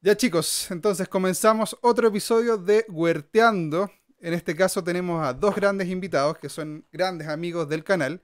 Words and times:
Ya 0.00 0.16
chicos, 0.16 0.70
entonces 0.70 1.08
comenzamos 1.08 1.76
otro 1.80 2.06
episodio 2.06 2.56
de 2.56 2.86
Huerteando. 2.88 3.90
En 4.20 4.32
este 4.32 4.54
caso 4.54 4.84
tenemos 4.84 5.26
a 5.26 5.32
dos 5.32 5.56
grandes 5.56 5.88
invitados 5.88 6.38
que 6.38 6.48
son 6.48 6.86
grandes 6.92 7.26
amigos 7.26 7.68
del 7.68 7.82
canal. 7.82 8.22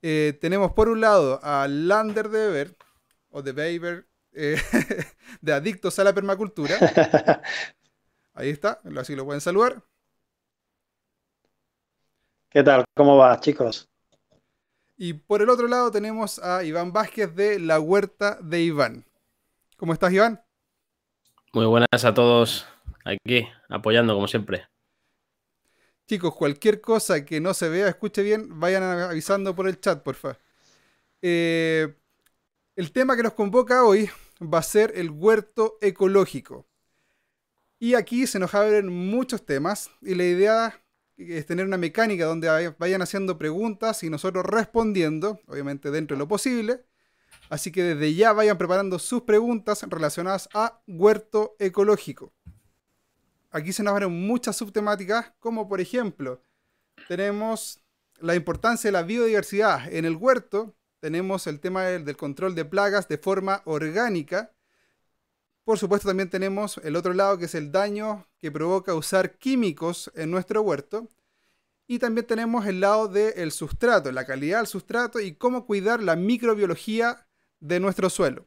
Eh, 0.00 0.38
tenemos 0.40 0.70
por 0.74 0.88
un 0.88 1.00
lado 1.00 1.40
a 1.42 1.66
Lander 1.66 2.28
de 2.28 2.46
Beber, 2.46 2.76
o 3.30 3.42
de 3.42 3.50
Beber, 3.50 4.06
eh, 4.32 4.56
de 5.40 5.52
Adictos 5.52 5.98
a 5.98 6.04
la 6.04 6.12
Permacultura. 6.12 6.76
Ahí 8.34 8.50
está, 8.50 8.80
así 8.96 9.16
lo 9.16 9.24
pueden 9.24 9.40
saludar. 9.40 9.82
¿Qué 12.48 12.62
tal? 12.62 12.84
¿Cómo 12.94 13.16
va, 13.16 13.40
chicos? 13.40 13.90
Y 14.96 15.14
por 15.14 15.42
el 15.42 15.50
otro 15.50 15.66
lado 15.66 15.90
tenemos 15.90 16.38
a 16.38 16.62
Iván 16.62 16.92
Vázquez 16.92 17.34
de 17.34 17.58
La 17.58 17.80
Huerta 17.80 18.38
de 18.40 18.60
Iván. 18.60 19.04
¿Cómo 19.76 19.92
estás, 19.92 20.12
Iván? 20.12 20.40
Muy 21.54 21.66
buenas 21.66 22.02
a 22.02 22.14
todos 22.14 22.66
aquí, 23.04 23.46
apoyando 23.68 24.14
como 24.14 24.26
siempre. 24.26 24.66
Chicos, 26.08 26.34
cualquier 26.34 26.80
cosa 26.80 27.26
que 27.26 27.40
no 27.40 27.52
se 27.52 27.68
vea, 27.68 27.88
escuche 27.88 28.22
bien, 28.22 28.58
vayan 28.58 28.82
avisando 28.82 29.54
por 29.54 29.68
el 29.68 29.78
chat, 29.78 30.02
por. 30.02 30.16
Eh, 31.20 31.94
el 32.74 32.92
tema 32.92 33.16
que 33.16 33.22
nos 33.22 33.34
convoca 33.34 33.84
hoy 33.84 34.08
va 34.42 34.60
a 34.60 34.62
ser 34.62 34.92
el 34.94 35.10
huerto 35.10 35.76
ecológico. 35.82 36.66
Y 37.78 37.94
aquí 37.94 38.26
se 38.26 38.38
nos 38.38 38.54
abren 38.54 38.88
muchos 38.88 39.44
temas 39.44 39.90
y 40.00 40.14
la 40.14 40.24
idea 40.24 40.82
es 41.18 41.44
tener 41.44 41.66
una 41.66 41.76
mecánica 41.76 42.24
donde 42.24 42.74
vayan 42.78 43.02
haciendo 43.02 43.36
preguntas 43.36 44.02
y 44.04 44.08
nosotros 44.08 44.46
respondiendo, 44.46 45.38
obviamente 45.46 45.90
dentro 45.90 46.16
de 46.16 46.20
lo 46.20 46.28
posible. 46.28 46.86
Así 47.52 47.70
que 47.70 47.82
desde 47.82 48.14
ya 48.14 48.32
vayan 48.32 48.56
preparando 48.56 48.98
sus 48.98 49.24
preguntas 49.24 49.82
relacionadas 49.82 50.48
a 50.54 50.80
huerto 50.86 51.54
ecológico. 51.58 52.32
Aquí 53.50 53.74
se 53.74 53.82
nos 53.82 53.92
abren 53.92 54.26
muchas 54.26 54.56
subtemáticas, 54.56 55.34
como 55.38 55.68
por 55.68 55.78
ejemplo, 55.78 56.40
tenemos 57.08 57.82
la 58.20 58.34
importancia 58.36 58.88
de 58.88 58.92
la 58.92 59.02
biodiversidad 59.02 59.92
en 59.92 60.06
el 60.06 60.16
huerto, 60.16 60.74
tenemos 60.98 61.46
el 61.46 61.60
tema 61.60 61.82
del, 61.82 62.16
control 62.16 62.54
de 62.54 62.64
plagas 62.64 63.06
de 63.06 63.18
forma 63.18 63.60
orgánica. 63.66 64.54
Por 65.64 65.78
supuesto, 65.78 66.08
también 66.08 66.30
tenemos 66.30 66.78
el 66.78 66.96
otro 66.96 67.12
lado 67.12 67.36
que 67.36 67.44
es 67.44 67.54
el 67.54 67.70
daño 67.70 68.26
que 68.38 68.50
provoca 68.50 68.94
usar 68.94 69.36
químicos 69.36 70.10
en 70.14 70.30
nuestro 70.30 70.62
huerto. 70.62 71.06
Y 71.86 71.98
también 71.98 72.26
tenemos 72.26 72.64
el 72.64 72.80
lado 72.80 73.08
del 73.08 73.52
sustrato, 73.52 74.10
la 74.10 74.24
calidad 74.24 74.60
del 74.60 74.66
sustrato 74.68 75.20
y 75.20 75.34
cómo 75.34 75.66
cuidar 75.66 76.02
la 76.02 76.16
microbiología 76.16 77.26
de 77.62 77.80
nuestro 77.80 78.10
suelo. 78.10 78.46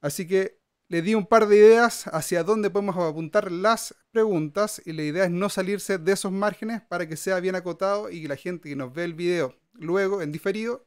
Así 0.00 0.26
que 0.26 0.58
le 0.86 1.02
di 1.02 1.14
un 1.14 1.26
par 1.26 1.48
de 1.48 1.56
ideas 1.56 2.06
hacia 2.06 2.44
dónde 2.44 2.70
podemos 2.70 2.96
apuntar 2.96 3.50
las 3.50 3.94
preguntas 4.10 4.80
y 4.86 4.92
la 4.92 5.02
idea 5.02 5.24
es 5.24 5.30
no 5.30 5.48
salirse 5.48 5.98
de 5.98 6.12
esos 6.12 6.32
márgenes 6.32 6.80
para 6.82 7.06
que 7.06 7.16
sea 7.16 7.40
bien 7.40 7.56
acotado 7.56 8.10
y 8.10 8.22
que 8.22 8.28
la 8.28 8.36
gente 8.36 8.68
que 8.68 8.76
nos 8.76 8.94
ve 8.94 9.04
el 9.04 9.14
video 9.14 9.54
luego 9.72 10.22
en 10.22 10.32
diferido 10.32 10.86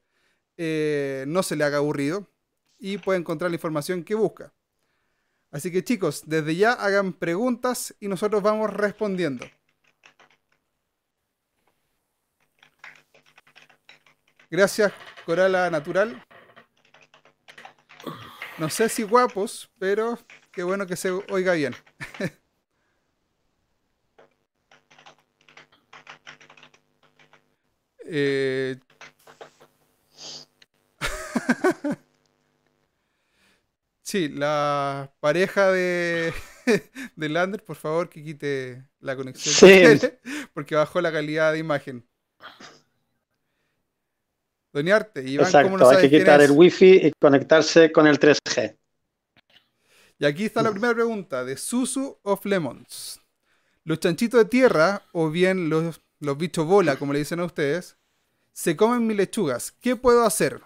eh, 0.58 1.26
no 1.28 1.44
se 1.44 1.56
le 1.56 1.64
haga 1.66 1.78
aburrido 1.78 2.28
y 2.80 2.98
pueda 2.98 3.20
encontrar 3.20 3.52
la 3.52 3.56
información 3.56 4.04
que 4.04 4.16
busca. 4.16 4.54
Así 5.52 5.72
que 5.72 5.84
chicos, 5.84 6.24
desde 6.26 6.56
ya 6.56 6.72
hagan 6.72 7.12
preguntas 7.12 7.94
y 8.00 8.08
nosotros 8.08 8.42
vamos 8.42 8.72
respondiendo. 8.74 9.46
Gracias, 14.50 14.94
Corala 15.26 15.70
Natural. 15.70 16.24
No 18.62 18.70
sé 18.70 18.90
si 18.90 19.02
guapos, 19.02 19.72
pero 19.80 20.20
qué 20.52 20.62
bueno 20.62 20.86
que 20.86 20.96
se 20.96 21.10
oiga 21.10 21.54
bien. 21.54 21.74
eh... 28.06 28.78
sí, 34.04 34.30
la 34.30 35.12
pareja 35.20 35.72
de, 35.72 36.32
de 37.16 37.30
Lander, 37.30 37.64
por 37.64 37.78
favor, 37.78 38.10
que 38.10 38.24
quite 38.24 38.86
la 39.00 39.16
conexión. 39.16 39.56
Sí. 39.56 40.08
porque 40.54 40.76
bajó 40.76 41.02
la 41.02 41.12
calidad 41.12 41.52
de 41.52 41.58
imagen. 41.58 42.08
Doñarte, 44.74 45.28
Iván, 45.28 45.48
Exacto, 45.48 45.90
hay 45.90 46.10
que 46.10 46.20
quitar 46.20 46.42
el 46.42 46.52
wifi 46.52 47.08
y 47.08 47.12
conectarse 47.20 47.92
con 47.92 48.08
el 48.08 48.20
3G. 48.20 48.78
Y 50.20 50.26
aquí 50.26 50.46
está 50.46 50.62
la 50.62 50.72
primera 50.72 50.94
pregunta 50.94 51.44
de 51.44 51.58
Susu 51.58 52.18
of 52.24 52.46
Lemons. 52.46 53.20
Los 53.84 54.00
chanchitos 54.00 54.40
de 54.40 54.46
tierra, 54.46 55.02
o 55.12 55.30
bien 55.30 55.70
los, 55.70 56.02
los 56.20 56.38
bichos 56.38 56.66
bola, 56.66 56.98
como 56.98 57.12
le 57.12 57.20
dicen 57.20 57.40
a 57.40 57.46
ustedes, 57.46 57.98
se 58.54 58.76
comen 58.76 59.08
mis 59.08 59.18
lechugas. 59.18 59.72
¿Qué 59.72 59.96
puedo 59.96 60.24
hacer? 60.24 60.62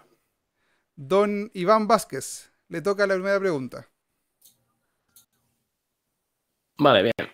Don 0.94 1.50
Iván 1.54 1.88
Vázquez, 1.88 2.50
le 2.68 2.82
toca 2.82 3.06
la 3.06 3.14
primera 3.14 3.40
pregunta. 3.40 3.88
Vale, 6.78 7.02
bien. 7.02 7.32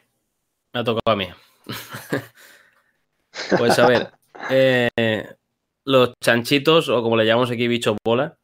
Me 0.72 0.81
ha 0.81 0.84
tocado 0.84 1.12
a 1.12 1.16
mí. 1.16 1.28
pues 3.59 3.78
a 3.78 3.87
ver, 3.87 4.12
eh, 4.50 5.37
los 5.84 6.12
chanchitos, 6.22 6.88
o 6.88 7.03
como 7.03 7.16
le 7.16 7.26
llamamos 7.26 7.50
aquí, 7.50 7.69
bichos 7.69 7.97
bola, 8.04 8.38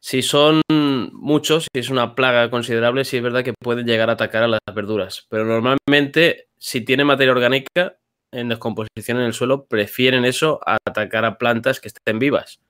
si 0.00 0.22
son 0.22 0.62
muchos, 0.68 1.66
si 1.72 1.80
es 1.80 1.90
una 1.90 2.14
plaga 2.14 2.50
considerable, 2.50 3.04
sí 3.04 3.16
es 3.16 3.22
verdad 3.22 3.44
que 3.44 3.52
pueden 3.52 3.86
llegar 3.86 4.10
a 4.10 4.14
atacar 4.14 4.44
a 4.44 4.48
las 4.48 4.60
verduras. 4.72 5.26
Pero 5.28 5.44
normalmente, 5.44 6.46
si 6.56 6.82
tiene 6.82 7.04
materia 7.04 7.32
orgánica 7.32 7.98
en 8.30 8.48
descomposición 8.48 9.18
en 9.18 9.24
el 9.24 9.32
suelo, 9.32 9.66
prefieren 9.66 10.24
eso 10.24 10.60
a 10.64 10.78
atacar 10.86 11.24
a 11.24 11.36
plantas 11.36 11.80
que 11.80 11.88
estén 11.88 12.18
vivas. 12.18 12.60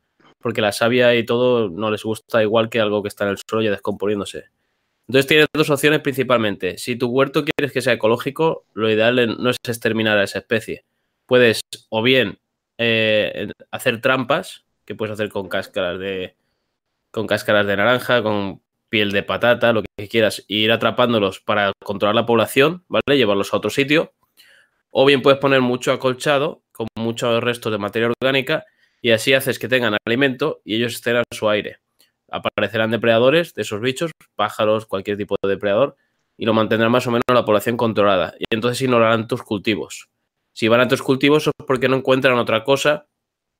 Porque 0.41 0.62
la 0.62 0.72
savia 0.72 1.14
y 1.16 1.25
todo 1.25 1.69
no 1.69 1.91
les 1.91 2.03
gusta 2.03 2.42
igual 2.42 2.70
que 2.70 2.81
algo 2.81 3.03
que 3.03 3.08
está 3.08 3.25
en 3.25 3.31
el 3.31 3.38
suelo 3.38 3.62
ya 3.62 3.70
descomponiéndose. 3.70 4.47
Entonces 5.06 5.26
tienes 5.26 5.47
dos 5.53 5.70
opciones 5.70 6.00
principalmente. 6.00 6.78
Si 6.78 6.97
tu 6.97 7.08
huerto 7.08 7.44
quieres 7.44 7.72
que 7.72 7.82
sea 7.82 7.94
ecológico, 7.94 8.64
lo 8.75 8.91
ideal 8.91 9.37
no 9.38 9.50
es 9.50 9.56
exterminar 9.66 10.19
a 10.19 10.25
esa 10.25 10.38
especie. 10.38 10.84
Puedes 11.26 11.60
o 11.88 12.03
bien 12.03 12.38
eh, 12.78 13.50
hacer 13.70 14.00
trampas, 14.00 14.64
que 14.84 14.94
puedes 14.94 15.12
hacer 15.12 15.28
con 15.28 15.48
cáscaras 15.48 15.98
de 15.98 16.36
con 17.10 17.26
cáscaras 17.26 17.66
de 17.66 17.76
naranja, 17.76 18.22
con 18.22 18.62
piel 18.88 19.12
de 19.12 19.22
patata, 19.22 19.72
lo 19.72 19.82
que 19.82 20.08
quieras, 20.08 20.44
e 20.48 20.54
ir 20.54 20.72
atrapándolos 20.72 21.40
para 21.40 21.72
controlar 21.84 22.14
la 22.14 22.26
población, 22.26 22.84
¿vale? 22.88 23.16
Llevarlos 23.16 23.52
a 23.52 23.58
otro 23.58 23.70
sitio. 23.70 24.12
O 24.90 25.04
bien 25.04 25.22
puedes 25.22 25.40
poner 25.40 25.60
mucho 25.60 25.92
acolchado, 25.92 26.62
con 26.72 26.86
muchos 26.96 27.42
restos 27.42 27.72
de 27.72 27.78
materia 27.78 28.10
orgánica, 28.20 28.64
y 29.00 29.10
así 29.10 29.34
haces 29.34 29.58
que 29.58 29.68
tengan 29.68 29.96
alimento 30.06 30.60
y 30.64 30.76
ellos 30.76 30.94
estén 30.94 31.16
a 31.16 31.22
su 31.32 31.48
aire. 31.48 31.78
Aparecerán 32.30 32.90
depredadores 32.90 33.54
de 33.54 33.62
esos 33.62 33.80
bichos, 33.80 34.10
pájaros, 34.34 34.86
cualquier 34.86 35.16
tipo 35.16 35.36
de 35.42 35.50
depredador, 35.50 35.96
y 36.36 36.46
lo 36.46 36.54
mantendrán 36.54 36.92
más 36.92 37.06
o 37.06 37.10
menos 37.10 37.24
la 37.32 37.44
población 37.44 37.76
controlada. 37.76 38.34
Y 38.38 38.44
entonces 38.50 38.80
ignorarán 38.82 39.28
tus 39.28 39.42
cultivos. 39.42 40.08
Si 40.58 40.66
van 40.66 40.80
a 40.80 40.88
tus 40.88 41.02
cultivos 41.02 41.46
es 41.46 41.52
porque 41.69 41.88
no 41.88 41.94
encuentran 41.94 42.36
otra 42.36 42.64
cosa, 42.64 43.06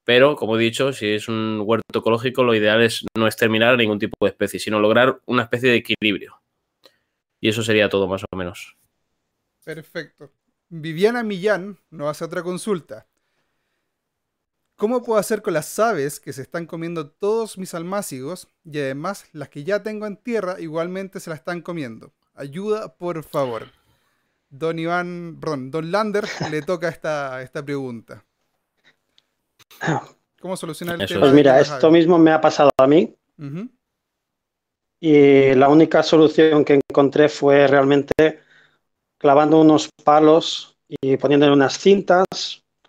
pero 0.03 0.35
como 0.35 0.57
he 0.57 0.61
dicho, 0.61 0.93
si 0.93 1.07
es 1.07 1.29
un 1.29 1.63
huerto 1.65 2.01
ecológico, 2.01 2.43
lo 2.43 2.57
ideal 2.57 2.83
es 2.83 3.07
no 3.17 3.29
exterminar 3.29 3.75
a 3.75 3.77
ningún 3.77 4.01
tipo 4.01 4.17
de 4.23 4.31
especie, 4.31 4.59
sino 4.59 4.81
lograr 4.81 5.21
una 5.25 5.45
especie 5.45 5.71
de 5.71 5.77
equilibrio. 5.77 6.43
Y 7.41 7.51
eso 7.51 7.63
sería 7.63 7.89
todo 7.89 8.09
más 8.09 8.25
o 8.29 8.37
menos. 8.37 8.77
Perfecto. 9.65 10.33
Viviana 10.71 11.23
Millán 11.23 11.79
nos 11.91 12.09
hace 12.09 12.25
otra 12.25 12.43
consulta. 12.43 13.07
¿Cómo 14.75 15.05
puedo 15.05 15.21
hacer 15.21 15.41
con 15.41 15.55
las 15.55 15.79
aves 15.79 16.19
que 16.19 16.33
se 16.33 16.43
están 16.43 16.67
comiendo 16.67 17.11
todos 17.11 17.59
mis 17.59 17.75
almácigos 17.75 18.49
y 18.65 18.77
además 18.81 19.29
las 19.33 19.51
que 19.51 19.63
ya 19.63 19.85
tengo 19.85 20.05
en 20.09 20.17
tierra 20.17 20.57
igualmente 20.59 21.21
se 21.21 21.31
la 21.31 21.37
están 21.37 21.63
comiendo? 21.63 22.13
Ayuda, 22.35 22.97
por 22.97 23.23
favor. 23.23 23.78
Don 24.51 24.79
Iván, 24.79 25.39
perdón, 25.41 25.71
Don 25.71 25.91
Lander 25.91 26.25
le 26.51 26.63
toca 26.63 26.89
esta, 26.89 27.43
esta 27.43 27.65
pregunta. 27.65 28.25
¿Cómo 30.41 30.57
solucionar 30.57 31.01
el 31.01 31.07
tema? 31.07 31.21
Pues 31.21 31.33
mira, 31.33 31.61
esto 31.61 31.91
mismo 31.91 32.19
me 32.19 32.33
ha 32.33 32.41
pasado 32.41 32.71
a 32.77 32.87
mí. 32.87 33.15
Y 35.01 35.55
la 35.55 35.69
única 35.69 36.03
solución 36.03 36.65
que 36.65 36.81
encontré 36.91 37.29
fue 37.29 37.67
realmente 37.67 38.41
clavando 39.17 39.61
unos 39.61 39.89
palos 40.05 40.77
y 40.89 41.17
poniéndole 41.17 41.53
unas 41.53 41.79
cintas 41.79 42.27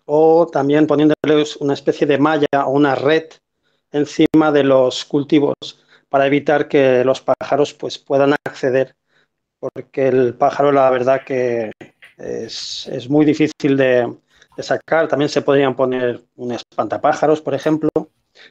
o 0.06 0.48
también 0.50 0.86
poniéndoles 0.86 1.56
una 1.56 1.74
especie 1.74 2.06
de 2.06 2.18
malla 2.18 2.66
o 2.66 2.70
una 2.70 2.94
red 2.94 3.24
encima 3.92 4.50
de 4.52 4.64
los 4.64 5.04
cultivos 5.04 5.54
para 6.08 6.26
evitar 6.26 6.66
que 6.66 7.04
los 7.04 7.20
pájaros 7.20 7.74
pues, 7.74 7.98
puedan 7.98 8.34
acceder 8.44 8.96
porque 9.60 10.08
el 10.08 10.34
pájaro 10.34 10.72
la 10.72 10.90
verdad 10.90 11.22
que 11.24 11.70
es, 12.16 13.08
muy 13.08 13.24
difícil 13.24 13.76
de, 13.76 14.12
sacar. 14.58 15.08
También 15.08 15.28
se 15.30 15.40
podrían 15.40 15.74
poner 15.74 16.22
un 16.36 16.52
espantapájaros, 16.52 17.40
por 17.40 17.54
ejemplo, 17.54 17.88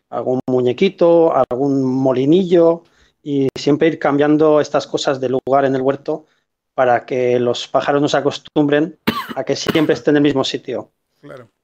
algún 0.10 0.40
muñequito, 0.48 1.32
algún 1.36 1.84
molinillo 1.84 2.84
y 3.22 3.48
siempre 3.56 3.90
ir 3.90 4.00
cambiando 4.00 4.60
estas 4.60 4.88
cosas 4.88 5.20
de 5.20 5.30
lugar 5.30 5.66
en 5.66 5.76
el 5.76 5.82
huerto 5.82 6.26
para 6.74 7.06
que 7.06 7.40
los 7.40 7.68
pájaros 7.68 8.02
no 8.02 8.08
se 8.08 8.18
acostumbren 8.18 8.98
a 9.36 9.44
que 9.44 9.56
siempre 9.56 9.94
estén 9.94 10.14
en 10.14 10.18
el 10.18 10.24
mismo 10.24 10.44
sitio. 10.44 10.92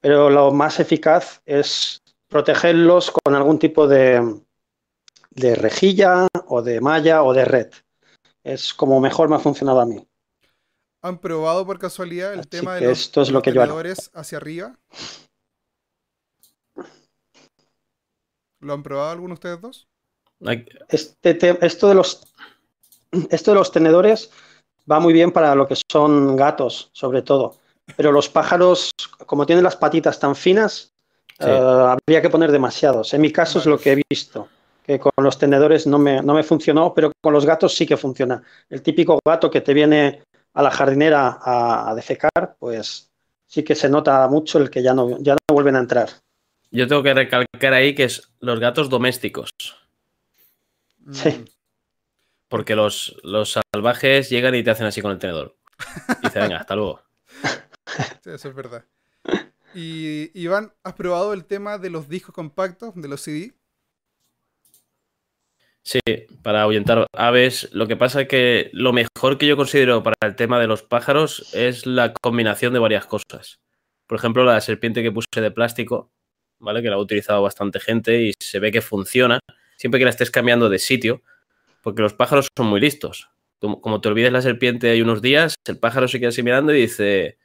Pero 0.00 0.30
lo 0.30 0.52
más 0.52 0.78
eficaz 0.78 1.40
es 1.44 2.02
protegerlos 2.28 3.10
con 3.10 3.34
algún 3.34 3.58
tipo 3.58 3.88
de, 3.88 4.22
de 5.30 5.54
rejilla 5.54 6.28
o 6.46 6.62
de 6.62 6.80
malla 6.80 7.22
o 7.22 7.32
de 7.32 7.44
red. 7.44 7.70
Es 8.46 8.72
como 8.72 9.00
mejor 9.00 9.28
me 9.28 9.34
ha 9.34 9.40
funcionado 9.40 9.80
a 9.80 9.86
mí. 9.86 10.06
¿Han 11.02 11.18
probado 11.18 11.66
por 11.66 11.80
casualidad 11.80 12.32
el 12.32 12.46
tema 12.46 12.76
de 12.76 12.82
los, 12.82 13.00
esto 13.00 13.22
es 13.22 13.30
lo 13.30 13.42
que 13.42 13.52
yo 13.52 13.60
hacia 14.14 14.38
arriba? 14.38 14.78
¿Lo 18.60 18.72
han 18.72 18.84
probado 18.84 19.10
alguno 19.10 19.30
de 19.30 19.34
ustedes 19.34 19.60
dos? 19.60 19.88
Este 20.88 21.58
esto, 21.66 21.88
de 21.88 21.94
los, 21.96 22.32
esto 23.30 23.50
de 23.50 23.56
los 23.56 23.72
tenedores 23.72 24.30
va 24.88 25.00
muy 25.00 25.12
bien 25.12 25.32
para 25.32 25.56
lo 25.56 25.66
que 25.66 25.74
son 25.90 26.36
gatos, 26.36 26.90
sobre 26.92 27.22
todo. 27.22 27.56
Pero 27.96 28.12
los 28.12 28.28
pájaros, 28.28 28.92
como 29.26 29.44
tienen 29.44 29.64
las 29.64 29.74
patitas 29.74 30.20
tan 30.20 30.36
finas, 30.36 30.92
eh, 31.40 31.50
habría 31.50 32.22
que 32.22 32.30
poner 32.30 32.52
demasiados. 32.52 33.12
En 33.12 33.22
mi 33.22 33.32
caso 33.32 33.58
es 33.58 33.66
lo 33.66 33.76
que 33.76 33.92
he 33.92 34.02
visto, 34.08 34.48
que 34.86 35.00
con 35.00 35.12
los 35.16 35.36
tenedores 35.36 35.86
no 35.86 35.98
me, 35.98 36.22
no 36.22 36.32
me 36.32 36.44
funcionó, 36.44 36.94
pero 36.94 37.10
con 37.20 37.32
los 37.32 37.44
gatos 37.44 37.74
sí 37.74 37.86
que 37.86 37.96
funciona. 37.96 38.42
El 38.70 38.82
típico 38.82 39.18
gato 39.24 39.50
que 39.50 39.60
te 39.60 39.74
viene 39.74 40.22
a 40.54 40.62
la 40.62 40.70
jardinera 40.70 41.38
a, 41.42 41.92
defecar, 41.96 42.56
pues 42.58 43.10
sí 43.46 43.64
que 43.64 43.74
se 43.74 43.88
nota 43.88 44.28
mucho 44.28 44.58
el 44.58 44.70
que 44.70 44.82
ya 44.82 44.94
no, 44.94 45.18
ya 45.20 45.34
no 45.34 45.38
vuelven 45.52 45.74
a 45.74 45.80
entrar. 45.80 46.08
Yo 46.70 46.86
tengo 46.86 47.02
que 47.02 47.14
recalcar 47.14 47.74
ahí 47.74 47.94
que 47.94 48.04
es 48.04 48.30
los 48.38 48.60
gatos 48.60 48.88
domésticos. 48.88 49.50
Sí. 51.10 51.30
Mm. 51.30 51.44
Porque 52.48 52.76
los, 52.76 53.16
los 53.24 53.58
salvajes 53.74 54.30
llegan 54.30 54.54
y 54.54 54.62
te 54.62 54.70
hacen 54.70 54.86
así 54.86 55.02
con 55.02 55.10
el 55.10 55.18
tenedor. 55.18 55.56
Y 56.22 56.26
dice, 56.26 56.38
venga, 56.38 56.58
hasta 56.58 56.76
luego. 56.76 57.00
Sí, 58.22 58.30
eso 58.30 58.48
es 58.48 58.54
verdad. 58.54 58.84
Y 59.72 60.30
Iván, 60.34 60.72
¿has 60.82 60.94
probado 60.94 61.32
el 61.32 61.44
tema 61.44 61.78
de 61.78 61.88
los 61.88 62.08
discos 62.08 62.34
compactos, 62.34 62.92
de 62.96 63.08
los 63.08 63.20
CD? 63.20 63.54
Sí, 65.86 66.00
para 66.42 66.62
ahuyentar 66.62 67.06
aves. 67.12 67.68
Lo 67.72 67.86
que 67.86 67.94
pasa 67.94 68.22
es 68.22 68.28
que 68.28 68.70
lo 68.72 68.92
mejor 68.92 69.38
que 69.38 69.46
yo 69.46 69.56
considero 69.56 70.02
para 70.02 70.16
el 70.24 70.34
tema 70.34 70.58
de 70.58 70.66
los 70.66 70.82
pájaros 70.82 71.54
es 71.54 71.86
la 71.86 72.12
combinación 72.12 72.72
de 72.72 72.80
varias 72.80 73.06
cosas. 73.06 73.60
Por 74.08 74.18
ejemplo, 74.18 74.44
la 74.44 74.60
serpiente 74.60 75.04
que 75.04 75.12
puse 75.12 75.28
de 75.40 75.52
plástico, 75.52 76.10
¿vale? 76.58 76.82
Que 76.82 76.90
la 76.90 76.96
ha 76.96 76.98
utilizado 76.98 77.40
bastante 77.40 77.78
gente 77.78 78.20
y 78.20 78.32
se 78.40 78.58
ve 78.58 78.72
que 78.72 78.82
funciona. 78.82 79.38
Siempre 79.76 80.00
que 80.00 80.04
la 80.06 80.10
estés 80.10 80.32
cambiando 80.32 80.68
de 80.68 80.80
sitio, 80.80 81.22
porque 81.82 82.02
los 82.02 82.14
pájaros 82.14 82.48
son 82.56 82.66
muy 82.66 82.80
listos. 82.80 83.30
Como 83.60 84.00
te 84.00 84.08
olvides 84.08 84.32
la 84.32 84.42
serpiente 84.42 84.90
hay 84.90 85.02
unos 85.02 85.22
días, 85.22 85.54
el 85.66 85.78
pájaro 85.78 86.08
se 86.08 86.18
queda 86.18 86.30
así 86.30 86.42
mirando 86.42 86.74
y 86.74 86.80
dice, 86.80 87.38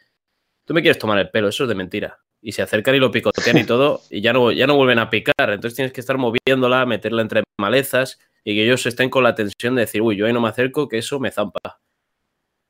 tú 0.65 0.73
me 0.73 0.81
quieres 0.81 0.97
tomar 0.97 1.19
el 1.19 1.29
pelo, 1.29 1.47
eso 1.49 1.65
es 1.65 1.69
de 1.69 1.75
mentira. 1.75 2.21
Y 2.41 2.53
se 2.53 2.63
acercan 2.63 2.95
y 2.95 2.99
lo 2.99 3.11
picotean 3.11 3.59
y 3.59 3.65
todo, 3.65 4.01
y 4.09 4.21
ya 4.21 4.33
no, 4.33 4.51
ya 4.51 4.65
no 4.65 4.75
vuelven 4.75 4.97
a 4.97 5.11
picar. 5.11 5.51
Entonces 5.51 5.75
tienes 5.75 5.93
que 5.93 6.01
estar 6.01 6.17
moviéndola, 6.17 6.87
meterla 6.87 7.21
entre 7.21 7.43
malezas 7.59 8.17
y 8.43 8.55
que 8.55 8.63
ellos 8.63 8.85
estén 8.85 9.09
con 9.09 9.23
la 9.23 9.35
tensión 9.35 9.75
de 9.75 9.81
decir, 9.81 10.01
uy, 10.01 10.17
yo 10.17 10.25
ahí 10.25 10.33
no 10.33 10.41
me 10.41 10.49
acerco, 10.49 10.87
que 10.87 10.97
eso 10.97 11.19
me 11.19 11.31
zampa. 11.31 11.81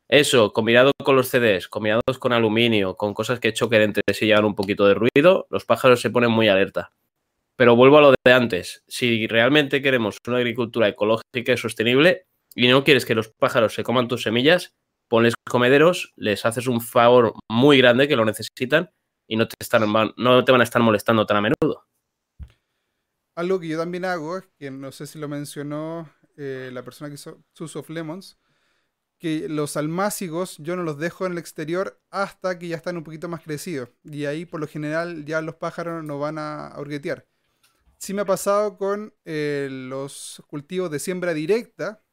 Eso, 0.09 0.51
combinado 0.51 0.91
con 1.03 1.15
los 1.15 1.29
CDs, 1.29 1.69
combinados 1.69 2.19
con 2.19 2.33
aluminio, 2.33 2.97
con 2.97 3.13
cosas 3.13 3.39
que 3.39 3.53
choquen 3.53 3.81
entre 3.81 4.03
sí 4.13 4.25
y 4.25 4.33
un 4.33 4.55
poquito 4.55 4.85
de 4.85 4.93
ruido, 4.93 5.47
los 5.49 5.63
pájaros 5.63 6.01
se 6.01 6.09
ponen 6.09 6.31
muy 6.31 6.49
alerta. 6.49 6.91
Pero 7.55 7.77
vuelvo 7.77 7.97
a 7.97 8.01
lo 8.01 8.11
de 8.11 8.33
antes. 8.33 8.83
Si 8.87 9.25
realmente 9.27 9.81
queremos 9.81 10.17
una 10.27 10.37
agricultura 10.37 10.89
ecológica 10.89 11.53
y 11.53 11.57
sostenible 11.57 12.25
y 12.55 12.67
no 12.67 12.83
quieres 12.83 13.05
que 13.05 13.15
los 13.15 13.29
pájaros 13.29 13.73
se 13.73 13.83
coman 13.83 14.09
tus 14.09 14.23
semillas, 14.23 14.73
ponles 15.07 15.33
comederos, 15.49 16.11
les 16.17 16.45
haces 16.45 16.67
un 16.67 16.81
favor 16.81 17.33
muy 17.49 17.77
grande 17.77 18.09
que 18.09 18.17
lo 18.17 18.25
necesitan 18.25 18.89
y 19.29 19.37
no 19.37 19.47
te, 19.47 19.55
están, 19.61 19.89
no 20.17 20.43
te 20.43 20.51
van 20.51 20.61
a 20.61 20.65
estar 20.65 20.81
molestando 20.81 21.25
tan 21.25 21.37
a 21.37 21.41
menudo. 21.41 21.85
Algo 23.41 23.59
que 23.59 23.67
yo 23.67 23.79
también 23.79 24.05
hago, 24.05 24.37
es 24.37 24.43
que 24.59 24.69
no 24.69 24.91
sé 24.91 25.07
si 25.07 25.17
lo 25.17 25.27
mencionó 25.27 26.07
eh, 26.37 26.69
la 26.71 26.83
persona 26.83 27.09
que 27.09 27.15
hizo 27.15 27.43
Sus 27.53 27.75
of 27.75 27.89
Lemons, 27.89 28.37
que 29.17 29.49
los 29.49 29.77
almácigos 29.77 30.57
yo 30.59 30.75
no 30.75 30.83
los 30.83 30.99
dejo 30.99 31.25
en 31.25 31.31
el 31.31 31.37
exterior 31.39 31.99
hasta 32.11 32.59
que 32.59 32.67
ya 32.67 32.75
están 32.75 32.97
un 32.97 33.03
poquito 33.03 33.27
más 33.29 33.41
crecidos. 33.41 33.89
Y 34.03 34.25
ahí 34.25 34.45
por 34.45 34.59
lo 34.59 34.67
general 34.67 35.25
ya 35.25 35.41
los 35.41 35.55
pájaros 35.55 36.03
no 36.03 36.19
van 36.19 36.37
a, 36.37 36.75
hurguetear. 36.77 37.27
Sí 37.97 38.13
me 38.13 38.21
ha 38.21 38.25
pasado 38.25 38.77
con 38.77 39.11
eh, 39.25 39.69
los 39.71 40.43
cultivos 40.45 40.91
de 40.91 40.99
siembra 40.99 41.33
directa, 41.33 42.03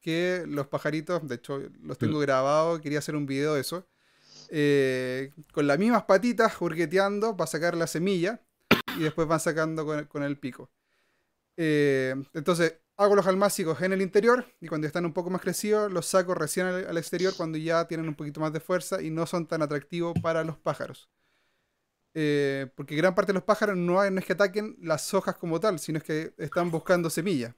que 0.00 0.42
los 0.48 0.66
pajaritos, 0.66 1.24
de 1.28 1.36
hecho 1.36 1.62
los 1.82 1.98
tengo 1.98 2.18
mm. 2.18 2.22
grabados, 2.22 2.80
quería 2.80 2.98
hacer 2.98 3.14
un 3.14 3.26
video 3.26 3.54
de 3.54 3.60
eso, 3.60 3.86
eh, 4.48 5.30
con 5.52 5.68
las 5.68 5.78
mismas 5.78 6.02
patitas 6.02 6.60
hurgueteando 6.60 7.36
para 7.36 7.46
sacar 7.46 7.76
la 7.76 7.86
semilla 7.86 8.40
y 8.96 9.02
después 9.02 9.28
van 9.28 9.40
sacando 9.40 9.84
con, 10.08 10.22
el 10.22 10.38
pico. 10.38 10.70
Eh, 11.56 12.14
entonces, 12.32 12.80
hago 12.96 13.16
los 13.16 13.26
almácigos 13.26 13.80
en 13.82 13.92
el 13.92 14.02
interior 14.02 14.44
y 14.60 14.68
cuando 14.68 14.86
están 14.86 15.04
un 15.04 15.12
poco 15.12 15.30
más 15.30 15.40
crecidos, 15.40 15.90
los 15.90 16.06
saco 16.06 16.34
recién 16.34 16.66
al, 16.66 16.96
exterior 16.96 17.34
cuando 17.36 17.58
ya 17.58 17.86
tienen 17.86 18.08
un 18.08 18.14
poquito 18.14 18.40
más 18.40 18.52
de 18.52 18.60
fuerza 18.60 19.02
y 19.02 19.10
no 19.10 19.26
son 19.26 19.46
tan 19.46 19.62
atractivos 19.62 20.14
para 20.22 20.44
los 20.44 20.56
pájaros. 20.58 21.08
Eh, 22.16 22.68
porque 22.76 22.94
gran 22.94 23.14
parte 23.14 23.32
de 23.32 23.34
los 23.34 23.42
pájaros 23.42 23.76
no, 23.76 24.02
es 24.02 24.24
que 24.24 24.32
ataquen 24.34 24.76
las 24.80 25.12
hojas 25.14 25.36
como 25.36 25.58
tal, 25.58 25.78
sino 25.78 25.98
es 25.98 26.04
que 26.04 26.32
están 26.38 26.70
buscando 26.70 27.10
semillas. 27.10 27.54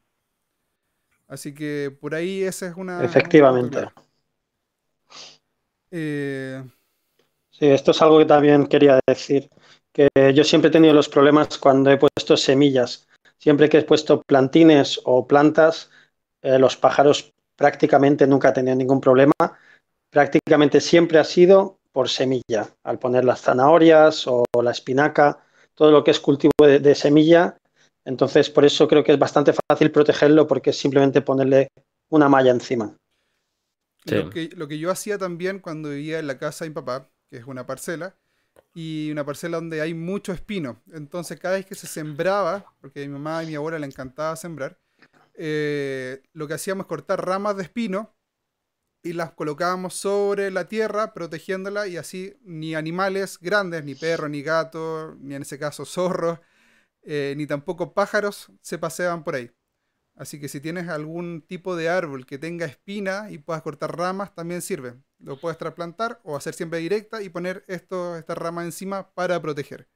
Así 1.29 1.53
que 1.53 1.95
por 2.01 2.15
ahí 2.15 2.43
esa 2.43 2.69
es 2.69 2.77
una... 2.77 3.05
Efectivamente. 3.05 3.89
Eh, 5.91 6.65
sí, 7.51 7.67
esto 7.67 7.91
es 7.91 8.01
algo 8.01 8.19
que 8.19 8.25
también 8.25 8.67
quería 8.67 8.99
decir 9.07 9.51
que 9.97 10.35
yo 10.35 10.45
siempre 10.45 10.69
he 10.69 10.73
tenido 10.73 10.93
los 10.93 11.09
problemas 11.09 11.57
cuando 11.57 11.91
he 11.91 11.97
puesto 11.97 12.37
semillas. 12.37 13.09
Siempre 13.39 13.71
que 13.71 13.79
he 13.79 13.83
puesto 13.83 14.21
plantines 14.21 15.01
o 15.05 15.27
plantas, 15.27 15.91
eh, 16.43 16.59
los 16.59 16.77
pájaros 16.77 17.33
prácticamente 17.57 18.27
nunca 18.27 18.49
han 18.49 18.55
tenido 18.55 18.77
ningún 18.77 19.01
problema. 19.01 19.33
Prácticamente 20.11 20.83
siempre 20.83 21.19
ha 21.19 21.25
sido 21.25 21.79
por 21.93 22.11
semilla. 22.11 22.69
Al 22.85 22.99
poner 22.99 23.25
las 23.25 23.41
zanahorias 23.41 24.27
o 24.27 24.45
la 24.63 24.71
espinaca, 24.71 25.43
todo 25.75 25.91
lo 25.91 26.05
que 26.05 26.11
es 26.11 26.21
cultivo 26.21 26.53
de, 26.59 26.95
semilla. 26.95 27.57
Entonces, 28.05 28.51
por 28.51 28.67
eso 28.67 28.87
creo 28.89 29.03
que 29.03 29.13
es 29.13 29.19
bastante 29.19 29.55
fácil 29.55 29.91
protegerlo 29.91 30.47
porque 30.47 30.71
es 30.71 30.79
simplemente 30.79 31.23
ponerle 31.23 31.69
una 32.11 32.29
malla 32.29 32.51
encima. 32.51 32.95
Lo, 34.05 34.29
que, 34.29 34.51
lo 34.55 34.69
que 34.69 34.79
yo 34.79 34.91
hacía 34.91 35.17
también 35.17 35.59
cuando 35.59 35.89
vivía 35.89 36.19
en 36.19 36.27
la 36.27 36.39
casa 36.39 36.67
de 36.67 36.71
mi 36.71 36.75
papá, 36.75 37.09
que 37.31 37.39
es 37.39 37.47
una 37.47 37.65
parcela, 37.65 38.15
y 38.77 39.11
una 39.11 39.25
parcela 39.25 39.57
donde 39.57 39.81
hay 39.81 39.95
mucho 39.95 40.35
espino. 40.35 40.83
Entonces 40.93 41.41
cada 41.41 41.57
vez 41.57 41.65
que 41.65 41.75
se 41.75 41.87
sembraba, 41.87 42.75
porque 42.83 43.03
a 43.03 43.07
mi 43.07 43.13
mamá 43.15 43.43
y 43.43 43.47
mi 43.47 43.55
abuela 43.55 43.79
le 43.79 43.87
encantaba 43.87 44.37
sembrar, 44.37 44.79
eh, 45.33 46.23
lo 46.35 46.47
que 46.47 46.53
hacíamos 46.53 46.85
es 46.85 46.89
cortar 46.89 47.25
ramas 47.25 47.57
de 47.57 47.63
espino 47.63 48.15
y 49.03 49.15
las 49.15 49.33
colocábamos 49.33 49.95
sobre 49.95 50.51
la 50.51 50.69
tierra, 50.69 51.15
protegiéndola 51.15 51.87
y 51.89 51.97
así 51.97 52.37
ni 52.43 52.75
animales 52.75 53.39
grandes, 53.41 53.83
ni 53.83 53.95
perros, 53.95 54.29
ni 54.29 54.43
gatos, 54.43 55.17
ni 55.21 55.35
en 55.35 55.41
ese 55.41 55.59
caso 55.59 55.87
zorros, 55.87 56.41
eh, 57.01 57.33
ni 57.35 57.47
tampoco 57.47 57.95
pájaros 57.95 58.53
se 58.61 58.77
paseaban 58.77 59.25
por 59.25 59.37
ahí. 59.37 59.51
Así 60.17 60.41
que 60.41 60.49
si 60.49 60.61
tienes 60.61 60.89
algún 60.89 61.43
tipo 61.43 61.77
de 61.77 61.91
árbol 61.91 62.25
que 62.25 62.39
tenga 62.39 62.65
espina 62.65 63.31
y 63.31 63.37
puedas 63.37 63.61
cortar 63.61 63.97
ramas, 63.97 64.35
también 64.35 64.63
sirve. 64.63 64.95
Lo 65.19 65.39
puedes 65.39 65.59
trasplantar 65.59 66.21
o 66.25 66.37
hacer 66.37 66.55
siempre 66.55 66.79
directa 66.79 67.23
y 67.23 67.29
poner 67.29 67.65
esto, 67.69 68.17
esta 68.17 68.35
rama 68.35 68.65
encima 68.65 69.11
para 69.13 69.41
proteger. 69.43 69.87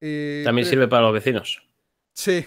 Eh, 0.00 0.42
también 0.44 0.66
sirve 0.66 0.88
para 0.88 1.02
los 1.02 1.12
vecinos. 1.12 1.62
Sí. 2.12 2.44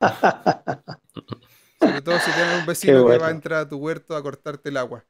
Sobre 1.80 2.02
todo 2.02 2.18
si 2.18 2.32
tienes 2.32 2.60
un 2.60 2.66
vecino 2.66 3.06
que 3.06 3.18
va 3.18 3.28
a 3.28 3.30
entrar 3.30 3.60
a 3.60 3.68
tu 3.68 3.76
huerto 3.76 4.16
a 4.16 4.22
cortarte 4.22 4.70
el 4.70 4.78
agua. 4.78 5.04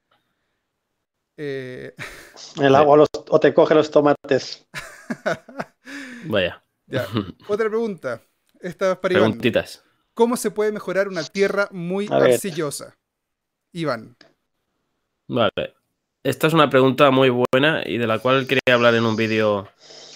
Eh, 1.36 1.94
el 2.60 2.74
agua 2.74 3.06
o 3.28 3.40
te 3.40 3.54
coge 3.54 3.74
los 3.74 3.90
tomates. 3.90 4.66
Vaya. 6.26 6.62
Otra 7.46 7.68
pregunta. 7.68 8.20
Esta 8.60 8.92
es 8.92 8.98
para 8.98 9.14
Preguntitas. 9.14 9.84
¿Cómo 10.14 10.36
se 10.36 10.50
puede 10.50 10.72
mejorar 10.72 11.08
una 11.08 11.24
tierra 11.24 11.68
muy 11.70 12.08
arcillosa? 12.10 12.96
Iván. 13.72 14.16
Vale. 15.28 15.74
Esta 16.22 16.48
es 16.48 16.52
una 16.52 16.68
pregunta 16.68 17.10
muy 17.10 17.30
buena 17.30 17.82
y 17.86 17.96
de 17.96 18.06
la 18.06 18.18
cual 18.18 18.46
quería 18.46 18.74
hablar 18.74 18.94
en 18.94 19.06
un 19.06 19.16
vídeo 19.16 19.68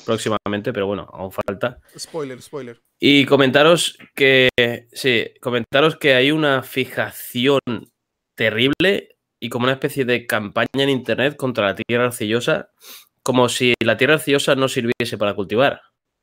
próximamente, 0.04 0.72
pero 0.72 0.86
bueno, 0.86 1.08
aún 1.12 1.32
falta. 1.32 1.80
Spoiler, 1.96 2.42
spoiler. 2.42 2.82
Y 3.00 3.24
comentaros 3.24 3.96
que, 4.14 4.50
sí, 4.92 5.26
comentaros 5.40 5.96
que 5.96 6.14
hay 6.14 6.30
una 6.30 6.62
fijación 6.62 7.60
terrible 8.34 9.16
y 9.40 9.48
como 9.48 9.64
una 9.64 9.74
especie 9.74 10.04
de 10.04 10.26
campaña 10.26 10.68
en 10.74 10.90
internet 10.90 11.36
contra 11.36 11.66
la 11.66 11.74
tierra 11.74 12.06
arcillosa, 12.06 12.70
como 13.22 13.48
si 13.48 13.74
la 13.82 13.96
tierra 13.96 14.14
arcillosa 14.14 14.54
no 14.54 14.68
sirviese 14.68 15.16
para 15.18 15.34
cultivar. 15.34 15.80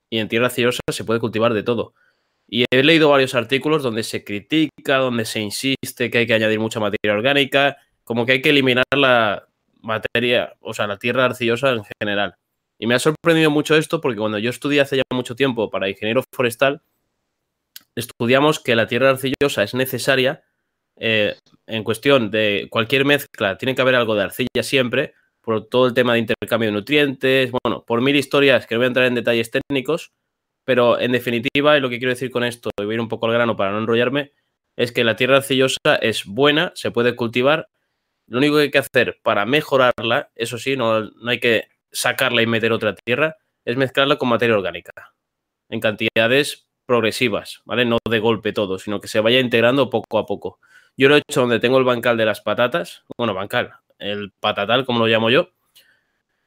Y 0.10 0.20
en 0.20 0.28
tierra 0.28 0.48
arcillosa 0.48 0.82
se 0.92 1.04
puede 1.04 1.20
cultivar 1.20 1.54
de 1.54 1.64
todo. 1.64 1.94
Y 2.54 2.66
he 2.70 2.84
leído 2.84 3.10
varios 3.10 3.34
artículos 3.34 3.82
donde 3.82 4.04
se 4.04 4.26
critica, 4.26 4.98
donde 4.98 5.24
se 5.24 5.40
insiste 5.40 6.12
que 6.12 6.18
hay 6.18 6.28
que 6.28 6.34
añadir 6.34 6.60
mucha 6.60 6.82
materia 6.82 7.14
orgánica, 7.14 7.78
como 8.04 8.26
que 8.26 8.34
hay 8.34 8.42
que 8.42 8.50
eliminar 8.50 8.84
la 8.94 9.48
materia, 9.80 10.54
o 10.60 10.74
sea, 10.74 10.86
la 10.86 10.98
tierra 10.98 11.26
arcillosa 11.26 11.72
en 11.72 11.84
general. 12.02 12.36
Y 12.78 12.88
me 12.88 12.96
ha 12.96 13.00
sorprendido 13.00 13.52
mucho 13.52 13.78
esto 13.78 14.02
porque 14.02 14.20
cuando 14.20 14.38
yo 14.38 14.50
estudié 14.50 14.82
hace 14.82 14.98
ya 14.98 15.04
mucho 15.14 15.36
tiempo 15.36 15.70
para 15.70 15.90
ingeniero 15.90 16.24
forestal, 16.36 16.82
estudiamos 17.96 18.60
que 18.60 18.76
la 18.76 18.88
tierra 18.88 19.12
arcillosa 19.12 19.64
es 19.64 19.74
necesaria 19.74 20.44
eh, 20.98 21.38
en 21.68 21.84
cuestión 21.86 22.32
de 22.32 22.68
cualquier 22.70 23.06
mezcla, 23.06 23.58
tiene 23.58 23.76
que 23.76 23.82
haber 23.82 23.96
algo 23.96 24.14
de 24.14 24.24
arcilla 24.24 24.62
siempre, 24.62 25.14
por 25.40 25.70
todo 25.70 25.88
el 25.88 25.94
tema 25.94 26.14
de 26.14 26.20
intercambio 26.20 26.68
de 26.68 26.74
nutrientes, 26.74 27.52
bueno, 27.64 27.86
por 27.86 28.02
mil 28.02 28.16
historias 28.16 28.68
que 28.68 28.76
no 28.76 28.80
voy 28.80 28.86
a 28.86 28.88
entrar 28.88 29.06
en 29.08 29.16
detalles 29.16 29.52
técnicos, 29.52 30.12
pero 30.64 31.00
en 31.00 31.12
definitiva, 31.12 31.78
y 31.78 31.82
lo 31.82 31.90
que 31.90 32.00
quiero 32.00 32.14
decir 32.14 32.32
con 32.32 32.44
esto, 32.44 32.70
y 32.80 32.86
voy 32.86 32.94
a 32.94 32.96
ir 32.96 33.02
un 33.02 33.08
poco 33.08 33.26
al 33.28 33.34
grano 33.34 33.56
para 33.56 33.72
no 33.72 33.80
enrollarme, 33.80 34.32
es 34.76 34.92
que 34.92 35.04
la 35.04 35.16
tierra 35.16 35.38
arcillosa 35.38 35.96
es 36.02 36.26
buena, 36.26 36.72
se 36.76 36.92
puede 36.92 37.16
cultivar. 37.16 37.70
Lo 38.28 38.38
único 38.38 38.56
que 38.56 38.62
hay 38.64 38.72
que 38.72 38.78
hacer 38.78 39.20
para 39.24 39.46
mejorarla, 39.46 40.32
eso 40.36 40.58
sí, 40.58 40.78
no, 40.78 41.02
no 41.02 41.32
hay 41.32 41.40
que 41.40 41.68
sacarla 41.92 42.42
y 42.42 42.48
meter 42.48 42.72
otra 42.72 42.96
tierra, 42.96 43.36
es 43.66 43.78
mezclarla 43.78 44.18
con 44.18 44.30
materia 44.30 44.56
orgánica, 44.56 45.14
en 45.70 45.80
cantidades 45.80 46.68
progresivas, 46.86 47.62
¿vale? 47.66 47.86
No 47.86 47.98
de 48.10 48.20
golpe 48.20 48.54
todo, 48.54 48.80
sino 48.80 49.00
que 49.00 49.08
se 49.08 49.20
vaya 49.20 49.40
integrando 49.40 49.90
poco 49.90 50.18
a 50.18 50.26
poco. 50.26 50.60
Yo 50.98 51.10
lo 51.10 51.16
he 51.16 51.22
hecho 51.28 51.42
donde 51.42 51.60
tengo 51.60 51.78
el 51.78 51.84
bancal 51.84 52.18
de 52.18 52.26
las 52.26 52.42
patatas, 52.42 53.04
bueno, 53.18 53.34
bancal, 53.34 53.74
el 54.00 54.32
patatal, 54.40 54.86
como 54.86 55.00
lo 55.00 55.08
llamo 55.08 55.30
yo, 55.30 55.52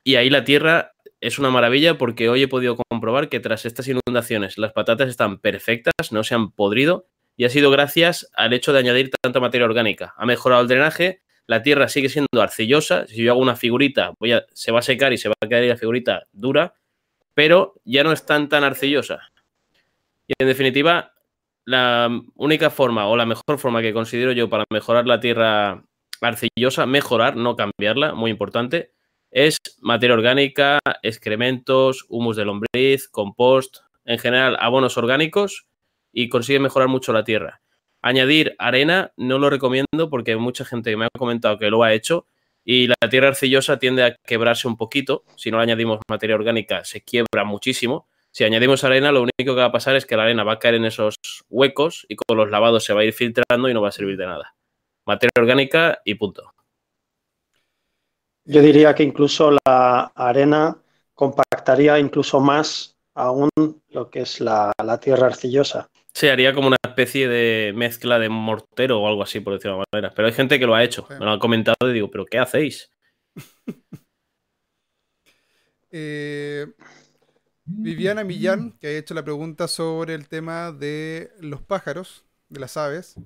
y 0.03 0.17
ahí 0.17 0.29
la 0.29 0.45
tierra 0.45 0.94
es 1.27 1.39
una 1.39 1.51
maravilla 1.51 1.97
porque 1.97 2.29
hoy 2.29 2.43
he 2.43 2.49
podido 2.49 2.77
comprobar 2.77 3.31
que 3.31 3.41
tras 3.41 3.65
estas 3.65 3.89
inundaciones 3.89 4.59
las 4.59 4.73
patatas 4.73 5.09
están 5.09 5.39
perfectas, 5.39 6.13
no 6.13 6.23
se 6.23 6.35
han 6.35 6.51
podrido, 6.51 7.07
y 7.35 7.47
ha 7.47 7.49
sido 7.49 7.71
gracias 7.71 8.31
al 8.35 8.53
hecho 8.53 8.75
de 8.75 8.81
añadir 8.81 9.11
tanta 9.23 9.41
materia 9.41 9.65
orgánica. 9.65 10.13
Ha 10.19 10.27
mejorado 10.27 10.61
el 10.61 10.69
drenaje, 10.69 11.23
la 11.47 11.63
tierra 11.63 11.89
sigue 11.89 12.11
siendo 12.11 12.43
arcillosa, 12.43 13.07
si 13.07 13.23
yo 13.23 13.33
hago 13.33 13.41
una 13.41 13.57
figurita, 13.57 14.13
voy 14.21 14.33
a, 14.33 14.45
se 14.53 14.71
va 14.71 14.81
a 14.81 14.83
secar 14.83 15.15
y 15.15 15.19
se 15.19 15.31
va 15.31 15.35
a 15.41 15.49
quedar 15.49 15.65
la 15.65 15.79
figurita 15.79 16.27
dura, 16.33 16.75
pero 17.33 17.73
ya 17.87 18.05
no 18.05 18.13
es 18.13 18.27
tan 18.27 18.51
tan 18.51 18.63
arcillosa. 18.63 19.21
Y 20.29 20.35
en 20.39 20.47
definitiva, 20.47 21.15
la 21.65 22.11
única 22.35 22.69
forma 22.69 23.07
o 23.07 23.17
la 23.17 23.25
mejor 23.25 23.59
forma 23.59 23.81
que 23.81 23.95
considero 23.95 24.33
yo 24.33 24.51
para 24.51 24.65
mejorar 24.71 25.07
la 25.07 25.21
tierra 25.21 25.85
arcillosa, 26.21 26.85
mejorar, 26.85 27.35
no 27.37 27.57
cambiarla, 27.57 28.13
muy 28.13 28.31
importante, 28.31 28.94
es 29.35 29.59
materia 29.81 30.15
orgánica, 30.15 30.79
excrementos, 31.03 32.07
humus 32.09 32.37
de 32.37 32.45
lombriz, 32.45 33.09
compost, 33.09 33.79
en 34.05 34.21
general 34.21 34.57
abonos 34.61 34.97
orgánicos 34.97 35.67
y 36.13 36.29
consigue 36.29 36.61
mejorar 36.61 36.89
mucho 36.89 37.13
la 37.13 37.25
tierra. 37.25 37.61
Añadir 38.01 38.55
arena 38.61 39.13
no 39.17 39.41
lo 39.41 39.51
recomiendo 39.51 40.09
porque 40.09 40.37
mucha 40.37 40.65
gente 40.65 40.97
me 40.97 41.07
ha 41.07 41.19
comentado 41.19 41.59
que 41.59 41.69
lo 41.69 41.83
ha 41.83 41.93
hecho 41.93 42.29
y 42.65 42.87
la 42.87 43.11
tierra 43.11 43.29
arcillosa 43.29 43.81
tiende 43.81 44.05
a 44.05 44.15
quebrarse 44.25 44.69
un 44.69 44.77
poquito. 44.77 45.25
Si 45.37 45.51
no 45.51 45.57
le 45.57 45.65
añadimos 45.65 45.99
materia 46.09 46.37
orgánica 46.37 46.85
se 46.85 47.03
quiebra 47.03 47.43
muchísimo. 47.45 48.07
Si 48.31 48.45
añadimos 48.45 48.85
arena 48.85 49.11
lo 49.11 49.23
único 49.23 49.57
que 49.57 49.61
va 49.61 49.65
a 49.65 49.73
pasar 49.73 49.97
es 49.97 50.07
que 50.07 50.17
la 50.17 50.23
arena 50.23 50.45
va 50.45 50.53
a 50.53 50.59
caer 50.61 50.77
en 50.77 50.85
esos 50.85 51.17
huecos 51.49 52.07
y 52.09 52.15
con 52.15 52.37
los 52.37 52.51
lavados 52.51 52.85
se 52.85 52.95
va 52.95 53.01
a 53.01 53.05
ir 53.05 53.13
filtrando 53.13 53.69
y 53.69 53.75
no 53.75 53.83
va 53.83 53.89
a 53.89 53.93
servir 53.93 54.17
de 54.17 54.27
nada. 54.27 54.55
Materia 55.05 55.33
orgánica 55.37 56.01
y 56.05 56.15
punto. 56.15 56.54
Yo 58.45 58.61
diría 58.61 58.95
que 58.95 59.03
incluso 59.03 59.57
la 59.65 60.13
arena 60.15 60.77
compactaría 61.15 61.99
incluso 61.99 62.41
más 62.41 62.97
aún 63.15 63.51
lo 63.91 64.11
que 64.11 64.21
es 64.21 64.41
la, 64.41 64.73
la 64.85 65.01
tierra 65.01 65.29
arcillosa. 65.29 65.89
Se 66.13 66.31
haría 66.31 66.55
como 66.55 66.69
una 66.69 66.77
especie 66.87 67.27
de 67.29 67.73
mezcla 67.75 68.19
de 68.19 68.29
mortero 68.29 69.01
o 69.01 69.09
algo 69.09 69.23
así, 69.23 69.41
por 69.41 69.55
decirlo 69.55 69.79
de 69.79 69.85
manera. 69.91 70.15
Pero 70.15 70.29
hay 70.29 70.35
gente 70.35 70.59
que 70.59 70.67
lo 70.67 70.75
ha 70.75 70.85
hecho. 70.85 71.07
Me 71.11 71.25
lo 71.25 71.31
han 71.31 71.39
comentado 71.39 71.77
y 71.91 71.93
digo, 71.93 72.11
¿pero 72.11 72.27
qué 72.27 72.39
hacéis? 72.39 72.91
eh, 75.91 76.67
Viviana 77.65 78.23
Millán, 78.25 78.73
que 78.79 78.89
ha 78.89 78.99
hecho 78.99 79.15
la 79.15 79.25
pregunta 79.25 79.67
sobre 79.67 80.15
el 80.15 80.29
tema 80.29 80.71
de 80.71 81.33
los 81.41 81.63
pájaros, 81.63 82.25
de 82.49 82.61
las 82.61 82.77
aves, 82.77 83.17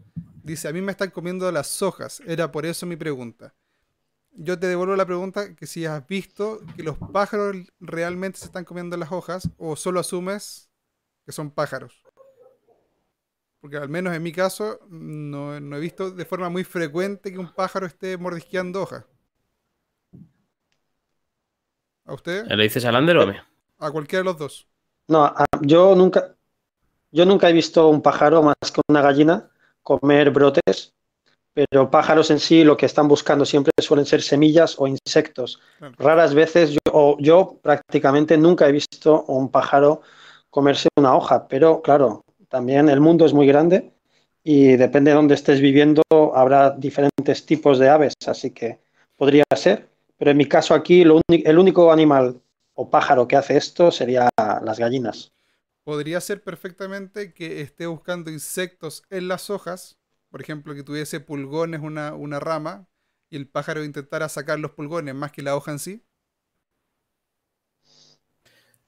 dice, 0.43 0.69
a 0.69 0.73
mí 0.73 0.81
me 0.81 0.93
están 0.93 1.11
comiendo 1.11 1.51
las 1.53 1.83
hojas. 1.83 2.23
Era 2.27 2.51
por 2.53 2.65
eso 2.65 2.87
mi 2.87 2.97
pregunta. 2.97 3.55
Yo 4.33 4.59
te 4.59 4.67
devuelvo 4.67 4.95
la 4.95 5.07
pregunta 5.07 5.55
que 5.55 5.67
si 5.67 5.85
has 5.85 6.07
visto 6.07 6.61
que 6.77 6.83
los 6.83 6.97
pájaros 6.97 7.57
realmente 7.81 8.39
se 8.39 8.47
están 8.47 8.65
comiendo 8.65 8.97
las 8.97 9.11
hojas 9.11 9.51
o 9.59 9.75
solo 9.77 10.01
asumes 10.01 10.71
que 11.25 11.33
son 11.33 11.51
pájaros. 11.51 12.03
Porque 13.61 13.77
al 13.77 13.89
menos 13.89 14.15
en 14.15 14.23
mi 14.23 14.33
caso 14.33 14.79
no, 14.89 15.57
he 15.57 15.81
visto 15.81 16.11
de 16.11 16.25
forma 16.25 16.49
muy 16.49 16.65
frecuente 16.65 17.33
que 17.33 17.39
un 17.39 17.53
pájaro 17.53 17.87
esté 17.87 18.17
mordisqueando 18.17 18.83
hojas. 18.83 19.05
¿A 22.05 22.15
usted? 22.15 22.47
¿Le 22.47 22.63
dices 22.63 22.85
a 22.85 22.93
Lander 22.93 23.19
o 23.19 23.23
a 23.23 23.27
mí? 23.27 23.35
A 23.79 23.91
cualquiera 23.91 24.21
de 24.21 24.25
los 24.25 24.39
dos. 24.39 24.69
No, 25.09 25.35
yo 25.63 25.95
nunca, 25.95 26.37
yo 27.11 27.27
nunca 27.27 27.51
he 27.51 27.53
visto 27.53 27.89
un 27.89 28.01
pájaro 28.01 28.43
más 28.43 28.57
que 28.73 28.81
una 28.89 29.03
gallina 29.03 29.51
comer 29.83 30.31
brotes, 30.31 30.95
pero 31.67 31.91
pájaros 31.91 32.31
en 32.31 32.39
sí 32.39 32.63
lo 32.63 32.77
que 32.77 32.87
están 32.87 33.09
buscando 33.09 33.45
siempre 33.45 33.73
suelen 33.81 34.07
ser 34.07 34.23
semillas 34.23 34.77
o 34.79 34.87
insectos. 34.87 35.61
Raras 35.99 36.33
veces, 36.33 36.71
yo, 36.71 37.17
yo 37.19 37.59
prácticamente 37.61 38.39
nunca 38.39 38.69
he 38.69 38.73
visto 38.73 39.25
un 39.25 39.51
pájaro 39.51 40.03
comerse 40.51 40.89
una 40.97 41.17
hoja, 41.17 41.49
pero 41.49 41.83
claro, 41.83 42.23
también 42.49 42.89
el 42.89 43.01
mundo 43.01 43.27
es 43.27 43.33
muy 43.33 43.49
grande 43.49 43.91
y 44.45 44.77
depende 44.77 45.11
de 45.11 45.17
dónde 45.17 45.35
estés 45.35 45.61
viviendo, 45.61 46.03
habrá 46.33 46.71
diferentes 46.71 47.45
tipos 47.45 47.81
de 47.81 47.89
aves, 47.89 48.15
así 48.27 48.53
que 48.53 48.79
podría 49.17 49.43
ser. 49.57 49.89
Pero 50.17 50.31
en 50.31 50.37
mi 50.37 50.47
caso 50.47 50.75
aquí, 50.75 51.03
el 51.03 51.59
único 51.59 51.91
animal 51.91 52.41
o 52.75 52.89
pájaro 52.89 53.27
que 53.27 53.35
hace 53.35 53.57
esto 53.57 53.91
sería 53.91 54.29
las 54.39 54.79
gallinas. 54.79 55.33
Podría 55.83 56.21
ser 56.21 56.41
perfectamente 56.43 57.33
que 57.33 57.63
esté 57.63 57.87
buscando 57.87 58.31
insectos 58.31 59.03
en 59.11 59.27
las 59.27 59.51
hojas, 59.51 59.98
por 60.31 60.41
ejemplo, 60.41 60.75
que 60.75 60.83
tuviese 60.83 61.21
pulgones 61.21 61.81
una, 61.81 62.15
una 62.15 62.41
rama 62.41 62.89
y 63.31 63.37
el 63.37 63.49
pájaro 63.49 63.85
intentara 63.85 64.29
sacar 64.29 64.59
los 64.59 64.73
pulgones 64.73 65.15
más 65.15 65.33
que 65.33 65.43
la 65.43 65.57
hoja 65.57 65.73
en 65.73 65.79
sí. 65.79 66.05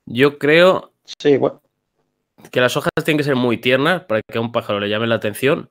Yo 0.06 0.38
creo. 0.38 0.92
Sí, 1.04 1.37
bueno 1.37 1.62
que 2.50 2.61
las 2.61 2.76
hojas 2.76 2.90
tienen 3.04 3.18
que 3.18 3.25
ser 3.25 3.37
muy 3.37 3.59
tiernas 3.59 4.04
para 4.04 4.23
que 4.23 4.38
a 4.38 4.40
un 4.40 4.52
pájaro 4.52 4.80
le 4.80 4.88
llame 4.88 5.06
la 5.06 5.16
atención, 5.16 5.70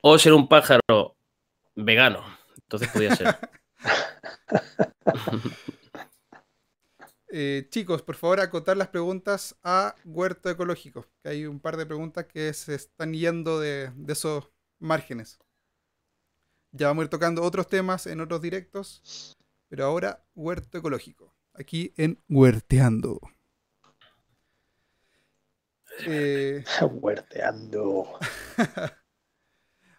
o 0.00 0.18
ser 0.18 0.32
un 0.32 0.48
pájaro 0.48 1.16
vegano. 1.74 2.24
Entonces 2.56 2.88
podría 2.88 3.14
ser. 3.16 3.36
Eh, 7.34 7.66
chicos, 7.70 8.02
por 8.02 8.14
favor, 8.14 8.40
acotar 8.40 8.76
las 8.76 8.88
preguntas 8.88 9.56
a 9.62 9.94
Huerto 10.04 10.50
Ecológico, 10.50 11.06
que 11.22 11.30
hay 11.30 11.46
un 11.46 11.60
par 11.60 11.78
de 11.78 11.86
preguntas 11.86 12.26
que 12.26 12.52
se 12.52 12.74
están 12.74 13.14
yendo 13.14 13.58
de, 13.58 13.90
de 13.96 14.12
esos 14.12 14.50
márgenes. 14.82 15.38
Ya 16.72 16.88
vamos 16.88 17.02
a 17.02 17.04
ir 17.04 17.10
tocando 17.10 17.42
otros 17.42 17.68
temas 17.68 18.06
en 18.06 18.20
otros 18.20 18.40
directos, 18.40 19.36
pero 19.68 19.84
ahora 19.84 20.24
Huerto 20.34 20.78
Ecológico, 20.78 21.34
aquí 21.54 21.92
en 21.96 22.22
Huerteando. 22.28 23.20
Eh, 26.06 26.64
Huerteando. 26.90 28.18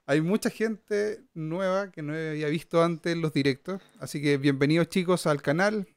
Hay 0.06 0.20
mucha 0.20 0.50
gente 0.50 1.24
nueva 1.34 1.92
que 1.92 2.02
no 2.02 2.14
había 2.14 2.48
visto 2.48 2.84
antes 2.84 3.16
los 3.16 3.32
directos. 3.32 3.82
Así 4.00 4.22
que 4.22 4.38
bienvenidos 4.38 4.90
chicos 4.90 5.28
al 5.28 5.42
canal. 5.42 5.88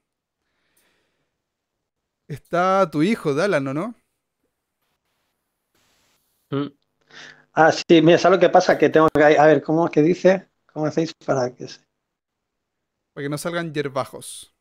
Está 2.28 2.88
tu 2.90 3.02
hijo, 3.02 3.34
Dalano, 3.34 3.74
¿no? 3.74 3.94
Mm. 6.50 6.85
Ah, 7.58 7.72
sí, 7.72 8.02
mira, 8.02 8.18
¿sabes 8.18 8.36
lo 8.36 8.40
que 8.40 8.50
pasa? 8.50 8.76
Que 8.76 8.90
tengo 8.90 9.08
que... 9.08 9.24
A 9.24 9.46
ver, 9.46 9.62
¿cómo 9.62 9.86
es 9.86 9.90
que 9.90 10.02
dice? 10.02 10.46
¿Cómo 10.70 10.84
hacéis 10.84 11.14
para 11.24 11.54
que 11.54 11.66
se... 11.66 11.80
Para 13.14 13.24
que 13.24 13.30
no 13.30 13.38
salgan 13.38 13.72
yerbajos. 13.72 14.52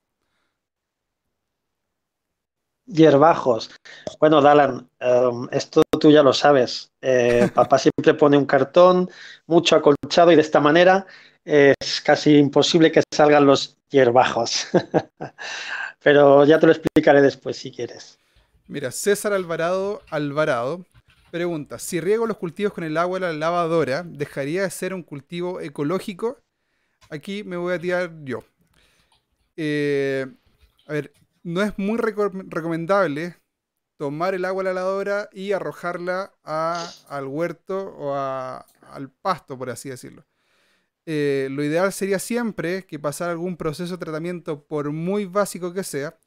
Hierbajos. 2.86 3.70
Bueno, 4.18 4.42
Dalan, 4.42 4.90
em, 5.00 5.50
esto 5.52 5.84
tú 6.00 6.10
ya 6.10 6.24
lo 6.24 6.32
sabes. 6.32 6.90
Eh, 7.02 7.50
papá 7.54 7.80
siempre 7.80 8.14
pone 8.14 8.38
un 8.38 8.46
cartón, 8.46 9.10
mucho 9.46 9.76
acolchado 9.76 10.32
y 10.32 10.38
de 10.38 10.42
esta 10.42 10.62
manera 10.62 11.06
es 11.44 12.00
casi 12.02 12.38
imposible 12.38 12.94
que 12.94 13.04
salgan 13.14 13.46
los 13.46 13.76
hierbajos. 13.90 14.70
Pero 16.02 16.46
ya 16.46 16.60
te 16.60 16.68
lo 16.68 16.72
explicaré 16.72 17.22
después 17.22 17.58
si 17.58 17.74
quieres. 17.74 18.20
Mira, 18.70 18.92
César 18.92 19.34
Alvarado 19.34 20.02
Alvarado 20.10 20.86
pregunta, 21.36 21.80
si 21.80 22.00
riego 22.00 22.28
los 22.28 22.38
cultivos 22.38 22.72
con 22.72 22.86
el 22.86 22.96
agua 22.96 23.20
de 23.20 23.26
la 23.26 23.34
lavadora, 23.34 24.04
¿dejaría 24.04 24.64
de 24.64 24.70
ser 24.70 24.94
un 24.94 25.04
cultivo 25.04 25.60
ecológico? 25.60 26.42
Aquí 27.10 27.44
me 27.44 27.58
voy 27.58 27.74
a 27.74 27.80
tirar 27.80 28.24
yo. 28.24 28.42
Eh, 29.58 30.28
a 30.88 30.94
ver, 30.94 31.12
no 31.44 31.62
es 31.62 31.78
muy 31.78 31.98
recomendable 31.98 33.36
tomar 33.98 34.34
el 34.34 34.46
agua 34.46 34.64
de 34.64 34.70
la 34.70 34.76
lavadora 34.76 35.30
y 35.34 35.52
arrojarla 35.52 36.32
al 36.46 37.28
huerto 37.28 37.94
o 37.98 38.16
al 38.16 39.10
pasto, 39.22 39.58
por 39.58 39.70
así 39.70 39.90
decirlo. 39.90 40.26
Eh, 41.06 41.50
lo 41.52 41.66
ideal 41.66 41.92
sería 41.92 42.18
siempre 42.18 42.86
que 42.86 42.98
pasara 42.98 43.34
algún 43.34 43.58
proceso 43.58 43.98
de 43.98 44.06
tratamiento, 44.06 44.64
por 44.66 44.90
muy 44.94 45.26
básico 45.26 45.74
que 45.74 45.84
sea, 45.84 46.18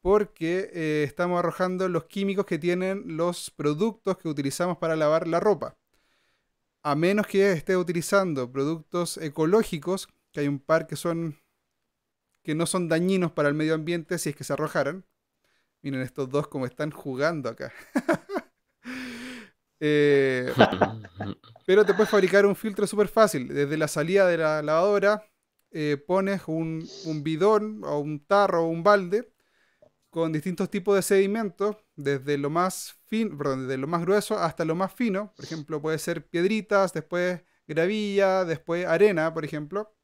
porque 0.00 0.70
eh, 0.72 1.04
estamos 1.06 1.38
arrojando 1.38 1.88
los 1.88 2.04
químicos 2.04 2.46
que 2.46 2.58
tienen 2.58 3.16
los 3.16 3.50
productos 3.50 4.18
que 4.18 4.28
utilizamos 4.28 4.78
para 4.78 4.96
lavar 4.96 5.26
la 5.26 5.40
ropa. 5.40 5.76
A 6.82 6.94
menos 6.94 7.26
que 7.26 7.52
esté 7.52 7.76
utilizando 7.76 8.50
productos 8.50 9.16
ecológicos, 9.18 10.08
que 10.32 10.40
hay 10.40 10.48
un 10.48 10.58
par 10.60 10.86
que 10.86 10.96
son 10.96 11.38
que 12.42 12.54
no 12.54 12.64
son 12.64 12.88
dañinos 12.88 13.32
para 13.32 13.48
el 13.48 13.54
medio 13.54 13.74
ambiente 13.74 14.16
si 14.18 14.30
es 14.30 14.36
que 14.36 14.44
se 14.44 14.54
arrojaran. 14.54 15.04
Miren 15.82 16.00
estos 16.00 16.30
dos 16.30 16.48
como 16.48 16.66
están 16.66 16.90
jugando 16.90 17.48
acá. 17.48 17.72
Eh, 19.80 20.52
pero 21.66 21.86
te 21.86 21.94
puedes 21.94 22.10
fabricar 22.10 22.44
un 22.44 22.56
filtro 22.56 22.84
súper 22.84 23.06
fácil. 23.06 23.46
Desde 23.46 23.76
la 23.76 23.86
salida 23.86 24.26
de 24.26 24.36
la 24.36 24.60
lavadora 24.60 25.24
eh, 25.70 26.02
pones 26.04 26.42
un, 26.48 26.84
bidón 27.22 27.84
o 27.84 28.00
un 28.00 28.18
tarro 28.18 28.64
o 28.64 28.68
un 28.68 28.82
balde 28.82 29.30
con 30.10 30.32
distintos 30.32 30.70
tipos 30.70 30.94
de 30.94 31.02
sedimentos, 31.02 31.76
desde 31.96 32.38
lo 32.38 32.50
más 32.50 32.96
fino, 33.06 33.56
desde 33.56 33.76
lo 33.76 33.86
más 33.86 34.02
grueso 34.02 34.38
hasta 34.38 34.64
lo 34.64 34.74
más 34.74 34.92
fino. 34.92 35.32
Por 35.36 35.44
ejemplo, 35.44 35.82
puede 35.82 35.98
ser 35.98 36.26
piedritas, 36.26 36.92
después 36.92 37.42
gravilla, 37.66 38.44
después 38.44 38.86
arena, 38.86 39.32
por 39.34 39.44
ejemplo. 39.44 39.94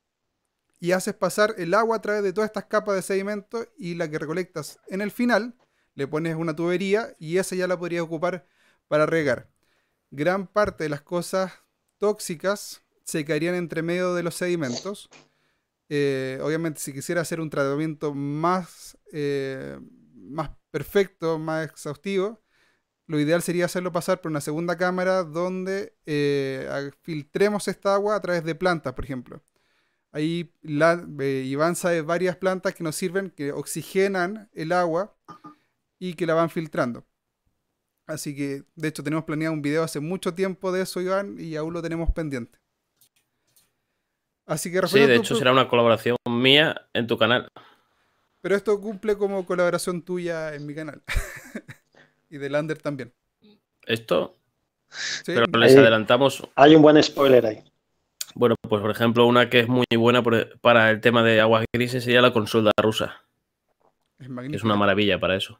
Y 0.80 0.92
haces 0.92 1.14
pasar 1.14 1.54
el 1.56 1.72
agua 1.72 1.96
a 1.96 2.02
través 2.02 2.22
de 2.22 2.32
todas 2.32 2.48
estas 2.48 2.66
capas 2.66 2.96
de 2.96 3.02
sedimento 3.02 3.66
y 3.78 3.94
la 3.94 4.10
que 4.10 4.18
recolectas 4.18 4.78
en 4.88 5.00
el 5.00 5.10
final 5.10 5.54
le 5.94 6.06
pones 6.06 6.36
una 6.36 6.54
tubería 6.54 7.14
y 7.18 7.38
esa 7.38 7.56
ya 7.56 7.66
la 7.66 7.78
podrías 7.78 8.02
ocupar 8.02 8.46
para 8.88 9.06
regar. 9.06 9.48
Gran 10.10 10.46
parte 10.46 10.84
de 10.84 10.90
las 10.90 11.02
cosas 11.02 11.52
tóxicas 11.98 12.82
se 13.04 13.24
caerían 13.24 13.54
entre 13.54 13.82
medio 13.82 14.14
de 14.14 14.22
los 14.22 14.34
sedimentos. 14.34 15.08
Eh, 15.96 16.40
obviamente, 16.42 16.80
si 16.80 16.92
quisiera 16.92 17.20
hacer 17.20 17.40
un 17.40 17.50
tratamiento 17.50 18.12
más, 18.12 18.98
eh, 19.12 19.78
más 20.12 20.50
perfecto, 20.72 21.38
más 21.38 21.70
exhaustivo, 21.70 22.42
lo 23.06 23.20
ideal 23.20 23.42
sería 23.42 23.66
hacerlo 23.66 23.92
pasar 23.92 24.20
por 24.20 24.32
una 24.32 24.40
segunda 24.40 24.76
cámara 24.76 25.22
donde 25.22 25.94
eh, 26.04 26.90
filtremos 27.02 27.68
esta 27.68 27.94
agua 27.94 28.16
a 28.16 28.20
través 28.20 28.42
de 28.42 28.56
plantas, 28.56 28.94
por 28.94 29.04
ejemplo. 29.04 29.44
Ahí 30.10 30.52
Iván 30.64 31.76
sabe 31.76 32.02
varias 32.02 32.36
plantas 32.38 32.74
que 32.74 32.82
nos 32.82 32.96
sirven, 32.96 33.30
que 33.30 33.52
oxigenan 33.52 34.50
el 34.52 34.72
agua 34.72 35.16
y 36.00 36.14
que 36.14 36.26
la 36.26 36.34
van 36.34 36.50
filtrando. 36.50 37.06
Así 38.08 38.34
que, 38.34 38.64
de 38.74 38.88
hecho, 38.88 39.04
tenemos 39.04 39.26
planeado 39.26 39.54
un 39.54 39.62
video 39.62 39.84
hace 39.84 40.00
mucho 40.00 40.34
tiempo 40.34 40.72
de 40.72 40.82
eso, 40.82 41.00
Iván, 41.00 41.36
y 41.38 41.54
aún 41.54 41.72
lo 41.72 41.82
tenemos 41.82 42.10
pendiente. 42.10 42.63
Así 44.46 44.70
que 44.70 44.86
Sí, 44.86 45.00
de 45.00 45.16
hecho, 45.16 45.36
será 45.36 45.52
una 45.52 45.68
colaboración 45.68 46.16
mía 46.28 46.88
en 46.92 47.06
tu 47.06 47.16
canal. 47.16 47.48
Pero 48.40 48.56
esto 48.56 48.78
cumple 48.80 49.16
como 49.16 49.46
colaboración 49.46 50.02
tuya 50.02 50.54
en 50.54 50.66
mi 50.66 50.74
canal. 50.74 51.02
y 52.30 52.36
de 52.36 52.50
Lander 52.50 52.78
también. 52.78 53.12
¿Esto? 53.86 54.36
Pero 55.24 55.46
les 55.58 55.76
adelantamos. 55.76 56.46
Hay 56.54 56.74
un 56.74 56.82
buen 56.82 57.02
spoiler 57.02 57.46
ahí. 57.46 57.64
Bueno, 58.34 58.56
pues 58.60 58.82
por 58.82 58.90
ejemplo, 58.90 59.26
una 59.26 59.48
que 59.48 59.60
es 59.60 59.68
muy 59.68 59.86
buena 59.96 60.22
para 60.60 60.90
el 60.90 61.00
tema 61.00 61.22
de 61.22 61.40
aguas 61.40 61.64
grises 61.72 62.04
sería 62.04 62.20
la 62.20 62.32
consulta 62.32 62.70
rusa. 62.76 63.22
Es, 64.18 64.28
es 64.52 64.62
una 64.62 64.76
maravilla 64.76 65.18
para 65.18 65.36
eso 65.36 65.58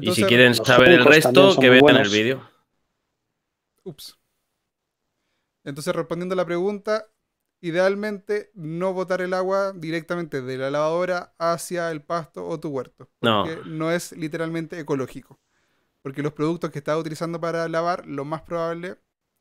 y 0.00 0.12
si 0.12 0.24
quieren 0.24 0.54
saber 0.54 0.92
el 0.92 1.04
resto, 1.04 1.56
que 1.58 1.70
vean 1.70 1.96
el 1.96 2.08
vídeo. 2.08 2.48
Ups. 3.84 4.16
Entonces, 5.64 5.94
respondiendo 5.94 6.34
a 6.34 6.36
la 6.36 6.44
pregunta, 6.44 7.08
idealmente 7.60 8.50
no 8.54 8.92
botar 8.92 9.22
el 9.22 9.32
agua 9.34 9.72
directamente 9.72 10.42
de 10.42 10.58
la 10.58 10.70
lavadora 10.70 11.34
hacia 11.38 11.90
el 11.90 12.02
pasto 12.02 12.46
o 12.46 12.58
tu 12.58 12.68
huerto. 12.68 13.08
Porque 13.20 13.56
no. 13.56 13.64
no 13.64 13.92
es 13.92 14.12
literalmente 14.12 14.78
ecológico. 14.78 15.40
Porque 16.02 16.22
los 16.22 16.32
productos 16.32 16.70
que 16.70 16.80
estás 16.80 16.98
utilizando 16.98 17.40
para 17.40 17.68
lavar, 17.68 18.06
lo 18.06 18.24
más 18.24 18.42
probable 18.42 18.96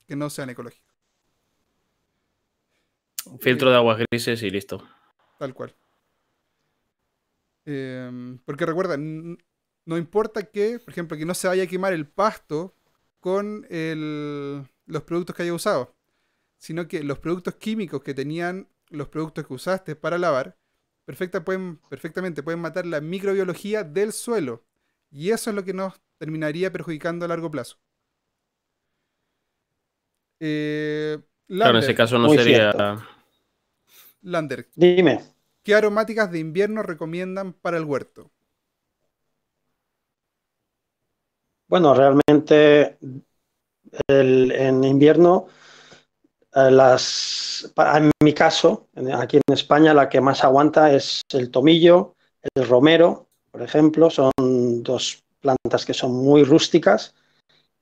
que 0.07 0.15
no 0.15 0.29
sean 0.29 0.51
ecológicos. 0.51 0.95
Un 3.25 3.39
filtro 3.39 3.69
de 3.69 3.75
aguas 3.75 3.99
grises 4.09 4.43
y 4.43 4.49
listo. 4.49 4.87
Tal 5.39 5.53
cual. 5.53 5.75
Em, 7.65 8.37
porque 8.39 8.65
recuerda, 8.65 8.97
no 8.97 9.97
importa 9.97 10.43
que, 10.43 10.79
por 10.79 10.91
ejemplo, 10.91 11.17
que 11.17 11.25
no 11.25 11.33
se 11.33 11.47
vaya 11.47 11.63
a 11.63 11.67
quemar 11.67 11.93
el 11.93 12.07
pasto 12.07 12.75
con 13.19 13.65
los 13.69 15.03
productos 15.03 15.35
que 15.35 15.43
haya 15.43 15.53
usado, 15.53 15.95
sino 16.61 16.87
que 16.87 17.03
los 17.03 17.17
productos 17.17 17.55
químicos 17.55 18.03
que 18.03 18.13
tenían 18.13 18.67
los 18.89 19.07
productos 19.07 19.47
que 19.47 19.53
usaste 19.53 19.95
para 19.95 20.19
lavar, 20.19 20.55
perfecta, 21.05 21.43
pueden, 21.43 21.77
perfectamente 21.89 22.43
pueden 22.43 22.59
matar 22.59 22.85
la 22.85 23.01
microbiología 23.01 23.83
del 23.83 24.13
suelo. 24.13 24.63
Y 25.09 25.31
eso 25.31 25.49
es 25.49 25.55
lo 25.55 25.63
que 25.65 25.73
nos 25.73 25.99
terminaría 26.19 26.71
perjudicando 26.71 27.25
a 27.25 27.29
largo 27.29 27.49
plazo. 27.49 27.79
Eh, 30.39 31.17
claro, 31.47 31.79
en 31.79 31.83
ese 31.83 31.95
caso 31.95 32.19
no 32.19 32.29
sería... 32.29 33.07
Lander. 34.21 34.69
Dime. 34.75 35.19
¿Qué 35.63 35.73
aromáticas 35.73 36.31
de 36.31 36.37
invierno 36.37 36.83
recomiendan 36.83 37.53
para 37.53 37.77
el 37.77 37.85
huerto? 37.85 38.29
Bueno, 41.67 41.95
realmente 41.95 42.99
en 44.07 44.83
invierno, 44.83 45.47
las, 46.53 47.73
en 47.77 48.11
mi 48.23 48.33
caso, 48.33 48.87
aquí 49.15 49.37
en 49.37 49.53
España, 49.53 49.93
la 49.93 50.09
que 50.09 50.21
más 50.21 50.43
aguanta 50.43 50.91
es 50.91 51.21
el 51.31 51.49
tomillo, 51.49 52.15
el 52.55 52.67
romero, 52.67 53.29
por 53.51 53.61
ejemplo, 53.61 54.09
son 54.09 54.31
dos 54.83 55.23
plantas 55.39 55.85
que 55.85 55.93
son 55.93 56.11
muy 56.13 56.43
rústicas 56.43 57.15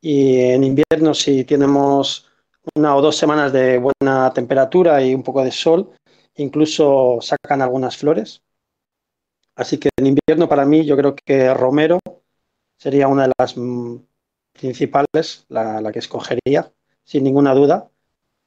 y 0.01 0.39
en 0.39 0.63
invierno 0.63 1.13
si 1.13 1.43
tenemos 1.43 2.29
una 2.75 2.95
o 2.95 3.01
dos 3.01 3.17
semanas 3.17 3.51
de 3.51 3.79
buena 3.79 4.31
temperatura 4.33 5.03
y 5.03 5.13
un 5.13 5.23
poco 5.23 5.43
de 5.43 5.51
sol, 5.51 5.91
incluso 6.35 7.19
sacan 7.21 7.61
algunas 7.61 7.97
flores. 7.97 8.41
Así 9.55 9.77
que 9.77 9.89
en 9.97 10.07
invierno 10.07 10.47
para 10.47 10.65
mí 10.65 10.85
yo 10.85 10.95
creo 10.95 11.15
que 11.15 11.53
romero 11.53 11.99
sería 12.77 13.07
una 13.07 13.27
de 13.27 13.33
las 13.37 13.57
mm, 13.57 13.97
principales, 14.53 15.45
la, 15.49 15.91
que 15.91 15.99
escogería, 15.99 16.71
sin 17.03 17.23
ninguna 17.23 17.53
duda. 17.53 17.89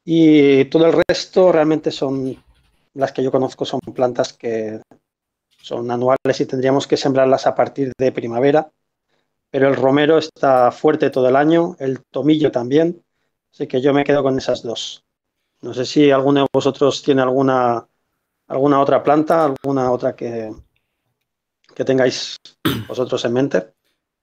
Y 0.05 0.65
todo 0.67 0.87
el 0.87 1.03
resto 1.09 1.53
realmente 1.53 1.91
son, 1.91 2.37
las 2.95 3.13
que 3.13 3.23
yo 3.23 3.31
conozco 3.31 3.65
son 3.65 3.81
plantas 3.81 4.33
que 4.33 4.81
son 5.61 5.91
anuales 5.91 6.41
y 6.41 6.47
tendríamos 6.47 6.87
que 6.87 6.97
sembrarlas 6.97 7.47
a 7.47 7.55
partir 7.55 7.93
de 7.97 8.13
primavera. 8.13 8.71
Pero 9.51 9.69
el 9.69 9.77
romero 9.77 10.19
está 10.19 10.73
fuerte 10.73 11.11
todo 11.11 11.29
el 11.29 11.37
año, 11.37 11.77
el 11.79 12.03
tomillo 12.11 12.51
también, 12.51 13.05
así 13.53 13.67
que 13.67 13.81
yo 13.81 13.93
me 13.93 14.05
quedo 14.05 14.23
con 14.23 14.39
esas 14.39 14.63
dos. 14.63 15.05
No 15.61 15.75
sé 15.75 15.85
si 15.85 16.11
alguno 16.11 16.41
de 16.41 16.47
vosotros 16.53 17.03
tiene 17.03 17.23
alguna, 17.23 17.87
alguna 18.49 18.81
otra 18.81 19.03
planta, 19.03 19.45
alguna 19.45 19.93
otra 19.93 20.17
que, 20.17 20.53
que 21.75 21.85
tengáis 21.85 22.37
vosotros 22.89 23.25
en 23.25 23.33
mente. 23.33 23.75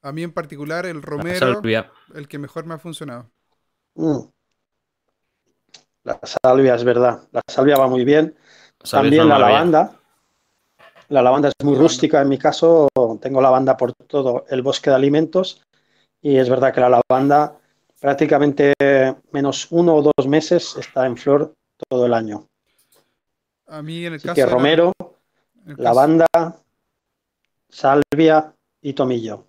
A 0.01 0.11
mí 0.11 0.23
en 0.23 0.33
particular 0.33 0.85
el 0.85 1.01
romero, 1.01 1.61
el 2.13 2.27
que 2.27 2.39
mejor 2.39 2.65
me 2.65 2.73
ha 2.73 2.79
funcionado. 2.79 3.29
Mm. 3.95 4.19
La 6.09 6.19
salvia 6.23 6.73
es 6.73 6.83
verdad. 6.83 7.21
La 7.31 7.41
salvia 7.47 7.77
va 7.77 7.87
muy 7.87 8.03
bien. 8.03 8.35
También 8.89 9.29
la 9.29 9.37
lavanda. 9.37 9.91
La 11.09 11.21
lavanda 11.21 11.49
es 11.49 11.53
muy 11.63 11.75
rústica 11.75 12.21
en 12.21 12.29
mi 12.29 12.37
caso. 12.37 12.87
Tengo 13.21 13.41
lavanda 13.41 13.77
por 13.77 13.93
todo 13.93 14.45
el 14.49 14.63
bosque 14.63 14.89
de 14.89 14.95
alimentos. 14.95 15.61
Y 16.21 16.37
es 16.37 16.49
verdad 16.49 16.73
que 16.73 16.81
la 16.81 16.89
lavanda 16.89 17.55
prácticamente 17.99 18.73
menos 19.31 19.67
uno 19.69 19.95
o 19.95 20.01
dos 20.01 20.27
meses 20.27 20.75
está 20.77 21.05
en 21.05 21.15
flor 21.15 21.53
todo 21.89 22.05
el 22.07 22.13
año. 22.13 22.47
A 23.67 23.83
mí 23.83 24.05
en 24.05 24.13
el 24.13 24.21
caso 24.21 24.33
que 24.33 24.45
romero, 24.47 24.93
lavanda, 25.77 26.25
salvia 27.69 28.51
y 28.81 28.93
tomillo. 28.93 29.45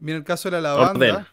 Mira, 0.00 0.18
el 0.18 0.24
caso 0.24 0.50
de 0.50 0.60
la 0.60 0.74
lavanda, 0.74 1.26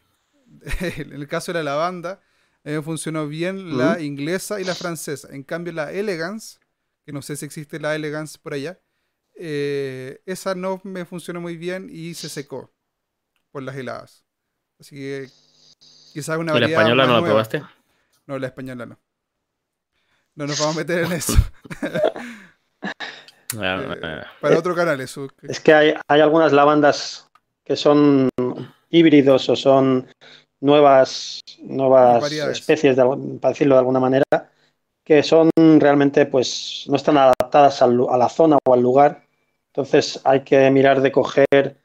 en 0.79 1.11
el 1.11 1.27
caso 1.27 1.51
de 1.51 1.63
la 1.63 1.71
lavanda, 1.71 2.21
me 2.63 2.81
funcionó 2.81 3.27
bien 3.27 3.77
la 3.77 3.99
inglesa 3.99 4.61
y 4.61 4.63
la 4.63 4.75
francesa. 4.75 5.29
En 5.31 5.43
cambio, 5.43 5.73
la 5.73 5.91
elegance, 5.91 6.59
que 7.05 7.11
no 7.11 7.21
sé 7.21 7.35
si 7.35 7.45
existe 7.45 7.79
la 7.79 7.95
elegance 7.95 8.37
por 8.41 8.53
allá, 8.53 8.79
eh, 9.35 10.21
esa 10.25 10.55
no 10.55 10.79
me 10.83 11.05
funcionó 11.05 11.41
muy 11.41 11.57
bien 11.57 11.89
y 11.91 12.13
se 12.13 12.29
secó 12.29 12.71
por 13.51 13.63
las 13.63 13.75
heladas. 13.75 14.23
Así 14.79 14.95
que 14.95 15.29
quizás 16.13 16.37
una 16.37 16.57
¿La 16.59 16.67
española 16.67 17.05
no 17.05 17.19
la 17.19 17.25
probaste? 17.25 17.63
No, 18.25 18.39
la 18.39 18.47
española 18.47 18.85
no. 18.85 18.99
No 20.35 20.47
nos 20.47 20.59
vamos 20.59 20.75
a 20.75 20.79
meter 20.79 21.05
en 21.05 21.11
eso. 21.11 21.33
Ah, 23.59 23.81
Eh, 23.81 23.99
ah. 24.01 24.31
para 24.41 24.55
Eh, 24.55 24.57
otro 24.57 24.75
canal 24.75 24.99
eso. 25.01 25.27
Es 25.41 25.59
que 25.59 25.73
hay, 25.73 25.93
hay 26.07 26.21
algunas 26.21 26.51
lavandas 26.53 27.29
que 27.63 27.75
son 27.75 28.29
híbridos 28.89 29.49
o 29.49 29.55
son 29.55 30.07
nuevas, 30.63 31.41
nuevas 31.61 32.31
especies, 32.31 32.95
de, 32.95 33.03
para 33.39 33.51
decirlo 33.51 33.75
de 33.75 33.79
alguna 33.79 33.99
manera, 33.99 34.25
que 35.03 35.21
son 35.21 35.51
realmente, 35.55 36.25
pues, 36.25 36.85
no 36.87 36.95
están 36.95 37.17
adaptadas 37.17 37.81
a 37.81 37.87
la 37.87 38.29
zona 38.29 38.57
o 38.65 38.73
al 38.73 38.81
lugar. 38.81 39.27
Entonces 39.67 40.21
hay 40.23 40.43
que 40.43 40.71
mirar 40.71 41.01
de 41.01 41.11
coger 41.11 41.77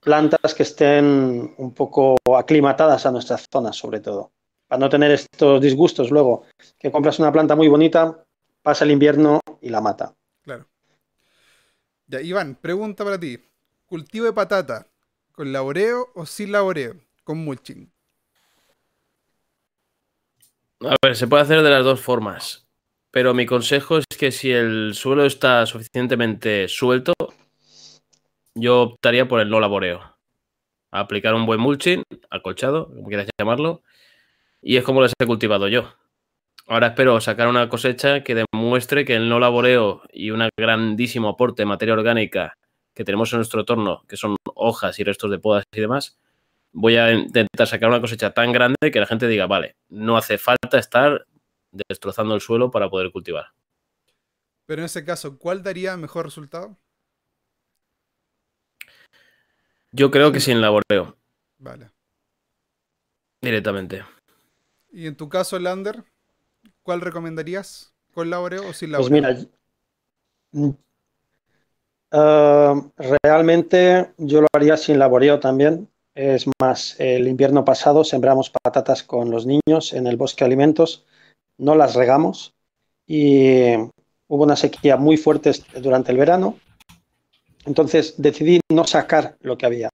plantas 0.00 0.54
que 0.54 0.62
estén 0.62 1.54
un 1.56 1.72
poco 1.72 2.16
aclimatadas 2.36 3.06
a 3.06 3.10
nuestra 3.10 3.38
zona, 3.38 3.72
sobre 3.72 4.00
todo, 4.00 4.32
para 4.66 4.78
no 4.78 4.88
tener 4.88 5.10
estos 5.12 5.60
disgustos 5.60 6.10
luego, 6.10 6.44
que 6.78 6.92
compras 6.92 7.18
una 7.18 7.32
planta 7.32 7.56
muy 7.56 7.68
bonita, 7.68 8.24
pasa 8.62 8.84
el 8.84 8.90
invierno 8.90 9.40
y 9.62 9.70
la 9.70 9.80
mata. 9.80 10.14
Claro. 10.42 10.66
Ya, 12.06 12.20
Iván, 12.20 12.56
pregunta 12.60 13.04
para 13.04 13.18
ti. 13.18 13.38
¿Cultivo 13.86 14.26
de 14.26 14.32
patata 14.34 14.86
con 15.32 15.52
laboreo 15.52 16.08
o 16.14 16.26
sin 16.26 16.52
laboreo? 16.52 16.94
Con 17.24 17.38
mulching. 17.44 17.90
A 20.80 20.94
ver, 21.02 21.16
se 21.16 21.26
puede 21.26 21.42
hacer 21.42 21.62
de 21.62 21.70
las 21.70 21.84
dos 21.84 22.00
formas. 22.00 22.68
Pero 23.10 23.34
mi 23.34 23.46
consejo 23.46 23.98
es 23.98 24.04
que 24.16 24.30
si 24.30 24.52
el 24.52 24.94
suelo 24.94 25.24
está 25.24 25.66
suficientemente 25.66 26.68
suelto, 26.68 27.14
yo 28.54 28.82
optaría 28.82 29.26
por 29.26 29.40
el 29.40 29.50
no 29.50 29.58
laboreo. 29.60 30.16
Aplicar 30.92 31.34
un 31.34 31.46
buen 31.46 31.60
mulching, 31.60 32.02
acolchado, 32.30 32.88
como 32.88 33.08
quieras 33.08 33.28
llamarlo, 33.38 33.82
y 34.62 34.76
es 34.76 34.84
como 34.84 35.02
las 35.02 35.12
he 35.18 35.26
cultivado 35.26 35.68
yo. 35.68 35.94
Ahora 36.68 36.88
espero 36.88 37.20
sacar 37.20 37.48
una 37.48 37.68
cosecha 37.68 38.22
que 38.22 38.36
demuestre 38.36 39.04
que 39.04 39.16
el 39.16 39.28
no 39.28 39.40
laboreo 39.40 40.02
y 40.12 40.30
un 40.30 40.48
grandísimo 40.56 41.30
aporte 41.30 41.62
de 41.62 41.66
materia 41.66 41.94
orgánica 41.94 42.54
que 42.94 43.04
tenemos 43.04 43.32
en 43.32 43.38
nuestro 43.38 43.60
entorno, 43.60 44.04
que 44.06 44.16
son 44.16 44.36
hojas 44.54 44.98
y 45.00 45.04
restos 45.04 45.30
de 45.30 45.38
podas 45.38 45.64
y 45.72 45.80
demás, 45.80 46.18
voy 46.72 46.96
a 46.96 47.12
intentar 47.12 47.66
sacar 47.66 47.88
una 47.88 48.00
cosecha 48.00 48.32
tan 48.32 48.52
grande 48.52 48.90
que 48.92 49.00
la 49.00 49.06
gente 49.06 49.26
diga, 49.26 49.46
vale, 49.46 49.76
no 49.88 50.16
hace 50.16 50.38
falta 50.38 50.78
estar 50.78 51.26
destrozando 51.72 52.34
el 52.34 52.40
suelo 52.40 52.70
para 52.70 52.88
poder 52.88 53.10
cultivar. 53.10 53.46
Pero 54.66 54.82
en 54.82 54.86
ese 54.86 55.04
caso, 55.04 55.38
¿cuál 55.38 55.62
daría 55.62 55.96
mejor 55.96 56.26
resultado? 56.26 56.76
Yo 59.92 60.10
creo 60.10 60.32
que 60.32 60.40
sin 60.40 60.60
laboreo, 60.60 61.16
Vale. 61.58 61.90
directamente. 63.40 64.04
Y 64.90 65.06
en 65.06 65.16
tu 65.16 65.28
caso, 65.28 65.58
Lander, 65.58 66.04
¿cuál 66.82 67.00
recomendarías? 67.00 67.94
¿Con 68.12 68.30
laboreo 68.30 68.68
o 68.68 68.72
sin 68.72 68.92
Pues 68.92 69.10
laboreo? 69.10 69.10
mira, 69.10 69.48
mm, 70.52 70.70
ah, 72.12 72.82
realmente 73.22 74.12
yo 74.18 74.42
lo 74.42 74.46
haría 74.52 74.76
sin 74.76 74.98
laboreo 74.98 75.40
también. 75.40 75.88
Es 76.18 76.46
más, 76.60 76.96
el 76.98 77.28
invierno 77.28 77.64
pasado 77.64 78.02
sembramos 78.02 78.50
patatas 78.50 79.04
con 79.04 79.30
los 79.30 79.46
niños 79.46 79.92
en 79.92 80.08
el 80.08 80.16
bosque 80.16 80.42
de 80.42 80.46
alimentos, 80.46 81.06
no 81.58 81.76
las 81.76 81.94
regamos 81.94 82.56
y 83.06 83.76
hubo 84.26 84.42
una 84.42 84.56
sequía 84.56 84.96
muy 84.96 85.16
fuerte 85.16 85.52
durante 85.80 86.10
el 86.10 86.18
verano. 86.18 86.58
Entonces 87.66 88.16
decidí 88.18 88.58
no 88.68 88.84
sacar 88.84 89.36
lo 89.42 89.56
que 89.56 89.66
había. 89.66 89.90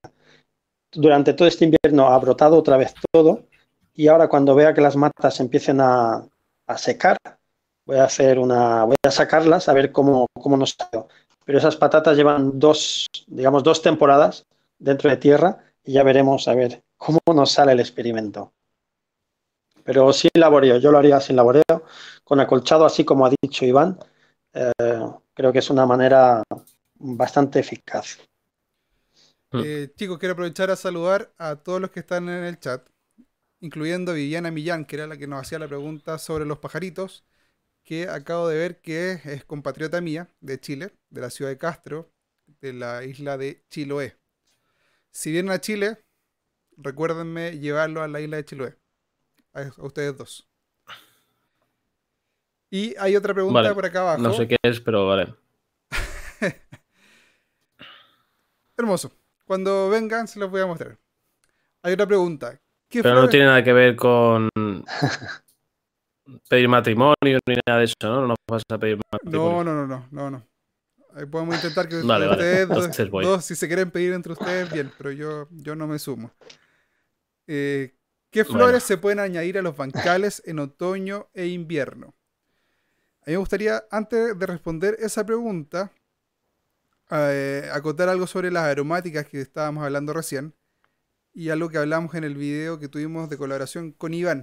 Durante 0.93 1.35
todo 1.35 1.47
este 1.47 1.67
invierno 1.67 2.09
ha 2.09 2.19
brotado 2.19 2.57
otra 2.57 2.79
vez 2.79 2.95
todo 3.13 3.45
y 3.93 4.09
ahora 4.09 4.27
cuando 4.29 4.55
vea 4.55 4.73
que 4.73 4.81
las 4.81 4.97
matas 4.97 5.41
empiecen 5.41 5.83
a, 5.83 6.27
a 6.67 6.79
secar, 6.79 7.19
voy 7.85 7.99
a 7.99 8.05
hacer 8.05 8.39
una, 8.39 8.85
voy 8.85 8.97
a 9.03 9.11
sacarlas 9.11 9.69
a 9.69 9.75
ver 9.75 9.93
cómo, 9.93 10.27
cómo 10.33 10.57
nos 10.57 10.75
salió. 10.79 11.07
Pero 11.45 11.59
esas 11.59 11.77
patatas 11.77 12.17
llevan 12.17 12.59
dos, 12.59 13.09
digamos, 13.27 13.63
dos 13.63 13.83
temporadas 13.83 14.47
dentro 14.79 15.11
de 15.11 15.19
tierra 15.19 15.64
y 15.85 15.93
ya 15.93 16.03
veremos 16.03 16.49
a 16.49 16.55
ver 16.55 16.83
cómo 16.97 17.21
nos 17.35 17.53
sale 17.53 17.73
el 17.73 17.81
experimento. 17.81 18.53
Pero 19.85 20.13
sin 20.13 20.31
laboreo, 20.35 20.79
yo 20.79 20.91
lo 20.91 20.99
haría 20.99 21.21
sin 21.21 21.37
laboreo, 21.37 21.85
con 22.25 22.41
acolchado, 22.41 22.87
así 22.87 23.05
como 23.05 23.27
ha 23.27 23.33
dicho 23.43 23.67
Iván. 23.67 23.99
Eh, 24.55 24.73
creo 25.35 25.53
que 25.53 25.59
es 25.59 25.69
una 25.69 25.85
manera 25.85 26.43
bastante 26.95 27.61
eficaz. 27.61 28.19
Eh, 29.53 29.93
chicos, 29.95 30.19
quiero 30.19 30.33
aprovechar 30.33 30.71
a 30.71 30.77
saludar 30.77 31.33
a 31.39 31.57
todos 31.57 31.81
los 31.81 31.91
que 31.91 32.01
están 32.01 32.29
en 32.29 32.45
el 32.45 32.59
chat, 32.59 32.89
incluyendo 33.61 34.15
Viviana 34.15 34.51
Millán, 34.51 34.85
que 34.85 34.97
era 34.97 35.07
la 35.07 35.17
que 35.17 35.29
nos 35.29 35.43
hacía 35.43 35.59
la 35.59 35.69
pregunta 35.69 36.19
sobre 36.19 36.47
los 36.47 36.59
pajaritos, 36.59 37.25
que 37.85 38.09
acabo 38.09 38.49
de 38.49 38.57
ver 38.57 38.81
que 38.81 39.13
es, 39.13 39.27
es 39.27 39.45
compatriota 39.45 40.01
mía 40.01 40.29
de 40.41 40.59
Chile, 40.59 40.95
de 41.11 41.21
la 41.21 41.31
ciudad 41.31 41.51
de 41.51 41.59
Castro, 41.59 42.11
de 42.61 42.73
la 42.73 43.05
isla 43.05 43.37
de 43.37 43.63
Chiloé. 43.69 44.17
Si 45.15 45.31
vienen 45.31 45.53
a 45.53 45.61
Chile, 45.61 46.05
recuérdenme 46.77 47.59
llevarlo 47.61 48.03
a 48.03 48.09
la 48.09 48.21
isla 48.21 48.37
de 48.37 48.45
Chiloé. 48.45 48.77
A, 49.53 49.61
a 49.61 49.87
ustedes 49.87 50.19
dos. 50.19 50.49
Y 52.69 52.97
hay 52.99 53.15
otra 53.15 53.33
pregunta 53.33 53.63
Vale, 53.63 53.75
por 53.75 53.87
acá 53.87 54.01
abajo. 54.01 54.23
No 54.23 54.33
sé 54.33 54.49
qué 54.49 54.57
es, 54.61 54.81
pero 54.81 55.07
vale. 55.07 55.33
Hermoso. 58.77 59.13
Cuando 59.47 59.89
vengan 59.89 60.27
se 60.27 60.41
los 60.41 60.51
voy 60.51 60.63
a 60.63 60.67
mostrar. 60.67 60.99
Hay 61.83 61.93
otra 61.93 62.07
pregunta. 62.07 62.61
¿Qué 62.89 63.01
Pero 63.01 63.15
no 63.15 63.29
tiene 63.29 63.47
nada 63.47 63.63
que 63.63 63.73
ver 63.73 63.95
con 63.95 64.49
pedir 66.49 66.69
matrimonio 66.69 67.15
ni 67.47 67.55
nada 67.65 67.79
de 67.79 67.85
eso, 67.85 67.95
¿no? 68.03 68.23
No 68.23 68.27
nos 68.29 68.37
vas 68.49 68.63
a 68.69 68.79
pedir 68.79 68.99
matrimonio. 69.13 69.63
No, 69.63 69.65
no, 69.65 69.75
no, 69.75 69.87
no, 69.87 70.09
no, 70.11 70.31
no. 70.31 70.54
Ahí 71.15 71.27
podemos 71.27 71.55
intentar 71.57 71.89
que 71.89 71.97
Vale, 72.03 72.27
vale. 72.27 72.31
ustedes 72.43 72.69
dos, 72.69 72.79
Entonces 72.79 73.11
voy. 73.11 73.25
dos, 73.25 73.45
si 73.45 73.55
se 73.55 73.67
quieren 73.69 73.91
pedir 73.91 74.13
entre 74.13 74.33
ustedes, 74.33 74.71
bien, 74.73 74.91
pero 74.99 75.11
yo, 75.13 75.49
yo 75.51 75.75
no 75.77 75.87
me 75.87 75.99
sumo. 75.99 76.31
Eh, 77.47 77.95
¿Qué 78.31 78.45
flores 78.45 78.67
Bueno. 78.67 78.81
se 78.81 78.99
pueden 78.99 79.21
añadir 79.21 79.59
a 79.59 79.63
los 79.63 79.77
bancales 79.77 80.43
en 80.45 80.59
otoño 80.59 81.29
e 81.35 81.47
invierno? 81.47 82.15
A 83.21 83.27
mí 83.27 83.33
me 83.33 83.37
gustaría, 83.37 83.85
antes 83.91 84.39
de 84.39 84.47
responder 84.47 84.97
esa 84.99 85.25
pregunta, 85.25 85.93
eh, 87.11 87.71
acotar 87.73 88.09
algo 88.09 88.27
sobre 88.27 88.51
las 88.51 88.65
aromáticas 88.65 89.27
que 89.27 89.41
estábamos 89.41 89.85
hablando 89.85 90.13
recién 90.13 90.55
y 91.33 91.51
algo 91.51 91.69
que 91.69 91.79
hablamos 91.79 92.15
en 92.15 92.25
el 92.25 92.35
video 92.37 92.79
que 92.79 92.89
tuvimos 92.89 93.29
de 93.31 93.37
colaboración 93.37 93.93
con 93.93 94.15
Iván. 94.15 94.43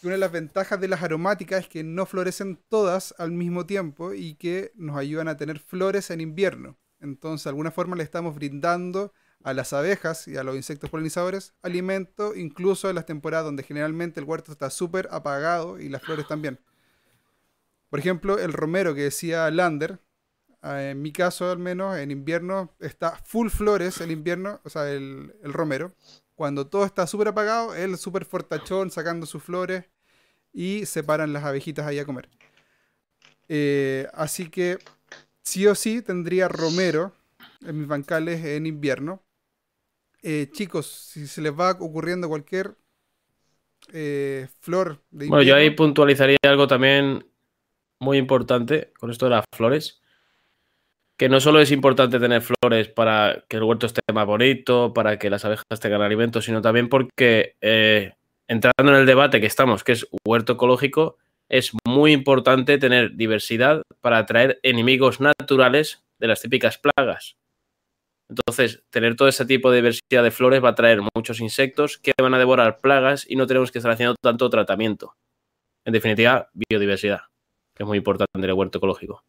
Que 0.00 0.06
Una 0.06 0.14
de 0.14 0.20
las 0.20 0.32
ventajas 0.32 0.80
de 0.80 0.88
las 0.88 1.02
aromáticas 1.02 1.64
es 1.64 1.68
que 1.68 1.84
no 1.84 2.06
florecen 2.06 2.58
todas 2.68 3.14
al 3.18 3.32
mismo 3.32 3.66
tiempo 3.66 4.14
y 4.14 4.34
que 4.34 4.72
nos 4.74 4.96
ayudan 4.96 5.28
a 5.28 5.36
tener 5.36 5.58
flores 5.58 6.10
en 6.10 6.20
invierno. 6.20 6.78
Entonces, 7.00 7.44
de 7.44 7.50
alguna 7.50 7.70
forma 7.70 7.96
le 7.96 8.02
estamos 8.02 8.34
brindando 8.34 9.12
a 9.42 9.54
las 9.54 9.72
abejas 9.72 10.28
y 10.28 10.36
a 10.36 10.44
los 10.44 10.56
insectos 10.56 10.90
polinizadores 10.90 11.54
alimento, 11.62 12.34
incluso 12.34 12.88
en 12.88 12.96
las 12.96 13.06
temporadas 13.06 13.46
donde 13.46 13.62
generalmente 13.62 14.20
el 14.20 14.26
huerto 14.26 14.52
está 14.52 14.70
súper 14.70 15.08
apagado 15.10 15.78
y 15.80 15.88
las 15.88 16.02
flores 16.02 16.26
también. 16.26 16.58
Por 17.88 17.98
ejemplo, 17.98 18.38
el 18.38 18.52
romero 18.52 18.94
que 18.94 19.02
decía 19.02 19.50
Lander, 19.50 19.98
eh, 20.62 20.90
en 20.92 21.02
mi 21.02 21.12
caso 21.12 21.50
al 21.50 21.58
menos, 21.58 21.96
en 21.96 22.10
invierno 22.10 22.74
está 22.80 23.16
full 23.24 23.48
flores 23.48 24.00
el 24.00 24.10
invierno, 24.10 24.60
o 24.64 24.70
sea, 24.70 24.90
el, 24.90 25.34
el 25.42 25.52
romero. 25.52 25.94
Cuando 26.40 26.66
todo 26.66 26.86
está 26.86 27.06
súper 27.06 27.28
apagado, 27.28 27.74
él 27.74 27.98
súper 27.98 28.24
fortachón 28.24 28.90
sacando 28.90 29.26
sus 29.26 29.42
flores 29.42 29.84
y 30.54 30.86
se 30.86 31.04
paran 31.04 31.34
las 31.34 31.44
abejitas 31.44 31.86
ahí 31.86 31.98
a 31.98 32.06
comer. 32.06 32.30
Eh, 33.46 34.06
así 34.14 34.48
que 34.48 34.78
sí 35.42 35.66
o 35.66 35.74
sí 35.74 36.00
tendría 36.00 36.48
romero 36.48 37.12
en 37.60 37.78
mis 37.78 37.86
bancales 37.86 38.42
en 38.42 38.64
invierno. 38.64 39.22
Eh, 40.22 40.48
chicos, 40.50 40.86
si 40.86 41.26
se 41.26 41.42
les 41.42 41.52
va 41.52 41.72
ocurriendo 41.72 42.26
cualquier 42.26 42.74
eh, 43.92 44.48
flor 44.60 45.02
de 45.10 45.26
Bueno, 45.26 45.42
yo 45.42 45.54
ahí 45.54 45.64
invierno, 45.64 45.76
puntualizaría 45.76 46.38
algo 46.44 46.66
también 46.66 47.22
muy 47.98 48.16
importante 48.16 48.94
con 48.98 49.10
esto 49.10 49.26
de 49.26 49.32
las 49.32 49.44
flores. 49.54 49.99
Que 51.20 51.28
no 51.28 51.38
solo 51.38 51.60
es 51.60 51.70
importante 51.70 52.18
tener 52.18 52.40
flores 52.40 52.88
para 52.88 53.44
que 53.46 53.58
el 53.58 53.62
huerto 53.64 53.84
esté 53.84 54.00
más 54.10 54.24
bonito, 54.24 54.94
para 54.94 55.18
que 55.18 55.28
las 55.28 55.44
abejas 55.44 55.78
tengan 55.78 56.00
alimento, 56.00 56.40
sino 56.40 56.62
también 56.62 56.88
porque 56.88 57.56
eh, 57.60 58.14
entrando 58.48 58.94
en 58.94 59.00
el 59.00 59.04
debate 59.04 59.38
que 59.38 59.46
estamos, 59.46 59.84
que 59.84 59.92
es 59.92 60.08
huerto 60.26 60.54
ecológico, 60.54 61.18
es 61.50 61.72
muy 61.86 62.12
importante 62.12 62.78
tener 62.78 63.16
diversidad 63.16 63.82
para 64.00 64.16
atraer 64.16 64.60
enemigos 64.62 65.20
naturales 65.20 66.02
de 66.18 66.26
las 66.26 66.40
típicas 66.40 66.78
plagas. 66.78 67.36
Entonces, 68.30 68.82
tener 68.88 69.14
todo 69.14 69.28
ese 69.28 69.44
tipo 69.44 69.70
de 69.70 69.76
diversidad 69.76 70.22
de 70.22 70.30
flores 70.30 70.64
va 70.64 70.70
a 70.70 70.74
traer 70.74 71.02
muchos 71.14 71.42
insectos 71.42 71.98
que 71.98 72.12
van 72.18 72.32
a 72.32 72.38
devorar 72.38 72.80
plagas 72.80 73.26
y 73.28 73.36
no 73.36 73.46
tenemos 73.46 73.70
que 73.70 73.78
estar 73.80 73.92
haciendo 73.92 74.14
tanto 74.22 74.48
tratamiento. 74.48 75.16
En 75.84 75.92
definitiva, 75.92 76.48
biodiversidad, 76.54 77.24
que 77.76 77.82
es 77.82 77.86
muy 77.86 77.98
importante 77.98 78.30
en 78.38 78.44
el 78.44 78.54
huerto 78.54 78.78
ecológico. 78.78 79.22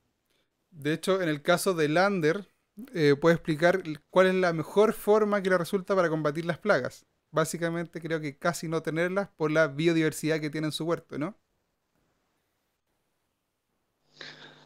De 0.81 0.93
hecho, 0.93 1.21
en 1.21 1.29
el 1.29 1.41
caso 1.41 1.73
de 1.73 1.89
Lander, 1.89 2.47
eh, 2.93 3.15
puede 3.19 3.35
explicar 3.35 3.83
cuál 4.09 4.27
es 4.27 4.35
la 4.35 4.53
mejor 4.53 4.93
forma 4.93 5.41
que 5.41 5.49
le 5.49 5.57
resulta 5.57 5.95
para 5.95 6.09
combatir 6.09 6.45
las 6.45 6.57
plagas. 6.57 7.05
Básicamente 7.31 8.01
creo 8.01 8.19
que 8.19 8.37
casi 8.37 8.67
no 8.67 8.81
tenerlas 8.81 9.29
por 9.37 9.51
la 9.51 9.67
biodiversidad 9.67 10.39
que 10.39 10.49
tiene 10.49 10.67
en 10.67 10.71
su 10.71 10.85
huerto, 10.85 11.17
¿no? 11.17 11.37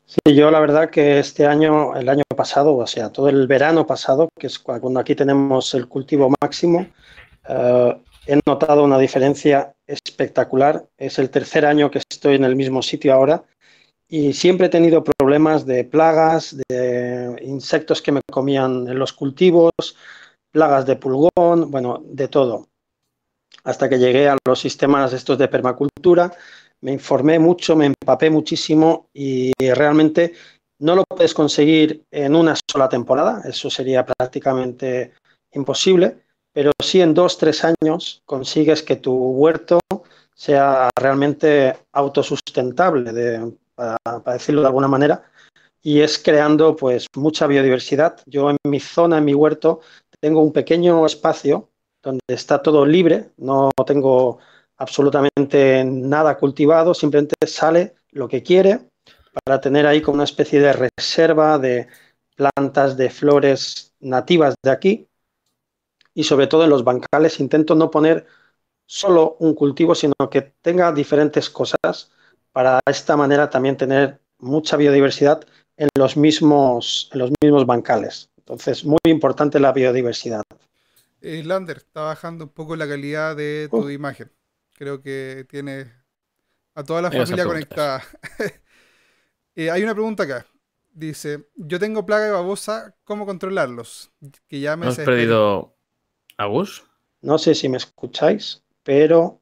Sí, 0.06 0.36
yo 0.36 0.52
la 0.52 0.60
verdad 0.60 0.90
que 0.90 1.20
este 1.20 1.48
año, 1.48 1.96
el 1.96 2.08
año 2.08 2.24
pasado, 2.36 2.76
o 2.76 2.88
sea, 2.88 3.12
todo 3.12 3.28
el 3.28 3.48
verano 3.48 3.86
pasado, 3.86 4.30
que 4.40 4.48
es 4.48 4.60
cuando 4.60 5.00
aquí 5.00 5.16
tenemos 5.16 5.74
el 5.74 5.88
cultivo 5.88 6.32
máximo, 6.42 6.88
eh, 7.50 8.02
he 8.28 8.40
notado 8.46 8.84
una 8.84 9.00
diferencia 9.00 9.76
espectacular. 9.88 10.88
Es 10.98 11.20
el 11.20 11.30
tercer 11.30 11.66
año 11.66 11.92
que 11.92 12.00
estoy 12.00 12.36
en 12.36 12.46
el 12.46 12.56
mismo 12.56 12.82
sitio 12.82 13.14
ahora 13.14 13.44
y 14.08 14.34
siempre 14.34 14.68
he 14.68 14.70
tenido 14.70 15.04
de 15.66 15.84
plagas, 15.84 16.58
de 16.68 17.40
insectos 17.44 18.02
que 18.02 18.12
me 18.12 18.22
comían 18.32 18.88
en 18.88 18.98
los 18.98 19.14
cultivos, 19.14 19.72
plagas 20.52 20.86
de 20.86 20.96
pulgón, 20.96 21.70
bueno, 21.70 22.02
de 22.04 22.28
todo. 22.28 22.68
Hasta 23.64 23.88
que 23.88 24.00
llegué 24.00 24.28
a 24.28 24.38
los 24.46 24.60
sistemas 24.60 25.14
estos 25.14 25.38
de 25.38 25.48
permacultura, 25.48 26.32
me 26.82 26.92
informé 26.94 27.40
mucho, 27.40 27.76
me 27.76 27.86
empapé 27.88 28.30
muchísimo 28.30 29.10
y 29.14 29.54
realmente 29.60 30.34
no 30.80 30.96
lo 30.96 31.04
puedes 31.04 31.34
conseguir 31.34 32.06
en 32.12 32.36
una 32.36 32.56
sola 32.70 32.90
temporada, 32.90 33.44
eso 33.46 33.70
sería 33.70 34.06
prácticamente 34.06 35.14
imposible, 35.54 36.18
pero 36.52 36.72
sí 36.84 37.02
en 37.02 37.14
dos, 37.14 37.38
tres 37.38 37.64
años 37.64 38.22
consigues 38.26 38.84
que 38.84 38.96
tu 38.96 39.14
huerto 39.14 39.80
sea 40.34 40.90
realmente 40.96 41.78
autosustentable, 41.94 43.56
para, 43.74 43.98
decirlo 44.34 44.62
de 44.62 44.68
alguna 44.68 44.88
manera, 44.88 45.24
y 45.86 46.02
es 46.02 46.18
creando 46.18 46.76
pues 46.76 47.06
mucha 47.16 47.46
biodiversidad. 47.46 48.20
Yo 48.26 48.50
en 48.50 48.58
mi 48.64 48.80
zona, 48.80 49.20
en 49.20 49.26
mi 49.26 49.36
huerto, 49.36 49.82
tengo 50.20 50.42
un 50.42 50.52
pequeño 50.52 51.06
espacio 51.06 51.70
donde 52.02 52.22
está 52.28 52.64
todo 52.64 52.88
libre, 52.88 53.30
no 53.38 53.70
tengo 53.86 54.40
absolutamente 54.78 55.86
nada 55.86 56.40
cultivado, 56.40 56.96
simplemente 56.96 57.36
sale 57.46 57.94
lo 58.10 58.28
que 58.28 58.42
quiere 58.42 58.90
para 59.44 59.62
tener 59.62 59.86
ahí 59.86 60.02
como 60.02 60.16
una 60.16 60.24
especie 60.24 60.60
de 60.60 60.74
reserva 60.74 61.60
de 61.60 61.88
plantas, 62.36 62.98
de 62.98 63.12
flores 63.12 63.94
nativas 64.00 64.56
de 64.64 64.72
aquí. 64.72 65.08
Y 66.16 66.24
sobre 66.24 66.48
todo 66.48 66.64
en 66.64 66.72
los 66.72 66.84
bancales 66.84 67.40
intento 67.40 67.76
no 67.76 67.92
poner 67.92 68.26
solo 68.88 69.38
un 69.40 69.54
cultivo, 69.54 69.94
sino 69.94 70.16
que 70.32 70.42
tenga 70.64 70.92
diferentes 70.92 71.48
cosas 71.48 72.12
para 72.52 72.80
de 72.84 72.92
esta 72.92 73.16
manera 73.16 73.52
también 73.52 73.78
tener 73.78 74.20
mucha 74.40 74.78
biodiversidad 74.78 75.46
en 75.78 75.90
los 75.98 76.18
mismos, 76.18 77.10
en 77.14 77.20
los 77.20 77.32
mismos 77.42 77.66
bancales. 77.66 78.30
Entonces, 78.38 78.86
muy 78.86 79.00
importante 79.06 79.60
la 79.60 79.74
biodiversidad. 79.74 80.44
Eh, 81.22 81.44
Lander, 81.44 81.78
está 81.78 82.02
bajando 82.02 82.46
un 82.46 82.52
poco 82.52 82.76
la 82.76 82.88
calidad 82.88 83.36
de 83.36 83.68
tu 83.70 83.90
imagen. 83.90 84.32
Creo 84.74 85.02
que 85.02 85.46
tiene 85.50 85.92
a 86.76 86.84
toda 86.84 87.02
la 87.02 87.12
familia 87.12 87.46
conectada. 87.46 88.04
Eh, 89.58 89.72
hay 89.72 89.84
una 89.84 89.94
pregunta 89.94 90.24
acá. 90.24 90.46
Dice, 90.92 91.48
yo 91.56 91.80
tengo 91.80 92.06
plaga 92.06 92.26
de 92.26 92.32
babosa, 92.32 92.94
¿cómo 93.06 93.26
controlarlos? 93.26 94.12
Que 94.50 94.60
ya 94.60 94.76
me 94.76 94.88
¿Has 94.88 94.98
perdido 94.98 95.78
a 96.38 96.50
No 97.22 97.38
sé 97.38 97.56
si 97.56 97.70
me 97.70 97.78
escucháis, 97.78 98.66
pero 98.84 99.42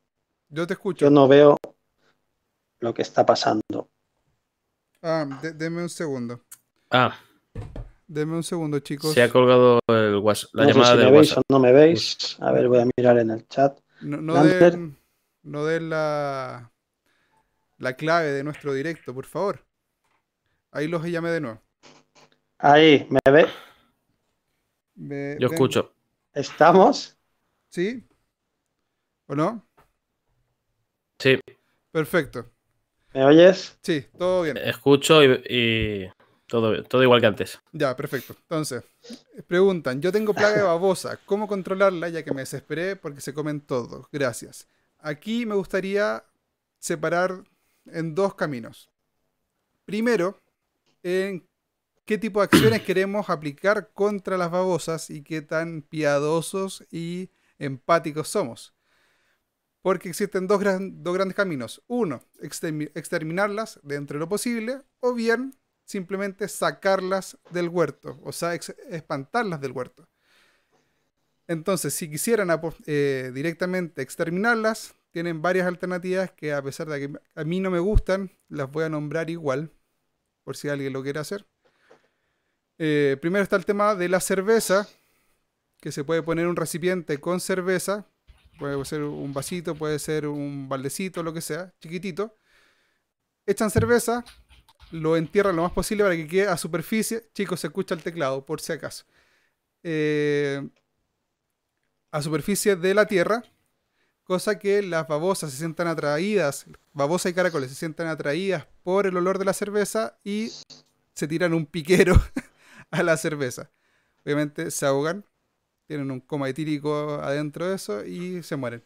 yo 0.50 0.68
te 0.68 0.74
escucho. 0.74 1.08
Yo 1.08 1.10
no 1.10 1.28
veo 1.28 1.58
lo 2.80 2.94
que 2.94 3.02
está 3.02 3.26
pasando. 3.26 3.90
Ah, 5.04 5.28
deme 5.54 5.82
un 5.82 5.90
segundo. 5.90 6.46
Ah. 6.90 7.14
Deme 8.08 8.38
un 8.38 8.44
segundo, 8.44 8.80
chicos. 8.80 9.14
Se 9.14 9.22
ha 9.22 9.30
colgado 9.30 9.80
el 9.88 10.24
la 10.54 10.66
llamada 10.66 10.96
de 10.96 11.06
me 11.06 11.12
veis 11.12 11.38
o 11.38 11.42
no 11.50 11.60
me 11.60 11.74
veis. 11.74 12.38
A 12.40 12.54
ver, 12.54 12.70
voy 12.70 12.80
a 12.80 12.88
mirar 12.96 13.20
en 13.20 13.32
el 13.32 13.46
chat. 13.50 13.78
No, 14.00 14.22
no 14.22 14.46
den, 14.46 14.98
no 15.44 15.68
la, 15.68 16.72
la 17.80 17.94
clave 17.98 18.32
de 18.32 18.46
nuestro 18.46 18.74
directo, 18.74 19.14
por 19.14 19.26
favor. 19.26 19.66
Ahí 20.72 20.88
los 20.88 21.06
llamé 21.06 21.32
de 21.32 21.42
nuevo. 21.42 21.62
Ahí, 22.60 23.06
¿me 23.10 23.20
ve? 23.30 23.48
Yo 25.38 25.50
escucho. 25.50 25.94
¿Estamos? 26.34 27.18
¿Sí? 27.70 28.08
¿O 29.28 29.36
no? 29.36 29.68
Sí. 31.20 31.38
Perfecto. 31.92 32.53
¿Me 33.14 33.24
oyes? 33.24 33.78
Sí, 33.82 34.06
todo 34.18 34.44
bien. 34.44 34.58
Escucho 34.58 35.24
y, 35.24 36.10
todo, 36.48 36.84
todo 36.84 37.04
igual 37.04 37.22
que 37.22 37.28
antes. 37.28 37.60
Ya, 37.72 37.96
perfecto. 37.96 38.36
Entonces, 38.42 38.84
preguntan, 39.48 40.02
yo 40.02 40.12
tengo 40.12 40.34
plaga 40.34 40.58
de 40.58 40.64
babosa, 40.64 41.20
¿cómo 41.26 41.48
controlarla 41.48 42.10
ya 42.10 42.24
que 42.24 42.34
me 42.34 42.42
desesperé 42.42 42.96
porque 42.96 43.22
se 43.22 43.34
comen 43.34 43.62
todo? 43.62 44.08
Gracias. 44.12 44.68
Aquí 45.00 45.46
me 45.46 45.56
gustaría 45.56 46.24
separar 46.80 47.44
en 47.86 48.16
dos 48.16 48.36
caminos. 48.36 48.90
Primero, 49.86 50.40
en 51.04 51.48
qué 52.06 52.18
tipo 52.18 52.40
de 52.40 52.46
acciones 52.46 52.82
queremos 52.86 53.30
aplicar 53.30 53.92
contra 53.94 54.38
las 54.38 54.50
babosas 54.50 55.10
y 55.10 55.22
qué 55.24 55.42
tan 55.42 55.82
piadosos 55.82 56.84
y 56.92 57.30
empáticos 57.60 58.28
somos. 58.28 58.74
Porque 59.84 60.10
existen 60.10 60.48
dos, 60.48 60.60
grandes 60.60 61.36
caminos. 61.36 61.84
Uno, 61.88 62.24
exterminarlas 62.42 63.80
de 63.84 64.00
lo 64.00 64.30
posible, 64.30 64.82
o 65.02 65.14
bien 65.14 65.54
simplemente 65.86 66.48
sacarlas 66.48 67.38
del 67.52 67.68
huerto, 67.68 68.18
o 68.24 68.32
sea, 68.32 68.56
espantarlas 68.56 69.60
del 69.60 69.74
huerto. 69.74 70.08
Entonces, 71.48 71.94
si 71.94 72.10
quisieran 72.10 72.50
eh, 72.86 73.32
directamente 73.34 74.02
exterminarlas, 74.02 74.96
tienen 75.12 75.42
varias 75.42 75.68
alternativas 75.68 76.32
que 76.32 76.54
a 76.54 76.62
pesar 76.62 76.88
de 76.88 77.00
que 77.02 77.20
a 77.36 77.44
mí 77.44 77.60
no 77.60 77.70
me 77.70 77.80
gustan, 77.80 78.32
las 78.48 78.72
voy 78.72 78.86
a 78.86 78.90
nombrar 78.90 79.30
igual, 79.30 79.70
por 80.46 80.56
si 80.56 80.70
alguien 80.70 80.94
lo 80.94 81.04
quiere 81.04 81.20
hacer. 81.20 81.46
Eh, 82.78 83.18
primero 83.22 83.44
está 83.44 83.58
el 83.58 83.66
tema 83.66 83.96
de 83.96 84.08
la 84.08 84.22
cerveza, 84.22 84.88
que 85.82 85.92
se 85.92 86.06
puede 86.06 86.24
poner 86.24 86.48
un 86.48 86.56
recipiente 86.56 87.20
con 87.20 87.42
cerveza 87.42 88.08
Puede 88.58 88.84
ser 88.86 89.04
un 89.04 89.34
vasito, 89.34 89.76
puede 89.76 90.00
ser 90.00 90.28
un 90.28 90.70
baldecito, 90.70 91.24
lo 91.24 91.34
que 91.34 91.42
sea, 91.42 91.74
chiquitito. 91.80 92.38
Echan 93.46 93.72
cerveza, 93.72 94.24
lo 94.92 95.18
entierran 95.18 95.56
lo 95.56 95.64
más 95.64 95.72
posible 95.72 96.04
para 96.04 96.16
que 96.16 96.28
quede 96.28 96.48
a 96.48 96.58
superficie. 96.58 97.30
Chicos, 97.34 97.60
se 97.60 97.68
escucha 97.68 97.96
el 97.96 98.04
teclado, 98.04 98.46
por 98.46 98.62
si 98.62 98.72
acaso. 98.74 99.06
Eh, 99.82 100.62
a 102.12 102.22
superficie 102.22 102.76
de 102.76 102.94
la 102.94 103.08
tierra, 103.08 103.44
cosa 104.24 104.60
que 104.60 104.82
las 104.84 105.08
babosas 105.08 105.52
se 105.52 105.58
sientan 105.58 105.88
atraídas, 105.88 106.66
babosas 106.94 107.32
y 107.32 107.36
caracoles 107.36 107.70
se 107.70 107.76
sientan 107.76 108.08
atraídas 108.08 108.68
por 108.84 109.08
el 109.08 109.18
olor 109.18 109.40
de 109.40 109.46
la 109.46 109.54
cerveza 109.54 110.18
y 110.24 110.52
se 111.14 111.28
tiran 111.28 111.54
un 111.54 111.66
piquero 111.66 112.14
a 112.92 113.04
la 113.04 113.18
cerveza. 113.18 113.72
Obviamente 114.24 114.72
se 114.72 114.86
ahogan 114.86 115.26
tienen 115.88 116.12
un 116.12 116.20
coma 116.20 116.50
etírico 116.50 117.20
adentro 117.22 117.68
de 117.68 117.76
eso 117.76 118.06
y 118.06 118.44
se 118.44 118.56
mueren. 118.56 118.84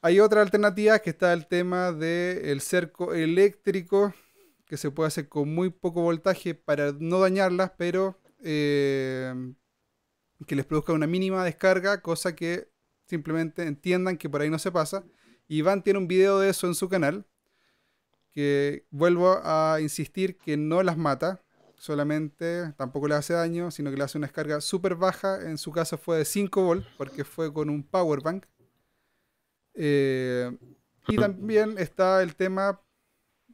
Hay 0.00 0.20
otra 0.20 0.42
alternativa 0.42 0.98
que 1.00 1.10
está 1.10 1.32
el 1.32 1.46
tema 1.46 1.92
del 1.92 2.60
cerco 2.60 3.14
eléctrico, 3.14 4.14
que 4.64 4.76
se 4.76 4.90
puede 4.90 5.08
hacer 5.08 5.28
con 5.28 5.52
muy 5.52 5.70
poco 5.70 6.02
voltaje 6.02 6.54
para 6.54 6.92
no 6.92 7.18
dañarlas, 7.18 7.72
pero 7.76 8.20
eh, 8.44 9.34
que 10.46 10.54
les 10.54 10.64
produzca 10.64 10.92
una 10.92 11.06
mínima 11.06 11.44
descarga, 11.44 12.00
cosa 12.00 12.36
que 12.36 12.70
simplemente 13.06 13.62
entiendan 13.64 14.16
que 14.16 14.28
por 14.28 14.40
ahí 14.40 14.50
no 14.50 14.58
se 14.58 14.70
pasa. 14.70 15.04
Iván 15.48 15.82
tiene 15.82 15.98
un 15.98 16.06
video 16.06 16.38
de 16.38 16.50
eso 16.50 16.66
en 16.66 16.74
su 16.74 16.88
canal, 16.88 17.26
que 18.32 18.86
vuelvo 18.90 19.40
a 19.42 19.78
insistir 19.80 20.38
que 20.38 20.56
no 20.56 20.82
las 20.82 20.96
mata, 20.96 21.42
solamente, 21.78 22.72
tampoco 22.76 23.08
le 23.08 23.14
hace 23.14 23.32
daño, 23.32 23.70
sino 23.70 23.90
que 23.90 23.96
le 23.96 24.04
hace 24.04 24.18
una 24.18 24.26
descarga 24.26 24.60
súper 24.60 24.96
baja. 24.96 25.42
En 25.48 25.56
su 25.58 25.72
caso 25.72 25.96
fue 25.96 26.18
de 26.18 26.24
5 26.24 26.62
volts, 26.62 26.86
porque 26.96 27.24
fue 27.24 27.52
con 27.52 27.70
un 27.70 27.82
power 27.82 28.20
bank. 28.20 28.44
Eh, 29.74 30.56
y 31.06 31.16
también 31.16 31.76
está 31.78 32.22
el 32.22 32.34
tema, 32.34 32.82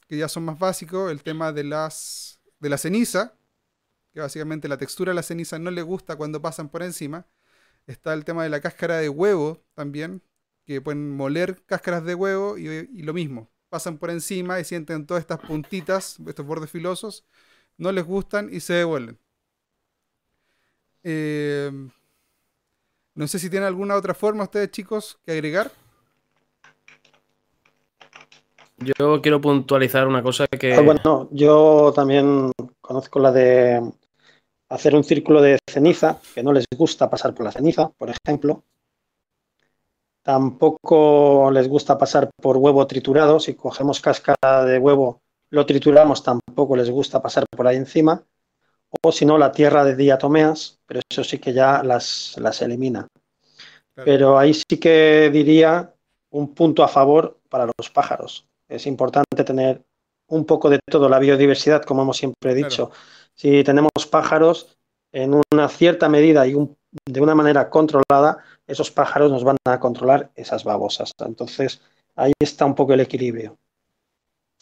que 0.08 0.16
ya 0.16 0.28
son 0.28 0.44
más 0.44 0.58
básicos, 0.58 1.12
el 1.12 1.22
tema 1.22 1.52
de, 1.52 1.64
las, 1.64 2.40
de 2.58 2.68
la 2.70 2.78
ceniza, 2.78 3.34
que 4.12 4.20
básicamente 4.20 4.68
la 4.68 4.78
textura 4.78 5.10
de 5.10 5.16
la 5.16 5.22
ceniza 5.22 5.58
no 5.58 5.70
le 5.70 5.82
gusta 5.82 6.16
cuando 6.16 6.40
pasan 6.40 6.68
por 6.68 6.82
encima. 6.82 7.26
Está 7.86 8.14
el 8.14 8.24
tema 8.24 8.42
de 8.42 8.48
la 8.48 8.60
cáscara 8.60 8.96
de 8.96 9.10
huevo 9.10 9.62
también, 9.74 10.22
que 10.64 10.80
pueden 10.80 11.10
moler 11.10 11.62
cáscaras 11.66 12.04
de 12.04 12.14
huevo 12.14 12.56
y, 12.56 12.68
y 12.68 13.02
lo 13.02 13.12
mismo. 13.12 13.50
Pasan 13.68 13.98
por 13.98 14.10
encima 14.10 14.58
y 14.60 14.64
sienten 14.64 15.06
todas 15.06 15.20
estas 15.20 15.40
puntitas, 15.40 16.18
estos 16.26 16.46
bordes 16.46 16.70
filosos, 16.70 17.26
no 17.78 17.92
les 17.92 18.04
gustan 18.04 18.48
y 18.52 18.60
se 18.60 18.74
devuelven. 18.74 19.18
Eh, 21.02 21.70
no 23.14 23.28
sé 23.28 23.38
si 23.38 23.50
tienen 23.50 23.68
alguna 23.68 23.96
otra 23.96 24.14
forma 24.14 24.44
ustedes, 24.44 24.70
chicos, 24.70 25.18
que 25.24 25.32
agregar. 25.32 25.70
Yo 28.78 29.22
quiero 29.22 29.40
puntualizar 29.40 30.06
una 30.08 30.22
cosa 30.22 30.46
que. 30.46 30.74
Ah, 30.74 30.80
bueno, 30.80 31.28
yo 31.30 31.92
también 31.94 32.50
conozco 32.80 33.20
la 33.20 33.30
de 33.30 33.80
hacer 34.68 34.94
un 34.94 35.04
círculo 35.04 35.40
de 35.40 35.58
ceniza, 35.70 36.20
que 36.34 36.42
no 36.42 36.52
les 36.52 36.66
gusta 36.76 37.08
pasar 37.08 37.34
por 37.34 37.44
la 37.44 37.52
ceniza, 37.52 37.90
por 37.90 38.10
ejemplo. 38.10 38.64
Tampoco 40.22 41.50
les 41.52 41.68
gusta 41.68 41.98
pasar 41.98 42.30
por 42.40 42.56
huevo 42.56 42.86
triturado. 42.86 43.38
Si 43.38 43.54
cogemos 43.54 44.00
cáscara 44.00 44.64
de 44.64 44.78
huevo 44.78 45.20
lo 45.54 45.64
trituramos 45.64 46.22
tampoco 46.22 46.76
les 46.76 46.90
gusta 46.90 47.22
pasar 47.22 47.44
por 47.48 47.66
ahí 47.66 47.76
encima, 47.76 48.22
o 49.02 49.12
si 49.12 49.24
no 49.24 49.38
la 49.38 49.52
tierra 49.52 49.84
de 49.84 49.94
diatomeas, 49.96 50.78
pero 50.86 51.00
eso 51.08 51.22
sí 51.22 51.38
que 51.38 51.52
ya 51.52 51.82
las, 51.82 52.34
las 52.38 52.60
elimina. 52.62 53.06
Claro. 53.94 54.04
Pero 54.04 54.38
ahí 54.38 54.52
sí 54.52 54.78
que 54.78 55.30
diría 55.32 55.94
un 56.30 56.54
punto 56.54 56.82
a 56.82 56.88
favor 56.88 57.38
para 57.48 57.66
los 57.66 57.90
pájaros. 57.90 58.46
Es 58.68 58.86
importante 58.86 59.44
tener 59.44 59.82
un 60.28 60.44
poco 60.44 60.68
de 60.70 60.80
todo, 60.90 61.08
la 61.08 61.18
biodiversidad, 61.20 61.82
como 61.82 62.02
hemos 62.02 62.16
siempre 62.16 62.54
dicho. 62.54 62.90
Si 63.34 63.62
tenemos 63.62 63.90
pájaros 64.10 64.76
en 65.12 65.40
una 65.52 65.68
cierta 65.68 66.08
medida 66.08 66.46
y 66.46 66.54
un- 66.54 66.76
de 67.06 67.20
una 67.20 67.34
manera 67.36 67.70
controlada, 67.70 68.38
esos 68.66 68.90
pájaros 68.90 69.30
nos 69.30 69.44
van 69.44 69.56
a 69.66 69.78
controlar 69.78 70.30
esas 70.34 70.64
babosas. 70.64 71.12
Entonces, 71.24 71.80
ahí 72.16 72.32
está 72.40 72.64
un 72.64 72.74
poco 72.74 72.94
el 72.94 73.00
equilibrio. 73.00 73.56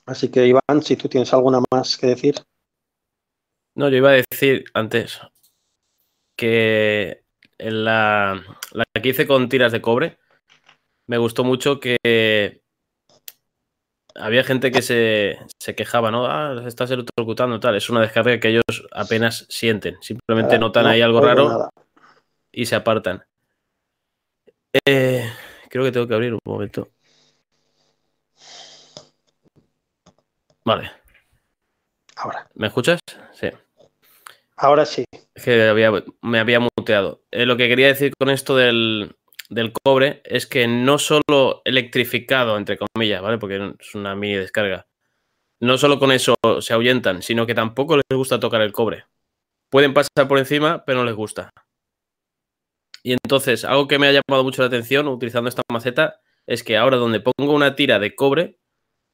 Así 0.06 0.30
que, 0.30 0.46
Iván, 0.46 0.82
si 0.82 0.96
tú 0.96 1.08
tienes 1.08 1.32
alguna 1.32 1.60
más 1.72 1.96
que 1.96 2.08
decir. 2.08 2.34
No, 3.74 3.88
yo 3.88 3.96
iba 3.96 4.10
a 4.10 4.22
decir 4.30 4.64
antes 4.74 5.20
que 6.36 7.22
en 7.58 7.84
la, 7.84 8.42
la 8.72 8.84
que 9.00 9.08
hice 9.10 9.26
con 9.26 9.48
tiras 9.48 9.72
de 9.72 9.80
cobre, 9.80 10.18
me 11.06 11.18
gustó 11.18 11.44
mucho 11.44 11.78
que 11.80 12.62
había 14.14 14.44
gente 14.44 14.70
que 14.70 14.82
se, 14.82 15.38
se 15.58 15.74
quejaba, 15.74 16.10
¿no? 16.10 16.26
Ah, 16.26 16.58
se 16.62 16.68
está 16.68 16.84
electrocutando, 16.84 17.60
tal. 17.60 17.76
Es 17.76 17.88
una 17.88 18.00
descarga 18.00 18.38
que 18.40 18.48
ellos 18.48 18.64
apenas 18.92 19.46
sienten. 19.48 19.96
Simplemente 20.02 20.56
Ah, 20.56 20.58
notan 20.58 20.84
no 20.84 20.90
ahí 20.90 21.00
algo 21.00 21.20
raro 21.20 21.48
nada. 21.48 21.70
y 22.50 22.66
se 22.66 22.74
apartan. 22.74 23.24
Eh, 24.86 25.30
creo 25.70 25.84
que 25.84 25.92
tengo 25.92 26.06
que 26.08 26.14
abrir 26.14 26.32
un 26.34 26.40
momento. 26.44 26.90
Vale, 30.64 30.90
Ahora, 32.16 32.48
¿me 32.54 32.66
escuchas? 32.68 33.00
Sí. 33.32 33.48
ahora 34.56 34.84
sí. 34.84 35.04
Es 35.34 35.44
que 35.44 35.68
había- 35.68 35.90
me 36.20 36.38
había 36.38 36.60
muteado. 36.60 37.22
Eh, 37.30 37.46
lo 37.46 37.56
que 37.56 37.68
quería 37.68 37.86
decir 37.88 38.12
con 38.18 38.28
esto 38.30 38.54
del, 38.56 39.16
del 39.48 39.72
cobre 39.72 40.20
es 40.24 40.46
que 40.46 40.68
no 40.68 40.98
solo 40.98 41.62
electrificado, 41.64 42.56
entre 42.58 42.78
comillas, 42.78 43.22
¿vale? 43.22 43.38
Porque 43.38 43.74
es 43.80 43.94
una 43.94 44.14
mini 44.14 44.34
descarga. 44.36 44.86
No 45.58 45.78
solo 45.78 45.98
con 45.98 46.12
eso 46.12 46.34
se 46.60 46.72
ahuyentan, 46.74 47.22
sino 47.22 47.46
que 47.46 47.54
tampoco 47.54 47.96
les 47.96 48.04
gusta 48.14 48.38
tocar 48.38 48.60
el 48.60 48.72
cobre. 48.72 49.06
Pueden 49.70 49.94
pasar 49.94 50.28
por 50.28 50.38
encima, 50.38 50.84
pero 50.84 50.98
no 50.98 51.04
les 51.06 51.14
gusta. 51.14 51.50
Y 53.02 53.12
entonces, 53.12 53.64
algo 53.64 53.88
que 53.88 53.98
me 53.98 54.06
ha 54.06 54.12
llamado 54.12 54.44
mucho 54.44 54.62
la 54.62 54.68
atención 54.68 55.08
utilizando 55.08 55.48
esta 55.48 55.62
maceta 55.72 56.20
es 56.46 56.62
que 56.62 56.76
ahora 56.76 56.98
donde 56.98 57.20
pongo 57.20 57.52
una 57.54 57.74
tira 57.74 57.98
de 57.98 58.14
cobre, 58.14 58.58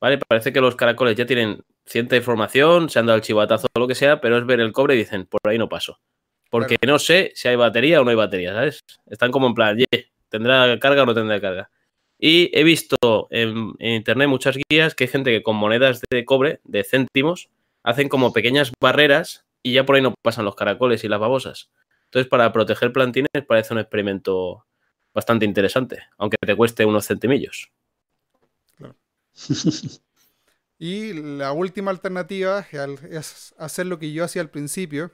¿vale? 0.00 0.18
Parece 0.18 0.52
que 0.52 0.60
los 0.60 0.76
caracoles 0.76 1.16
ya 1.16 1.26
tienen 1.26 1.62
cierta 1.86 2.16
información, 2.16 2.88
se 2.90 2.98
han 2.98 3.06
dado 3.06 3.16
el 3.16 3.22
chivatazo 3.22 3.66
o 3.74 3.80
lo 3.80 3.88
que 3.88 3.94
sea, 3.94 4.20
pero 4.20 4.38
es 4.38 4.46
ver 4.46 4.60
el 4.60 4.72
cobre 4.72 4.94
y 4.94 4.98
dicen, 4.98 5.26
por 5.26 5.40
ahí 5.44 5.58
no 5.58 5.68
paso. 5.68 6.00
Porque 6.50 6.76
no 6.86 6.98
sé 6.98 7.32
si 7.34 7.48
hay 7.48 7.56
batería 7.56 8.00
o 8.00 8.04
no 8.04 8.10
hay 8.10 8.16
batería, 8.16 8.52
¿sabes? 8.54 8.80
Están 9.06 9.30
como 9.32 9.46
en 9.48 9.54
plan, 9.54 9.76
"Ye, 9.78 9.86
¿tendrá 10.30 10.78
carga 10.78 11.02
o 11.02 11.06
no 11.06 11.14
tendrá 11.14 11.40
carga? 11.40 11.70
Y 12.18 12.50
he 12.58 12.64
visto 12.64 12.96
en, 13.30 13.74
en 13.78 13.94
internet 13.94 14.28
muchas 14.28 14.56
guías 14.70 14.94
que 14.94 15.04
hay 15.04 15.08
gente 15.08 15.30
que 15.30 15.42
con 15.42 15.56
monedas 15.56 16.02
de 16.10 16.24
cobre, 16.24 16.60
de 16.64 16.84
céntimos, 16.84 17.48
hacen 17.84 18.08
como 18.08 18.32
pequeñas 18.32 18.72
barreras 18.80 19.44
y 19.62 19.72
ya 19.74 19.84
por 19.86 19.96
ahí 19.96 20.02
no 20.02 20.14
pasan 20.22 20.44
los 20.44 20.56
caracoles 20.56 21.04
y 21.04 21.08
las 21.08 21.20
babosas. 21.20 21.70
Entonces, 22.06 22.28
para 22.28 22.52
proteger 22.52 22.92
plantines 22.92 23.28
parece 23.46 23.74
un 23.74 23.80
experimento 23.80 24.64
bastante 25.14 25.44
interesante, 25.44 26.02
aunque 26.16 26.36
te 26.44 26.56
cueste 26.56 26.84
unos 26.86 27.06
centimillos. 27.06 27.70
Y 30.78 31.12
la 31.12 31.52
última 31.52 31.90
alternativa 31.90 32.64
es 33.10 33.52
hacer 33.58 33.86
lo 33.86 33.98
que 33.98 34.12
yo 34.12 34.24
hacía 34.24 34.42
al 34.42 34.50
principio, 34.50 35.10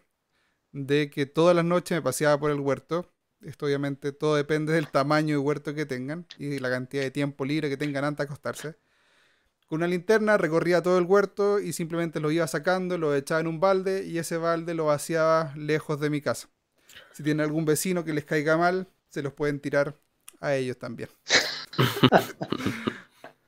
de 0.73 1.11
que 1.11 1.27
todas 1.27 1.57
las 1.57 1.65
noches 1.65 1.97
me 1.97 2.03
paseaba 2.03 2.39
por 2.39 2.51
el 2.51 2.61
huerto. 2.61 3.11
Esto 3.41 3.67
obviamente 3.67 4.13
todo 4.13 4.37
depende 4.37 4.75
del 4.75 4.89
tamaño 4.89 5.35
de 5.35 5.39
huerto 5.39 5.75
que 5.75 5.87
tengan 5.87 6.27
y 6.39 6.59
la 6.59 6.71
cantidad 6.71 7.03
de 7.03 7.11
tiempo 7.11 7.45
libre 7.47 7.71
que 7.71 7.77
tengan 7.79 8.05
antes 8.05 8.19
de 8.19 8.25
acostarse. 8.25 8.77
Con 9.67 9.79
una 9.79 9.87
linterna 9.89 10.37
recorría 10.37 10.83
todo 10.83 10.99
el 10.99 11.05
huerto 11.05 11.61
y 11.61 11.73
simplemente 11.73 12.21
lo 12.21 12.31
iba 12.31 12.47
sacando, 12.47 12.99
lo 12.99 13.15
echaba 13.15 13.41
en 13.41 13.47
un 13.47 13.61
balde 13.61 14.05
y 14.05 14.19
ese 14.19 14.37
balde 14.37 14.75
lo 14.75 14.87
vaciaba 14.87 15.55
lejos 15.57 15.99
de 16.01 16.11
mi 16.11 16.21
casa. 16.21 16.49
Si 17.13 17.23
tienen 17.23 17.45
algún 17.45 17.65
vecino 17.65 18.05
que 18.05 18.13
les 18.13 18.25
caiga 18.25 18.57
mal, 18.57 18.89
se 19.09 19.23
los 19.23 19.33
pueden 19.33 19.61
tirar 19.61 19.97
a 20.41 20.55
ellos 20.55 20.79
también. 20.79 21.09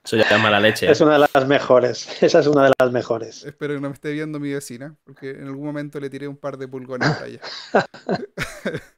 Eso 0.06 0.16
ya 0.16 0.22
es 0.22 0.40
mala 0.40 0.60
leche. 0.60 0.86
¿eh? 0.86 0.92
Es 0.92 1.00
una 1.00 1.14
de 1.18 1.26
las 1.34 1.48
mejores. 1.48 2.08
Esa 2.22 2.38
es 2.38 2.46
una 2.46 2.66
de 2.66 2.72
las 2.78 2.92
mejores. 2.92 3.44
Espero 3.44 3.74
que 3.74 3.80
no 3.80 3.88
me 3.88 3.94
esté 3.94 4.12
viendo 4.12 4.38
mi 4.38 4.52
vecina, 4.52 4.94
porque 5.02 5.30
en 5.30 5.48
algún 5.48 5.66
momento 5.66 5.98
le 5.98 6.08
tiré 6.08 6.28
un 6.28 6.36
par 6.36 6.56
de 6.58 6.68
pulgones 6.68 7.10
para 7.10 7.26
ella. 7.26 7.40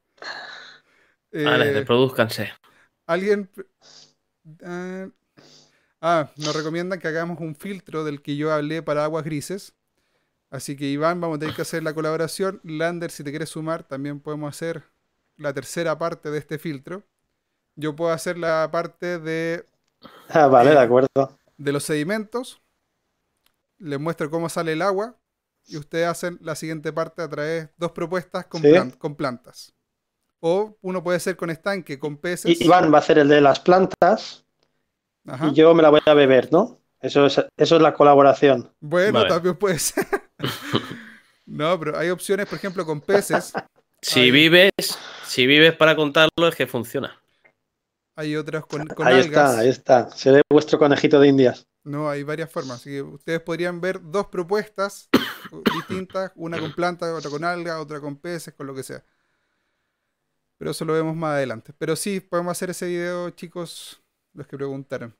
Vale, 1.32 1.70
Eh, 1.70 1.72
reproduzcanse. 1.72 2.52
Alguien. 3.06 3.48
ah, 4.62 5.08
ah, 6.02 6.30
nos 6.36 6.54
recomiendan 6.54 6.98
que 6.98 7.08
hagamos 7.08 7.40
un 7.40 7.54
filtro 7.54 8.04
del 8.04 8.20
que 8.20 8.36
yo 8.36 8.52
hablé 8.52 8.82
para 8.82 9.04
aguas 9.04 9.24
grises. 9.24 9.74
Así 10.50 10.76
que 10.76 10.86
Iván, 10.86 11.20
vamos 11.20 11.36
a 11.36 11.40
tener 11.40 11.54
que 11.54 11.62
hacer 11.62 11.82
la 11.82 11.94
colaboración. 11.94 12.60
Lander, 12.64 13.10
si 13.10 13.24
te 13.24 13.30
quieres 13.30 13.50
sumar, 13.50 13.84
también 13.84 14.20
podemos 14.20 14.54
hacer 14.54 14.84
la 15.36 15.54
tercera 15.54 15.98
parte 15.98 16.30
de 16.30 16.38
este 16.38 16.58
filtro. 16.58 17.02
Yo 17.76 17.96
puedo 17.96 18.12
hacer 18.12 18.38
la 18.38 18.68
parte 18.72 19.18
de, 19.18 19.64
Ah, 20.28 20.46
vale, 20.46 20.70
de 20.70 20.78
acuerdo. 20.78 21.38
de 21.56 21.72
los 21.72 21.84
sedimentos. 21.84 22.60
Les 23.78 23.98
muestro 23.98 24.30
cómo 24.30 24.48
sale 24.48 24.72
el 24.72 24.82
agua. 24.82 25.16
Y 25.66 25.76
ustedes 25.76 26.06
hacen 26.06 26.38
la 26.40 26.54
siguiente 26.54 26.92
parte 26.92 27.20
a 27.22 27.28
través 27.28 27.66
de 27.66 27.72
dos 27.76 27.92
propuestas 27.92 28.46
con, 28.46 28.62
Sí. 28.62 28.70
con 28.98 29.14
plantas. 29.16 29.74
O 30.40 30.78
uno 30.82 31.02
puede 31.02 31.20
ser 31.20 31.36
con 31.36 31.50
estanque, 31.50 31.98
con 31.98 32.16
peces. 32.16 32.58
Y 32.60 32.64
Iván 32.64 32.92
va 32.92 32.98
a 32.98 33.00
hacer 33.00 33.18
el 33.18 33.28
de 33.28 33.40
las 33.40 33.60
plantas 33.60 34.44
Ajá. 35.26 35.48
y 35.48 35.54
yo 35.54 35.74
me 35.74 35.82
la 35.82 35.90
voy 35.90 36.00
a 36.06 36.14
beber, 36.14 36.50
¿no? 36.52 36.80
Eso 37.00 37.26
es, 37.26 37.38
eso 37.56 37.76
es 37.76 37.82
la 37.82 37.92
colaboración. 37.94 38.72
Bueno, 38.80 39.18
Vale. 39.20 39.28
también 39.28 39.56
puede 39.56 39.78
ser. 39.78 40.06
no, 41.46 41.78
pero 41.78 41.98
hay 41.98 42.10
opciones, 42.10 42.46
por 42.46 42.56
ejemplo, 42.58 42.84
con 42.86 43.00
peces. 43.00 43.52
Si 44.00 44.20
Ahí. 44.20 44.30
vives, 44.30 44.70
si 45.24 45.44
vives 45.48 45.74
para 45.74 45.96
contarlo, 45.96 46.46
es 46.46 46.54
que 46.54 46.68
funciona. 46.68 47.20
Hay 48.18 48.34
otras 48.34 48.66
con, 48.66 48.84
con 48.88 49.06
ahí 49.06 49.20
algas. 49.20 49.26
está, 49.26 49.58
ahí 49.60 49.68
está. 49.68 50.10
Seré 50.10 50.42
vuestro 50.50 50.76
conejito 50.78 51.20
de 51.20 51.28
indias. 51.28 51.66
No, 51.84 52.10
hay 52.10 52.24
varias 52.24 52.50
formas. 52.50 52.80
Así 52.80 52.90
que 52.90 53.02
ustedes 53.02 53.40
podrían 53.40 53.80
ver 53.80 54.00
dos 54.02 54.26
propuestas 54.26 55.08
distintas, 55.74 56.32
una 56.34 56.58
con 56.58 56.72
plantas, 56.74 57.10
otra 57.10 57.30
con 57.30 57.44
algas, 57.44 57.76
otra 57.78 58.00
con 58.00 58.16
peces, 58.16 58.54
con 58.54 58.66
lo 58.66 58.74
que 58.74 58.82
sea. 58.82 59.04
Pero 60.58 60.72
eso 60.72 60.84
lo 60.84 60.94
vemos 60.94 61.14
más 61.14 61.34
adelante. 61.34 61.72
Pero 61.78 61.94
sí, 61.94 62.18
podemos 62.18 62.50
hacer 62.50 62.70
ese 62.70 62.86
video, 62.86 63.30
chicos, 63.30 64.02
los 64.32 64.48
que 64.48 64.56
preguntaron. 64.56 65.14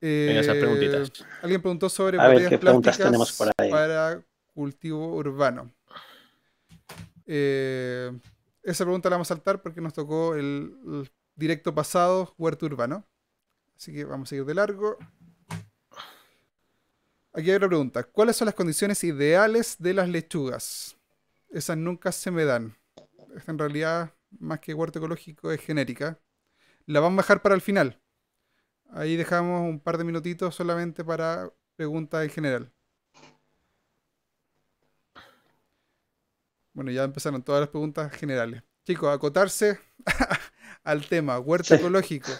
Venga, 0.00 0.40
esas 0.40 0.56
Eh, 0.56 0.60
preguntitas. 0.60 1.12
Alguien 1.42 1.62
preguntó 1.62 1.88
sobre 1.88 2.20
A 2.20 2.28
ver, 2.28 2.48
¿qué 2.50 2.58
preguntas 2.58 2.98
tenemos 2.98 3.32
por 3.32 3.50
ahí? 3.56 3.70
para 3.70 4.22
cultivo 4.54 5.16
urbano. 5.16 5.72
Eh, 7.26 8.12
esa 8.70 8.84
pregunta 8.84 9.08
la 9.08 9.16
vamos 9.16 9.30
a 9.30 9.34
saltar 9.34 9.62
porque 9.62 9.80
nos 9.80 9.94
tocó 9.94 10.34
el, 10.34 11.10
directo 11.34 11.74
pasado, 11.74 12.34
huerto 12.36 12.66
urbano. 12.66 13.06
Así 13.76 13.92
que 13.92 14.04
vamos 14.04 14.30
a 14.30 14.36
ir 14.36 14.44
de 14.44 14.54
largo. 14.54 14.98
Aquí 17.32 17.50
hay 17.50 17.56
otra 17.56 17.68
pregunta. 17.68 18.02
¿Cuáles 18.02 18.36
son 18.36 18.46
las 18.46 18.54
condiciones 18.54 19.04
ideales 19.04 19.76
de 19.78 19.94
las 19.94 20.08
lechugas? 20.08 20.96
Esas 21.48 21.76
nunca 21.76 22.10
se 22.12 22.30
me 22.30 22.44
dan. 22.44 22.76
Esta 23.36 23.52
en 23.52 23.58
realidad, 23.58 24.14
más 24.38 24.60
que 24.60 24.74
huerto 24.74 24.98
ecológico, 24.98 25.52
es 25.52 25.60
genérica. 25.60 26.18
La 26.86 27.00
vamos 27.00 27.20
a 27.20 27.22
dejar 27.22 27.42
para 27.42 27.54
el 27.54 27.60
final. 27.60 28.00
Ahí 28.90 29.16
dejamos 29.16 29.62
un 29.62 29.80
par 29.80 29.98
de 29.98 30.04
minutitos 30.04 30.54
solamente 30.54 31.04
para 31.04 31.52
preguntas 31.76 32.24
en 32.24 32.30
general. 32.30 32.72
Bueno, 36.78 36.92
ya 36.92 37.02
empezaron 37.02 37.42
todas 37.42 37.60
las 37.62 37.70
preguntas 37.70 38.12
generales. 38.12 38.62
Chicos, 38.86 39.12
acotarse 39.12 39.80
al 40.84 41.04
tema 41.08 41.40
huerto 41.40 41.74
Sí. 41.74 41.74
ecológico. 41.74 42.30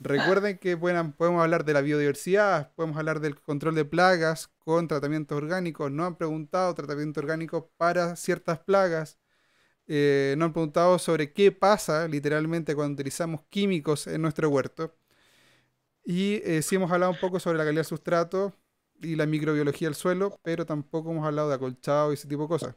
Recuerden 0.00 0.58
que 0.58 0.76
puedan- 0.76 1.12
podemos 1.12 1.40
hablar 1.40 1.64
de 1.64 1.74
la 1.74 1.80
biodiversidad, 1.80 2.72
podemos 2.74 2.96
hablar 2.96 3.20
del 3.20 3.40
control 3.40 3.76
de 3.76 3.84
plagas 3.84 4.48
con 4.58 4.88
tratamientos 4.88 5.36
orgánicos. 5.38 5.92
No 5.92 6.04
han 6.06 6.16
preguntado 6.16 6.74
tratamiento 6.74 7.20
orgánico 7.20 7.70
para 7.76 8.16
ciertas 8.16 8.58
plagas. 8.58 9.20
Eh, 9.86 10.34
no 10.38 10.46
han 10.46 10.52
preguntado 10.52 10.98
sobre 10.98 11.32
qué 11.32 11.52
pasa 11.52 12.08
literalmente 12.08 12.74
cuando 12.74 12.94
utilizamos 12.94 13.42
químicos 13.48 14.08
en 14.08 14.22
nuestro 14.22 14.48
huerto. 14.48 14.92
Y 16.04 16.42
eh, 16.44 16.62
sí 16.62 16.74
hemos 16.76 16.90
hablado 16.90 17.12
un 17.12 17.18
poco 17.20 17.38
sobre 17.38 17.58
la 17.58 17.64
calidad 17.64 17.82
del 17.82 17.86
sustrato 17.86 18.54
y 19.00 19.14
la 19.16 19.26
microbiología 19.26 19.86
del 19.88 19.94
suelo, 19.94 20.36
pero 20.42 20.66
tampoco 20.66 21.12
hemos 21.12 21.24
hablado 21.26 21.48
de 21.48 21.54
acolchado 21.54 22.10
y 22.10 22.14
ese 22.14 22.26
tipo 22.28 22.42
de 22.42 22.48
cosas. 22.48 22.76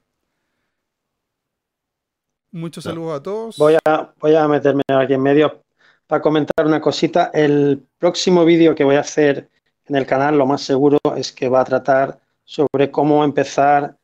Muchos 2.51 2.85
No. 2.85 2.91
saludos 2.91 3.19
a 3.19 3.23
todos. 3.23 3.57
Voy 3.57 3.75
a, 3.85 4.13
voy 4.19 4.35
a 4.35 4.47
meterme 4.47 4.83
aquí 4.87 5.13
en 5.13 5.21
medio 5.21 5.61
para 6.07 6.21
comentar 6.21 6.65
una 6.65 6.81
cosita. 6.81 7.31
El 7.33 7.85
próximo 7.97 8.45
vídeo 8.45 8.75
que 8.75 8.83
voy 8.83 8.95
a 8.95 9.01
hacer 9.01 9.49
en 9.85 9.95
el 9.95 10.05
canal, 10.05 10.37
lo 10.37 10.45
más 10.45 10.61
seguro 10.61 10.99
es 11.15 11.31
que 11.31 11.49
va 11.49 11.61
a 11.61 11.65
tratar 11.65 12.19
sobre 12.43 12.91
cómo 12.91 13.23
empezar 13.23 13.97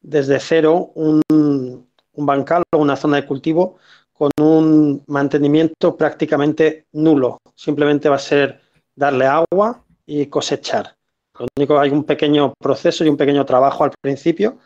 desde 0.00 0.38
cero 0.40 0.92
un, 0.94 1.22
un 1.28 2.26
bancal 2.26 2.62
o 2.72 2.78
una 2.78 2.96
zona 2.96 3.16
de 3.16 3.26
cultivo 3.26 3.78
con 4.12 4.30
un 4.40 5.02
mantenimiento 5.06 5.96
prácticamente 5.96 6.86
nulo. 6.92 7.38
Simplemente 7.54 8.08
va 8.08 8.16
a 8.16 8.20
ser 8.20 8.60
darle 8.94 9.26
agua 9.26 9.84
y 10.06 10.26
cosechar. 10.26 10.94
Lo 11.38 11.46
único 11.56 11.78
hay 11.78 11.90
un 11.90 12.04
pequeño 12.04 12.54
proceso 12.60 13.04
y 13.04 13.08
un 13.08 13.16
pequeño 13.16 13.44
trabajo 13.44 13.82
al 13.82 13.90
principio 14.00 14.58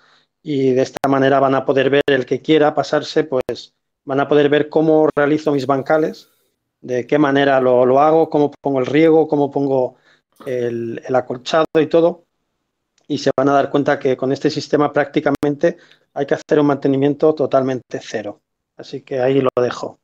y 0.42 0.72
de 0.72 0.82
esta 0.82 1.08
manera 1.08 1.40
van 1.40 1.54
a 1.54 1.64
poder 1.64 1.90
ver 1.90 2.02
el 2.06 2.26
que 2.26 2.40
quiera 2.42 2.74
pasarse, 2.74 3.24
pues 3.24 3.74
van 4.04 4.20
a 4.20 4.28
poder 4.28 4.48
ver 4.48 4.68
cómo 4.68 5.08
realizo 5.14 5.52
mis 5.52 5.66
bancales, 5.66 6.30
de 6.80 7.06
qué 7.06 7.18
manera 7.18 7.60
lo, 7.60 7.84
lo 7.84 8.00
hago, 8.00 8.30
cómo 8.30 8.50
pongo 8.60 8.80
el 8.80 8.86
riego, 8.86 9.28
cómo 9.28 9.50
pongo 9.50 9.96
el, 10.46 11.02
el 11.04 11.14
acolchado 11.14 11.66
y 11.78 11.86
todo. 11.86 12.24
Y 13.06 13.18
se 13.18 13.30
van 13.36 13.48
a 13.48 13.52
dar 13.52 13.70
cuenta 13.70 13.98
que 13.98 14.16
con 14.16 14.32
este 14.32 14.50
sistema 14.50 14.92
prácticamente 14.92 15.78
hay 16.14 16.26
que 16.26 16.34
hacer 16.34 16.60
un 16.60 16.66
mantenimiento 16.66 17.34
totalmente 17.34 18.00
cero. 18.02 18.40
Así 18.76 19.02
que 19.02 19.20
ahí 19.20 19.40
lo 19.40 19.50
dejo. 19.60 19.98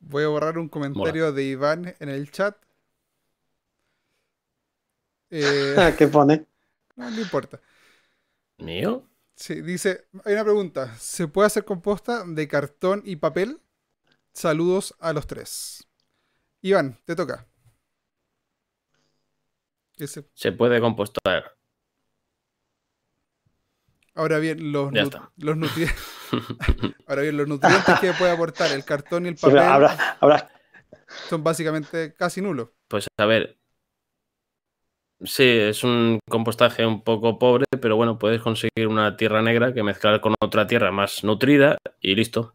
Voy 0.00 0.24
a 0.24 0.28
borrar 0.28 0.58
un 0.58 0.68
comentario 0.68 1.32
de 1.32 1.44
Iván 1.44 1.94
en 1.98 2.08
el 2.08 2.30
chat. 2.30 2.56
Eh, 5.28 5.94
¿Qué 5.98 6.06
pone? 6.06 6.46
No, 6.94 7.10
no 7.10 7.20
importa. 7.20 7.60
¿Mío? 8.58 9.08
Sí, 9.34 9.60
dice, 9.60 10.08
hay 10.24 10.32
una 10.34 10.44
pregunta. 10.44 10.94
¿Se 10.96 11.28
puede 11.28 11.46
hacer 11.46 11.64
composta 11.64 12.24
de 12.26 12.48
cartón 12.48 13.02
y 13.04 13.16
papel? 13.16 13.60
Saludos 14.32 14.94
a 14.98 15.12
los 15.12 15.26
tres. 15.26 15.86
Iván, 16.62 16.98
te 17.04 17.14
toca. 17.14 17.46
Ese. 19.98 20.28
Se 20.34 20.52
puede 20.52 20.80
compostar. 20.80 21.56
Ahora 24.14 24.38
bien, 24.38 24.72
los, 24.72 24.90
nu- 24.92 25.10
nutrientes. 25.36 25.94
Ahora 27.06 27.22
bien, 27.22 27.36
los 27.36 27.46
nutrientes 27.48 28.00
que 28.00 28.12
puede 28.14 28.32
aportar 28.32 28.72
el 28.72 28.84
cartón 28.84 29.26
y 29.26 29.28
el 29.28 29.36
Sí, 29.36 29.42
papel 29.42 29.58
habrá, 29.60 30.18
habrá- 30.20 30.50
son 31.28 31.44
básicamente 31.44 32.14
casi 32.14 32.40
nulos. 32.40 32.70
Pues 32.88 33.06
a 33.18 33.26
ver. 33.26 33.58
Sí, 35.24 35.44
es 35.44 35.82
un 35.82 36.18
compostaje 36.28 36.84
un 36.84 37.02
poco 37.02 37.38
pobre, 37.38 37.64
pero 37.80 37.96
bueno, 37.96 38.18
puedes 38.18 38.42
conseguir 38.42 38.86
una 38.86 39.16
tierra 39.16 39.40
negra 39.40 39.72
que 39.72 39.82
mezclar 39.82 40.20
con 40.20 40.34
otra 40.40 40.66
tierra 40.66 40.92
más 40.92 41.24
nutrida 41.24 41.78
y 42.00 42.14
listo. 42.14 42.54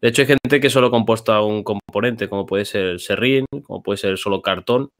De 0.00 0.08
hecho, 0.08 0.22
hay 0.22 0.28
gente 0.28 0.60
que 0.60 0.70
solo 0.70 0.90
composta 0.90 1.40
un 1.42 1.62
componente, 1.62 2.28
como 2.28 2.46
puede 2.46 2.64
ser 2.64 2.86
el 2.86 3.00
serrín, 3.00 3.44
como 3.64 3.82
puede 3.82 3.98
ser 3.98 4.18
solo 4.18 4.42
cartón. 4.42 4.90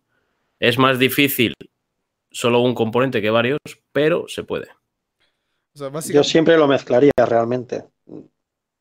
Es 0.60 0.78
más 0.78 0.98
difícil 0.98 1.54
solo 2.30 2.60
un 2.60 2.74
componente 2.74 3.20
que 3.20 3.30
varios, 3.30 3.58
pero 3.92 4.26
se 4.28 4.44
puede. 4.44 4.68
O 5.74 5.78
sea, 5.78 5.90
yo 6.12 6.22
siempre 6.24 6.56
lo 6.56 6.68
mezclaría 6.68 7.12
realmente. 7.26 7.84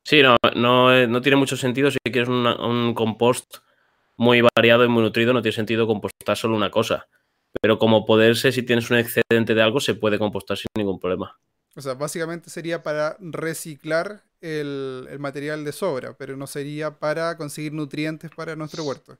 Sí, 0.04 0.22
no, 0.22 0.36
no, 0.56 0.94
eh, 0.94 1.06
no 1.06 1.20
tiene 1.20 1.36
mucho 1.36 1.56
sentido 1.56 1.90
si 1.90 1.98
quieres 2.04 2.28
una- 2.28 2.56
un 2.64 2.94
compost 2.94 3.58
muy 4.16 4.40
variado 4.56 4.84
y 4.84 4.88
muy 4.88 5.02
nutrido, 5.02 5.32
no 5.32 5.42
tiene 5.42 5.54
sentido 5.54 5.86
compostar 5.86 6.36
solo 6.36 6.56
una 6.56 6.70
cosa. 6.70 7.06
Pero 7.60 7.78
como 7.78 8.04
poderse, 8.06 8.52
si 8.52 8.62
tienes 8.62 8.90
un 8.90 8.98
excedente 8.98 9.54
de 9.54 9.62
algo, 9.62 9.80
se 9.80 9.94
puede 9.94 10.18
compostar 10.18 10.56
sin 10.56 10.68
ningún 10.76 11.00
problema. 11.00 11.38
o 11.76 11.80
sea, 11.80 11.94
básicamente 11.94 12.50
sería 12.50 12.82
para 12.82 13.16
reciclar 13.20 14.22
el, 14.40 15.06
el 15.10 15.18
material 15.18 15.64
de 15.64 15.72
sobra, 15.72 16.16
pero 16.16 16.36
no 16.36 16.46
sería 16.46 16.98
para 16.98 17.36
conseguir 17.36 17.72
nutrientes 17.72 18.30
para 18.32 18.56
nuestro 18.56 18.84
huerto. 18.84 19.18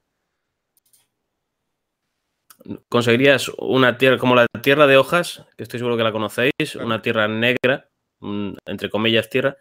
Conseguirías 2.91 3.51
una 3.59 3.97
tierra 3.97 4.19
como 4.19 4.35
la 4.35 4.47
tierra 4.63 4.87
de 4.87 4.99
hojas, 4.99 5.47
que 5.57 5.63
estoy 5.63 5.79
seguro 5.81 5.97
que 5.97 6.03
la 6.03 6.13
conocéis, 6.13 6.53
Claro. 6.73 6.87
una 6.87 7.01
tierra 7.01 7.27
negra, 7.27 7.89
entre 8.67 8.91
comillas 8.91 9.31
tierra, 9.31 9.57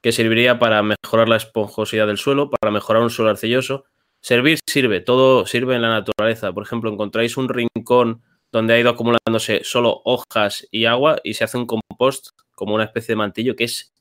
que 0.00 0.12
serviría 0.12 0.58
para 0.60 0.80
mejorar 0.82 1.28
la 1.28 1.36
esponjosidad 1.36 2.06
del 2.06 2.18
suelo, 2.18 2.48
para 2.50 2.70
mejorar 2.70 3.02
un 3.02 3.10
suelo 3.10 3.30
arcilloso. 3.32 3.84
Servir 4.26 4.58
sirve, 4.68 5.00
todo 5.00 5.46
sirve 5.46 5.76
en 5.76 5.82
la 5.82 5.88
naturaleza. 5.88 6.52
Por 6.52 6.64
ejemplo, 6.64 6.92
encontráis 6.92 7.36
un 7.36 7.48
rincón 7.48 8.22
donde 8.50 8.74
ha 8.74 8.80
ido 8.80 8.90
acumulándose 8.90 9.62
solo 9.62 10.02
hojas 10.04 10.66
y 10.72 10.86
agua 10.86 11.20
y 11.22 11.34
se 11.34 11.44
hace 11.44 11.56
un 11.56 11.64
compost 11.64 12.30
como 12.56 12.74
una 12.74 12.82
especie 12.82 13.12
de 13.12 13.18
mantillo 13.18 13.54
que 13.54 13.62
es 13.62 13.94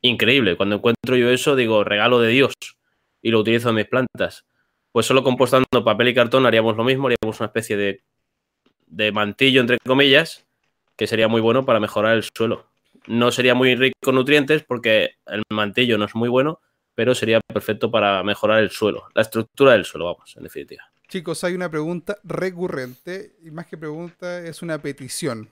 increíble. 0.00 0.56
Cuando 0.56 0.76
encuentro 0.76 1.16
yo 1.16 1.30
eso, 1.30 1.56
digo, 1.56 1.82
regalo 1.82 2.20
de 2.20 2.28
Dios 2.28 2.54
y 3.22 3.32
lo 3.32 3.40
utilizo 3.40 3.70
en 3.70 3.74
mis 3.74 3.86
plantas. 3.86 4.46
Pues 4.92 5.06
solo 5.06 5.24
compostando 5.24 5.66
papel 5.84 6.10
y 6.10 6.14
cartón 6.14 6.46
haríamos 6.46 6.76
lo 6.76 6.84
mismo, 6.84 7.08
haríamos 7.08 7.40
una 7.40 7.46
especie 7.46 7.76
de, 7.76 8.04
de 8.86 9.10
mantillo, 9.10 9.60
entre 9.60 9.78
comillas, 9.84 10.46
que 10.94 11.08
sería 11.08 11.26
muy 11.26 11.40
bueno 11.40 11.64
para 11.64 11.80
mejorar 11.80 12.14
el 12.14 12.22
suelo. 12.22 12.68
No 13.08 13.32
sería 13.32 13.56
muy 13.56 13.74
rico 13.74 14.10
en 14.10 14.14
nutrientes 14.14 14.62
porque 14.62 15.16
el 15.26 15.42
mantillo 15.50 15.98
no 15.98 16.04
es 16.04 16.14
muy 16.14 16.28
bueno, 16.28 16.60
pero 16.94 17.14
sería 17.14 17.40
perfecto 17.40 17.90
para 17.90 18.22
mejorar 18.22 18.60
el 18.60 18.70
suelo, 18.70 19.04
la 19.14 19.22
estructura 19.22 19.72
del 19.72 19.84
suelo, 19.84 20.06
vamos, 20.06 20.36
en 20.36 20.42
definitiva. 20.44 20.82
Chicos, 21.08 21.44
hay 21.44 21.54
una 21.54 21.70
pregunta 21.70 22.18
recurrente, 22.24 23.36
y 23.42 23.50
más 23.50 23.66
que 23.66 23.76
pregunta, 23.76 24.38
es 24.40 24.62
una 24.62 24.80
petición 24.80 25.50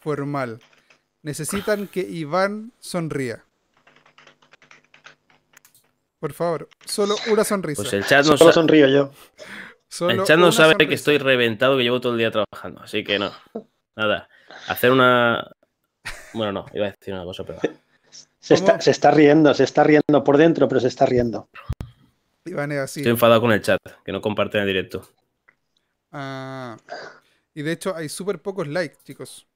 formal. 0.00 0.60
Necesitan 1.22 1.88
que 1.88 2.00
Iván 2.00 2.72
sonría. 2.78 3.44
Por 6.18 6.32
favor, 6.32 6.68
solo 6.84 7.16
una 7.30 7.44
sonrisa. 7.44 7.82
Pues 7.82 7.92
el 7.92 8.04
chat 8.04 8.26
no, 8.26 8.36
Solo 8.36 8.52
sonrío 8.52 8.88
yo. 8.88 9.12
Solo 9.88 10.22
el 10.22 10.24
chat 10.24 10.38
no 10.38 10.46
una 10.46 10.52
sabe 10.52 10.70
que 10.70 10.84
sonrisa. 10.84 10.94
estoy 10.94 11.18
reventado, 11.18 11.76
que 11.76 11.82
llevo 11.82 12.00
todo 12.00 12.12
el 12.12 12.18
día 12.18 12.30
trabajando, 12.30 12.80
así 12.82 13.04
que 13.04 13.18
no. 13.18 13.32
Nada. 13.94 14.28
Hacer 14.68 14.90
una. 14.90 15.50
Bueno, 16.32 16.52
no, 16.52 16.66
iba 16.72 16.86
a 16.86 16.90
decir 16.90 17.14
una 17.14 17.24
cosa, 17.24 17.44
pero. 17.44 17.58
Se 18.48 18.54
está, 18.54 18.80
se 18.80 18.92
está 18.92 19.10
riendo, 19.10 19.52
se 19.52 19.64
está 19.64 19.84
riendo 19.84 20.24
por 20.24 20.38
dentro, 20.38 20.66
pero 20.68 20.80
se 20.80 20.88
está 20.88 21.04
riendo. 21.04 21.50
Iván 22.46 22.72
es 22.72 22.78
así. 22.78 23.00
Estoy 23.00 23.12
enfadado 23.12 23.42
con 23.42 23.52
el 23.52 23.60
chat, 23.60 23.78
que 24.02 24.10
no 24.10 24.22
comparten 24.22 24.62
el 24.62 24.66
directo. 24.66 25.06
Ah, 26.12 26.78
y 27.52 27.60
de 27.60 27.72
hecho 27.72 27.94
hay 27.94 28.08
súper 28.08 28.40
pocos 28.40 28.66
likes, 28.66 28.96
chicos. 29.04 29.46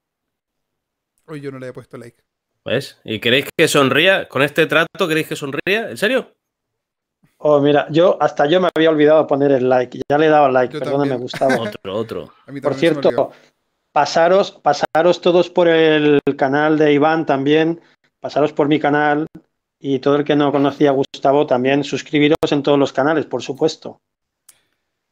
Hoy 1.25 1.41
yo 1.41 1.51
no 1.51 1.57
le 1.57 1.69
he 1.69 1.73
puesto 1.73 1.97
like. 1.97 2.21
¿Ves? 2.65 2.99
¿Y 3.03 3.19
queréis 3.19 3.47
que 3.57 3.67
sonría? 3.67 4.29
¿Con 4.29 4.43
este 4.43 4.67
trato 4.67 5.07
queréis 5.07 5.27
que 5.27 5.35
sonría? 5.35 5.89
¿En 5.89 5.97
serio? 5.97 6.35
Oh, 7.37 7.59
mira, 7.61 7.87
yo 7.89 8.21
hasta 8.21 8.45
yo 8.45 8.61
me 8.61 8.69
había 8.75 8.91
olvidado 8.91 9.25
poner 9.25 9.53
el 9.53 9.69
like. 9.69 10.01
Ya 10.07 10.19
le 10.19 10.27
he 10.27 10.29
dado 10.29 10.49
like, 10.49 10.71
Yo 10.71 10.79
perdóname. 10.79 11.15
Gustavo. 11.15 11.63
Otro, 11.63 11.95
otro. 11.97 12.33
Por 12.61 12.75
cierto, 12.75 13.31
pasaros, 13.91 14.51
pasaros 14.51 15.19
todos 15.19 15.49
por 15.49 15.67
el 15.67 16.21
canal 16.37 16.77
de 16.77 16.93
Iván 16.93 17.25
también, 17.25 17.81
pasaros 18.23 18.53
por 18.53 18.69
mi 18.69 18.79
canal 18.79 19.27
y 19.79 19.99
todo 19.99 20.15
el 20.15 20.23
que 20.23 20.37
no 20.37 20.49
conocía 20.53 20.91
a 20.91 20.93
Gustavo 20.93 21.45
también, 21.45 21.83
suscribiros 21.83 22.37
en 22.51 22.63
todos 22.63 22.79
los 22.79 22.93
canales, 22.93 23.25
por 23.25 23.41
supuesto. 23.41 23.99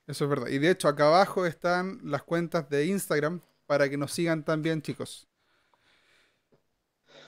Eso 0.07 0.23
es 0.23 0.29
verdad. 0.29 0.47
Y 0.47 0.59
de 0.59 0.71
hecho, 0.71 0.87
acá 0.87 1.07
abajo 1.07 1.45
están 1.45 1.99
las 2.05 2.23
cuentas 2.23 2.69
de 2.69 2.85
Instagram 2.85 3.41
para 3.65 3.89
que 3.89 3.97
nos 3.97 4.13
sigan 4.13 4.45
también, 4.45 4.81
chicos. 4.81 5.27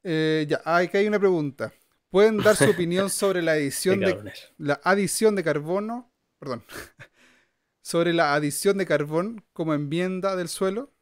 Eh, 0.03 0.45
ya, 0.47 0.61
ah, 0.63 0.77
aquí 0.77 0.95
hay 0.95 1.07
una 1.07 1.19
pregunta. 1.19 1.73
¿Pueden 2.09 2.37
dar 2.37 2.55
su 2.55 2.69
opinión 2.69 3.09
sobre 3.09 3.41
la 3.41 3.51
Qué 3.51 3.63
adición 3.63 3.99
de 3.99 4.33
la 4.57 4.79
adición 4.85 5.35
de 5.35 5.43
carbono? 5.43 6.09
Perdón. 6.39 6.63
sobre 7.81 8.13
la 8.13 8.35
adición 8.35 8.77
de 8.77 8.85
carbón 8.85 9.43
como 9.51 9.73
enmienda 9.73 10.37
del 10.37 10.47
suelo. 10.47 10.93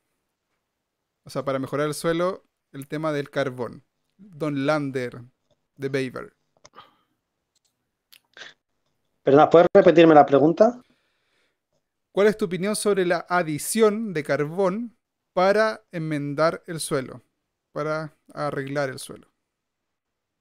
O 1.24 1.30
sea, 1.30 1.46
para 1.46 1.60
mejorar 1.60 1.86
el 1.86 1.94
suelo, 1.94 2.44
el 2.72 2.88
tema 2.88 3.14
del 3.14 3.30
carbón. 3.30 3.84
Don 4.22 4.66
Lander 4.66 5.22
de 5.76 5.90
Baber. 5.90 6.34
Perdona, 9.24 9.50
¿puedes 9.50 9.68
repetirme 9.74 10.16
la 10.16 10.26
pregunta? 10.26 10.82
¿Cuál 12.12 12.28
es 12.28 12.38
tu 12.38 12.46
opinión 12.46 12.76
sobre 12.76 13.06
la 13.06 13.26
adición 13.30 14.14
de 14.14 14.24
carbón 14.24 14.98
para 15.34 15.82
enmendar 15.92 16.64
el 16.68 16.80
suelo? 16.80 17.22
Para 17.72 18.16
arreglar 18.34 18.90
el 18.90 19.00
suelo. 19.00 19.28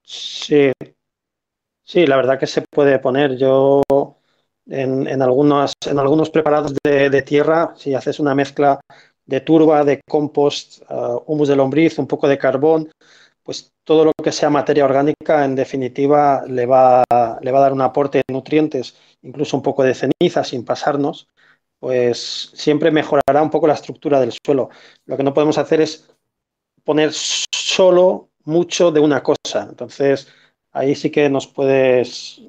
Sí, 0.02 0.72
sí, 1.84 2.06
la 2.06 2.16
verdad 2.16 2.38
que 2.38 2.46
se 2.46 2.62
puede 2.62 2.98
poner. 2.98 3.36
Yo 3.36 3.82
en, 4.66 5.06
en 5.06 5.22
algunos, 5.22 5.72
en 5.86 5.98
algunos 5.98 6.30
preparados 6.30 6.74
de, 6.82 7.08
de 7.08 7.22
tierra, 7.22 7.74
si 7.76 7.94
haces 7.94 8.18
una 8.18 8.34
mezcla 8.34 8.80
de 9.26 9.40
turba, 9.40 9.84
de 9.84 10.00
compost, 10.08 10.82
uh, 10.90 11.22
humus 11.26 11.48
de 11.48 11.56
lombriz, 11.56 11.98
un 11.98 12.08
poco 12.08 12.26
de 12.26 12.36
carbón, 12.36 12.90
pues 13.50 13.72
todo 13.82 14.04
lo 14.04 14.12
que 14.12 14.30
sea 14.30 14.48
materia 14.48 14.84
orgánica, 14.84 15.44
en 15.44 15.56
definitiva, 15.56 16.44
le 16.46 16.66
va, 16.66 17.02
le 17.40 17.50
va 17.50 17.58
a 17.58 17.62
dar 17.62 17.72
un 17.72 17.80
aporte 17.80 18.18
de 18.18 18.32
nutrientes, 18.32 18.96
incluso 19.22 19.56
un 19.56 19.62
poco 19.64 19.82
de 19.82 19.92
ceniza 19.92 20.44
sin 20.44 20.64
pasarnos, 20.64 21.26
pues 21.80 22.52
siempre 22.54 22.92
mejorará 22.92 23.42
un 23.42 23.50
poco 23.50 23.66
la 23.66 23.74
estructura 23.74 24.20
del 24.20 24.32
suelo. 24.46 24.68
Lo 25.04 25.16
que 25.16 25.24
no 25.24 25.34
podemos 25.34 25.58
hacer 25.58 25.80
es 25.80 26.08
poner 26.84 27.10
solo 27.12 28.28
mucho 28.44 28.92
de 28.92 29.00
una 29.00 29.20
cosa. 29.20 29.66
Entonces, 29.68 30.28
ahí 30.70 30.94
sí 30.94 31.10
que 31.10 31.28
nos 31.28 31.48
puedes, 31.48 32.40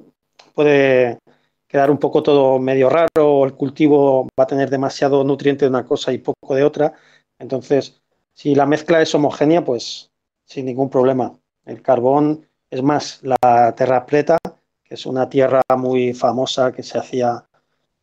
puede 0.54 1.18
quedar 1.66 1.90
un 1.90 1.98
poco 1.98 2.22
todo 2.22 2.60
medio 2.60 2.88
raro, 2.88 3.08
o 3.40 3.44
el 3.44 3.54
cultivo 3.54 4.28
va 4.38 4.44
a 4.44 4.46
tener 4.46 4.70
demasiado 4.70 5.24
nutriente 5.24 5.64
de 5.64 5.70
una 5.70 5.84
cosa 5.84 6.12
y 6.12 6.18
poco 6.18 6.54
de 6.54 6.62
otra. 6.62 6.92
Entonces, 7.40 8.00
si 8.34 8.54
la 8.54 8.66
mezcla 8.66 9.02
es 9.02 9.12
homogénea, 9.16 9.64
pues 9.64 10.11
sin 10.52 10.66
ningún 10.66 10.90
problema. 10.90 11.32
El 11.64 11.82
carbón, 11.82 12.46
es 12.70 12.82
más, 12.82 13.20
la 13.22 13.74
terra 13.74 14.04
preta, 14.04 14.38
que 14.84 14.94
es 14.94 15.06
una 15.06 15.28
tierra 15.28 15.62
muy 15.76 16.12
famosa 16.12 16.72
que 16.72 16.82
se 16.82 16.98
hacía 16.98 17.44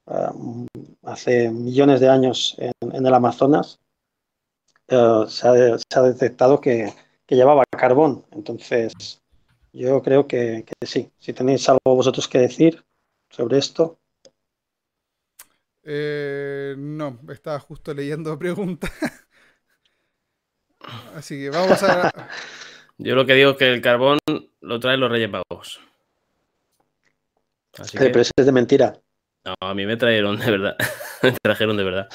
um, 0.05 0.65
hace 1.03 1.51
millones 1.51 1.99
de 1.99 2.09
años 2.09 2.55
en, 2.57 3.05
el 3.05 3.13
Amazonas, 3.13 3.79
uh, 4.91 5.27
se, 5.27 5.47
ha, 5.47 6.01
detectado 6.01 6.59
que, 6.59 6.93
llevaba 7.27 7.63
carbón. 7.69 8.25
Entonces, 8.31 9.21
yo 9.71 10.01
creo 10.01 10.27
que, 10.27 10.65
que 10.65 10.87
sí. 10.87 11.11
Si 11.19 11.33
tenéis 11.33 11.69
algo 11.69 11.95
vosotros 11.95 12.27
que 12.27 12.39
decir, 12.39 12.83
sobre 13.29 13.59
esto? 13.59 13.99
Eh, 15.83 16.75
no, 16.77 17.19
estaba 17.29 17.59
justo 17.59 17.93
leyendo 17.93 18.37
preguntas. 18.37 18.91
Así 21.15 21.37
que 21.37 21.49
vamos 21.49 21.81
a. 21.83 22.11
Yo 22.97 23.15
lo 23.15 23.25
que 23.25 23.33
digo 23.33 23.51
es 23.51 23.57
que 23.57 23.71
el 23.71 23.81
carbón 23.81 24.19
lo 24.61 24.79
traen 24.79 24.99
los 24.99 25.09
Reyes 25.09 25.29
Magos. 25.29 25.79
Así 27.77 27.97
Pero 27.97 28.19
eso 28.19 28.31
es 28.35 28.45
de 28.45 28.51
mentira. 28.51 28.99
No, 29.45 29.55
a 29.61 29.73
mí 29.73 29.85
me 29.85 29.95
trajeron 29.95 30.37
de 30.37 30.51
verdad. 30.51 30.75
me 31.23 31.31
trajeron 31.41 31.77
de 31.77 31.83
verdad. 31.83 32.09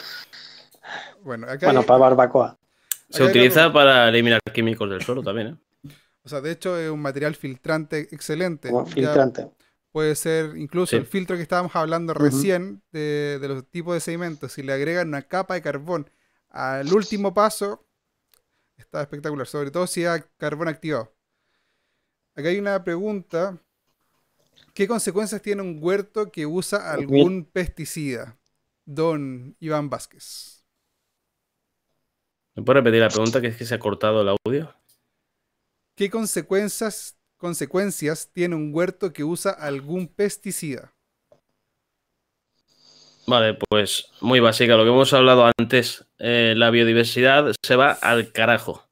Bueno, 1.22 1.46
para 1.58 1.80
barbacoa. 1.80 2.58
Se 3.08 3.22
utiliza 3.22 3.72
para 3.72 4.08
eliminar 4.08 4.40
químicos 4.52 4.90
del 4.90 5.02
suelo 5.02 5.22
también, 5.22 5.46
¿eh? 5.48 5.56
O 6.22 6.28
sea, 6.28 6.40
de 6.40 6.52
hecho 6.52 6.78
es 6.78 6.90
un 6.90 7.00
material 7.00 7.34
filtrante 7.34 8.08
excelente. 8.10 8.70
filtrante 8.86 9.48
puede 9.94 10.16
ser 10.16 10.56
incluso 10.56 10.96
el 10.96 11.06
filtro 11.06 11.36
que 11.36 11.42
estábamos 11.42 11.76
hablando 11.76 12.14
recién 12.14 12.82
de, 12.90 13.38
los 13.40 13.64
tipos 13.70 13.94
de 13.94 14.00
sedimentos. 14.00 14.50
Si 14.50 14.60
le 14.60 14.72
agregan 14.72 15.06
una 15.06 15.22
capa 15.22 15.54
de 15.54 15.62
carbón 15.62 16.10
al 16.50 16.92
último 16.92 17.32
paso, 17.32 17.86
está 18.76 19.02
espectacular, 19.02 19.46
sobre 19.46 19.70
todo 19.70 19.86
si 19.86 20.04
hay 20.04 20.22
carbón 20.36 20.68
activado. 20.68 21.14
Acá 22.34 22.48
hay 22.48 22.58
una 22.58 22.82
pregunta. 22.82 23.58
¿Qué 24.72 24.88
consecuencias 24.88 25.40
tiene 25.42 25.62
un 25.62 25.78
huerto 25.80 26.30
que 26.30 26.46
usa 26.46 26.92
algún 26.92 27.44
pesticida? 27.44 28.38
Don 28.84 29.56
Iván 29.60 29.88
Vázquez. 29.88 30.64
¿Me 32.54 32.62
puede 32.62 32.80
repetir 32.80 33.00
la 33.00 33.08
pregunta 33.08 33.40
que 33.40 33.48
es 33.48 33.56
que 33.56 33.64
se 33.64 33.74
ha 33.74 33.78
cortado 33.78 34.20
el 34.22 34.28
audio? 34.28 34.74
¿Qué 35.96 36.10
consecuencias 36.10 37.16
consecuencias 37.36 38.30
tiene 38.32 38.54
un 38.54 38.72
huerto 38.74 39.12
que 39.12 39.22
usa 39.22 39.50
algún 39.50 40.08
pesticida? 40.08 40.93
Vale, 43.26 43.54
pues 43.70 44.10
muy 44.20 44.40
básica. 44.40 44.76
Lo 44.76 44.84
que 44.84 44.90
hemos 44.90 45.12
hablado 45.14 45.50
antes, 45.58 46.06
eh, 46.18 46.54
la 46.56 46.70
biodiversidad 46.70 47.52
se 47.64 47.76
va 47.76 47.92
al 47.92 48.32
carajo. 48.32 48.86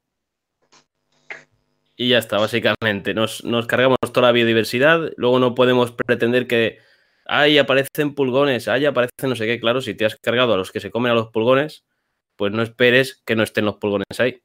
Y 1.96 2.08
ya 2.08 2.18
está, 2.18 2.38
básicamente. 2.38 3.14
Nos, 3.14 3.42
cargamos 3.68 3.98
toda 4.12 4.28
la 4.28 4.32
biodiversidad. 4.32 5.12
Luego 5.16 5.38
no 5.38 5.54
podemos 5.54 5.92
pretender 5.92 6.46
que 6.46 6.78
ahí 7.26 7.58
aparecen 7.58 8.14
pulgones, 8.14 8.68
ahí 8.68 8.86
aparecen 8.86 9.28
no 9.28 9.36
sé 9.36 9.46
qué. 9.46 9.60
Claro, 9.60 9.82
si 9.82 9.94
te 9.94 10.06
has 10.06 10.16
cargado 10.16 10.54
a 10.54 10.56
los 10.56 10.72
que 10.72 10.80
se 10.80 10.90
comen 10.90 11.12
a 11.12 11.14
los 11.14 11.28
pulgones, 11.28 11.84
pues 12.36 12.52
no 12.52 12.62
esperes 12.62 13.22
que 13.26 13.36
no 13.36 13.42
estén 13.42 13.66
los 13.66 13.76
pulgones 13.76 14.18
ahí. 14.18 14.42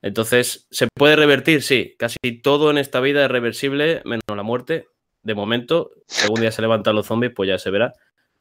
Entonces, 0.00 0.66
¿se 0.70 0.88
puede 0.94 1.16
revertir? 1.16 1.62
Sí, 1.62 1.94
casi 1.98 2.16
todo 2.42 2.70
en 2.70 2.78
esta 2.78 3.00
vida 3.00 3.24
es 3.24 3.30
reversible, 3.30 4.02
menos 4.04 4.24
la 4.34 4.42
muerte. 4.42 4.88
De 5.22 5.34
momento, 5.34 5.92
si 6.08 6.24
algún 6.24 6.40
día 6.40 6.50
se 6.50 6.62
levantan 6.62 6.96
los 6.96 7.06
zombies, 7.06 7.32
pues 7.36 7.48
ya 7.48 7.58
se 7.58 7.70
verá, 7.70 7.92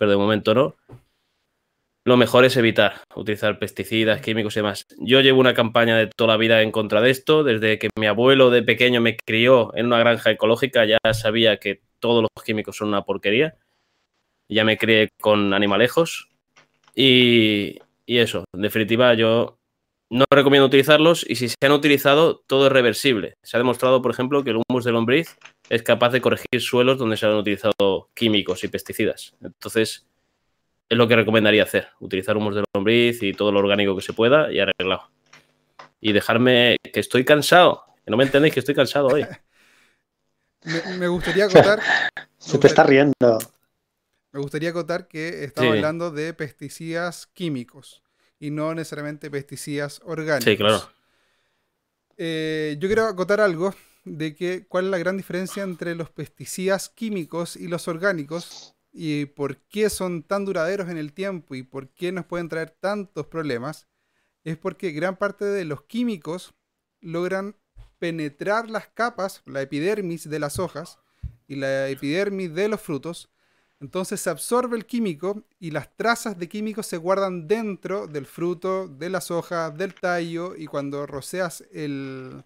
pero 0.01 0.09
de 0.09 0.17
momento 0.17 0.55
no. 0.55 0.75
Lo 2.05 2.17
mejor 2.17 2.43
es 2.43 2.57
evitar 2.57 3.03
utilizar 3.13 3.59
pesticidas, 3.59 4.19
químicos 4.19 4.55
y 4.55 4.61
demás. 4.61 4.87
Yo 4.97 5.21
llevo 5.21 5.39
una 5.39 5.53
campaña 5.53 5.95
de 5.95 6.07
toda 6.07 6.29
la 6.29 6.37
vida 6.37 6.63
en 6.63 6.71
contra 6.71 7.01
de 7.01 7.11
esto. 7.11 7.43
Desde 7.43 7.77
que 7.77 7.89
mi 7.95 8.07
abuelo 8.07 8.49
de 8.49 8.63
pequeño 8.63 8.99
me 8.99 9.15
crió 9.15 9.71
en 9.75 9.85
una 9.85 9.99
granja 9.99 10.31
ecológica, 10.31 10.85
ya 10.85 10.97
sabía 11.13 11.57
que 11.57 11.83
todos 11.99 12.23
los 12.23 12.43
químicos 12.43 12.77
son 12.77 12.87
una 12.87 13.03
porquería. 13.03 13.53
Ya 14.49 14.63
me 14.65 14.79
crié 14.79 15.09
con 15.21 15.53
animalejos. 15.53 16.29
Y, 16.95 17.77
y 18.07 18.17
eso, 18.17 18.45
en 18.55 18.61
definitiva, 18.63 19.13
yo 19.13 19.59
no 20.09 20.25
recomiendo 20.31 20.65
utilizarlos 20.65 21.23
y 21.29 21.35
si 21.35 21.47
se 21.47 21.55
han 21.61 21.73
utilizado, 21.73 22.39
todo 22.47 22.65
es 22.65 22.73
reversible. 22.73 23.35
Se 23.43 23.55
ha 23.55 23.59
demostrado, 23.59 24.01
por 24.01 24.09
ejemplo, 24.09 24.43
que 24.43 24.49
el 24.49 24.61
humus 24.67 24.83
de 24.83 24.93
lombriz 24.93 25.37
es 25.71 25.83
capaz 25.83 26.09
de 26.09 26.19
corregir 26.19 26.59
suelos 26.59 26.97
donde 26.97 27.15
se 27.15 27.25
han 27.25 27.33
utilizado 27.33 28.09
químicos 28.13 28.61
y 28.65 28.67
pesticidas. 28.67 29.35
Entonces, 29.41 30.05
es 30.89 30.97
lo 30.97 31.07
que 31.07 31.15
recomendaría 31.15 31.63
hacer, 31.63 31.87
utilizar 32.01 32.35
humus 32.35 32.55
de 32.55 32.63
lombriz 32.75 33.23
y 33.23 33.31
todo 33.31 33.53
lo 33.53 33.59
orgánico 33.59 33.95
que 33.95 34.01
se 34.01 34.11
pueda 34.11 34.51
y 34.51 34.59
arreglado. 34.59 35.09
Y 36.01 36.11
dejarme 36.11 36.75
que 36.91 36.99
estoy 36.99 37.23
cansado, 37.23 37.85
que 38.03 38.11
no 38.11 38.17
me 38.17 38.25
entendéis 38.25 38.53
que 38.53 38.59
estoy 38.59 38.75
cansado 38.75 39.07
hoy. 39.07 39.25
me, 40.99 41.07
gustaría 41.07 41.45
acotar... 41.45 41.79
se 42.37 42.57
te 42.57 42.67
está 42.67 42.83
riendo. 42.83 43.39
Me 44.33 44.41
gustaría 44.41 44.71
acotar 44.71 45.07
que 45.07 45.45
estaba 45.45 45.69
hablando 45.69 46.11
de 46.11 46.33
pesticidas 46.33 47.27
químicos 47.27 48.03
y 48.41 48.51
no 48.51 48.75
necesariamente 48.75 49.31
pesticidas 49.31 50.01
orgánicos. 50.03 50.43
Sí, 50.43 50.57
claro. 50.57 50.81
Eh, 52.17 52.75
yo 52.77 52.89
quiero 52.89 53.05
acotar 53.05 53.39
algo 53.39 53.73
de 54.03 54.35
que 54.35 54.65
cuál 54.67 54.85
es 54.85 54.91
la 54.91 54.97
gran 54.97 55.17
diferencia 55.17 55.63
entre 55.63 55.95
los 55.95 56.09
pesticidas 56.09 56.89
químicos 56.89 57.55
y 57.55 57.67
los 57.67 57.87
orgánicos 57.87 58.75
y 58.91 59.25
por 59.25 59.57
qué 59.57 59.89
son 59.89 60.23
tan 60.23 60.45
duraderos 60.45 60.89
en 60.89 60.97
el 60.97 61.13
tiempo 61.13 61.55
y 61.55 61.63
por 61.63 61.89
qué 61.89 62.11
nos 62.11 62.25
pueden 62.25 62.49
traer 62.49 62.71
tantos 62.71 63.27
problemas, 63.27 63.87
es 64.43 64.57
porque 64.57 64.91
gran 64.91 65.17
parte 65.17 65.45
de 65.45 65.65
los 65.65 65.83
químicos 65.83 66.53
logran 66.99 67.55
penetrar 67.99 68.69
las 68.69 68.87
capas, 68.87 69.43
la 69.45 69.61
epidermis 69.61 70.29
de 70.29 70.39
las 70.39 70.59
hojas 70.59 70.99
y 71.47 71.55
la 71.55 71.87
epidermis 71.87 72.53
de 72.53 72.67
los 72.67 72.81
frutos, 72.81 73.29
entonces 73.79 74.21
se 74.21 74.29
absorbe 74.29 74.77
el 74.77 74.85
químico 74.85 75.43
y 75.59 75.71
las 75.71 75.95
trazas 75.95 76.37
de 76.37 76.47
químicos 76.47 76.85
se 76.85 76.97
guardan 76.97 77.47
dentro 77.47 78.07
del 78.07 78.27
fruto, 78.27 78.87
de 78.87 79.09
las 79.09 79.31
hojas, 79.31 79.75
del 79.75 79.95
tallo 79.95 80.55
y 80.55 80.67
cuando 80.67 81.07
roceas 81.07 81.63
el, 81.71 82.43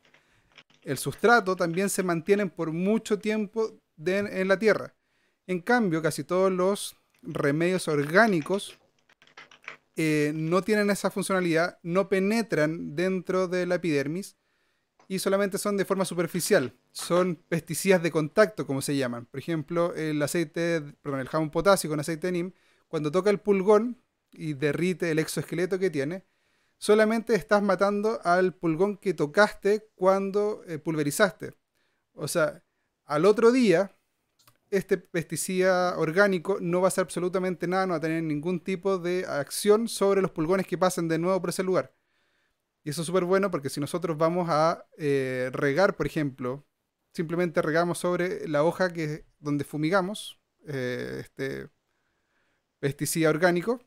sustrato 0.97 1.55
también 1.55 1.89
se 1.89 2.03
mantienen 2.03 2.49
por 2.49 2.71
mucho 2.71 3.19
tiempo 3.19 3.79
en 4.05 4.47
la 4.47 4.59
tierra. 4.59 4.93
En 5.47 5.61
cambio, 5.61 6.01
casi 6.01 6.23
todos 6.23 6.51
los 6.51 6.95
remedios 7.21 7.88
orgánicos 7.88 8.77
eh, 9.95 10.31
no 10.36 10.61
tienen 10.61 10.89
esa 10.89 11.09
funcionalidad, 11.09 11.79
no 11.81 12.09
penetran 12.09 12.95
dentro 12.95 13.47
de 13.47 13.65
la 13.65 13.75
epidermis 13.75 14.36
y 15.07 15.19
solamente 15.19 15.57
son 15.57 15.77
de 15.77 15.86
forma 15.86 16.05
superficial. 16.05 16.73
Son 16.91 17.36
pesticidas 17.36 18.01
de 18.01 18.11
contacto, 18.11 18.65
como 18.65 18.81
se 18.81 18.95
llaman. 18.95 19.25
Por 19.25 19.39
ejemplo, 19.39 19.93
el 19.95 20.21
aceite, 20.21 20.81
perdón, 21.01 21.21
el 21.21 21.29
jamón 21.29 21.51
potasio 21.51 21.89
con 21.89 21.99
aceite 21.99 22.27
de 22.27 22.33
NIM, 22.33 22.51
cuando 22.88 23.11
toca 23.11 23.29
el 23.29 23.39
pulgón 23.39 24.01
y 24.31 24.53
derrite 24.53 25.11
el 25.11 25.19
exoesqueleto 25.19 25.79
que 25.79 25.89
tiene, 25.89 26.25
solamente 26.78 27.36
estás 27.36 27.61
matando 27.61 28.19
al 28.23 28.53
pulgón 28.53 28.97
que 28.97 29.13
tocaste 29.13 29.89
cuando 29.95 30.63
eh, 30.67 30.80
pulverizaste. 30.80 31.53
O 32.13 32.28
sea, 32.28 32.63
al 33.05 33.26
otro 33.26 33.51
día, 33.51 33.95
este 34.69 34.97
pesticida 34.97 35.97
orgánico 35.97 36.57
no 36.59 36.82
va 36.82 36.88
a 36.88 36.89
hacer 36.89 37.03
absolutamente 37.03 37.67
nada, 37.67 37.86
no 37.86 37.91
va 37.91 37.97
a 37.97 38.01
tener 38.01 38.23
ningún 38.23 38.59
tipo 38.59 38.97
de 38.97 39.26
acción 39.28 39.88
sobre 39.88 40.21
los 40.21 40.32
pulgones 40.32 40.67
que 40.67 40.78
pasen 40.78 41.07
de 41.07 41.19
nuevo 41.19 41.39
por 41.39 41.49
ese 41.49 41.63
lugar. 41.63 41.93
Y 42.84 42.89
eso 42.89 43.01
es 43.01 43.07
súper 43.07 43.26
bueno 43.26 43.49
porque 43.51 43.69
si 43.69 43.80
nosotros 43.80 44.17
vamos 44.17 44.47
a 44.49 44.86
eh, 44.97 45.49
regar, 45.53 45.95
por 45.95 46.05
ejemplo, 46.05 46.65
simplemente 47.13 47.61
regamos 47.61 47.97
sobre 47.97 48.47
la 48.47 48.63
hoja 48.63 48.93
que, 48.93 49.26
donde 49.39 49.63
fumigamos 49.63 50.39
eh, 50.67 51.17
este 51.21 51.69
pesticida 52.80 53.30
orgánico 53.30 53.82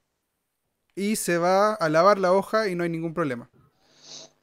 y 0.99 1.15
se 1.17 1.39
va 1.39 1.75
a 1.75 1.89
lavar 1.89 2.19
la 2.19 2.33
hoja 2.33 2.69
y 2.69 2.75
no 2.75 2.83
hay 2.83 2.91
ningún 2.91 3.15
problema. 3.15 3.49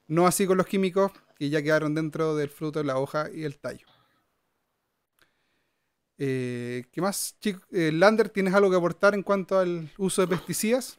No 0.08 0.26
así 0.26 0.48
con 0.48 0.58
los 0.58 0.68
químicos 0.68 1.12
que 1.38 1.50
ya 1.50 1.62
quedaron 1.62 1.94
dentro 1.94 2.36
del 2.36 2.50
fruto, 2.50 2.82
la 2.82 2.98
hoja 2.98 3.30
y 3.34 3.44
el 3.44 3.60
tallo. 3.60 3.86
Eh, 6.18 6.86
¿Qué 6.94 7.02
más, 7.02 7.36
Lander, 7.70 8.30
tienes 8.30 8.54
algo 8.54 8.70
que 8.70 8.78
aportar 8.78 9.16
en 9.16 9.24
cuanto 9.24 9.60
al 9.60 9.92
uso 9.98 10.22
de 10.22 10.30
pesticidas? 10.30 10.98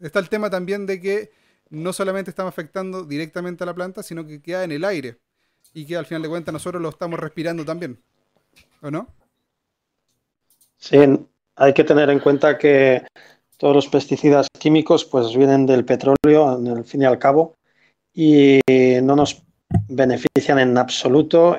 Está 0.00 0.18
el 0.18 0.28
tema 0.28 0.50
también 0.50 0.86
de 0.86 1.00
que 1.00 1.30
no 1.70 1.92
solamente 1.92 2.30
estamos 2.30 2.50
afectando 2.50 3.04
directamente 3.04 3.62
a 3.62 3.66
la 3.66 3.74
planta, 3.74 4.02
sino 4.02 4.26
que 4.26 4.42
queda 4.42 4.64
en 4.64 4.72
el 4.72 4.84
aire 4.84 5.20
y 5.72 5.86
que 5.86 5.96
al 5.96 6.06
final 6.06 6.22
de 6.22 6.28
cuentas 6.28 6.52
nosotros 6.52 6.82
lo 6.82 6.88
estamos 6.88 7.20
respirando 7.20 7.64
también. 7.64 8.02
¿O 8.82 8.90
no? 8.90 9.14
Sí, 10.78 10.98
hay 11.54 11.72
que 11.74 11.84
tener 11.84 12.10
en 12.10 12.18
cuenta 12.18 12.58
que 12.58 13.06
todos 13.56 13.74
los 13.74 13.88
pesticidas 13.88 14.48
químicos 14.58 15.04
pues 15.04 15.36
vienen 15.36 15.66
del 15.66 15.84
petróleo, 15.84 16.58
el 16.58 16.84
fin 16.84 17.02
y 17.02 17.04
al 17.04 17.18
cabo, 17.18 17.54
y 18.14 18.60
no 19.02 19.16
nos 19.16 19.42
benefician 19.88 20.58
en 20.58 20.78
absoluto 20.78 21.56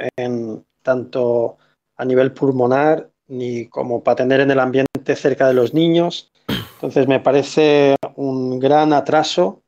tanto 0.83 1.57
a 1.97 2.05
nivel 2.05 2.31
pulmonar 2.31 3.09
ni 3.27 3.67
como 3.67 4.03
para 4.03 4.15
tener 4.15 4.39
en 4.39 4.51
el 4.51 4.59
ambiente 4.59 5.15
cerca 5.15 5.47
de 5.47 5.53
los 5.53 5.73
niños. 5.73 6.31
Entonces 6.75 7.07
me 7.07 7.19
parece 7.19 7.95
un 8.15 8.59
gran 8.59 8.93
atraso 8.93 9.63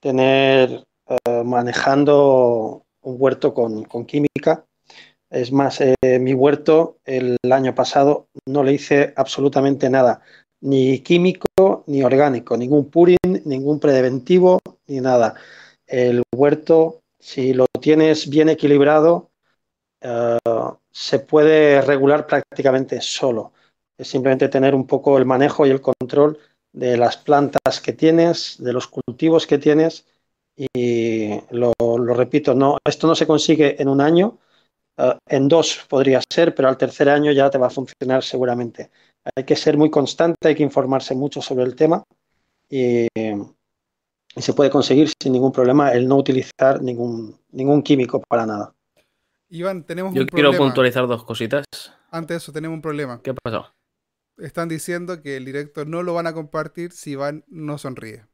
tener 0.00 0.84
eh, 1.08 1.42
manejando 1.44 2.84
un 3.02 3.16
huerto 3.18 3.54
con, 3.54 3.84
química. 4.06 4.64
Es 5.30 5.52
más, 5.52 5.80
eh, 5.80 6.18
mi 6.18 6.34
huerto 6.34 6.98
el 7.04 7.36
año 7.50 7.74
pasado 7.74 8.26
no 8.46 8.62
le 8.64 8.72
hice 8.72 9.12
absolutamente 9.16 9.90
nada, 9.90 10.20
ni 10.60 11.00
químico 11.00 11.45
ni 11.86 12.02
orgánico, 12.02 12.56
ningún 12.56 12.90
purín, 12.90 13.18
ningún 13.44 13.80
preventivo, 13.80 14.60
ni 14.86 15.00
nada. 15.00 15.34
El 15.86 16.22
huerto, 16.34 17.02
si 17.18 17.52
lo 17.54 17.66
tienes 17.80 18.28
bien 18.28 18.48
equilibrado, 18.48 19.30
eh, 20.00 20.38
se 20.90 21.18
puede 21.20 21.80
regular 21.82 22.26
prácticamente 22.26 23.00
solo. 23.00 23.52
Es 23.98 24.08
simplemente 24.08 24.48
tener 24.48 24.74
un 24.74 24.86
poco 24.86 25.18
el 25.18 25.24
manejo 25.24 25.66
y 25.66 25.70
el 25.70 25.80
control 25.80 26.38
de 26.72 26.96
las 26.96 27.16
plantas 27.16 27.80
que 27.82 27.92
tienes, 27.92 28.56
de 28.58 28.72
los 28.72 28.86
cultivos 28.88 29.46
que 29.46 29.58
tienes. 29.58 30.06
Y 30.56 31.38
lo, 31.50 31.72
repito, 32.14 32.54
no, 32.54 32.78
esto 32.84 33.06
no 33.06 33.14
se 33.14 33.26
consigue 33.26 33.80
en 33.80 33.88
un 33.88 34.00
año, 34.00 34.38
eh, 34.98 35.18
en 35.28 35.48
dos 35.48 35.86
podría 35.88 36.20
ser, 36.30 36.54
pero 36.54 36.68
al 36.68 36.78
tercer 36.78 37.08
año 37.08 37.32
ya 37.32 37.50
te 37.50 37.58
va 37.58 37.68
a 37.68 37.70
funcionar 37.70 38.22
seguramente. 38.22 38.90
Hay 39.34 39.44
que 39.44 39.56
ser 39.56 39.76
muy 39.76 39.90
constante, 39.90 40.48
hay 40.48 40.54
que 40.54 40.62
informarse 40.62 41.14
mucho 41.14 41.42
sobre 41.42 41.64
el 41.64 41.74
tema 41.74 42.04
y, 42.68 43.08
y 44.36 44.42
se 44.42 44.52
puede 44.52 44.70
conseguir 44.70 45.10
sin 45.20 45.32
ningún 45.32 45.52
problema 45.52 45.92
el 45.92 46.06
no 46.06 46.16
utilizar 46.16 46.82
ningún, 46.82 47.40
ningún 47.50 47.82
químico 47.82 48.22
para 48.28 48.46
nada. 48.46 48.72
Iván, 49.48 49.84
tenemos 49.84 50.14
Yo 50.14 50.26
quiero 50.26 50.52
puntualizar 50.52 51.06
dos 51.06 51.24
cositas. 51.24 51.64
Antes 52.10 52.28
de 52.34 52.36
eso, 52.38 52.52
tenemos 52.52 52.76
un 52.76 52.82
problema. 52.82 53.20
¿Qué 53.22 53.34
pasó? 53.34 53.72
Están 54.38 54.68
diciendo 54.68 55.22
que 55.22 55.36
el 55.36 55.44
directo 55.44 55.84
no 55.84 56.02
lo 56.02 56.12
van 56.14 56.26
a 56.26 56.34
compartir 56.34 56.92
si 56.92 57.12
Iván 57.12 57.44
no 57.48 57.78
sonríe. 57.78 58.26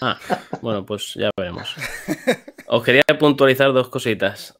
Ah, 0.00 0.18
bueno, 0.60 0.84
pues 0.84 1.14
ya 1.14 1.30
veremos. 1.36 1.74
Os 2.66 2.84
quería 2.84 3.02
puntualizar 3.18 3.72
dos 3.72 3.88
cositas. 3.88 4.58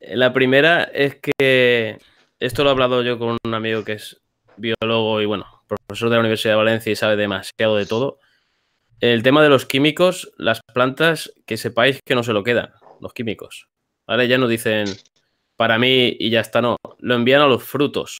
La 0.00 0.32
primera 0.32 0.84
es 0.84 1.16
que 1.16 1.98
esto 2.42 2.64
lo 2.64 2.70
he 2.70 2.72
hablado 2.72 3.02
yo 3.02 3.18
con 3.18 3.38
un 3.44 3.54
amigo 3.54 3.84
que 3.84 3.92
es 3.92 4.20
biólogo 4.56 5.20
y 5.20 5.26
bueno, 5.26 5.46
profesor 5.68 6.10
de 6.10 6.16
la 6.16 6.20
Universidad 6.20 6.52
de 6.52 6.56
Valencia 6.56 6.92
y 6.92 6.96
sabe 6.96 7.16
demasiado 7.16 7.76
de 7.76 7.86
todo. 7.86 8.18
El 9.00 9.22
tema 9.22 9.42
de 9.42 9.48
los 9.48 9.64
químicos, 9.64 10.32
las 10.36 10.60
plantas, 10.74 11.32
que 11.46 11.56
sepáis 11.56 12.00
que 12.04 12.14
no 12.14 12.22
se 12.22 12.32
lo 12.32 12.42
quedan 12.42 12.72
los 13.00 13.14
químicos. 13.14 13.68
¿Vale? 14.06 14.26
Ya 14.26 14.38
no 14.38 14.48
dicen 14.48 14.86
para 15.56 15.78
mí 15.78 16.16
y 16.18 16.30
ya 16.30 16.40
está, 16.40 16.60
no. 16.60 16.76
Lo 16.98 17.14
envían 17.14 17.42
a 17.42 17.46
los 17.46 17.62
frutos, 17.62 18.18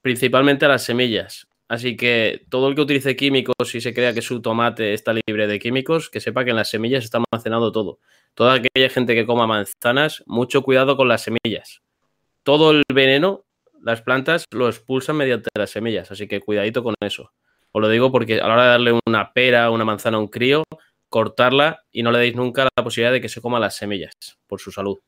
principalmente 0.00 0.64
a 0.64 0.68
las 0.68 0.84
semillas. 0.84 1.46
Así 1.68 1.96
que 1.96 2.46
todo 2.48 2.68
el 2.68 2.76
que 2.76 2.82
utilice 2.82 3.16
químicos 3.16 3.74
y 3.74 3.80
se 3.80 3.92
crea 3.92 4.14
que 4.14 4.22
su 4.22 4.40
tomate 4.40 4.94
está 4.94 5.12
libre 5.12 5.48
de 5.48 5.58
químicos, 5.58 6.08
que 6.08 6.20
sepa 6.20 6.44
que 6.44 6.50
en 6.50 6.56
las 6.56 6.70
semillas 6.70 7.02
está 7.02 7.18
almacenado 7.18 7.72
todo. 7.72 7.98
Toda 8.34 8.54
aquella 8.54 8.88
gente 8.88 9.16
que 9.16 9.26
coma 9.26 9.48
manzanas, 9.48 10.22
mucho 10.26 10.62
cuidado 10.62 10.96
con 10.96 11.08
las 11.08 11.22
semillas. 11.22 11.82
Todo 12.44 12.70
el 12.70 12.84
veneno, 12.92 13.45
las 13.86 14.02
plantas 14.02 14.46
lo 14.50 14.68
expulsan 14.68 15.16
mediante 15.16 15.48
las 15.56 15.70
semillas, 15.70 16.10
así 16.10 16.26
que 16.26 16.40
cuidadito 16.40 16.82
con 16.82 16.94
eso. 17.00 17.30
Os 17.70 17.80
lo 17.80 17.88
digo 17.88 18.10
porque 18.10 18.40
a 18.40 18.48
la 18.48 18.54
hora 18.54 18.62
de 18.64 18.68
darle 18.70 19.00
una 19.06 19.32
pera, 19.32 19.70
una 19.70 19.84
manzana 19.84 20.16
a 20.16 20.20
un 20.20 20.26
crío, 20.26 20.64
cortarla 21.08 21.84
y 21.92 22.02
no 22.02 22.10
le 22.10 22.18
deis 22.18 22.34
nunca 22.34 22.64
la 22.64 22.82
posibilidad 22.82 23.12
de 23.12 23.20
que 23.20 23.28
se 23.28 23.40
coma 23.40 23.60
las 23.60 23.76
semillas 23.76 24.12
por 24.48 24.60
su 24.60 24.72
salud. 24.72 24.98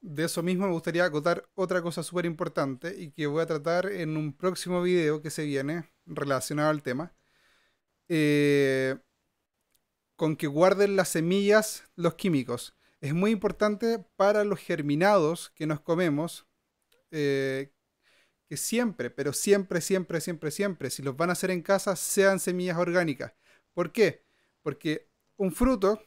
De 0.00 0.24
eso 0.24 0.42
mismo 0.42 0.66
me 0.66 0.72
gustaría 0.72 1.04
acotar 1.04 1.44
otra 1.54 1.82
cosa 1.82 2.02
súper 2.02 2.26
importante 2.26 3.00
y 3.00 3.12
que 3.12 3.28
voy 3.28 3.42
a 3.42 3.46
tratar 3.46 3.86
en 3.86 4.16
un 4.16 4.36
próximo 4.36 4.82
video 4.82 5.22
que 5.22 5.30
se 5.30 5.44
viene 5.44 5.84
relacionado 6.04 6.70
al 6.70 6.82
tema. 6.82 7.14
Eh, 8.08 8.96
con 10.16 10.34
que 10.34 10.48
guarden 10.48 10.96
las 10.96 11.10
semillas 11.10 11.84
los 11.94 12.14
químicos. 12.14 12.74
Es 13.00 13.14
muy 13.14 13.30
importante 13.30 14.04
para 14.16 14.42
los 14.42 14.58
germinados 14.58 15.50
que 15.50 15.66
nos 15.66 15.80
comemos, 15.80 16.46
eh, 17.10 17.72
que 18.48 18.56
siempre, 18.56 19.10
pero 19.10 19.32
siempre, 19.32 19.80
siempre, 19.80 20.20
siempre, 20.20 20.50
siempre, 20.50 20.90
si 20.90 21.02
los 21.02 21.16
van 21.16 21.30
a 21.30 21.32
hacer 21.32 21.50
en 21.50 21.62
casa, 21.62 21.96
sean 21.96 22.38
semillas 22.38 22.78
orgánicas. 22.78 23.32
¿Por 23.74 23.92
qué? 23.92 24.24
Porque 24.62 25.08
un 25.36 25.52
fruto, 25.52 26.02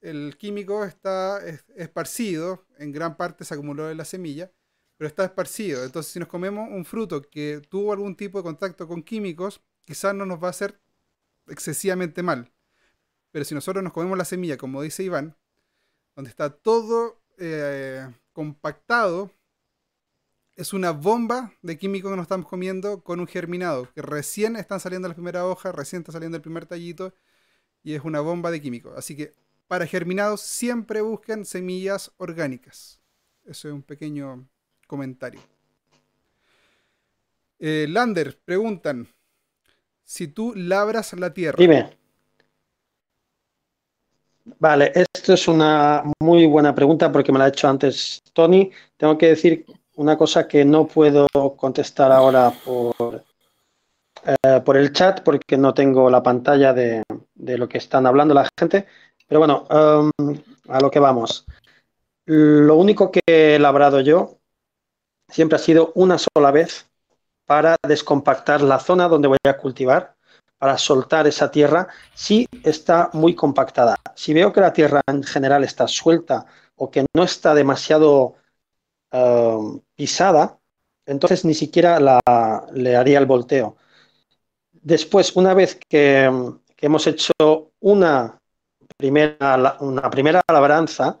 el 0.00 0.36
químico 0.38 0.84
está 0.84 1.40
esparcido, 1.76 2.66
en 2.78 2.92
gran 2.92 3.16
parte 3.16 3.44
se 3.44 3.54
acumuló 3.54 3.90
en 3.90 3.96
la 3.96 4.04
semilla, 4.04 4.52
pero 4.96 5.08
está 5.08 5.24
esparcido. 5.24 5.84
Entonces, 5.84 6.12
si 6.12 6.18
nos 6.18 6.28
comemos 6.28 6.68
un 6.70 6.84
fruto 6.84 7.22
que 7.22 7.60
tuvo 7.68 7.92
algún 7.92 8.16
tipo 8.16 8.38
de 8.38 8.44
contacto 8.44 8.88
con 8.88 9.02
químicos, 9.02 9.62
quizás 9.84 10.14
no 10.14 10.26
nos 10.26 10.42
va 10.42 10.48
a 10.48 10.50
hacer 10.50 10.80
excesivamente 11.46 12.22
mal. 12.22 12.52
Pero 13.30 13.44
si 13.44 13.54
nosotros 13.54 13.82
nos 13.82 13.92
comemos 13.92 14.18
la 14.18 14.24
semilla, 14.24 14.56
como 14.56 14.82
dice 14.82 15.02
Iván, 15.02 15.36
donde 16.14 16.30
está 16.30 16.50
todo 16.50 17.22
eh, 17.38 18.06
compactado, 18.32 19.30
es 20.56 20.72
una 20.72 20.90
bomba 20.92 21.52
de 21.62 21.78
químicos 21.78 22.10
que 22.10 22.16
nos 22.16 22.24
estamos 22.24 22.46
comiendo 22.46 23.02
con 23.02 23.20
un 23.20 23.26
germinado, 23.26 23.88
que 23.94 24.02
recién 24.02 24.56
están 24.56 24.80
saliendo 24.80 25.08
las 25.08 25.14
primeras 25.14 25.44
hojas, 25.44 25.74
recién 25.74 26.02
está 26.02 26.12
saliendo 26.12 26.36
el 26.36 26.42
primer 26.42 26.66
tallito, 26.66 27.14
y 27.82 27.94
es 27.94 28.04
una 28.04 28.20
bomba 28.20 28.50
de 28.50 28.60
químicos. 28.60 28.92
Así 28.96 29.16
que 29.16 29.34
para 29.66 29.86
germinados 29.86 30.42
siempre 30.42 31.00
busquen 31.00 31.44
semillas 31.44 32.12
orgánicas. 32.18 33.00
Eso 33.44 33.68
es 33.68 33.74
un 33.74 33.82
pequeño 33.82 34.46
comentario. 34.86 35.40
Eh, 37.58 37.86
Lander, 37.88 38.38
preguntan, 38.44 39.08
si 40.04 40.28
tú 40.28 40.52
labras 40.54 41.12
la 41.14 41.32
tierra. 41.32 41.56
Dime. 41.58 41.96
Vale, 44.58 44.92
esto 44.94 45.34
es 45.34 45.46
una 45.46 46.02
muy 46.20 46.46
buena 46.46 46.74
pregunta 46.74 47.10
porque 47.10 47.30
me 47.30 47.38
la 47.38 47.46
ha 47.46 47.48
hecho 47.48 47.68
antes 47.68 48.20
Tony. 48.32 48.70
Tengo 48.96 49.16
que 49.16 49.28
decir 49.28 49.64
una 50.02 50.18
cosa 50.18 50.48
que 50.48 50.64
no 50.64 50.86
puedo 50.86 51.28
contestar 51.56 52.10
ahora 52.10 52.52
por, 52.64 53.24
eh, 54.24 54.60
por 54.64 54.76
el 54.76 54.92
chat 54.92 55.22
porque 55.22 55.56
no 55.56 55.72
tengo 55.72 56.10
la 56.10 56.22
pantalla 56.22 56.72
de, 56.72 57.04
lo 57.36 57.68
que 57.68 57.78
están 57.78 58.06
hablando 58.06 58.34
la 58.34 58.48
gente. 58.58 58.86
Pero 59.28 59.38
bueno, 59.38 59.66
um, 59.70 60.34
a 60.68 60.80
lo 60.80 60.90
que 60.90 60.98
vamos. 60.98 61.46
Lo 62.26 62.76
único 62.76 63.10
que 63.10 63.20
he 63.26 63.58
labrado 63.58 64.00
yo 64.00 64.38
siempre 65.28 65.56
ha 65.56 65.60
sido 65.60 65.92
una 65.94 66.18
sola 66.18 66.50
vez 66.50 66.86
para 67.46 67.76
descompactar 67.86 68.60
la 68.60 68.78
zona 68.78 69.08
donde 69.08 69.28
voy 69.28 69.38
a 69.44 69.56
cultivar, 69.56 70.16
para 70.58 70.78
soltar 70.78 71.26
esa 71.26 71.50
tierra 71.50 71.88
si 72.14 72.48
está 72.64 73.10
muy 73.12 73.34
compactada. 73.34 73.96
Si 74.14 74.34
veo 74.34 74.52
que 74.52 74.60
la 74.60 74.72
tierra 74.72 75.00
en 75.06 75.22
general 75.22 75.64
está 75.64 75.86
suelta 75.86 76.46
o 76.76 76.90
que 76.90 77.06
no 77.14 77.22
está 77.24 77.54
demasiado 77.54 78.36
um, 79.12 79.80
pisada, 79.94 80.58
entonces 81.06 81.44
ni 81.44 81.54
siquiera 81.54 82.00
la, 82.00 82.20
le 82.72 82.96
haría 82.96 83.18
el 83.18 83.26
volteo. 83.26 83.76
Después, 84.72 85.36
una 85.36 85.54
vez 85.54 85.78
que, 85.88 86.30
hemos 86.78 87.06
hecho 87.06 87.32
una 87.78 88.40
primera, 88.96 89.76
una 89.80 90.10
primera 90.10 90.42
labranza, 90.50 91.20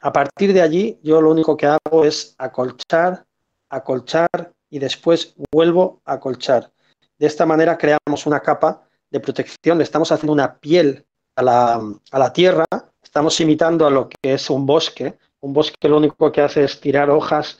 a 0.00 0.12
partir 0.12 0.52
de 0.52 0.62
allí 0.62 0.98
yo 1.02 1.20
lo 1.20 1.30
único 1.30 1.56
que 1.56 1.66
hago 1.66 2.04
es 2.04 2.34
acolchar, 2.38 3.24
acolchar 3.68 4.52
y 4.70 4.78
después 4.78 5.34
vuelvo 5.52 6.00
a 6.04 6.14
acolchar. 6.14 6.70
De 7.18 7.26
esta 7.26 7.44
manera 7.44 7.76
creamos 7.76 8.24
una 8.26 8.40
capa 8.40 8.82
de 9.10 9.20
protección, 9.20 9.80
estamos 9.80 10.12
haciendo 10.12 10.32
una 10.32 10.58
piel 10.58 11.04
a 11.34 11.42
la, 11.42 11.82
a 12.12 12.18
la 12.18 12.32
tierra, 12.32 12.64
estamos 13.02 13.40
imitando 13.40 13.86
a 13.86 13.90
lo 13.90 14.08
que 14.08 14.34
es 14.34 14.48
un 14.48 14.64
bosque. 14.64 15.18
Un 15.40 15.52
bosque 15.52 15.88
lo 15.88 15.96
único 15.96 16.30
que 16.30 16.40
hace 16.40 16.64
es 16.64 16.80
tirar 16.80 17.10
hojas 17.10 17.58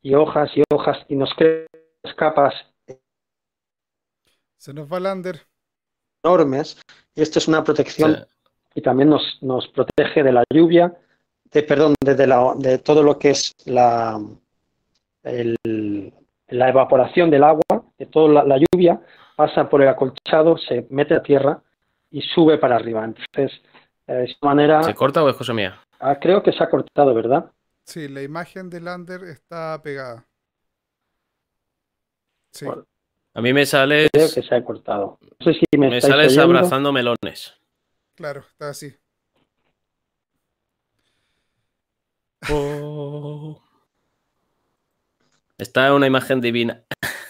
y 0.00 0.14
hojas 0.14 0.50
y 0.56 0.62
hojas 0.72 0.98
y 1.08 1.16
nos 1.16 1.32
crea 1.34 1.66
capas 2.16 2.54
se 4.62 4.72
nos 4.72 4.86
va 4.86 5.00
Lander. 5.00 5.40
Enormes. 6.22 6.80
Y 7.16 7.22
esto 7.22 7.40
es 7.40 7.48
una 7.48 7.64
protección 7.64 8.24
y 8.76 8.80
también 8.80 9.08
nos, 9.10 9.38
nos, 9.40 9.66
protege 9.66 10.22
de 10.22 10.30
la 10.30 10.44
lluvia, 10.54 10.96
de, 11.50 11.64
perdón, 11.64 11.94
de, 12.00 12.14
de, 12.14 12.78
todo 12.78 13.02
lo 13.02 13.18
que 13.18 13.30
es 13.30 13.52
la, 13.64 14.20
la 15.24 16.68
evaporación 16.68 17.28
del 17.28 17.42
agua, 17.42 17.84
de 17.98 18.06
toda 18.06 18.44
la, 18.44 18.56
lluvia, 18.56 19.00
pasa 19.34 19.68
por 19.68 19.82
el 19.82 19.88
acolchado, 19.88 20.56
se 20.56 20.86
mete 20.90 21.14
a 21.14 21.22
tierra 21.24 21.60
y 22.12 22.22
sube 22.22 22.56
para 22.56 22.76
arriba. 22.76 23.04
Entonces, 23.04 23.60
de 24.06 24.26
esta 24.26 24.46
manera... 24.46 24.84
¿Se 24.84 24.94
corta 24.94 25.24
o 25.24 25.28
es 25.28 25.34
cosa 25.34 25.52
mía? 25.52 25.76
Ah, 26.04 26.18
creo 26.18 26.42
que 26.42 26.50
se 26.52 26.64
ha 26.64 26.68
cortado, 26.68 27.14
¿verdad? 27.14 27.52
Sí, 27.84 28.08
la 28.08 28.22
imagen 28.22 28.68
de 28.68 28.80
Lander 28.80 29.22
está 29.22 29.80
pegada. 29.84 30.26
Sí. 32.50 32.66
A 33.34 33.40
mí 33.40 33.52
me 33.52 33.64
sales. 33.64 34.10
Creo 34.12 34.28
que 34.34 34.42
se 34.42 34.52
ha 34.52 34.64
cortado. 34.64 35.20
No 35.20 35.44
sé 35.44 35.54
si 35.54 35.78
me, 35.78 35.88
me 35.88 36.00
sales 36.00 36.36
abrazando 36.36 36.92
melones. 36.92 37.54
Claro, 38.16 38.40
está 38.40 38.70
así. 38.70 38.92
Oh. 42.50 43.62
Está 45.56 45.94
una 45.94 46.08
imagen 46.08 46.40
divina. 46.40 46.82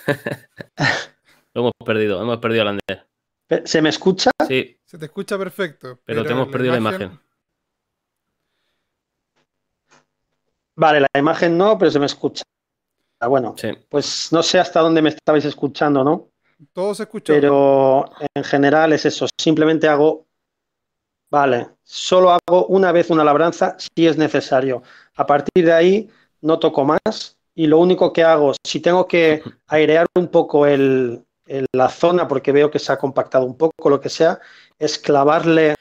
Lo 1.52 1.60
hemos 1.60 1.72
perdido, 1.84 2.22
hemos 2.22 2.38
perdido 2.38 2.62
a 2.62 2.64
Lander. 2.64 3.06
¿Se 3.66 3.82
me 3.82 3.90
escucha? 3.90 4.30
Sí, 4.48 4.80
Se 4.86 4.96
te 4.96 5.04
escucha 5.04 5.36
perfecto. 5.36 6.00
pero, 6.06 6.24
te 6.24 6.32
hemos 6.32 6.48
perdido 6.48 6.72
la 6.72 6.78
imagen. 6.78 7.20
Vale, 10.76 11.00
la 11.00 11.08
imagen 11.20 11.56
no, 11.58 11.76
pero 11.78 11.90
se 11.90 11.98
me 11.98 12.06
escucha. 12.06 12.42
Ah, 13.20 13.28
bueno, 13.28 13.54
Sí. 13.56 13.68
pues 13.88 14.30
no 14.32 14.42
sé 14.42 14.58
hasta 14.58 14.80
dónde 14.80 15.02
me 15.02 15.10
estabais 15.10 15.44
escuchando, 15.44 16.02
¿no? 16.02 16.28
Todo 16.72 16.94
se 16.94 17.04
escuchó. 17.04 17.32
Pero 17.32 18.04
en 18.34 18.44
general 18.44 18.92
es 18.92 19.06
eso. 19.06 19.26
Simplemente 19.38 19.88
hago, 19.88 20.26
vale, 21.30 21.68
solo 21.82 22.30
hago 22.30 22.66
una 22.66 22.92
vez 22.92 23.10
una 23.10 23.24
labranza 23.24 23.76
si 23.78 24.06
es 24.06 24.16
necesario. 24.18 24.82
A 25.16 25.26
partir 25.26 25.64
de 25.64 25.72
ahí 25.72 26.10
no 26.40 26.58
toco 26.58 26.84
más 26.84 27.36
y 27.54 27.66
lo 27.66 27.78
único 27.78 28.12
que 28.12 28.24
hago, 28.24 28.52
si 28.66 28.80
tengo 28.80 29.06
que 29.06 29.42
airear 29.68 30.06
un 30.16 30.28
poco 30.28 30.66
el, 30.66 31.24
el- 31.46 31.66
la 31.72 31.88
zona 31.88 32.26
porque 32.28 32.52
veo 32.52 32.70
que 32.70 32.78
se 32.78 32.92
ha 32.92 32.98
compactado 32.98 33.44
un 33.46 33.56
poco, 33.56 33.90
lo 33.90 34.00
que 34.00 34.08
sea, 34.08 34.40
es 34.78 34.98
clavarle 34.98 35.74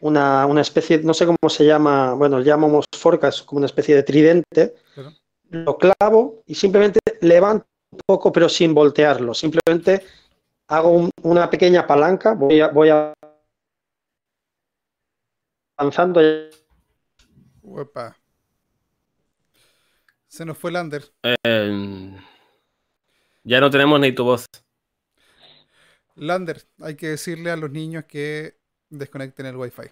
una, 0.00 0.46
una 0.46 0.60
especie, 0.60 0.98
no 0.98 1.14
sé 1.14 1.26
cómo 1.26 1.48
se 1.48 1.64
llama, 1.64 2.14
bueno, 2.14 2.40
llamamos 2.40 2.84
forca, 2.96 3.28
es 3.28 3.42
como 3.42 3.58
una 3.58 3.66
especie 3.66 3.94
de 3.94 4.02
tridente. 4.02 4.74
Claro. 4.94 5.12
Lo 5.50 5.78
clavo 5.78 6.42
y 6.46 6.54
simplemente 6.54 6.98
levanto 7.20 7.66
un 7.92 8.00
poco, 8.04 8.32
pero 8.32 8.48
sin 8.48 8.74
voltearlo. 8.74 9.32
Simplemente 9.32 10.04
hago 10.68 10.90
un- 10.90 11.10
una 11.22 11.48
pequeña 11.48 11.86
palanca, 11.86 12.34
voy, 12.34 12.60
a- 12.60 12.68
voy 12.68 12.88
a- 12.90 13.14
avanzando. 15.76 16.20
Uepa. 17.62 18.16
Se 20.28 20.44
nos 20.44 20.58
fue 20.58 20.70
Lander. 20.72 21.04
Eh, 21.22 22.16
ya 23.44 23.60
no 23.60 23.70
tenemos 23.70 23.98
ni 24.00 24.12
tu 24.12 24.24
voz. 24.24 24.46
Lander, 26.16 26.62
hay 26.80 26.96
que 26.96 27.08
decirle 27.08 27.50
a 27.50 27.56
los 27.56 27.70
niños 27.70 28.04
que 28.04 28.58
desconecten 28.90 29.46
el 29.46 29.56
wifi. 29.56 29.82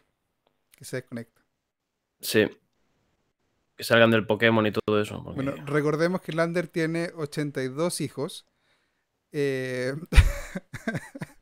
Que 0.76 0.84
se 0.84 0.96
desconecte. 0.96 1.40
Sí. 2.20 2.48
Que 3.76 3.84
salgan 3.84 4.10
del 4.10 4.26
Pokémon 4.26 4.66
y 4.66 4.72
todo 4.72 5.00
eso. 5.00 5.22
porque- 5.22 5.42
Bueno, 5.42 5.64
recordemos 5.66 6.20
que 6.20 6.32
Lander 6.32 6.68
tiene 6.68 7.10
82 7.16 8.00
hijos. 8.00 8.46
Eh, 9.32 9.94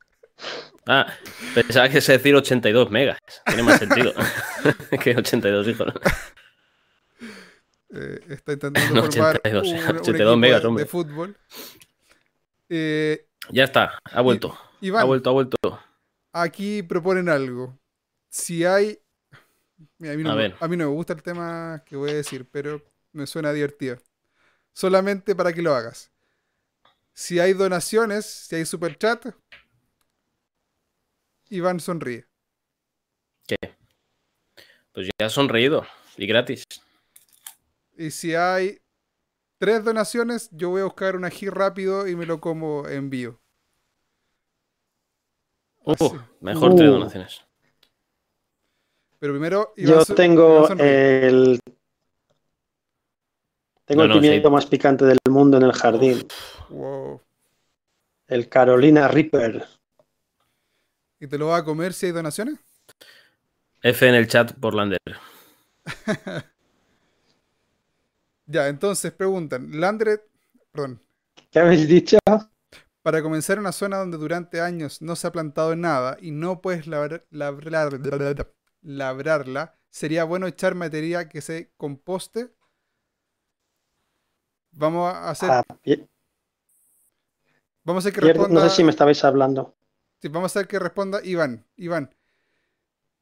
Ah, 0.87 1.07
pensaba 1.55 1.89
que 1.89 2.01
se 2.01 2.13
decir 2.19 2.35
82 2.35 2.91
megas. 2.91 3.19
Tiene 3.47 3.63
más 3.63 3.79
sentido 3.79 4.13
que 5.03 5.17
82 5.17 5.69
hijos. 5.69 5.93
eh, 7.95 8.21
está 8.31 8.53
intentando 8.55 8.95
No, 8.95 9.03
formar 9.05 9.37
82, 9.45 9.69
un, 9.69 9.75
un 9.77 9.85
82 9.85 10.09
equipo 10.17 10.37
megas, 10.37 10.63
de- 10.63 10.69
hombre. 10.69 10.85
de 10.85 10.91
fútbol. 10.91 11.37
Eh, 12.69 13.27
Ya 13.51 13.65
está, 13.65 13.99
ha 14.11 14.21
vuelto. 14.23 14.59
Iván, 14.81 15.03
Ha 15.03 15.05
vuelto, 15.05 15.31
ha 15.31 15.33
vuelto. 15.35 15.57
Aquí 16.33 16.83
proponen 16.83 17.29
algo. 17.29 17.79
Si 18.31 18.65
hay... 18.65 18.99
Mira, 19.99 20.15
a, 20.15 20.17
mí 20.17 20.23
no 20.25 20.31
A 20.31 20.35
me, 20.35 20.43
ver. 20.43 20.57
a 20.61 20.69
mí 20.69 20.77
no 20.77 20.89
me 20.89 20.95
gusta 20.95 21.13
el 21.13 21.23
tema 21.23 21.83
que 21.87 21.97
voy 21.97 22.11
a 22.11 22.15
decir, 22.15 22.49
pero 22.51 22.83
me 23.13 23.27
suena 23.27 23.53
divertido. 23.53 23.99
Solamente 24.75 25.35
para 25.35 25.53
que 25.53 25.63
lo 25.63 25.75
hagas. 25.75 26.11
Si 27.15 27.39
hay 27.41 27.53
donaciones, 27.53 28.27
si 28.27 28.57
hay 28.57 28.65
super 28.67 28.97
chat, 28.99 29.27
Iván 31.51 31.81
sonríe. 31.81 32.27
¿Qué? 33.47 33.57
Pues 34.93 35.09
ya 35.19 35.27
has 35.27 35.33
sonreído. 35.33 35.87
Y 36.17 36.27
gratis. 36.27 36.65
Y 37.97 38.11
si 38.11 38.35
hay 38.35 38.81
tres 39.59 39.85
donaciones, 39.85 40.49
yo 40.53 40.71
voy 40.71 40.83
a 40.83 40.85
buscar 40.85 41.17
un 41.17 41.25
ají 41.25 41.49
rápido 41.51 42.09
y 42.09 42.17
me 42.17 42.27
lo 42.27 42.41
como 42.41 42.89
en 42.89 43.11
vivo. 43.11 43.42
Uh, 45.85 46.19
mejor 46.41 46.73
Uh. 46.73 46.77
tres 46.77 46.91
donaciones. 46.91 47.43
Pero 49.19 49.33
primero, 49.35 49.73
Yo 49.77 50.05
tengo 50.05 50.69
el. 50.79 51.61
Tengo 53.85 54.01
No, 54.01 54.05
el 54.05 54.09
no, 54.09 54.15
sí. 54.15 54.21
pimiento 54.21 54.51
más 54.51 54.67
picante 54.67 55.05
del 55.05 55.19
mundo 55.29 55.57
en 55.57 55.65
el 55.65 55.73
jardín. 55.73 56.27
Wow. 56.69 57.21
El 58.29 58.49
Carolina 58.49 59.09
Reaper. 59.09 59.67
¿Y 61.21 61.27
te 61.27 61.39
lo 61.39 61.49
vas 61.49 61.63
a 61.63 61.65
comer 61.65 61.93
si 61.93 62.07
hay 62.07 62.13
donaciones? 62.13 62.59
F 63.83 64.09
en 64.09 64.15
el 64.15 64.27
chat 64.29 64.53
por 64.55 64.75
Lander. 64.75 64.99
Ya, 68.47 68.69
entonces 68.69 69.13
preguntan, 69.13 69.69
Landret, 69.81 70.23
perdón, 70.73 71.01
¿Qué 71.51 71.59
habéis 71.61 71.89
dicho? 71.89 72.19
Para 73.03 73.23
comenzar 73.23 73.57
en 73.57 73.61
una 73.63 73.73
zona 73.73 73.99
donde 73.99 74.19
durante 74.19 74.61
años 74.61 75.03
no 75.03 75.17
se 75.17 75.27
ha 75.27 75.33
plantado 75.33 75.77
nada 75.77 76.17
y 76.21 76.31
no 76.31 76.61
puedes 76.61 76.87
labrar- 76.87 77.27
labrar- 77.31 78.53
labrarla, 78.83 79.79
¿sería 79.91 80.25
bueno 80.25 80.47
echar 80.47 80.75
materia 80.75 81.29
que 81.29 81.41
se 81.41 81.73
composte? 81.77 82.51
Vamos 84.73 85.13
a 85.15 85.31
hacer, 85.31 85.51
Ah, 85.51 85.63
vamos 87.85 88.05
a 88.05 88.09
hacer 88.09 88.13
que 88.15 88.21
responda, 88.27 88.55
no 88.55 88.69
sé 88.69 88.77
si 88.77 88.85
me 88.85 88.91
estabais 88.91 89.23
hablando. 89.25 89.77
sí, 90.21 90.29
vamos 90.29 90.57
a 90.57 90.59
hacer 90.59 90.69
que 90.69 90.79
responda 90.79 91.21
Iván. 91.23 91.67
Iván, 91.77 92.15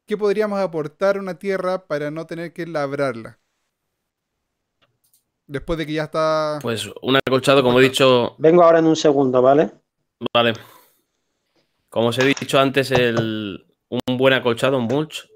¿qué 0.07 0.19
podríamos 0.19 0.61
aportar 0.61 1.17
a 1.17 1.21
una 1.21 1.39
tierra 1.39 1.87
para 1.87 2.11
no 2.11 2.27
tener 2.27 2.53
que 2.53 2.67
labrarla? 2.67 3.40
Después 5.51 5.81
de 5.81 5.85
que 5.85 5.95
ya 5.95 6.05
está... 6.05 6.61
Pues 6.63 6.89
un 7.03 7.17
acolchado, 7.17 7.65
como 7.65 7.81
he 7.81 7.83
dicho, 7.83 8.37
Vengo 8.39 8.63
ahora 8.63 8.79
en 8.79 8.87
un 8.87 8.95
segundo, 8.95 9.43
¿vale? 9.43 9.73
vale. 10.33 10.53
Como 11.89 12.11
os 12.11 12.19
he 12.21 12.25
dicho 12.25 12.61
antes, 12.61 12.93
el, 12.93 13.67
un 13.89 14.17
buen 14.17 14.33
acolchado, 14.33 14.79
un 14.79 14.85
mulch. 14.85 15.29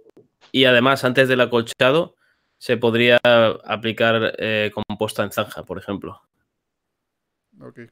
Y 0.52 0.66
además, 0.66 1.02
antes 1.02 1.26
del 1.26 1.40
acolchado, 1.40 2.14
se 2.58 2.76
podría 2.76 3.18
aplicar 3.24 4.36
eh, 4.38 4.70
composta 4.88 5.24
en 5.24 5.32
zanja, 5.32 5.64
por 5.64 5.78
ejemplo. 5.78 6.22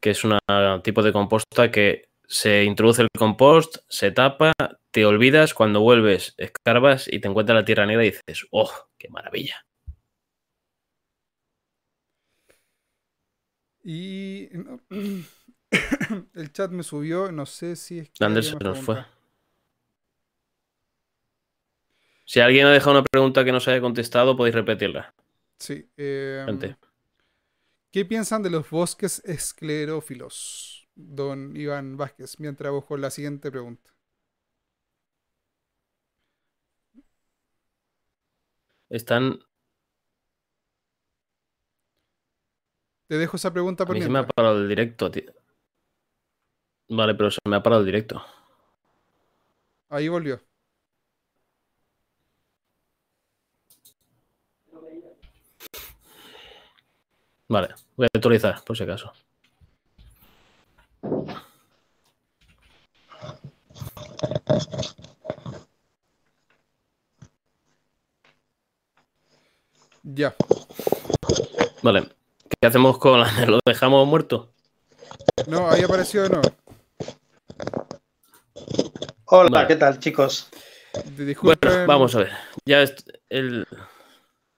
Que 0.01 0.11
es 0.11 0.23
un 0.23 0.39
tipo 0.85 1.03
de 1.03 1.13
composta 1.13 1.73
que 1.73 2.09
se 2.29 2.63
introduce 2.63 3.03
el 3.03 3.09
compost, 3.19 3.79
se 3.89 4.13
tapa, 4.13 4.53
te 4.93 5.05
olvidas, 5.05 5.55
cuando 5.55 5.81
vuelves, 5.81 6.35
escarbas 6.39 7.13
y 7.13 7.19
te 7.19 7.27
encuentras 7.27 7.57
la 7.57 7.65
tierra 7.65 7.85
negra 7.85 8.05
y 8.05 8.13
dices, 8.13 8.47
¡oh, 8.53 8.71
qué 8.97 9.09
maravilla! 9.09 9.67
Y 13.85 14.49
no, 14.53 14.81
el 16.35 16.53
chat 16.53 16.71
me 16.71 16.83
subió, 16.83 17.33
no 17.33 17.47
sé 17.47 17.77
si 17.77 17.99
es 17.99 18.11
que 18.11 18.29
más 18.29 18.61
nos 18.61 18.79
fue. 18.79 19.05
Si 22.25 22.41
alguien 22.41 22.67
ha 22.67 22.71
dejado 22.71 22.93
una 22.93 23.05
pregunta 23.05 23.45
que 23.45 23.53
no 23.53 23.61
se 23.61 23.73
haya 23.73 23.81
contestado, 23.81 24.37
podéis 24.37 24.55
repetirla. 24.55 25.15
Sí. 25.59 25.87
eh. 25.97 26.77
¿Qué 27.91 28.07
piensan 28.07 28.43
de 28.43 28.51
los 28.51 28.71
bosques 28.71 29.23
esclerófilos? 29.25 30.89
Don 30.95 31.57
Iván 31.57 31.97
Vázquez, 31.97 32.41
mientras 32.41 32.73
busco 32.73 32.97
la 32.97 33.11
siguiente 33.11 33.51
pregunta. 33.51 33.91
Están. 38.89 39.41
Te 43.13 43.19
dejo 43.19 43.37
esa 43.37 43.53
pregunta 43.53 43.85
A 43.85 43.87
por 43.87 43.95
mí 43.95 44.01
se 44.01 44.09
me 44.09 44.21
ha 44.21 44.27
parado 44.27 44.57
el 44.57 44.67
directo, 44.71 45.11
tío. 45.11 45.35
Vale, 46.89 47.15
pero 47.15 47.31
se 47.31 47.41
me 47.47 47.57
ha 47.57 47.63
parado 47.63 47.83
el 47.83 47.87
directo. 47.87 48.25
Ahí 49.91 50.09
volvió. 50.09 50.41
Vale, 57.49 57.75
voy 57.97 58.07
a 58.07 58.17
actualizar, 58.17 58.65
por 58.65 58.79
si 58.79 58.85
acaso. 58.85 59.13
Ya. 70.03 70.35
Vale. 71.83 72.22
¿Qué 72.61 72.67
hacemos 72.67 72.99
con 72.99 73.21
la... 73.21 73.47
¿Lo 73.47 73.59
dejamos 73.65 74.07
muerto? 74.07 74.53
No, 75.47 75.71
ahí 75.71 75.83
apareció 75.83 76.23
de 76.23 76.31
nuevo. 76.31 76.49
Hola, 79.27 79.51
Vale. 79.51 79.69
¿qué 79.69 79.77
tal, 79.77 79.99
chicos? 79.99 80.49
Disculpen. 81.17 81.59
Bueno, 81.71 81.87
vamos 81.87 82.15
a 82.15 82.19
ver. 82.19 82.33
Ya 82.67 82.83
es 82.83 82.95
el, 83.29 83.67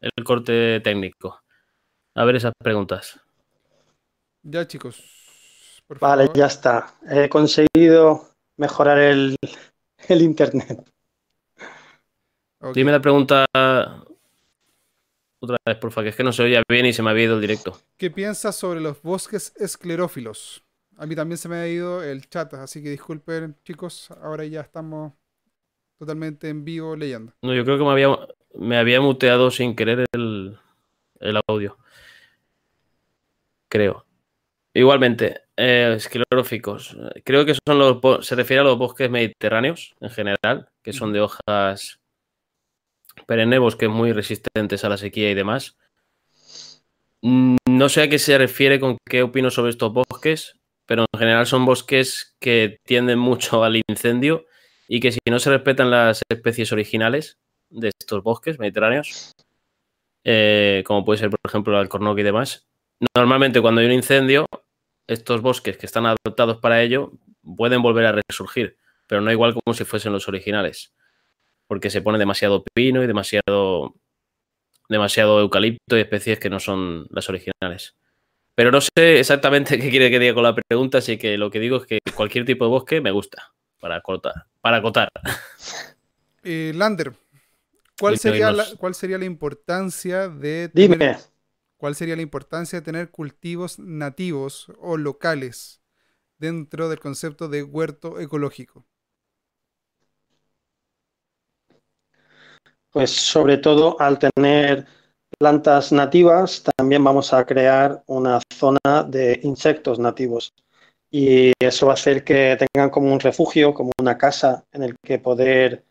el 0.00 0.24
corte 0.24 0.80
técnico. 0.80 1.40
A 2.14 2.24
ver 2.24 2.36
esas 2.36 2.52
preguntas. 2.58 3.20
Ya, 4.42 4.66
chicos. 4.66 5.02
Por 5.86 5.98
Vale, 5.98 6.24
favor. 6.24 6.36
ya 6.38 6.46
está. 6.46 6.94
He 7.08 7.28
conseguido 7.28 8.30
mejorar 8.56 8.98
el, 8.98 9.36
el 10.08 10.22
internet. 10.22 10.90
Ok. 12.60 12.74
Dime 12.74 12.92
la 12.92 13.00
pregunta 13.00 13.44
otra 15.44 15.56
vez, 15.64 15.76
porfa, 15.76 16.02
que 16.02 16.10
es 16.10 16.16
que 16.16 16.24
no 16.24 16.32
se 16.32 16.42
oía 16.42 16.62
bien 16.68 16.86
y 16.86 16.92
se 16.92 17.02
me 17.02 17.10
había 17.10 17.24
ido 17.24 17.34
el 17.36 17.40
directo. 17.40 17.78
¿Qué 17.96 18.10
piensas 18.10 18.56
sobre 18.56 18.80
los 18.80 19.00
bosques 19.02 19.52
esclerófilos? 19.56 20.64
A 20.96 21.06
mí 21.06 21.16
también 21.16 21.38
se 21.38 21.48
me 21.48 21.56
ha 21.56 21.68
ido 21.68 22.02
el 22.02 22.28
chat, 22.28 22.54
así 22.54 22.82
que 22.82 22.90
disculpen, 22.90 23.56
chicos. 23.64 24.10
Ahora 24.22 24.44
ya 24.44 24.60
estamos 24.60 25.12
totalmente 25.98 26.48
en 26.48 26.64
vivo 26.64 26.94
leyendo. 26.96 27.32
No, 27.42 27.54
yo 27.54 27.64
creo 27.64 27.78
que 27.78 27.84
me 27.84 27.90
había, 27.90 28.08
me 28.54 28.76
había 28.76 29.00
muteado 29.00 29.50
sin 29.50 29.74
querer 29.74 30.06
el, 30.12 30.58
el 31.20 31.40
audio. 31.48 31.76
Creo. 33.68 34.06
Igualmente, 34.72 35.42
eh, 35.56 35.94
escleróficos. 35.96 36.96
Creo 37.24 37.44
que 37.44 37.54
son 37.66 37.78
los 37.78 38.26
se 38.26 38.34
refiere 38.34 38.60
a 38.60 38.64
los 38.64 38.78
bosques 38.78 39.08
mediterráneos 39.08 39.94
en 40.00 40.10
general, 40.10 40.68
que 40.82 40.92
son 40.92 41.12
de 41.12 41.20
hojas 41.20 42.00
perennes, 43.26 43.60
bosques 43.60 43.88
muy 43.88 44.12
resistentes 44.12 44.84
a 44.84 44.88
la 44.88 44.96
sequía 44.96 45.30
y 45.30 45.34
demás. 45.34 45.76
Mm, 47.22 47.56
no 47.70 47.88
sé 47.88 48.02
a 48.02 48.08
qué 48.08 48.18
se 48.18 48.36
refiere 48.36 48.78
con 48.78 48.98
qué 49.08 49.22
opino 49.22 49.50
sobre 49.50 49.70
estos 49.70 49.92
bosques, 49.92 50.58
pero 50.86 51.06
en 51.10 51.18
general 51.18 51.46
son 51.46 51.64
bosques 51.64 52.36
que 52.38 52.78
tienden 52.84 53.18
mucho 53.18 53.64
al 53.64 53.82
incendio 53.88 54.44
y 54.88 55.00
que 55.00 55.12
si 55.12 55.20
no 55.30 55.38
se 55.38 55.50
respetan 55.50 55.90
las 55.90 56.22
especies 56.28 56.72
originales 56.72 57.38
de 57.70 57.88
estos 57.98 58.22
bosques 58.22 58.58
mediterráneos, 58.58 59.32
eh, 60.24 60.82
como 60.86 61.04
puede 61.04 61.18
ser 61.18 61.30
por 61.30 61.40
ejemplo 61.44 61.72
el 61.72 61.80
alcornoque 61.80 62.20
y 62.20 62.24
demás, 62.24 62.68
normalmente 63.16 63.60
cuando 63.60 63.80
hay 63.80 63.86
un 63.86 63.92
incendio, 63.92 64.46
estos 65.06 65.40
bosques 65.40 65.76
que 65.76 65.86
están 65.86 66.06
adaptados 66.06 66.58
para 66.58 66.82
ello 66.82 67.12
pueden 67.56 67.82
volver 67.82 68.06
a 68.06 68.20
resurgir, 68.28 68.78
pero 69.06 69.20
no 69.20 69.32
igual 69.32 69.54
como 69.54 69.74
si 69.74 69.84
fuesen 69.84 70.12
los 70.12 70.28
originales, 70.28 70.94
porque 71.66 71.90
se 71.90 72.02
pone 72.02 72.18
demasiado 72.18 72.64
pino 72.74 73.02
y 73.02 73.06
demasiado, 73.06 73.94
demasiado 74.88 75.40
eucalipto 75.40 75.96
y 75.96 76.00
especies 76.00 76.38
que 76.38 76.50
no 76.50 76.60
son 76.60 77.06
las 77.10 77.28
originales. 77.28 77.94
Pero 78.54 78.70
no 78.70 78.80
sé 78.80 79.18
exactamente 79.18 79.78
qué 79.80 79.90
quiere 79.90 80.10
que 80.10 80.18
diga 80.18 80.34
con 80.34 80.44
la 80.44 80.54
pregunta, 80.54 80.98
así 80.98 81.18
que 81.18 81.36
lo 81.36 81.50
que 81.50 81.60
digo 81.60 81.78
es 81.78 81.86
que 81.86 81.98
cualquier 82.14 82.44
tipo 82.44 82.64
de 82.64 82.70
bosque 82.70 83.00
me 83.00 83.10
gusta 83.10 83.52
para 83.80 84.00
cortar, 84.00 84.46
para 84.60 84.78
acotar. 84.78 85.08
Eh, 86.46 86.72
Lander, 86.74 87.14
¿cuál 87.98 88.18
sería, 88.18 88.52
la, 88.52 88.66
¿cuál 88.76 88.94
sería 88.94 89.16
la 89.16 89.24
importancia 89.24 90.28
de 90.28 90.70
Dime. 90.74 91.16
¿Cuál 91.84 91.94
sería 91.94 92.16
la 92.16 92.22
importancia 92.22 92.80
de 92.80 92.84
tener 92.84 93.10
cultivos 93.10 93.78
nativos 93.78 94.72
o 94.78 94.96
locales 94.96 95.82
dentro 96.38 96.88
del 96.88 96.98
concepto 96.98 97.48
de 97.48 97.62
huerto 97.62 98.20
ecológico? 98.20 98.86
Pues 102.94 103.10
sobre 103.10 103.58
todo 103.58 104.00
al 104.00 104.20
tener 104.20 104.86
plantas 105.36 105.90
nativas, 105.90 106.62
también 106.76 107.02
vamos 107.02 107.32
a 107.32 107.44
crear 107.44 108.04
una 108.06 108.40
zona 108.56 109.02
de 109.08 109.40
insectos 109.42 109.98
nativos. 109.98 110.52
Y 111.10 111.52
eso 111.58 111.86
va 111.86 111.94
a 111.94 111.94
hacer 111.94 112.22
que 112.22 112.56
tengan 112.56 112.90
como 112.90 113.12
un 113.12 113.18
refugio, 113.18 113.74
como 113.74 113.90
una 114.00 114.16
casa 114.16 114.64
en 114.70 114.84
el 114.84 114.96
que 115.02 115.18
poder 115.18 115.84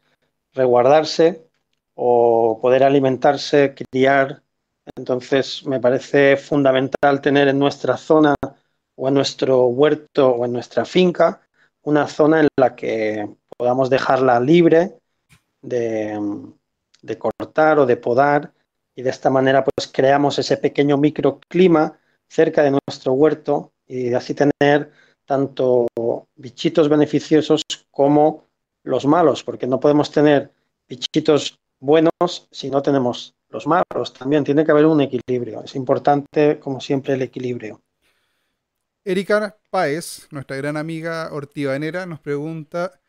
resguardarse 0.53 1.45
o 1.93 2.57
poder 2.61 2.83
alimentarse, 2.83 3.75
criar 3.75 4.41
entonces, 4.95 5.65
me 5.65 5.81
parece 5.81 6.37
fundamental 6.37 7.19
tener 7.21 7.49
en 7.49 7.59
nuestra 7.59 7.97
zona 7.97 8.33
o 8.95 9.09
en 9.09 9.13
nuestro 9.13 9.65
huerto 9.65 10.29
o 10.29 10.45
en 10.45 10.53
nuestra 10.53 10.85
finca 10.85 11.41
una 11.81 12.07
zona 12.07 12.39
en 12.41 12.47
la 12.57 12.77
que 12.77 13.29
podamos 13.57 13.89
dejarla 13.89 14.39
libre 14.39 14.99
de, 15.61 16.17
cortar 17.17 17.79
o 17.79 17.85
de 17.85 17.97
podar 17.97 18.53
y 18.95 19.01
de 19.01 19.09
esta 19.09 19.29
manera 19.29 19.63
pues 19.63 19.87
creamos 19.87 20.39
ese 20.39 20.57
pequeño 20.57 20.97
microclima 20.97 21.97
cerca 22.27 22.63
de 22.63 22.71
nuestro 22.71 23.13
huerto 23.13 23.73
y 23.87 24.13
así 24.13 24.33
tener 24.33 24.91
tanto 25.25 25.87
bichitos 26.35 26.89
beneficiosos 26.89 27.63
como 27.91 28.45
los 28.83 29.05
malos, 29.05 29.43
porque 29.43 29.67
no 29.67 29.79
podemos 29.79 30.11
tener 30.11 30.51
bichitos 30.87 31.57
buenos 31.79 32.47
si 32.51 32.69
no 32.69 32.81
tenemos 32.81 33.33
los 33.49 33.67
malos 33.67 34.13
también. 34.13 34.43
Tiene 34.43 34.65
que 34.65 34.71
haber 34.71 34.85
un 34.85 35.01
equilibrio. 35.01 35.63
Es 35.63 35.75
importante, 35.75 36.59
como 36.59 36.81
siempre, 36.81 37.13
el 37.13 37.21
equilibrio. 37.21 37.81
Erika 39.05 39.57
Páez, 39.69 40.27
nuestra 40.31 40.55
gran 40.57 40.77
amiga 40.77 41.29
hortivanera, 41.31 42.05
nos 42.05 42.19
pregunta 42.19 42.99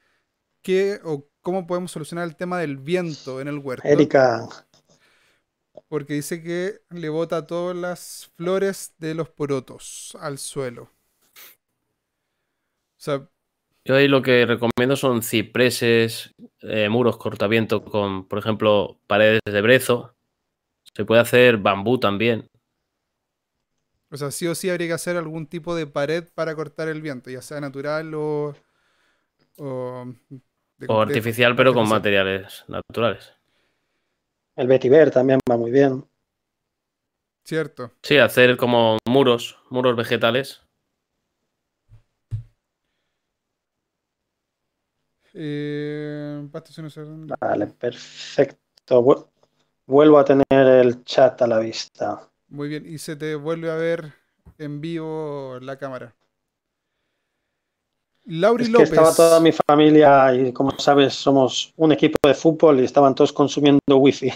qué 0.61 1.01
o 1.05 1.26
cómo 1.45 1.66
podemos 1.66 1.92
solucionar 1.92 2.26
el 2.26 2.34
tema 2.34 2.59
del 2.59 2.78
viento 2.78 3.40
en 3.40 3.47
el 3.47 3.59
huerto. 3.59 3.86
Erika. 3.86 4.49
Porque 5.88 6.14
dice 6.14 6.42
que 6.42 6.80
le 6.90 7.09
bota 7.11 7.47
todas 7.47 7.76
las 7.76 8.32
flores 8.36 8.95
de 8.99 9.14
los 9.14 9.28
porotos 9.28 10.16
al 10.20 10.38
suelo. 10.38 10.90
yo 13.84 13.95
ahí 13.95 14.09
lo 14.09 14.22
que 14.22 14.47
recomiendo 14.47 14.97
son 14.97 15.22
cipreses, 15.22 16.34
eh, 16.62 16.88
muros 16.88 17.18
cortaviento 17.18 17.84
con, 17.84 18.26
por 18.26 18.38
ejemplo, 18.38 18.99
paredes 19.07 19.40
de 19.45 19.61
brezo, 19.61 20.16
se 20.95 21.05
puede 21.05 21.20
hacer 21.20 21.59
bambú 21.59 22.01
también. 22.01 22.49
O 24.11 24.16
sea, 24.16 24.30
sí 24.30 24.47
o 24.47 24.55
sí 24.55 24.70
habría 24.70 24.86
que 24.86 24.92
hacer 24.95 25.16
algún 25.16 25.47
tipo 25.47 25.74
de 25.74 25.86
pared 25.86 26.24
para 26.34 26.55
cortar 26.55 26.88
el 26.88 27.03
viento, 27.03 27.30
ya 27.30 27.42
sea 27.42 27.61
natural 27.61 28.14
o. 28.14 28.55
O, 29.57 30.07
artificial, 30.89 31.57
pero 31.57 31.74
con 31.74 31.89
materiales 31.89 32.64
naturales. 32.68 33.32
El 34.57 34.68
vetiver 34.68 35.11
también 35.11 35.41
va 35.51 35.57
muy 35.57 35.70
bien. 35.70 36.05
Cierto. 37.45 37.93
Sí, 38.03 38.18
hacer 38.18 38.57
como 38.57 38.99
muros, 39.07 39.59
muros 39.68 39.97
vegetales. 39.97 40.62
Eh, 45.35 46.49
vale, 47.41 47.66
perfecto. 47.66 49.26
Vuelvo 49.87 50.18
a 50.18 50.24
tener 50.24 50.45
el 50.51 51.05
chat 51.05 51.43
a 51.43 51.47
la 51.47 51.59
vista. 51.59 52.30
Muy 52.49 52.68
bien, 52.68 52.87
y 52.87 52.99
se 52.99 53.16
te 53.16 53.35
vuelve 53.35 53.70
a 53.70 53.74
ver 53.74 54.12
en 54.59 54.80
vivo 54.80 55.59
la 55.61 55.76
cámara. 55.76 56.14
Lauri 58.27 58.68
López. 58.68 58.91
estaba 58.91 59.14
toda 59.14 59.41
mi 59.41 59.53
familia 59.53 60.35
y 60.35 60.53
como 60.53 60.70
sabes 60.79 61.14
somos 61.14 61.72
un 61.77 61.93
equipo 61.93 62.16
de 62.27 62.35
fútbol 62.35 62.81
y 62.81 62.85
estaban 62.85 63.14
todos 63.14 63.33
consumiendo 63.33 63.81
wifi. 63.99 64.33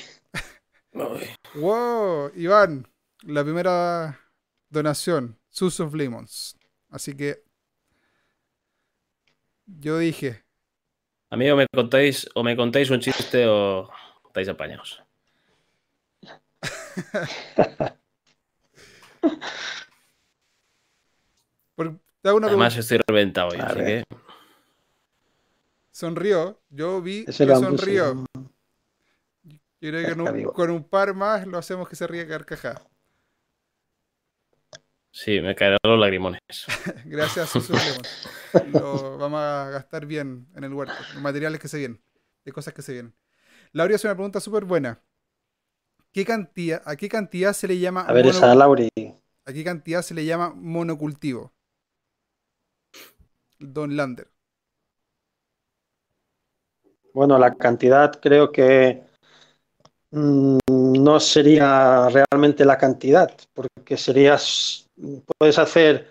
wow, 1.54 2.30
Iván, 2.34 2.86
la 3.22 3.42
primera 3.42 4.20
donación, 4.68 5.38
Sus 5.48 5.80
of 5.80 5.94
Lemons. 5.94 6.56
Así 6.90 7.16
que 7.16 7.42
yo 9.66 9.98
dije. 9.98 10.44
Amigo, 11.30 11.56
me 11.56 11.66
contáis 11.74 12.28
o 12.34 12.42
me 12.42 12.56
contáis 12.56 12.90
un 12.90 13.00
chiste 13.00 13.46
o 13.46 13.88
estáis 14.26 14.48
apañados. 14.48 15.02
Además 22.22 22.76
estoy 22.76 23.00
reventado 23.06 23.48
hoy, 23.48 23.58
así 23.60 23.78
que... 23.78 24.04
Sonrió, 25.90 26.60
yo 26.70 27.02
vi 27.02 27.24
que 27.24 27.32
sonrió. 27.32 28.24
Quiero 29.80 29.98
que 29.98 30.44
con 30.44 30.70
un 30.70 30.84
par 30.84 31.14
más 31.14 31.46
lo 31.46 31.58
hacemos 31.58 31.88
que 31.88 31.96
se 31.96 32.06
ríe 32.06 32.26
carcajada. 32.26 32.82
Sí, 35.10 35.40
me 35.40 35.54
caerán 35.56 35.78
los 35.82 35.98
lagrimones. 35.98 36.40
Gracias, 37.04 37.52
Lo 38.72 39.18
vamos 39.18 39.40
a 39.40 39.70
gastar 39.70 40.06
bien 40.06 40.46
en 40.54 40.64
el 40.64 40.72
huerto. 40.72 40.94
Los 41.14 41.22
materiales 41.22 41.60
que 41.60 41.66
se 41.66 41.78
vienen. 41.78 42.00
De 42.44 42.52
cosas 42.52 42.72
que 42.72 42.82
se 42.82 42.92
vienen. 42.92 43.14
Laura 43.72 43.96
hace 43.96 44.06
una 44.06 44.14
pregunta 44.14 44.38
súper 44.38 44.64
buena. 44.64 45.00
¿Qué 46.12 46.24
cantidad, 46.24 46.82
¿A 46.84 46.94
qué 46.94 47.08
cantidad 47.08 47.52
se 47.52 47.66
le 47.66 47.78
llama? 47.78 48.02
A 48.02 48.12
ver, 48.12 48.26
esa 48.26 48.54
Lauri. 48.54 48.88
¿A 49.44 49.52
qué 49.52 49.64
cantidad 49.64 50.02
se 50.02 50.14
le 50.14 50.24
llama 50.24 50.52
monocultivo? 50.54 51.52
Don 53.58 53.96
Lander. 53.96 54.28
Bueno, 57.12 57.38
la 57.38 57.54
cantidad 57.54 58.20
creo 58.20 58.52
que 58.52 59.02
mm, 60.10 60.58
no 60.68 61.20
sería 61.20 62.08
realmente 62.08 62.64
la 62.64 62.78
cantidad, 62.78 63.32
porque 63.54 63.96
serías, 63.96 64.86
puedes 65.38 65.58
hacer 65.58 66.08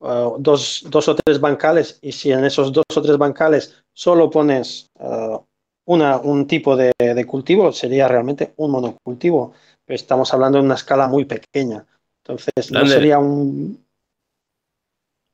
uh, 0.00 0.36
dos, 0.38 0.84
dos, 0.88 1.08
o 1.08 1.16
tres 1.16 1.40
bancales 1.40 1.98
y 2.00 2.12
si 2.12 2.32
en 2.32 2.44
esos 2.44 2.72
dos 2.72 2.84
o 2.94 3.02
tres 3.02 3.18
bancales 3.18 3.82
solo 3.92 4.30
pones 4.30 4.88
uh, 4.98 5.44
un 5.86 6.46
tipo 6.46 6.76
de, 6.76 6.92
cultivo 7.26 7.72
sería 7.72 8.08
realmente 8.08 8.54
un 8.56 8.70
monocultivo. 8.72 9.52
Pero 9.84 9.94
estamos 9.94 10.32
hablando 10.34 10.58
de 10.58 10.64
una 10.64 10.74
escala 10.74 11.06
muy 11.06 11.24
pequeña. 11.26 11.86
Entonces, 12.24 12.72
no 12.72 12.86
sería 12.86 13.18
un. 13.18 13.85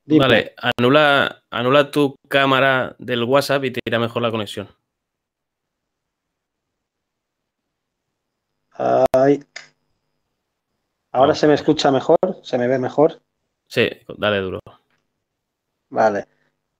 Vale, 0.04 0.54
anula, 0.56 1.44
anula 1.50 1.90
tu 1.90 2.16
cámara 2.28 2.96
del 2.98 3.24
WhatsApp 3.24 3.64
y 3.64 3.70
te 3.70 3.80
irá 3.84 3.98
mejor 3.98 4.22
la 4.22 4.30
conexión. 4.30 4.68
Ahora 11.12 11.34
se 11.34 11.46
me 11.46 11.54
escucha 11.54 11.90
mejor, 11.90 12.18
se 12.42 12.58
me 12.58 12.66
ve 12.66 12.78
mejor. 12.78 13.20
Sí, 13.68 13.88
dale 14.18 14.38
duro. 14.38 14.60
Vale. 15.90 16.26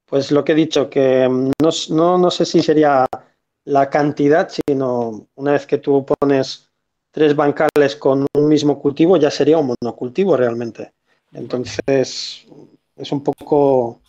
Pues 0.06 0.30
lo 0.30 0.44
que 0.44 0.52
he 0.52 0.54
dicho, 0.54 0.90
que 0.90 1.28
mm, 1.28 1.52
no, 1.62 1.70
no, 1.90 2.18
no 2.18 2.30
sé 2.30 2.44
si 2.44 2.62
sería 2.62 3.06
la 3.64 3.88
cantidad, 3.88 4.50
sino 4.50 5.28
una 5.36 5.52
vez 5.52 5.66
que 5.66 5.78
tú 5.78 6.04
pones 6.04 6.70
tres 7.10 7.36
bancales 7.36 7.96
con 7.96 8.26
un 8.34 8.48
mismo 8.48 8.80
cultivo, 8.80 9.16
ya 9.16 9.30
sería 9.30 9.58
un 9.58 9.74
monocultivo 9.80 10.36
realmente. 10.36 10.92
Entonces, 11.32 12.46
es 12.97 13.12
un 13.12 13.22
poco... 13.22 14.01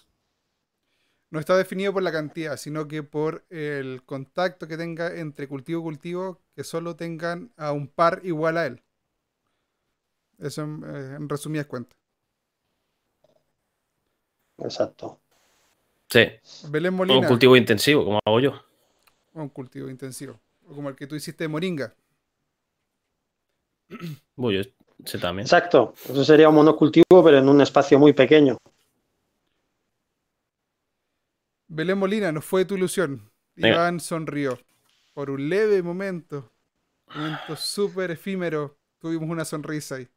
No 1.30 1.40
está 1.40 1.58
definido 1.58 1.92
por 1.94 2.04
la 2.04 2.12
cantidad, 2.12 2.58
sino 2.58 2.88
que 2.88 3.02
por 3.02 3.44
el 3.50 4.04
contacto 4.06 4.68
que 4.68 4.78
tenga 4.78 5.16
entre 5.16 5.48
cultivo 5.48 5.80
y 5.82 5.84
cultivo, 5.84 6.40
que 6.56 6.64
solo 6.64 6.96
tengan 6.96 7.52
a 7.58 7.72
un 7.72 7.88
par 7.88 8.22
igual 8.24 8.58
a 8.58 8.68
él. 8.68 8.84
Eso 10.38 10.62
en, 10.62 10.84
eh, 10.86 11.16
en 11.16 11.28
resumidas 11.28 11.66
cuentas. 11.66 11.98
Exacto. 14.60 15.20
Sí. 16.10 16.28
Belén 16.70 16.94
Un 17.00 17.26
cultivo 17.26 17.58
intensivo, 17.58 18.06
como 18.06 18.20
hago 18.24 18.40
yo. 18.40 18.54
Un 19.34 19.50
cultivo 19.50 19.90
intensivo. 19.90 20.40
O 20.70 20.76
como 20.76 20.90
el 20.90 20.96
que 20.96 21.08
tú 21.08 21.16
hiciste 21.16 21.46
de 21.46 21.48
moringa. 21.48 21.96
Uy, 24.36 24.74
sé 25.04 25.18
también. 25.18 25.46
Exacto. 25.46 25.96
Eso 26.06 26.24
sería 26.24 26.50
un 26.50 26.56
monocultivo, 26.56 27.24
pero 27.24 27.40
en 27.40 27.50
un 27.50 27.62
espacio 27.62 27.98
muy 27.98 28.14
pequeño. 28.14 28.58
Belén 31.74 31.98
Molina, 31.98 32.32
no 32.32 32.40
fue 32.40 32.66
tu 32.66 32.76
ilusión. 32.76 33.32
Venga. 33.56 33.76
Iván 33.76 34.00
sonrió. 34.00 34.60
Por 35.16 35.32
un 35.32 35.50
leve 35.50 35.82
momento. 35.82 36.52
Momento 37.16 37.56
súper 37.56 38.12
efímero. 38.12 38.78
Tuvimos 39.00 39.28
una 39.28 39.44
sonrisa 39.44 39.96
ahí. 39.96 40.08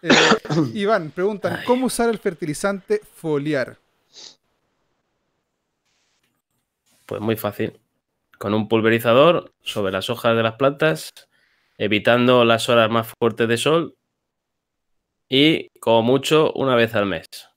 Eh, 0.00 0.08
Iván, 0.74 1.10
preguntan, 1.10 1.60
¿cómo 1.66 1.86
usar 1.86 2.08
el 2.08 2.18
fertilizante 2.18 3.02
foliar? 3.14 3.76
Pues 7.04 7.20
muy 7.20 7.36
fácil. 7.36 7.78
Con 8.38 8.54
un 8.54 8.66
pulverizador 8.66 9.52
sobre 9.60 9.92
las 9.92 10.08
hojas 10.08 10.34
de 10.34 10.42
las 10.42 10.54
plantas, 10.54 11.10
evitando 11.76 12.46
las 12.46 12.70
horas 12.70 12.90
más 12.90 13.12
fuertes 13.18 13.46
de 13.46 13.58
sol 13.58 13.94
y 15.28 15.68
como 15.80 16.02
mucho 16.02 16.50
una 16.54 16.74
vez 16.76 16.94
al 16.94 17.04
mes. 17.04 17.51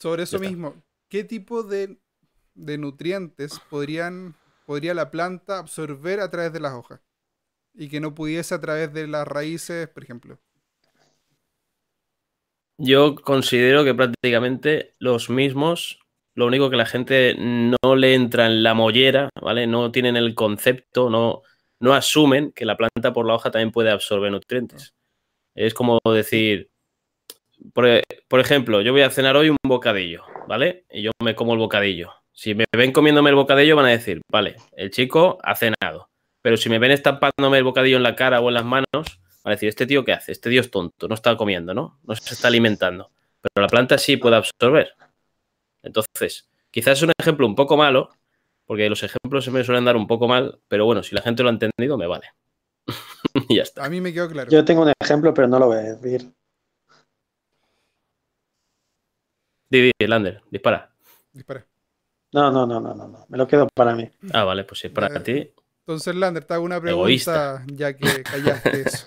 Sobre 0.00 0.22
eso 0.22 0.38
mismo, 0.38 0.82
¿qué 1.10 1.24
tipo 1.24 1.62
de, 1.62 1.98
de 2.54 2.78
nutrientes 2.78 3.60
podrían, 3.68 4.34
podría 4.64 4.94
la 4.94 5.10
planta 5.10 5.58
absorber 5.58 6.20
a 6.20 6.30
través 6.30 6.54
de 6.54 6.60
las 6.60 6.72
hojas? 6.72 7.00
Y 7.74 7.90
que 7.90 8.00
no 8.00 8.14
pudiese 8.14 8.54
a 8.54 8.60
través 8.60 8.92
de 8.94 9.06
las 9.06 9.28
raíces, 9.28 9.88
por 9.88 10.02
ejemplo. 10.02 10.38
Yo 12.78 13.14
considero 13.14 13.84
que 13.84 13.94
prácticamente 13.94 14.94
los 14.98 15.28
mismos, 15.28 16.00
lo 16.34 16.46
único 16.46 16.70
que 16.70 16.76
la 16.76 16.86
gente 16.86 17.34
no 17.38 17.94
le 17.94 18.14
entra 18.14 18.46
en 18.46 18.62
la 18.62 18.72
mollera, 18.72 19.28
¿vale? 19.40 19.66
No 19.66 19.92
tienen 19.92 20.16
el 20.16 20.34
concepto, 20.34 21.10
no, 21.10 21.42
no 21.78 21.92
asumen 21.92 22.52
que 22.52 22.64
la 22.64 22.78
planta 22.78 23.12
por 23.12 23.26
la 23.26 23.34
hoja 23.34 23.50
también 23.50 23.70
puede 23.70 23.90
absorber 23.90 24.32
nutrientes. 24.32 24.94
Es 25.54 25.74
como 25.74 25.98
decir, 26.06 26.69
por, 27.72 27.86
e- 27.86 28.02
por 28.28 28.40
ejemplo, 28.40 28.80
yo 28.80 28.92
voy 28.92 29.02
a 29.02 29.10
cenar 29.10 29.36
hoy 29.36 29.50
un 29.50 29.56
bocadillo, 29.64 30.24
¿vale? 30.48 30.84
Y 30.90 31.02
yo 31.02 31.10
me 31.22 31.34
como 31.34 31.52
el 31.52 31.58
bocadillo. 31.58 32.12
Si 32.32 32.54
me 32.54 32.64
ven 32.74 32.92
comiéndome 32.92 33.30
el 33.30 33.36
bocadillo 33.36 33.76
van 33.76 33.86
a 33.86 33.90
decir, 33.90 34.20
vale, 34.30 34.56
el 34.76 34.90
chico 34.90 35.38
ha 35.42 35.54
cenado. 35.54 36.08
Pero 36.42 36.56
si 36.56 36.70
me 36.70 36.78
ven 36.78 36.90
estampándome 36.90 37.58
el 37.58 37.64
bocadillo 37.64 37.96
en 37.98 38.02
la 38.02 38.16
cara 38.16 38.40
o 38.40 38.48
en 38.48 38.54
las 38.54 38.64
manos, 38.64 38.86
van 38.92 39.44
a 39.44 39.50
decir, 39.50 39.68
¿este 39.68 39.86
tío 39.86 40.04
qué 40.04 40.12
hace? 40.12 40.32
Este 40.32 40.48
tío 40.48 40.60
es 40.60 40.70
tonto, 40.70 41.06
no 41.06 41.14
está 41.14 41.36
comiendo, 41.36 41.74
¿no? 41.74 41.98
No 42.04 42.14
se 42.16 42.34
está 42.34 42.48
alimentando. 42.48 43.10
Pero 43.42 43.62
la 43.62 43.68
planta 43.68 43.98
sí 43.98 44.16
puede 44.16 44.36
absorber. 44.36 44.94
Entonces, 45.82 46.48
quizás 46.70 46.98
es 46.98 47.02
un 47.02 47.12
ejemplo 47.18 47.46
un 47.46 47.54
poco 47.54 47.76
malo, 47.76 48.10
porque 48.64 48.88
los 48.88 49.02
ejemplos 49.02 49.44
se 49.44 49.50
me 49.50 49.64
suelen 49.64 49.84
dar 49.84 49.96
un 49.96 50.06
poco 50.06 50.28
mal, 50.28 50.60
pero 50.68 50.86
bueno, 50.86 51.02
si 51.02 51.14
la 51.14 51.22
gente 51.22 51.42
lo 51.42 51.48
ha 51.48 51.52
entendido, 51.52 51.98
me 51.98 52.06
vale. 52.06 52.28
y 53.48 53.56
ya 53.56 53.62
está. 53.62 53.84
A 53.84 53.90
mí 53.90 54.00
me 54.00 54.12
quedó 54.12 54.28
claro. 54.28 54.50
Yo 54.50 54.64
tengo 54.64 54.82
un 54.82 54.92
ejemplo, 54.98 55.34
pero 55.34 55.48
no 55.48 55.58
lo 55.58 55.66
voy 55.66 55.78
a 55.78 55.80
decir. 55.80 56.30
Di, 59.70 59.78
di, 59.98 60.06
Lander, 60.06 60.42
dispara. 60.50 60.80
Dispara. 61.32 61.66
No, 62.32 62.50
no, 62.50 62.66
no, 62.66 62.80
no, 62.80 62.94
no, 62.94 63.08
no. 63.08 63.26
Me 63.28 63.38
lo 63.38 63.46
quedo 63.46 63.68
para 63.74 63.94
mí. 63.94 64.08
Ah, 64.32 64.44
vale, 64.44 64.64
pues 64.64 64.84
es 64.84 64.90
para 64.92 65.08
Eh, 65.08 65.22
ti. 65.22 65.52
Entonces, 65.80 66.14
Lander, 66.14 66.44
te 66.44 66.54
hago 66.54 66.64
una 66.64 66.80
pregunta 66.80 67.62
Egoísta. 67.62 67.64
ya 67.66 67.96
que 67.96 68.26
callaste 68.26 68.82
eso. 68.82 69.06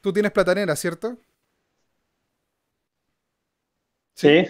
Tú 0.00 0.10
tienes 0.12 0.32
platanera, 0.32 0.74
¿cierto? 0.76 1.18
¿Sí? 4.14 4.46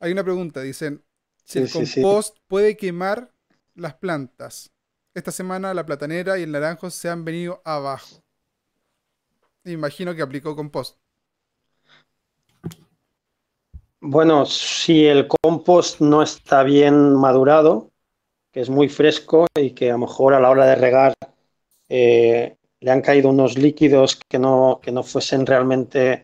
Hay 0.00 0.12
una 0.12 0.24
pregunta, 0.24 0.60
dicen, 0.62 1.04
si 1.44 1.58
el 1.58 1.66
Sí, 1.66 1.86
sí, 1.86 1.86
sí. 1.86 2.00
compost 2.00 2.38
puede 2.48 2.76
quemar 2.76 3.32
las 3.74 3.94
plantas. 3.94 4.72
Esta 5.14 5.32
semana 5.32 5.74
la 5.74 5.86
platanera 5.86 6.38
y 6.38 6.42
el 6.42 6.52
naranjo 6.52 6.90
se 6.90 7.08
han 7.08 7.24
venido 7.24 7.62
abajo. 7.64 8.22
Imagino 9.66 10.14
que 10.14 10.22
aplicó 10.22 10.56
compost. 10.56 10.96
Bueno, 14.08 14.46
si 14.46 15.04
el 15.04 15.26
compost 15.26 16.00
no 16.00 16.22
está 16.22 16.62
bien 16.62 17.16
madurado, 17.16 17.90
que 18.52 18.60
es 18.60 18.70
muy 18.70 18.88
fresco 18.88 19.46
y 19.58 19.72
que 19.72 19.90
a 19.90 19.94
lo 19.94 19.98
mejor 19.98 20.32
a 20.32 20.38
la 20.38 20.48
hora 20.48 20.64
de 20.64 20.76
regar 20.76 21.14
eh, 21.88 22.56
le 22.78 22.90
han 22.92 23.00
caído 23.00 23.30
unos 23.30 23.58
líquidos 23.58 24.20
que 24.28 24.38
no, 24.38 24.78
que 24.80 24.92
no 24.92 25.02
fuesen 25.02 25.44
realmente 25.44 26.22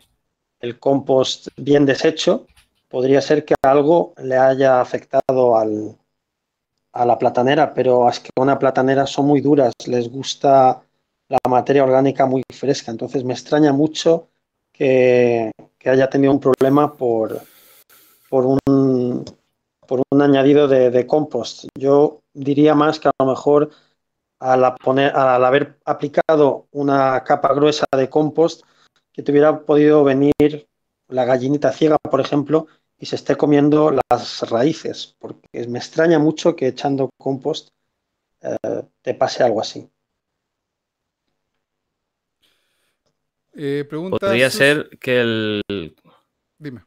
el 0.61 0.79
compost 0.79 1.49
bien 1.57 1.85
deshecho, 1.85 2.47
podría 2.87 3.19
ser 3.19 3.43
que 3.43 3.55
algo 3.61 4.13
le 4.15 4.37
haya 4.37 4.79
afectado 4.79 5.57
al, 5.57 5.97
a 6.93 7.05
la 7.05 7.19
platanera, 7.19 7.73
pero 7.73 8.07
es 8.07 8.21
que 8.21 8.29
una 8.39 8.57
platanera 8.57 9.05
son 9.05 9.25
muy 9.25 9.41
duras, 9.41 9.73
les 9.87 10.09
gusta 10.09 10.81
la 11.27 11.39
materia 11.49 11.83
orgánica 11.83 12.25
muy 12.27 12.43
fresca, 12.49 12.91
entonces 12.91 13.25
me 13.25 13.33
extraña 13.33 13.73
mucho 13.73 14.29
que, 14.71 15.51
que 15.77 15.89
haya 15.89 16.09
tenido 16.09 16.31
un 16.31 16.39
problema 16.39 16.93
por, 16.93 17.41
por 18.33 18.47
un, 18.47 19.23
por 19.87 20.01
un 20.09 20.21
añadido 20.23 20.67
de, 20.67 20.89
de 20.89 21.05
compost. 21.05 21.65
Yo 21.77 22.23
diría 22.33 22.73
más 22.73 22.99
que 22.99 23.07
a 23.07 23.11
lo 23.19 23.27
mejor 23.27 23.69
al, 24.39 24.65
a 24.65 24.73
poner, 24.73 25.15
al 25.15 25.45
haber 25.45 25.77
aplicado 25.85 26.65
una 26.71 27.23
capa 27.23 27.53
gruesa 27.53 27.85
de 27.95 28.09
compost, 28.09 28.63
que 29.11 29.21
te 29.21 29.31
hubiera 29.31 29.59
podido 29.59 30.03
venir 30.03 30.67
la 31.09 31.25
gallinita 31.25 31.71
ciega, 31.71 31.97
por 31.99 32.21
ejemplo, 32.21 32.65
y 32.97 33.05
se 33.05 33.17
esté 33.17 33.35
comiendo 33.35 33.95
las 34.09 34.49
raíces, 34.49 35.15
porque 35.19 35.67
me 35.67 35.77
extraña 35.77 36.17
mucho 36.17 36.55
que 36.55 36.69
echando 36.69 37.11
compost 37.19 37.69
eh, 38.41 38.81
te 39.03 39.13
pase 39.13 39.43
algo 39.43 39.61
así. 39.61 39.87
Eh, 43.53 43.87
Podría 43.87 44.49
ser 44.49 44.89
que 44.99 45.21
el. 45.21 45.61
Dime. 46.57 46.83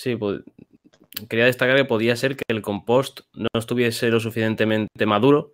Sí, 0.00 0.16
pod- 0.16 0.42
quería 1.28 1.44
destacar 1.44 1.76
que 1.76 1.84
podía 1.84 2.16
ser 2.16 2.34
que 2.34 2.44
el 2.48 2.62
compost 2.62 3.20
no 3.34 3.48
estuviese 3.52 4.08
lo 4.08 4.18
suficientemente 4.18 5.04
maduro 5.04 5.52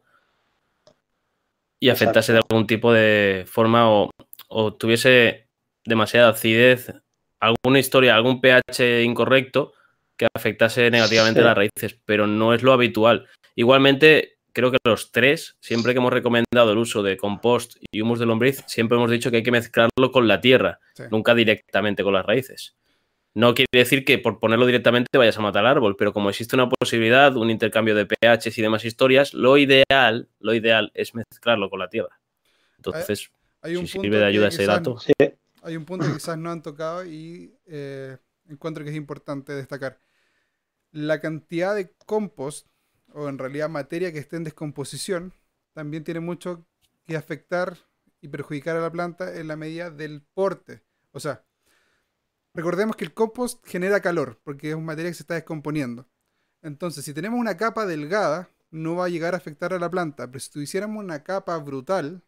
y 1.80 1.88
afectase 1.88 2.32
de 2.32 2.38
algún 2.48 2.68
tipo 2.68 2.92
de 2.92 3.44
forma 3.48 3.90
o, 3.90 4.10
o 4.48 4.72
tuviese 4.74 5.48
demasiada 5.84 6.28
acidez, 6.28 6.92
alguna 7.40 7.80
historia, 7.80 8.14
algún 8.14 8.40
pH 8.40 9.02
incorrecto 9.02 9.72
que 10.16 10.28
afectase 10.32 10.92
negativamente 10.92 11.40
Sí. 11.40 11.44
las 11.44 11.56
raíces, 11.56 11.98
pero 12.04 12.28
no 12.28 12.54
es 12.54 12.62
lo 12.62 12.72
habitual. 12.72 13.26
Igualmente, 13.56 14.38
creo 14.52 14.70
que 14.70 14.78
los 14.84 15.10
tres, 15.10 15.56
siempre 15.60 15.92
que 15.92 15.98
hemos 15.98 16.12
recomendado 16.12 16.70
el 16.70 16.78
uso 16.78 17.02
de 17.02 17.16
compost 17.16 17.78
y 17.90 18.00
humus 18.00 18.20
de 18.20 18.26
lombriz, 18.26 18.62
siempre 18.68 18.96
hemos 18.96 19.10
dicho 19.10 19.32
que 19.32 19.38
hay 19.38 19.42
que 19.42 19.50
mezclarlo 19.50 20.12
con 20.12 20.28
la 20.28 20.40
tierra, 20.40 20.78
Sí. 20.94 21.02
nunca 21.10 21.34
directamente 21.34 22.04
con 22.04 22.14
las 22.14 22.24
raíces. 22.24 22.76
No 23.36 23.54
quiere 23.54 23.68
decir 23.70 24.06
que 24.06 24.16
por 24.16 24.40
ponerlo 24.40 24.64
directamente 24.64 25.18
vayas 25.18 25.36
a 25.36 25.42
matar 25.42 25.66
al 25.66 25.72
árbol, 25.72 25.94
pero 25.94 26.14
como 26.14 26.30
existe 26.30 26.56
una 26.56 26.70
posibilidad, 26.70 27.36
un 27.36 27.50
intercambio 27.50 27.94
de 27.94 28.06
pHs 28.06 28.56
y 28.56 28.62
demás 28.62 28.86
historias, 28.86 29.34
lo 29.34 29.58
ideal, 29.58 30.30
lo 30.40 30.54
ideal 30.54 30.90
es 30.94 31.14
mezclarlo 31.14 31.68
con 31.68 31.78
la 31.78 31.90
tierra. 31.90 32.18
Entonces, 32.78 33.30
Hay 33.60 33.76
un 33.76 33.86
si 33.86 33.98
punto 33.98 34.04
sirve 34.06 34.18
de 34.20 34.24
ayuda 34.24 34.48
ese 34.48 34.64
dato. 34.64 34.98
Sí, 34.98 35.12
Hay 35.60 35.76
un 35.76 35.84
punto 35.84 36.06
que 36.06 36.14
quizás 36.14 36.38
no 36.38 36.50
han 36.50 36.62
tocado 36.62 37.04
y 37.04 37.54
eh, 37.66 38.16
encuentro 38.48 38.84
que 38.84 38.88
es 38.88 38.96
importante 38.96 39.52
destacar. 39.52 39.98
La 40.92 41.20
cantidad 41.20 41.74
de 41.74 41.92
compost, 42.06 42.66
o 43.12 43.28
en 43.28 43.36
realidad 43.36 43.68
materia 43.68 44.14
que 44.14 44.18
esté 44.18 44.36
en 44.36 44.44
descomposición, 44.44 45.34
también 45.74 46.04
tiene 46.04 46.20
mucho 46.20 46.64
que 47.04 47.18
afectar 47.18 47.76
y 48.22 48.28
perjudicar 48.28 48.78
a 48.78 48.80
la 48.80 48.90
planta 48.90 49.38
en 49.38 49.46
la 49.46 49.56
medida 49.56 49.90
del 49.90 50.22
porte. 50.22 50.80
O 51.12 51.20
sea, 51.20 51.44
recordemos 52.56 52.96
que 52.96 53.04
el 53.04 53.14
compost 53.14 53.64
genera 53.66 54.00
calor, 54.00 54.40
porque 54.42 54.70
es 54.70 54.74
un 54.74 54.84
material 54.84 55.12
que 55.12 55.16
se 55.16 55.22
está 55.22 55.34
descomponiendo. 55.34 56.08
Entonces, 56.62 57.04
si 57.04 57.14
tenemos 57.14 57.38
una 57.38 57.56
capa 57.56 57.86
delgada, 57.86 58.50
no 58.70 58.96
va 58.96 59.06
a 59.06 59.08
llegar 59.08 59.34
a 59.34 59.36
afectar 59.36 59.72
a 59.72 59.78
la 59.78 59.90
planta, 59.90 60.26
pero 60.26 60.40
si 60.40 60.50
tuviésemos 60.50 61.02
una 61.02 61.22
capa 61.22 61.56
brutal, 61.58 62.22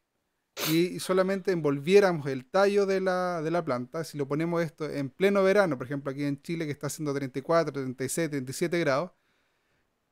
y 0.66 0.98
solamente 0.98 1.52
envolviéramos 1.52 2.26
el 2.26 2.44
tallo 2.44 2.84
de 2.84 3.00
la, 3.00 3.42
de 3.42 3.50
la 3.50 3.64
planta, 3.64 4.04
si 4.04 4.18
lo 4.18 4.26
ponemos 4.26 4.62
esto 4.62 4.90
en 4.90 5.08
pleno 5.08 5.42
verano, 5.42 5.78
por 5.78 5.86
ejemplo 5.86 6.10
aquí 6.10 6.24
en 6.24 6.42
Chile 6.42 6.66
que 6.66 6.72
está 6.72 6.88
haciendo 6.88 7.14
34, 7.14 7.72
36, 7.72 8.30
37 8.30 8.78
grados, 8.80 9.12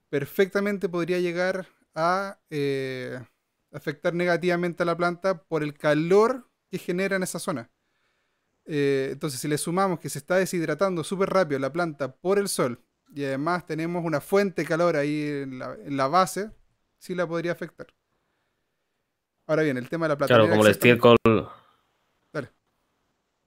perfectamente 0.08 0.88
podría 0.88 1.18
llegar 1.18 1.66
a 1.94 2.38
eh, 2.50 3.20
afectar 3.72 4.14
negativamente 4.14 4.82
a 4.82 4.86
la 4.86 4.96
planta 4.96 5.42
por 5.42 5.62
el 5.62 5.74
calor 5.74 6.48
que 6.70 6.78
genera 6.78 7.16
en 7.16 7.22
esa 7.22 7.38
zona. 7.38 7.70
Eh, 8.66 9.10
entonces, 9.12 9.40
si 9.40 9.46
le 9.46 9.58
sumamos 9.58 10.00
que 10.00 10.08
se 10.08 10.18
está 10.18 10.36
deshidratando 10.36 11.04
súper 11.04 11.30
rápido 11.30 11.60
la 11.60 11.72
planta 11.72 12.12
por 12.12 12.38
el 12.38 12.48
sol 12.48 12.80
y 13.14 13.24
además 13.24 13.64
tenemos 13.64 14.04
una 14.04 14.20
fuente 14.20 14.62
de 14.62 14.68
calor 14.68 14.96
ahí 14.96 15.22
en 15.44 15.96
la, 15.96 16.08
base, 16.08 16.50
sí 16.98 17.14
la 17.14 17.26
podría 17.26 17.52
afectar. 17.52 17.86
Ahora 19.46 19.62
bien, 19.62 19.76
el 19.76 19.88
tema 19.88 20.06
de 20.06 20.10
la 20.10 20.18
planta. 20.18 20.34
Claro, 20.34 20.50
como 20.50 20.64
el 20.64 20.72
estiércol. 20.72 21.16
Dale. 22.32 22.50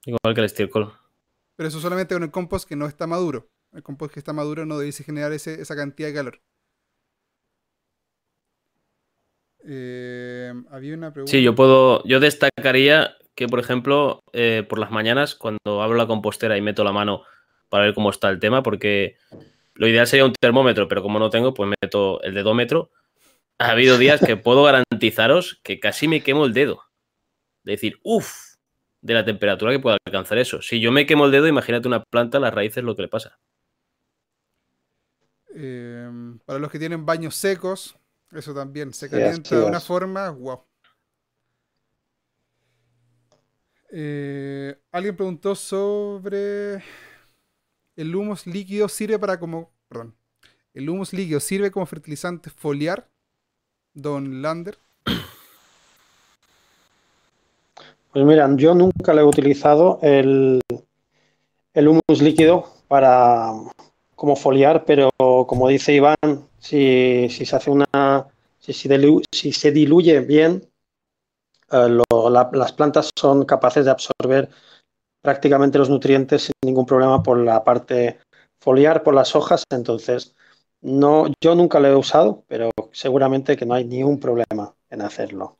Igual 0.06 0.34
que 0.34 0.40
el 0.40 0.46
estiércol. 0.46 0.92
Pero 1.56 1.68
eso 1.68 1.78
solamente 1.78 2.14
con 2.14 2.22
el 2.22 2.30
compost 2.30 2.66
que 2.66 2.76
no 2.76 2.86
está 2.86 3.06
maduro. 3.06 3.50
El 3.72 3.82
compost 3.82 4.14
que 4.14 4.20
está 4.20 4.32
maduro 4.32 4.64
no 4.64 4.78
debe 4.78 4.92
generar 4.92 5.32
esa 5.32 5.76
cantidad 5.76 6.08
de 6.08 6.14
calor. 6.14 6.40
Eh, 9.64 10.54
había 10.70 10.94
una 10.94 11.12
pregunta. 11.12 11.30
Sí, 11.30 11.42
yo 11.42 11.54
puedo. 11.54 12.02
Yo 12.04 12.18
destacaría 12.18 13.14
que, 13.40 13.48
por 13.48 13.58
ejemplo, 13.58 14.22
eh, 14.34 14.66
por 14.68 14.78
las 14.78 14.90
mañanas, 14.90 15.34
cuando 15.34 15.80
abro 15.80 15.96
la 15.96 16.06
compostera 16.06 16.58
y 16.58 16.60
meto 16.60 16.84
la 16.84 16.92
mano 16.92 17.22
para 17.70 17.84
ver 17.84 17.94
cómo 17.94 18.10
está 18.10 18.28
el 18.28 18.38
tema, 18.38 18.62
porque 18.62 19.16
lo 19.72 19.88
ideal 19.88 20.06
sería 20.06 20.26
un 20.26 20.34
termómetro, 20.34 20.88
pero 20.88 21.00
como 21.00 21.18
no 21.18 21.30
tengo, 21.30 21.54
pues 21.54 21.72
meto 21.80 22.20
el 22.20 22.34
dedómetro. 22.34 22.90
Ha 23.58 23.70
habido 23.70 23.96
días 23.96 24.20
que 24.20 24.36
puedo 24.36 24.62
garantizaros 24.64 25.58
que 25.62 25.80
casi 25.80 26.06
me 26.06 26.22
quemo 26.22 26.44
el 26.44 26.52
dedo. 26.52 26.82
De 27.64 27.72
decir, 27.72 27.98
uff, 28.02 28.56
de 29.00 29.14
la 29.14 29.24
temperatura 29.24 29.72
que 29.72 29.80
pueda 29.80 29.96
alcanzar 30.04 30.36
eso. 30.36 30.60
Si 30.60 30.78
yo 30.78 30.92
me 30.92 31.06
quemo 31.06 31.24
el 31.24 31.32
dedo, 31.32 31.46
imagínate 31.46 31.88
una 31.88 32.04
planta, 32.04 32.40
las 32.40 32.52
raíces, 32.52 32.84
lo 32.84 32.94
que 32.94 33.02
le 33.02 33.08
pasa. 33.08 33.38
Eh, 35.54 36.10
para 36.44 36.58
los 36.58 36.70
que 36.70 36.78
tienen 36.78 37.06
baños 37.06 37.36
secos, 37.36 37.96
eso 38.32 38.52
también 38.52 38.92
se 38.92 39.08
calienta 39.08 39.58
de 39.58 39.64
una 39.64 39.80
forma, 39.80 40.28
wow. 40.28 40.69
Eh, 43.92 44.76
alguien 44.92 45.16
preguntó 45.16 45.54
sobre 45.54 46.82
el 47.96 48.14
humus 48.14 48.46
líquido 48.46 48.88
sirve 48.88 49.18
para 49.18 49.40
como, 49.40 49.70
perdón, 49.88 50.14
el 50.74 50.88
humus 50.88 51.12
líquido 51.12 51.40
sirve 51.40 51.70
como 51.70 51.86
fertilizante 51.86 52.50
foliar, 52.50 53.08
Don 53.92 54.42
Lander. 54.42 54.78
Pues 58.12 58.24
mira, 58.24 58.48
yo 58.56 58.74
nunca 58.74 59.12
le 59.12 59.20
he 59.20 59.24
utilizado 59.24 59.98
el, 60.02 60.60
el 61.74 61.88
humus 61.88 62.22
líquido 62.22 62.72
para 62.88 63.52
como 64.14 64.36
foliar, 64.36 64.84
pero 64.84 65.10
como 65.18 65.68
dice 65.68 65.94
Iván, 65.94 66.16
si, 66.58 67.28
se 67.28 67.56
hace 67.56 67.70
una, 67.70 68.26
si, 68.58 68.72
si 68.72 69.52
se 69.52 69.72
diluye 69.72 70.20
bien, 70.20 70.69
eh, 71.70 72.02
las 72.52 72.72
plantas 72.72 73.10
son 73.18 73.44
capaces 73.44 73.84
de 73.84 73.90
absorber 73.90 74.50
prácticamente 75.22 75.78
los 75.78 75.90
nutrientes 75.90 76.44
sin 76.44 76.52
ningún 76.64 76.86
problema 76.86 77.22
por 77.22 77.38
la 77.38 77.62
parte 77.62 78.18
foliar, 78.60 79.02
por 79.02 79.14
las 79.14 79.34
hojas. 79.36 79.64
Entonces, 79.70 80.34
no, 80.80 81.26
yo 81.42 81.54
nunca 81.54 81.80
lo 81.80 81.88
he 81.88 81.94
usado, 81.94 82.44
pero 82.48 82.70
seguramente 82.92 83.56
que 83.56 83.66
no 83.66 83.74
hay 83.74 83.84
ningún 83.84 84.18
problema 84.18 84.74
en 84.88 85.02
hacerlo. 85.02 85.58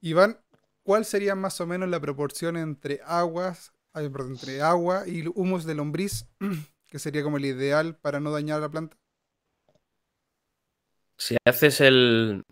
Iván, 0.00 0.40
¿cuál 0.82 1.04
sería 1.04 1.34
más 1.34 1.60
o 1.60 1.66
menos 1.66 1.88
la 1.88 2.00
proporción 2.00 2.56
entre 2.56 3.00
aguas, 3.04 3.72
entre 3.94 4.62
agua 4.62 5.06
y 5.06 5.26
humus 5.34 5.64
de 5.64 5.74
lombriz, 5.74 6.28
que 6.86 6.98
sería 6.98 7.22
como 7.22 7.38
el 7.38 7.46
ideal 7.46 7.96
para 7.96 8.20
no 8.20 8.30
dañar 8.30 8.60
la 8.60 8.70
planta? 8.70 8.96
Si 11.16 11.36
haces 11.46 11.80
el. 11.80 12.42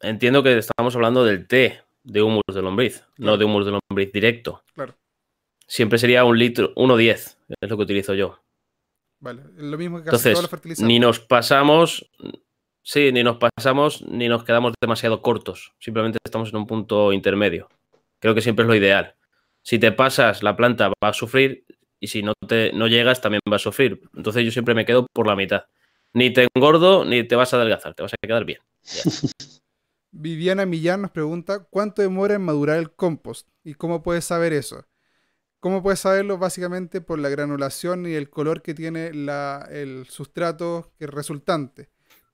Entiendo 0.00 0.42
que 0.42 0.58
estamos 0.58 0.94
hablando 0.96 1.24
del 1.24 1.46
té, 1.46 1.80
de 2.04 2.22
humus 2.22 2.42
de 2.52 2.62
lombriz, 2.62 3.04
no 3.18 3.36
de 3.36 3.44
humus 3.44 3.66
de 3.66 3.72
lombriz 3.72 4.12
directo. 4.12 4.64
Claro. 4.74 4.94
Siempre 5.66 5.98
sería 5.98 6.24
un 6.24 6.38
litro, 6.38 6.74
1,10, 6.74 7.36
es 7.60 7.70
lo 7.70 7.76
que 7.76 7.82
utilizo 7.82 8.14
yo. 8.14 8.38
Vale, 9.20 9.42
lo 9.56 9.78
mismo 9.78 9.98
que 9.98 10.04
casi 10.04 10.28
Entonces, 10.28 10.50
todos 10.50 10.66
los 10.68 10.80
Ni 10.80 10.98
nos 10.98 11.20
pasamos, 11.20 12.10
sí, 12.82 13.12
ni 13.12 13.22
nos 13.22 13.38
pasamos, 13.38 14.02
ni 14.02 14.28
nos 14.28 14.44
quedamos 14.44 14.74
demasiado 14.80 15.22
cortos. 15.22 15.72
Simplemente 15.78 16.18
estamos 16.24 16.50
en 16.50 16.56
un 16.56 16.66
punto 16.66 17.12
intermedio. 17.12 17.68
Creo 18.18 18.34
que 18.34 18.40
siempre 18.40 18.64
es 18.64 18.68
lo 18.68 18.74
ideal. 18.74 19.14
Si 19.62 19.78
te 19.78 19.92
pasas, 19.92 20.42
la 20.42 20.56
planta 20.56 20.88
va 20.88 21.08
a 21.08 21.12
sufrir 21.12 21.64
y 22.00 22.08
si 22.08 22.22
no, 22.22 22.34
te, 22.48 22.72
no 22.72 22.88
llegas, 22.88 23.20
también 23.20 23.40
va 23.50 23.56
a 23.56 23.60
sufrir. 23.60 24.02
Entonces 24.16 24.44
yo 24.44 24.50
siempre 24.50 24.74
me 24.74 24.84
quedo 24.84 25.06
por 25.12 25.28
la 25.28 25.36
mitad. 25.36 25.66
Ni 26.14 26.32
te 26.32 26.48
engordo 26.52 27.04
ni 27.04 27.22
te 27.22 27.36
vas 27.36 27.54
a 27.54 27.56
adelgazar, 27.56 27.94
te 27.94 28.02
vas 28.02 28.12
a 28.12 28.16
quedar 28.20 28.44
bien. 28.44 28.60
Viviana 30.12 30.66
Millán 30.66 31.02
nos 31.02 31.10
pregunta, 31.10 31.60
¿cuánto 31.64 32.02
demora 32.02 32.34
en 32.34 32.42
madurar 32.42 32.78
el 32.78 32.92
compost? 32.92 33.48
¿Y 33.64 33.74
cómo 33.74 34.02
puedes 34.02 34.26
saber 34.26 34.52
eso? 34.52 34.86
¿Cómo 35.58 35.82
puedes 35.82 36.00
saberlo? 36.00 36.36
Básicamente 36.36 37.00
por 37.00 37.18
la 37.18 37.30
granulación 37.30 38.06
y 38.06 38.12
el 38.12 38.28
color 38.28 38.60
que 38.60 38.74
tiene 38.74 39.06
el 39.06 40.06
sustrato 40.08 40.92
que 40.98 41.06
resultante. 41.06 41.88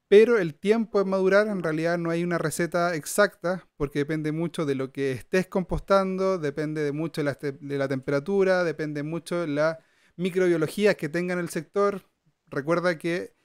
Pero 0.08 0.38
el 0.38 0.54
tiempo 0.54 0.98
de 0.98 1.04
madurar 1.04 1.46
en 1.46 1.62
realidad 1.62 1.98
no 1.98 2.10
hay 2.10 2.24
una 2.24 2.38
receta 2.38 2.94
exacta 2.96 3.68
porque 3.76 4.00
depende 4.00 4.32
mucho 4.32 4.66
de 4.66 4.74
lo 4.74 4.90
que 4.90 5.12
estés 5.12 5.46
compostando, 5.46 6.38
depende 6.38 6.82
de 6.82 6.92
mucho 6.92 7.20
de 7.20 7.24
la, 7.26 7.38
de 7.40 7.78
la 7.78 7.86
temperatura, 7.86 8.64
depende 8.64 9.02
mucho 9.04 9.42
de 9.42 9.48
la 9.48 9.78
microbiología 10.16 10.94
que 10.94 11.08
tenga 11.08 11.34
en 11.34 11.40
el 11.40 11.50
sector. 11.50 12.10
Recuerda 12.48 12.98
que 12.98 13.36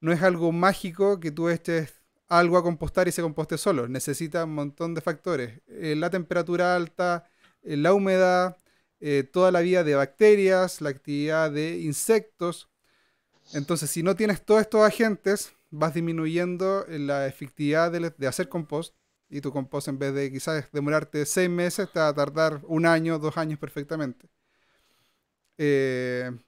no 0.00 0.12
es 0.12 0.22
algo 0.22 0.52
mágico 0.52 1.20
que 1.20 1.30
tú 1.30 1.48
estés 1.48 1.99
algo 2.30 2.56
a 2.56 2.62
compostar 2.62 3.08
y 3.08 3.12
se 3.12 3.22
composte 3.22 3.58
solo. 3.58 3.88
Necesita 3.88 4.44
un 4.44 4.54
montón 4.54 4.94
de 4.94 5.02
factores. 5.02 5.60
Eh, 5.68 5.94
la 5.96 6.10
temperatura 6.10 6.76
alta, 6.76 7.28
eh, 7.62 7.76
la 7.76 7.92
humedad, 7.92 8.56
eh, 9.00 9.24
toda 9.24 9.50
la 9.52 9.60
vida 9.60 9.84
de 9.84 9.96
bacterias, 9.96 10.80
la 10.80 10.90
actividad 10.90 11.50
de 11.50 11.80
insectos. 11.80 12.70
Entonces, 13.54 13.90
si 13.90 14.02
no 14.02 14.16
tienes 14.16 14.44
todos 14.44 14.62
estos 14.62 14.82
agentes, 14.82 15.52
vas 15.70 15.94
disminuyendo 15.94 16.86
la 16.88 17.26
efectividad 17.26 17.92
de, 17.92 18.26
hacer 18.28 18.48
compost. 18.48 18.94
Y 19.28 19.40
tu 19.40 19.52
compost, 19.52 19.88
en 19.88 19.98
vez 19.98 20.14
de 20.14 20.30
quizás 20.32 20.70
demorarte 20.72 21.26
seis 21.26 21.50
meses, 21.50 21.90
te 21.92 22.00
va 22.00 22.08
a 22.08 22.14
tardar 22.14 22.60
un 22.66 22.86
año, 22.86 23.18
dos 23.18 23.36
años 23.36 23.58
perfectamente. 23.58 24.28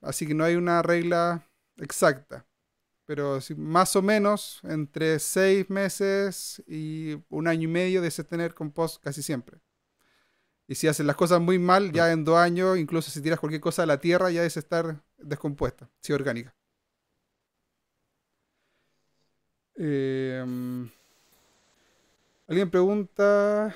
así 0.01 0.27
que 0.27 0.35
no 0.35 0.45
hay 0.45 0.57
una 0.57 0.83
regla 0.83 1.47
exacta 1.77 2.47
pero 3.07 3.39
más 3.57 3.97
o 3.97 4.03
menos 4.03 4.61
entre 4.63 5.19
seis 5.19 5.69
meses 5.69 6.63
y 6.67 7.17
un 7.29 7.49
año 7.49 7.65
y 7.65 7.73
medio 7.73 8.03
de 8.03 8.11
tener 8.11 8.55
compost 8.55 9.03
casi 9.03 9.23
siempre. 9.23 9.59
Y 10.69 10.75
si 10.75 10.89
haces 10.89 11.05
las 11.05 11.17
cosas 11.17 11.41
muy 11.41 11.59
mal, 11.59 11.93
ya 11.93 12.13
en 12.13 12.25
dos 12.25 12.37
años, 12.37 12.79
incluso 12.79 13.11
si 13.11 13.21
tiras 13.21 13.41
cualquier 13.41 13.61
cosa 13.61 13.83
a 13.83 13.87
la 13.87 13.99
tierra, 13.99 14.31
ya 14.31 14.43
debe 14.43 14.47
estar 14.47 15.03
descompuesta, 15.19 15.91
si 16.01 16.13
orgánica. 16.13 16.55
Em, 19.75 20.89
alguien 22.47 22.71
pregunta. 22.71 23.75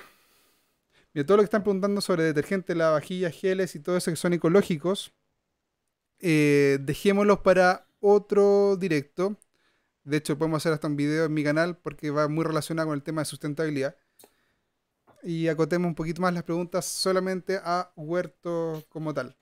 Mira, 1.13 1.25
todo 1.25 1.37
lo 1.37 1.43
que 1.43 1.45
están 1.45 1.63
preguntando 1.63 2.01
sobre 2.01 2.23
detergente, 2.23 2.75
lavavajillas, 2.75 3.33
geles 3.35 3.75
y 3.75 3.79
todo 3.79 3.97
eso 3.97 4.11
que 4.11 4.17
son 4.17 4.33
ecológicos, 4.33 5.13
eh, 6.19 6.77
dejémoslos 6.81 7.39
para 7.39 7.86
otro 7.99 8.75
directo. 8.77 9.37
De 10.03 10.17
hecho, 10.17 10.37
podemos 10.37 10.61
hacer 10.61 10.73
hasta 10.73 10.87
un 10.87 10.95
video 10.95 11.25
en 11.25 11.33
mi 11.33 11.43
canal 11.43 11.77
porque 11.77 12.11
va 12.11 12.27
muy 12.27 12.45
relacionado 12.45 12.89
con 12.89 12.95
el 12.95 13.03
tema 13.03 13.21
de 13.21 13.25
sustentabilidad. 13.25 13.97
Y 15.23 15.47
acotemos 15.47 15.89
un 15.89 15.95
poquito 15.95 16.21
más 16.21 16.33
las 16.33 16.43
preguntas 16.43 16.85
solamente 16.85 17.59
a 17.63 17.91
huerto 17.95 18.85
como 18.89 19.13
tal, 19.13 19.37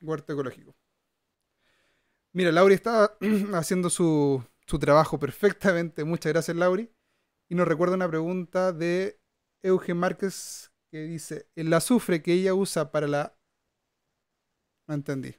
huerto 0.00 0.32
ecológico. 0.32 0.76
Mira, 2.32 2.52
Lauri 2.52 2.74
está 2.74 3.16
haciendo 3.54 3.90
su, 3.90 4.44
su 4.66 4.78
trabajo 4.78 5.18
perfectamente. 5.18 6.04
Muchas 6.04 6.32
gracias, 6.32 6.56
Lauri. 6.56 6.92
Y 7.48 7.54
nos 7.54 7.66
recuerda 7.66 7.94
una 7.94 8.08
pregunta 8.08 8.72
de 8.72 9.20
Eugen 9.62 9.96
Márquez 9.96 10.70
que 10.90 11.02
dice: 11.02 11.48
El 11.56 11.72
azufre 11.72 12.22
que 12.22 12.34
ella 12.34 12.54
usa 12.54 12.92
para 12.92 13.08
la. 13.08 13.38
Entendí 14.88 15.34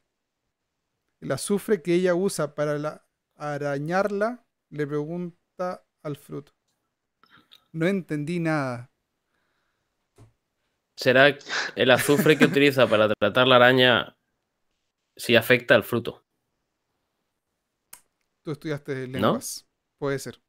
el 1.21 1.31
azufre 1.31 1.81
que 1.81 1.93
ella 1.93 2.15
usa 2.15 2.55
para 2.55 3.05
arañarla, 3.35 4.45
le 4.69 4.87
pregunta 4.87 5.85
al 6.03 6.17
fruto. 6.17 6.53
No 7.71 7.87
entendí 7.87 8.39
nada. 8.39 8.91
¿Será 10.95 11.37
el 11.75 11.91
azufre 11.91 12.37
que 12.37 12.45
utiliza 12.45 12.87
para 12.87 13.07
tratar 13.13 13.47
la 13.47 13.57
araña 13.57 14.17
si 15.15 15.35
afecta 15.35 15.75
al 15.75 15.83
fruto? 15.83 16.25
Tú 18.43 18.51
estudiaste 18.51 19.07
lenguas. 19.07 19.67
Puede 19.99 20.17
ser. 20.19 20.41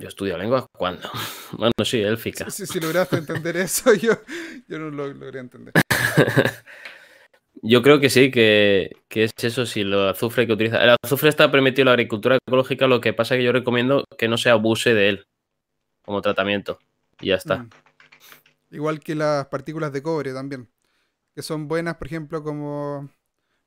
Yo 0.00 0.06
estudio 0.06 0.38
lengua 0.38 0.66
cuando. 0.72 1.10
Bueno, 1.52 1.72
sí, 1.82 2.00
élfica. 2.00 2.50
Si, 2.50 2.66
si 2.66 2.78
lograste 2.78 3.16
entender 3.16 3.56
eso, 3.56 3.94
yo, 3.94 4.12
yo 4.68 4.78
no 4.78 4.90
lo 4.90 5.12
logré 5.12 5.40
entender. 5.40 5.72
Yo 7.62 7.82
creo 7.82 8.00
que 8.00 8.10
sí, 8.10 8.30
que, 8.30 8.96
que, 9.08 9.24
es 9.24 9.32
eso, 9.42 9.66
si 9.66 9.82
lo 9.82 10.08
azufre 10.08 10.46
que 10.46 10.52
utiliza. 10.52 10.82
El 10.82 10.96
azufre 11.02 11.28
está 11.28 11.50
permitido 11.50 11.82
en 11.82 11.86
la 11.86 11.92
agricultura 11.92 12.36
ecológica, 12.36 12.86
lo 12.86 13.00
que 13.00 13.12
pasa 13.12 13.34
es 13.34 13.40
que 13.40 13.44
yo 13.44 13.52
recomiendo 13.52 14.04
que 14.16 14.28
no 14.28 14.36
se 14.36 14.50
abuse 14.50 14.94
de 14.94 15.08
él 15.08 15.26
como 16.02 16.22
tratamiento. 16.22 16.78
Y 17.20 17.28
ya 17.28 17.36
está. 17.36 17.58
Mm. 17.58 17.70
Igual 18.70 19.00
que 19.00 19.14
las 19.14 19.46
partículas 19.46 19.92
de 19.92 20.02
cobre 20.02 20.32
también, 20.32 20.68
que 21.34 21.42
son 21.42 21.68
buenas, 21.68 21.96
por 21.96 22.06
ejemplo, 22.06 22.42
como 22.42 23.08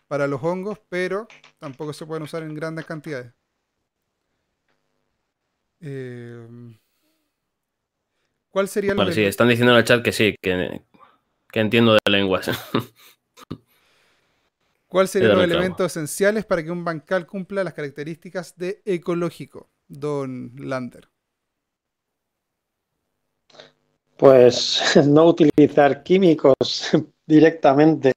para 0.08 0.28
los 0.28 0.44
hongos, 0.44 0.80
pero 0.90 1.28
tampoco 1.58 1.94
se 1.94 2.06
pueden 2.06 2.24
usar 2.24 2.44
en 2.44 2.54
grandes 2.54 2.86
cantidades. 2.86 3.34
Eh, 5.80 6.48
¿Cuál 8.50 8.68
sería 8.68 8.94
Vale, 8.94 9.14
sí, 9.14 9.24
están 9.24 9.48
diciendo 9.48 9.72
en 9.72 9.80
el 9.80 9.84
chat 9.84 10.04
que 10.04 10.12
sí, 10.12 10.36
que, 10.42 10.82
que 11.52 11.60
entiendo 11.60 11.94
de 11.94 12.12
lenguas. 12.12 12.50
¿Cuáles 14.92 15.12
serían 15.12 15.38
los 15.38 15.44
elementos 15.46 15.90
esenciales 15.90 16.44
para 16.44 16.62
que 16.66 16.70
un 16.70 16.84
bancal 16.84 17.26
cumpla 17.26 17.64
las 17.64 17.74
características 17.74 18.58
de 18.58 18.82
ecológico, 18.84 19.70
don 19.88 20.52
Lander? 20.58 21.08
Pues 24.18 24.82
no 25.08 25.28
utilizar 25.28 26.04
químicos 26.04 26.92
directamente. 27.26 28.12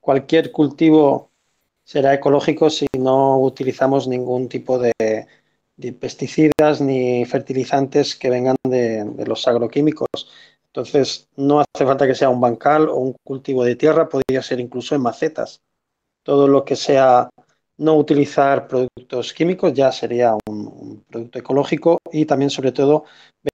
Cualquier 0.00 0.50
cultivo 0.50 1.30
será 1.84 2.12
ecológico 2.12 2.70
si 2.70 2.86
no 2.98 3.38
utilizamos 3.38 4.08
ningún 4.08 4.48
tipo 4.48 4.80
de, 4.80 4.92
pesticidas 6.00 6.80
ni 6.80 7.24
fertilizantes 7.24 8.16
que 8.16 8.30
vengan 8.30 8.56
de, 8.64 9.04
de, 9.04 9.26
los 9.26 9.46
agroquímicos. 9.46 10.08
Entonces, 10.64 11.28
no 11.36 11.60
hace 11.60 11.86
falta 11.86 12.08
que 12.08 12.16
sea 12.16 12.30
un 12.30 12.40
bancal 12.40 12.88
o 12.88 12.96
un 12.96 13.14
cultivo 13.22 13.62
de 13.62 13.76
tierra, 13.76 14.08
podría 14.08 14.42
ser 14.42 14.58
incluso 14.58 14.96
en 14.96 15.02
macetas 15.02 15.60
todo 16.22 16.48
lo 16.48 16.64
que 16.64 16.76
sea 16.76 17.30
no 17.80 17.96
utilizar 17.96 18.68
productos 18.68 19.32
químicos 19.32 19.72
ya 19.72 19.90
sería 19.90 20.36
un, 20.46 21.02
producto 21.08 21.38
ecológico 21.38 21.98
y 22.12 22.26
también 22.26 22.50
sobre 22.50 22.72
todo 22.72 23.04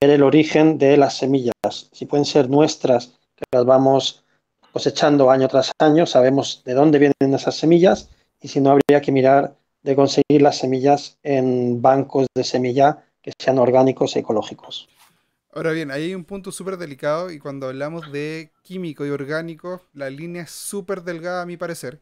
ver 0.00 0.10
el 0.10 0.22
origen 0.22 0.78
de 0.78 0.96
las 0.96 1.16
semillas. 1.16 1.54
Si 1.92 2.06
pueden 2.06 2.24
ser 2.24 2.50
nuestras, 2.50 3.18
que 3.36 3.44
las 3.52 3.64
vamos 3.64 4.24
cosechando 4.72 5.30
año 5.30 5.46
tras 5.48 5.70
año, 5.78 6.06
sabemos 6.06 6.62
de 6.64 6.74
dónde 6.74 6.98
vienen 6.98 7.34
esas 7.34 7.56
semillas 7.56 8.10
y 8.42 8.48
si 8.48 8.60
no 8.60 8.70
habría 8.70 9.00
que 9.00 9.12
mirar 9.12 9.56
de 9.82 9.94
conseguir 9.94 10.42
las 10.42 10.58
semillas 10.58 11.18
en 11.22 11.80
bancos 11.80 12.26
de 12.34 12.42
semilla 12.42 13.04
que 13.22 13.32
sean 13.38 13.58
orgánicos 13.58 14.16
y 14.16 14.18
ecológicos. 14.18 14.88
Ahora 15.52 15.70
bien, 15.70 15.90
hay 15.90 16.14
un 16.14 16.24
punto 16.24 16.52
súper 16.52 16.76
delicado 16.76 17.30
y 17.30 17.38
cuando 17.38 17.68
hablamos 17.68 18.10
de 18.12 18.50
químico 18.62 19.06
y 19.06 19.10
orgánico, 19.10 19.80
la 19.94 20.10
línea 20.10 20.42
es 20.42 20.50
súper 20.50 21.02
delgada 21.02 21.42
a 21.42 21.46
mi 21.46 21.56
parecer 21.56 22.00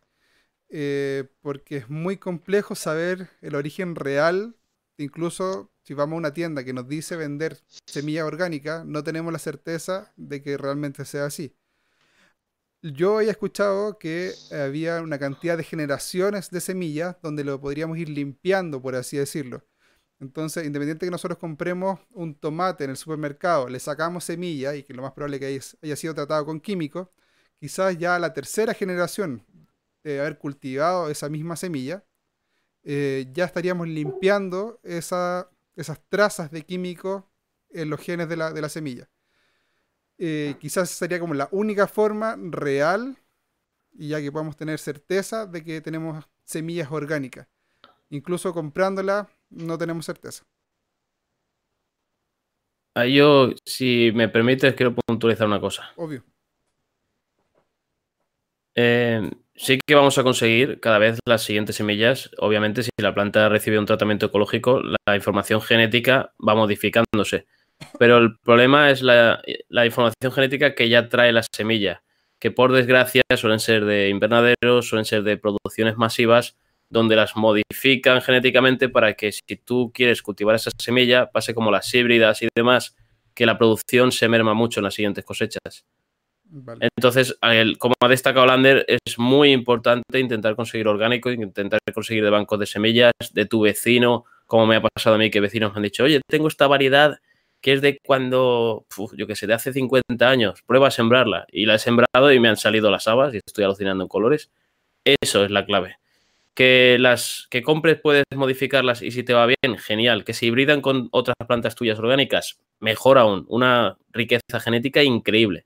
eh, 0.69 1.29
porque 1.41 1.79
es 1.79 1.91
muy 1.91 2.17
complejo 2.17 2.75
saber 2.75 3.31
el 3.43 3.55
origen 3.55 3.95
real. 3.95 4.57
Incluso 4.97 5.71
si 5.83 5.95
vamos 5.95 6.15
a 6.15 6.19
una 6.19 6.35
tienda 6.35 6.65
que 6.65 6.73
nos 6.73 6.89
dice 6.89 7.17
vender 7.17 7.59
semilla 7.87 8.25
orgánica, 8.27 8.85
no 8.87 9.05
tenemos 9.05 9.33
la 9.33 9.39
certeza 9.39 10.13
de 10.17 10.43
que 10.43 10.57
realmente 10.57 11.05
sea 11.05 11.27
así. 11.27 11.55
Yo 12.83 13.19
había 13.19 13.31
escuchado 13.31 13.99
que 13.99 14.35
había 14.53 15.01
una 15.01 15.19
cantidad 15.19 15.57
de 15.57 15.65
generaciones 15.65 16.51
de 16.51 16.61
semillas 16.61 17.17
donde 17.23 17.43
lo 17.45 17.61
podríamos 17.61 17.97
ir 17.99 18.11
limpiando, 18.11 18.83
por 18.83 18.95
así 18.95 19.17
decirlo. 19.17 19.65
Entonces, 20.21 20.65
independiente 20.67 21.05
de 21.05 21.09
que 21.09 21.13
nosotros 21.13 21.39
compremos 21.39 22.01
un 22.13 22.35
tomate 22.35 22.85
en 22.85 22.91
el 22.91 22.97
supermercado, 22.97 23.69
le 23.69 23.81
sacamos 23.81 24.25
semilla 24.25 24.75
y 24.75 24.83
que 24.83 24.95
lo 24.95 25.03
más 25.03 25.13
probable 25.13 25.41
que 25.41 25.61
haya 25.83 25.97
sido 25.97 26.15
tratado 26.15 26.47
con 26.47 26.61
químicos, 26.61 27.09
quizás 27.59 27.97
ya 27.99 28.19
la 28.19 28.33
tercera 28.33 28.75
generación 28.75 29.45
de 30.05 30.21
haber 30.21 30.39
cultivado 30.39 31.09
esa 31.11 31.29
misma 31.29 31.57
semilla, 31.57 32.05
eh, 32.85 33.27
ya 33.33 33.47
estaríamos 33.47 33.89
limpiando 33.89 34.79
esas 34.85 35.47
trazas 36.09 36.51
de 36.51 36.63
químicos 36.63 37.25
en 37.71 37.91
los 37.91 38.01
genes 38.01 38.29
de 38.29 38.37
la, 38.37 38.69
semilla. 38.69 39.09
Eh, 40.19 40.55
quizás 40.61 40.91
sería 40.91 41.19
como 41.19 41.35
la 41.35 41.49
única 41.51 41.89
forma 41.89 42.37
real, 42.39 43.19
y 43.93 44.09
ya 44.09 44.21
que 44.21 44.31
podemos 44.31 44.57
tener 44.57 44.79
certeza 44.79 45.47
de 45.47 45.65
que 45.65 45.81
tenemos 45.81 46.25
semillas 46.45 46.93
orgánicas. 46.93 47.49
Incluso 48.11 48.53
comprándolas 48.53 49.27
no 49.49 49.79
tenemos 49.79 50.05
certeza. 50.05 50.45
Yo, 53.11 53.51
si 53.65 54.13
me 54.15 54.29
permites, 54.29 54.75
quiero 54.75 54.95
puntualizar 54.95 55.47
una 55.49 55.61
cosa. 55.61 55.91
Obvio. 55.97 56.23
Eh, 58.77 59.31
sí 59.55 59.79
que 59.87 59.95
vamos 59.95 60.19
a 60.19 60.23
conseguir 60.23 60.81
cada 60.81 60.99
vez 60.99 61.19
las 61.27 61.43
siguientes 61.43 61.77
semillas. 61.77 62.31
Obviamente, 62.39 62.83
si 62.83 62.91
la 62.99 63.15
planta 63.15 63.49
recibe 63.49 63.79
un 63.79 63.87
tratamiento 63.87 64.27
ecológico, 64.27 64.81
la 65.07 65.17
información 65.17 65.61
genética 65.61 66.33
va 66.47 66.55
modificándose. 66.55 67.47
Pero 67.99 68.19
el 68.19 68.39
problema 68.39 68.91
es 68.91 69.03
la, 69.03 69.43
información 69.85 70.33
genética 70.33 70.75
que 70.75 70.89
ya 70.89 71.09
trae 71.09 71.33
la 71.33 71.43
semilla, 71.55 72.03
que 72.39 72.51
por 72.51 72.73
desgracia 72.73 73.23
suelen 73.37 73.61
ser 73.61 73.85
de 73.85 74.09
invernaderos, 74.09 74.89
suelen 74.89 75.05
ser 75.05 75.23
de 75.23 75.37
producciones 75.37 75.97
masivas, 75.97 76.57
donde 76.89 77.17
las 77.17 77.37
modifican 77.37 78.23
genéticamente 78.23 78.89
para 78.89 79.15
que 79.15 79.33
si 79.33 79.57
tú 79.65 79.91
quieres 79.93 80.23
cultivar 80.23 80.55
esa 80.55 80.71
semilla, 80.79 81.31
pase 81.31 81.55
como 81.55 81.71
las 81.71 81.93
híbridas 81.93 82.43
y 82.43 82.49
demás, 82.55 82.97
que 83.35 83.47
la 83.47 83.59
producción 83.59 84.13
se 84.13 84.29
merma 84.29 84.55
mucho 84.55 84.81
en 84.81 84.85
las 84.85 84.95
siguientes 84.95 85.25
cosechas. 85.25 85.85
Entonces, 86.97 87.37
como 87.79 87.95
ha 88.01 88.09
destacado 88.09 88.47
Lander, 88.47 88.85
es 88.87 89.19
muy 89.19 89.53
importante 89.53 90.21
intentar 90.21 90.55
conseguir 90.55 90.87
orgánico, 90.87 91.31
intentar 91.31 91.81
conseguir 91.93 92.23
de 92.23 92.31
bancos 92.31 92.59
de 92.59 92.67
semillas, 92.67 93.13
de 93.33 93.47
tu 93.47 93.63
vecino, 93.63 94.25
como 94.47 94.67
me 94.67 94.77
ha 94.77 94.83
pasado 94.83 95.17
a 95.17 95.19
mí, 95.19 95.31
que 95.31 95.41
vecinos 95.41 95.73
me 95.73 95.79
han 95.79 95.83
dicho, 95.83 96.05
oye, 96.05 96.21
tengo 96.29 96.49
esta 96.49 96.67
variedad 96.67 97.19
que 97.61 97.73
es 97.73 97.81
de 97.81 97.99
cuando, 98.05 98.85
yo 99.17 99.27
que 99.27 99.35
sé, 99.35 99.47
de 99.47 99.55
hace 99.55 99.73
50 99.73 100.29
años, 100.29 100.63
prueba 100.67 100.89
a 100.89 100.91
sembrarla. 100.91 101.47
Y 101.51 101.65
la 101.65 101.77
he 101.77 101.79
sembrado 101.79 102.31
y 102.31 102.39
me 102.39 102.51
han 102.51 102.59
salido 102.59 102.91
las 102.91 103.09
habas 103.09 103.33
y 103.35 103.39
estoy 103.39 103.65
alucinando 103.65 104.05
en 104.05 104.09
colores. 104.09 104.51
Eso 105.03 105.45
es 105.45 105.51
la 105.51 105.65
clave. 105.65 105.97
Que 106.53 106.99
las 107.01 107.49
que 107.51 107.63
compres 107.63 107.99
puedes 107.99 108.25
modificarlas 108.35 109.01
y 109.01 109.11
si 109.13 109.23
te 109.23 109.33
va 109.33 109.47
bien, 109.47 109.79
genial. 109.79 110.25
Que 110.25 110.35
se 110.35 110.45
hibridan 110.45 110.83
con 110.83 111.09
otras 111.11 111.37
plantas 111.49 111.75
tuyas 111.75 111.99
orgánicas, 111.99 112.61
mejor 112.81 113.17
aún. 113.17 113.47
Una 113.49 113.97
riqueza 114.13 114.61
genética 114.61 115.03
increíble 115.03 115.65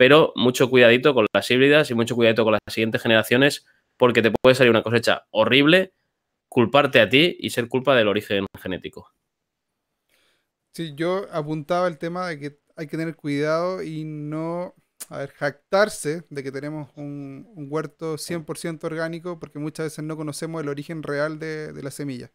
pero 0.00 0.32
mucho 0.34 0.70
cuidadito 0.70 1.12
con 1.12 1.26
las 1.30 1.50
híbridas 1.50 1.90
y 1.90 1.94
mucho 1.94 2.14
cuidadito 2.14 2.42
con 2.42 2.54
las 2.54 2.60
siguientes 2.72 3.02
generaciones, 3.02 3.66
porque 3.98 4.22
te 4.22 4.30
puede 4.30 4.54
salir 4.54 4.70
una 4.70 4.82
cosecha 4.82 5.26
horrible, 5.28 5.92
culparte 6.48 7.02
a 7.02 7.10
ti 7.10 7.36
y 7.38 7.50
ser 7.50 7.68
culpa 7.68 7.94
del 7.94 8.08
origen 8.08 8.46
genético. 8.58 9.12
Sí, 10.72 10.94
yo 10.94 11.26
apuntaba 11.30 11.86
el 11.86 11.98
tema 11.98 12.28
de 12.28 12.38
que 12.38 12.58
hay 12.76 12.86
que 12.86 12.96
tener 12.96 13.14
cuidado 13.14 13.82
y 13.82 14.04
no, 14.04 14.74
a 15.10 15.26
jactarse 15.26 16.24
de 16.30 16.42
que 16.42 16.50
tenemos 16.50 16.88
un, 16.96 17.46
huerto 17.70 18.16
100% 18.16 18.82
orgánico, 18.84 19.38
porque 19.38 19.58
muchas 19.58 19.84
veces 19.84 20.02
no 20.02 20.16
conocemos 20.16 20.62
el 20.62 20.70
origen 20.70 21.02
real 21.02 21.38
de, 21.38 21.78
la 21.82 21.90
semilla. 21.90 22.32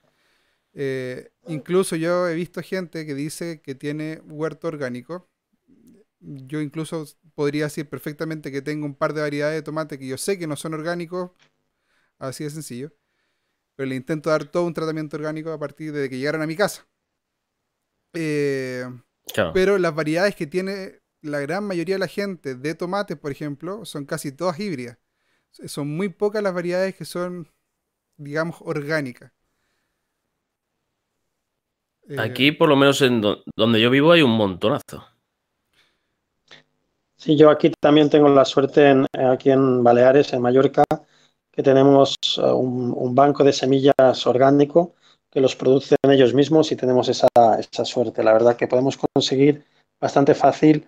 Eh, 0.76 1.32
incluso 1.48 1.96
yo 1.96 2.28
he 2.28 2.36
visto 2.36 2.62
gente 2.62 3.08
que 3.08 3.16
dice 3.16 3.60
que 3.64 3.74
tiene 3.74 4.22
huerto 4.24 4.68
orgánico. 4.68 5.28
Yo 6.20 6.62
incluso 6.62 7.06
podría 7.36 7.66
decir 7.66 7.88
perfectamente 7.88 8.52
que 8.52 8.62
tengo 8.62 8.86
un 8.86 8.96
par 8.96 9.14
de 9.14 9.22
variedades 9.22 9.58
de 9.58 9.62
tomate 9.62 10.00
que 10.00 10.08
yo 10.08 10.18
sé 10.18 10.40
que 10.40 10.48
no 10.48 10.56
son 10.56 10.74
orgánicos, 10.74 11.32
así 12.18 12.44
de 12.44 12.50
sencillo, 12.50 12.94
pero 13.76 13.90
le 13.90 13.96
intento 13.96 14.30
dar 14.30 14.46
todo 14.46 14.64
un 14.64 14.74
tratamiento 14.74 15.18
orgánico 15.18 15.52
a 15.52 15.60
partir 15.60 15.92
de 15.92 16.10
que 16.10 16.18
llegaron 16.18 16.42
a 16.42 16.48
mi 16.48 16.56
casa. 16.56 16.88
Eh, 18.14 18.86
pero 19.54 19.78
las 19.78 19.94
variedades 19.94 20.36
que 20.36 20.48
tiene 20.48 21.02
la 21.22 21.40
gran 21.40 21.64
mayoría 21.66 21.96
de 21.96 22.00
la 22.00 22.08
gente 22.08 22.56
de 22.56 22.76
tomates, 22.76 23.18
por 23.18 23.32
ejemplo, 23.32 23.84
son 23.86 24.06
casi 24.06 24.32
todas 24.32 24.60
híbridas. 24.60 24.98
Son 25.52 25.88
muy 25.88 26.10
pocas 26.10 26.44
las 26.44 26.54
variedades 26.54 26.96
que 26.96 27.06
son, 27.06 27.52
digamos, 28.18 28.58
orgánicas. 28.62 29.32
Aquí, 32.18 32.52
por 32.52 32.70
lo 32.70 32.76
menos 32.76 33.02
en 33.02 33.22
donde 33.56 33.82
yo 33.82 33.90
vivo, 33.90 34.12
hay 34.12 34.22
un 34.22 34.32
montonazo. 34.32 35.15
Sí, 37.26 37.36
yo 37.36 37.50
aquí 37.50 37.72
también 37.80 38.08
tengo 38.08 38.30
la 38.30 38.46
suerte, 38.46 38.88
en, 38.88 39.08
aquí 39.14 39.50
en 39.50 39.84
Baleares, 39.84 40.32
en 40.34 40.44
Mallorca, 40.44 40.84
que 41.52 41.64
tenemos 41.64 42.14
eh, 42.38 42.42
un, 42.44 43.16
banco 43.16 43.44
de 43.44 43.52
semillas 43.52 44.28
orgánico 44.28 44.94
que 45.32 45.42
los 45.42 45.56
producen 45.56 45.98
ellos 46.04 46.36
mismos 46.36 46.72
y 46.72 46.76
tenemos 46.76 47.10
esa, 47.10 47.28
suerte. 47.84 48.24
La 48.24 48.32
verdad 48.32 48.56
que 48.56 48.68
podemos 48.68 48.96
conseguir 48.96 49.66
bastante 50.00 50.36
fácil 50.36 50.88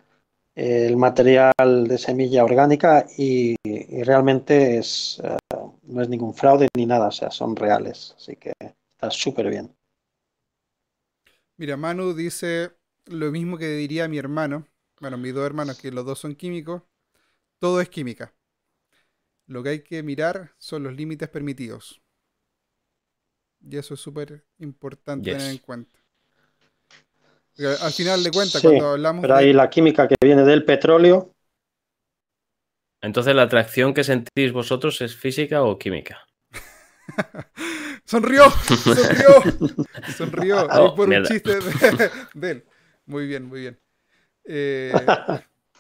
eh, 0.56 0.86
el 0.86 0.96
material 0.96 1.88
de 1.88 1.98
semilla 1.98 2.44
orgánica 2.44 3.08
y, 3.18 3.56
realmente 4.04 4.78
es, 4.78 5.20
eh, 5.24 5.38
no 5.86 6.04
es 6.04 6.08
ningún 6.08 6.36
fraude 6.36 6.68
ni 6.76 6.86
nada, 6.86 7.08
o 7.08 7.12
sea, 7.12 7.32
son 7.32 7.56
reales. 7.56 8.14
Así 8.16 8.36
que 8.36 8.54
está 8.60 9.10
súper 9.10 9.50
bien. 9.50 9.76
Mira, 11.58 11.78
Manu 11.78 12.14
dice 12.14 12.74
lo 13.08 13.32
mismo 13.32 13.58
que 13.58 13.70
diría 13.70 14.08
mi 14.08 14.20
hermano. 14.20 14.68
Bueno, 15.00 15.18
mis 15.18 15.34
dos 15.34 15.46
hermanos, 15.46 15.78
que 15.78 15.92
los 15.92 16.06
dos 16.06 16.20
son 16.20 16.36
químicos. 16.36 16.82
Todo 17.60 17.82
es 17.82 17.90
química. 17.90 18.34
Lo 19.48 19.64
que 19.64 19.70
hay 19.70 19.84
que 19.84 20.04
mirar 20.04 20.54
son 20.58 20.84
los 20.84 20.94
límites 20.96 21.30
permitidos. 21.30 22.02
Y 23.62 23.78
eso 23.78 23.94
es 23.96 24.00
súper 24.00 24.46
importante 24.60 25.26
Yes. 25.26 25.38
tener 25.38 25.52
en 25.52 25.58
cuenta. 25.60 26.00
Porque 27.56 27.68
al 27.84 27.92
final 27.92 28.24
de 28.24 28.32
cuentas, 28.32 28.62
Sí, 28.62 28.68
cuando 28.68 28.90
hablamos 28.92 29.22
Pero 29.24 29.34
de- 29.36 29.40
hay 29.40 29.54
la 29.54 29.70
química 29.70 30.08
que 30.08 30.16
viene 30.22 30.44
del 30.44 30.64
petróleo. 30.64 31.34
Entonces, 33.02 33.36
¿la 33.36 33.44
atracción 33.44 33.94
que 33.94 34.04
sentís 34.04 34.52
vosotros 34.52 35.02
es 35.02 35.16
física 35.16 35.64
o 35.64 35.78
química? 35.78 36.26
¡Sonrió! 38.06 38.50
¡Sonrió! 38.50 39.76
Sonrió. 40.18 40.68
Oh, 40.72 40.96
por 40.96 41.10
un 41.10 41.24
chiste 41.24 41.62
de, 41.62 42.12
de 42.34 42.52
él. 42.52 42.66
Muy 43.06 43.28
bien, 43.28 43.46
muy 43.46 43.62
bien. 43.62 43.80
Eh, 44.48 44.94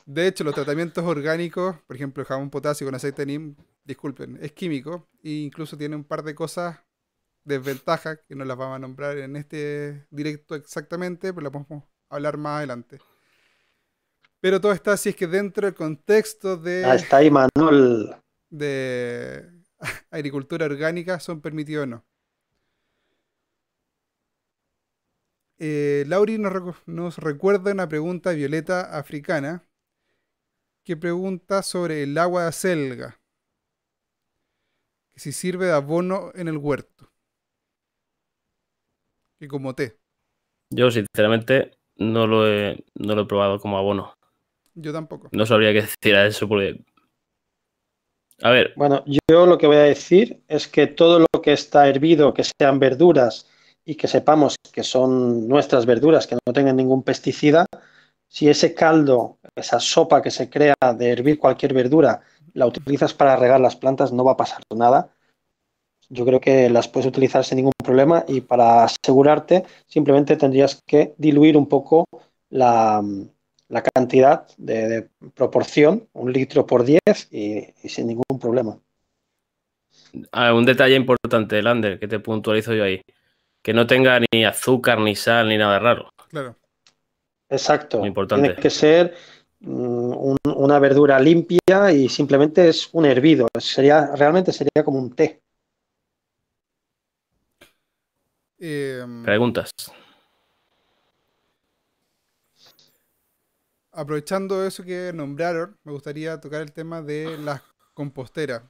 de 0.05 0.27
hecho, 0.27 0.43
los 0.43 0.53
tratamientos 0.53 1.03
orgánicos, 1.05 1.77
por 1.87 1.95
ejemplo, 1.95 2.21
el 2.21 2.27
jabón 2.27 2.49
potasio 2.49 2.85
con 2.85 2.95
aceite 2.95 3.21
de 3.23 3.25
neem, 3.27 3.55
disculpen, 3.83 4.37
es 4.41 4.51
químico 4.51 5.07
e 5.23 5.29
incluso 5.31 5.77
tiene 5.77 5.95
un 5.95 6.03
par 6.03 6.23
de 6.23 6.35
cosas 6.35 6.77
desventajas 7.43 8.19
que 8.27 8.35
no 8.35 8.43
las 8.43 8.57
vamos 8.57 8.75
a 8.75 8.79
nombrar 8.79 9.17
en 9.17 9.35
este 9.37 10.05
directo 10.11 10.55
exactamente, 10.55 11.33
pero 11.33 11.43
las 11.49 11.51
podemos 11.51 11.85
hablar 12.09 12.37
más 12.37 12.57
adelante. 12.57 12.99
Pero 14.41 14.59
todo 14.61 14.71
está 14.73 14.93
así 14.93 15.09
es 15.09 15.15
que 15.15 15.27
dentro 15.27 15.65
del 15.65 15.73
contexto 15.73 16.57
de 16.57 16.85
Ah, 16.85 16.95
está 16.95 17.17
ahí 17.17 17.31
Manuel. 17.31 18.15
de 18.49 19.49
agricultura 20.11 20.65
orgánica 20.65 21.19
son 21.19 21.41
permitidos 21.41 21.83
o 21.83 21.87
no. 21.87 22.05
Eh, 25.59 26.03
Lauri 26.07 26.37
nos, 26.37 26.53
recu- 26.53 26.75
nos 26.85 27.17
recuerda 27.17 27.71
una 27.71 27.89
pregunta 27.89 28.31
violeta 28.31 28.97
africana 28.97 29.63
que 30.83 30.95
pregunta 30.95 31.63
sobre 31.63 32.03
el 32.03 32.17
agua 32.17 32.43
de 32.43 32.47
acelga, 32.49 33.19
que 35.13 35.19
si 35.19 35.31
sirve 35.31 35.65
de 35.65 35.73
abono 35.73 36.31
en 36.35 36.47
el 36.47 36.57
huerto, 36.57 37.11
que 39.39 39.47
como 39.47 39.73
té. 39.73 39.97
Yo, 40.69 40.91
sinceramente, 40.91 41.71
no 41.97 42.27
lo 42.27 42.47
he, 42.47 42.83
no 42.95 43.15
lo 43.15 43.23
he 43.23 43.25
probado 43.25 43.59
como 43.59 43.77
abono. 43.77 44.13
Yo 44.75 44.93
tampoco. 44.93 45.29
No 45.31 45.45
sabría 45.45 45.73
qué 45.73 45.81
decir 45.81 46.15
a 46.15 46.27
eso 46.27 46.47
porque... 46.47 46.83
A 48.43 48.51
ver, 48.51 48.73
Bueno, 48.75 49.03
yo 49.07 49.47
lo 49.47 49.57
que 49.57 49.65
voy 49.65 49.77
a 49.77 49.83
decir 49.83 50.43
es 50.47 50.67
que 50.67 50.85
todo 50.85 51.19
lo 51.19 51.41
que 51.41 51.53
está 51.53 51.89
hervido, 51.89 52.33
que 52.35 52.43
sean 52.43 52.77
verduras 52.77 53.49
y 53.87 53.95
que 53.95 54.09
sepamos 54.09 54.57
que 54.73 54.83
son 54.83 55.47
nuestras 55.47 55.85
verduras, 55.85 56.27
que 56.27 56.35
no 56.35 56.53
tengan 56.53 56.75
ningún 56.75 57.03
pesticida, 57.03 57.65
si 58.27 58.49
ese 58.49 58.73
caldo, 58.73 59.37
esa 59.55 59.79
sopa 59.79 60.21
que 60.21 60.29
se 60.29 60.49
crea 60.49 60.75
de 60.97 61.09
hervir 61.09 61.39
cualquier 61.39 61.73
verdura, 61.73 62.19
la 62.53 62.67
utilizas 62.67 63.13
para 63.13 63.37
regar 63.37 63.61
las 63.61 63.77
plantas, 63.77 64.11
no 64.11 64.25
va 64.25 64.33
a 64.33 64.37
pasar 64.37 64.61
nada. 64.75 65.09
Yo 66.09 66.25
creo 66.25 66.41
que 66.41 66.69
las 66.69 66.89
puedes 66.89 67.07
utilizar 67.07 67.45
sin 67.45 67.57
ningún 67.57 67.71
problema 67.81 68.25
y 68.27 68.41
para 68.41 68.83
asegurarte 68.83 69.63
simplemente 69.85 70.35
tendrías 70.35 70.81
que 70.85 71.13
diluir 71.17 71.55
un 71.55 71.69
poco 71.69 72.03
la, 72.49 73.01
la 73.69 73.83
cantidad 73.83 74.47
de, 74.57 75.07
proporción, 75.33 76.09
un 76.11 76.33
litro 76.33 76.65
por 76.65 76.83
10 76.83 76.99
y, 77.31 77.73
y 77.81 77.89
sin 77.89 78.07
ningún 78.07 78.37
problema. 78.37 78.77
ah, 80.33 80.53
un 80.53 80.65
detalle 80.65 80.95
importante, 80.95 81.61
Lander, 81.61 81.97
que 81.99 82.09
te 82.09 82.19
puntualizo 82.19 82.73
yo 82.73 82.83
ahí. 82.83 83.01
Que 83.67 83.73
no 83.73 83.85
tenga 83.85 84.17
ni 84.31 84.45
azúcar, 84.45 84.97
ni 84.97 85.13
sal, 85.13 85.49
ni 85.49 85.57
nada 85.57 85.77
raro. 85.77 86.09
Claro. 86.29 86.55
Exacto. 87.49 87.99
Muy 87.99 88.07
importante. 88.07 88.47
Tiene 88.47 88.61
que 88.61 88.69
ser 88.69 89.13
mm, 89.59 90.13
un- 90.15 90.37
una 90.55 90.79
verdura 90.79 91.19
limpia 91.19 91.91
y 91.91 92.07
simplemente 92.07 92.69
es 92.69 92.87
un 92.93 93.05
hervido. 93.05 93.45
Sería, 93.59 94.15
realmente 94.15 94.53
sería 94.53 94.85
como 94.85 94.99
un 94.99 95.13
té. 95.13 95.41
Em, 98.57 99.25
Preguntas. 99.25 99.71
aprovechando 103.91 104.65
eso 104.65 104.81
que 104.85 105.11
nombraron, 105.13 105.77
me 105.83 105.91
gustaría 105.91 106.39
tocar 106.39 106.61
el 106.61 106.71
tema 106.71 107.01
de 107.01 107.37
las 107.37 107.61
composteras. 107.93 108.63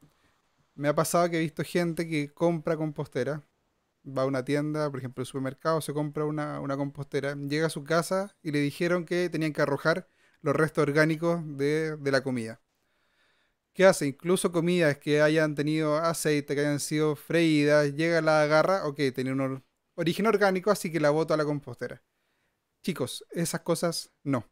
Me 0.73 0.87
ha 0.87 0.95
pasado 0.95 1.29
que 1.29 1.37
he 1.37 1.41
visto 1.41 1.63
gente 1.63 2.07
que 2.09 2.33
compra 2.33 2.75
compostera, 2.77 3.43
va 4.07 4.23
a 4.23 4.25
una 4.25 4.43
tienda, 4.45 4.89
por 4.89 4.99
ejemplo, 4.99 5.21
el 5.21 5.27
supermercado, 5.27 5.81
se 5.81 5.93
compra 5.93 6.25
una, 6.25 6.59
una 6.61 6.77
compostera, 6.77 7.35
llega 7.35 7.67
a 7.67 7.69
su 7.69 7.83
casa 7.83 8.35
y 8.41 8.51
le 8.51 8.59
dijeron 8.59 9.05
que 9.05 9.29
tenían 9.29 9.53
que 9.53 9.61
arrojar 9.61 10.07
los 10.41 10.55
restos 10.55 10.83
orgánicos 10.83 11.41
de, 11.57 11.97
de 11.97 12.11
la 12.11 12.21
comida. 12.23 12.61
¿Qué 13.73 13.85
hace? 13.85 14.07
Incluso 14.07 14.51
comidas 14.51 14.97
que 14.97 15.21
hayan 15.21 15.53
tenido 15.55 15.97
aceite, 15.97 16.55
que 16.55 16.61
hayan 16.61 16.79
sido 16.79 17.15
freídas, 17.15 17.93
llega, 17.93 18.21
la 18.21 18.41
agarra, 18.41 18.85
ok, 18.87 18.99
tenía 19.13 19.33
un 19.33 19.41
or- 19.41 19.63
origen 19.95 20.25
orgánico, 20.27 20.71
así 20.71 20.91
que 20.91 20.99
la 20.99 21.11
boto 21.11 21.33
a 21.33 21.37
la 21.37 21.45
compostera. 21.45 22.03
Chicos, 22.83 23.25
esas 23.31 23.61
cosas 23.61 24.11
no. 24.23 24.49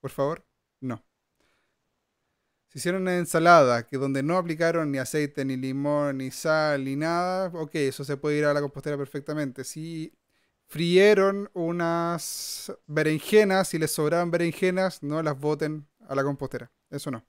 Por 0.00 0.10
favor, 0.12 0.46
no. 0.80 1.04
Si 2.70 2.78
hicieron 2.78 3.02
una 3.02 3.16
ensalada 3.18 3.86
que 3.86 3.98
donde 3.98 4.22
no 4.22 4.38
aplicaron 4.38 4.92
ni 4.92 4.98
aceite, 4.98 5.44
ni 5.44 5.56
limón, 5.56 6.18
ni 6.18 6.30
sal, 6.30 6.84
ni 6.84 6.96
nada, 6.96 7.50
ok, 7.54 7.74
eso 7.74 8.04
se 8.04 8.16
puede 8.16 8.38
ir 8.38 8.44
a 8.44 8.54
la 8.54 8.60
compostera 8.60 8.96
perfectamente. 8.96 9.64
Si 9.64 10.12
frieron 10.68 11.50
unas 11.52 12.72
berenjenas 12.86 13.74
y 13.74 13.78
les 13.78 13.90
sobraban 13.92 14.30
berenjenas, 14.30 15.02
no 15.02 15.20
las 15.22 15.38
boten 15.38 15.88
a 16.08 16.14
la 16.14 16.22
compostera. 16.22 16.70
Eso 16.90 17.10
no. 17.10 17.24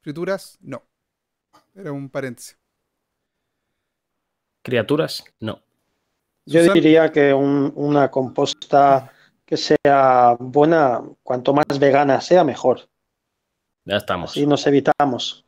Frituras, 0.00 0.58
no. 0.60 0.82
Era 1.74 1.92
un 1.92 2.08
paréntesis. 2.08 2.56
Criaturas, 4.62 5.24
no. 5.40 5.62
Yo 6.46 6.72
diría 6.72 7.10
que 7.12 7.34
un- 7.34 7.72
una 7.74 8.10
composta 8.10 9.12
que 9.44 9.56
sea 9.56 10.36
buena, 10.38 11.02
cuanto 11.22 11.52
más 11.52 11.66
vegana 11.78 12.20
sea, 12.20 12.44
mejor. 12.44 12.88
Ya 13.88 13.96
estamos. 13.96 14.32
Así 14.32 14.46
nos 14.46 14.66
evitamos. 14.66 15.44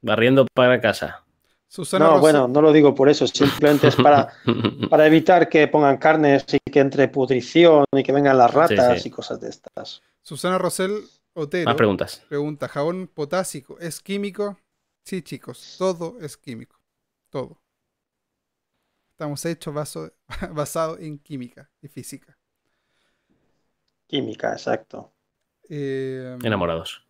Barriendo 0.00 0.46
para 0.54 0.80
casa. 0.80 1.22
Susana 1.68 2.06
No, 2.06 2.10
Rosa- 2.12 2.20
bueno, 2.22 2.48
no 2.48 2.62
lo 2.62 2.72
digo 2.72 2.94
por 2.94 3.10
eso, 3.10 3.26
simplemente 3.26 3.88
es 3.88 3.96
para, 3.96 4.28
para 4.90 5.06
evitar 5.06 5.48
que 5.50 5.68
pongan 5.68 5.98
carnes 5.98 6.44
y 6.50 6.58
que 6.70 6.80
entre 6.80 7.08
pudrición 7.08 7.84
y 7.94 8.02
que 8.02 8.12
vengan 8.12 8.38
las 8.38 8.52
ratas 8.52 9.02
sí. 9.02 9.08
y 9.08 9.10
cosas 9.10 9.38
de 9.40 9.50
estas. 9.50 10.00
Susana 10.22 10.56
Rosell 10.56 11.02
Otero 11.34 11.66
Más 11.66 11.76
preguntas. 11.76 12.24
pregunta, 12.28 12.68
¿jabón 12.68 13.06
potásico 13.06 13.78
es 13.80 14.00
químico? 14.00 14.58
Sí, 15.04 15.20
chicos, 15.22 15.76
todo 15.78 16.16
es 16.20 16.36
químico. 16.38 16.76
Todo. 17.30 17.58
Estamos 19.10 19.44
hechos 19.44 19.74
baso- 19.74 20.12
basados 20.52 21.00
en 21.00 21.18
química 21.18 21.70
y 21.82 21.88
física. 21.88 22.36
Química, 24.06 24.52
exacto. 24.52 25.12
Eh, 25.68 26.36
Enamorados. 26.42 27.02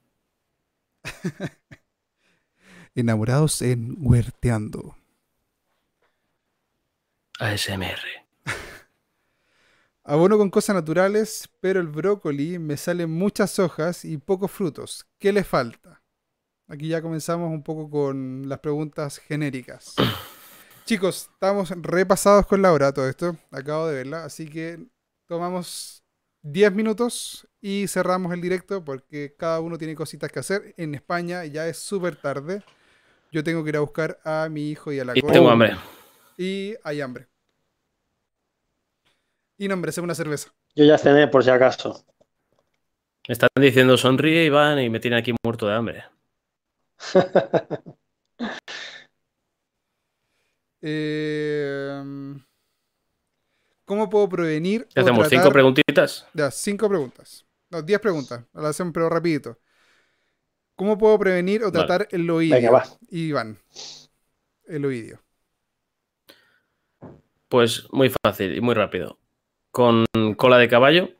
enamorados 2.94 3.62
en 3.62 3.96
Huerteando. 4.00 4.96
ASMR. 7.38 7.98
Abono 10.04 10.36
con 10.36 10.50
cosas 10.50 10.74
naturales, 10.74 11.48
pero 11.60 11.80
el 11.80 11.86
brócoli 11.86 12.58
me 12.58 12.76
salen 12.76 13.10
muchas 13.10 13.58
hojas 13.58 14.04
y 14.04 14.18
pocos 14.18 14.50
frutos. 14.50 15.06
¿Qué 15.18 15.32
le 15.32 15.44
falta? 15.44 16.02
Aquí 16.66 16.88
ya 16.88 17.00
comenzamos 17.00 17.50
un 17.50 17.62
poco 17.62 17.88
con 17.88 18.48
las 18.48 18.58
preguntas 18.58 19.18
genéricas. 19.18 19.94
Chicos, 20.86 21.30
estamos 21.32 21.70
repasados 21.70 22.46
con 22.46 22.62
la 22.62 22.72
hora 22.72 22.92
todo 22.92 23.08
esto. 23.08 23.36
Acabo 23.52 23.86
de 23.86 23.94
verla, 23.94 24.24
así 24.24 24.48
que 24.48 24.84
tomamos 25.26 26.01
10 26.42 26.72
minutos 26.72 27.46
y 27.60 27.86
cerramos 27.88 28.32
el 28.32 28.40
directo 28.40 28.84
porque 28.84 29.34
cada 29.38 29.60
uno 29.60 29.78
tiene 29.78 29.94
cositas 29.94 30.30
que 30.30 30.40
hacer. 30.40 30.74
En 30.76 30.94
España 30.94 31.44
ya 31.44 31.66
es 31.68 31.78
súper 31.78 32.16
tarde. 32.16 32.62
Yo 33.30 33.42
tengo 33.44 33.62
que 33.62 33.70
ir 33.70 33.76
a 33.76 33.80
buscar 33.80 34.18
a 34.24 34.48
mi 34.50 34.68
hijo 34.68 34.92
y 34.92 35.00
a 35.00 35.04
la 35.04 35.16
Y 35.16 35.22
tengo 35.22 35.48
hambre. 35.48 35.76
Y 36.36 36.74
hay 36.82 37.00
hambre. 37.00 37.28
Y 39.56 39.68
no, 39.68 39.74
hombre, 39.74 39.92
una 40.00 40.14
cerveza. 40.14 40.52
Yo 40.74 40.84
ya 40.84 40.98
cené 40.98 41.28
por 41.28 41.44
si 41.44 41.50
acaso. 41.50 42.04
Me 43.28 43.34
están 43.34 43.48
diciendo 43.54 43.96
sonríe 43.96 44.44
Iván 44.44 44.80
y 44.80 44.90
me 44.90 44.98
tienen 44.98 45.20
aquí 45.20 45.32
muerto 45.44 45.66
de 45.66 45.74
hambre. 45.74 46.04
Eh, 50.84 52.02
¿Cómo 53.92 54.08
puedo 54.08 54.26
prevenir 54.26 54.86
¿Qué 54.94 55.00
o 55.00 55.02
hacemos? 55.02 55.28
tratar- 55.28 55.42
¿Cinco 55.42 55.52
preguntitas? 55.52 56.26
Ya, 56.32 56.50
cinco 56.50 56.88
preguntas. 56.88 57.44
No, 57.68 57.82
diez 57.82 58.00
preguntas. 58.00 58.42
Las 58.54 58.64
hacemos 58.64 58.94
pero 58.94 59.10
rapidito. 59.10 59.58
¿Cómo 60.76 60.96
puedo 60.96 61.18
prevenir 61.18 61.62
o 61.62 61.70
Vale. 61.70 61.84
tratar 61.84 62.08
el 62.10 62.30
oídio? 62.30 62.56
Venga, 62.56 62.70
va. 62.70 62.84
Iván. 63.10 63.58
El 64.64 64.86
oídio. 64.86 65.20
Pues 67.50 67.86
muy 67.92 68.10
fácil 68.24 68.56
y 68.56 68.62
muy 68.62 68.74
rápido. 68.74 69.18
con 69.70 70.06
cola 70.38 70.56
de 70.56 70.68
caballo, 70.68 71.10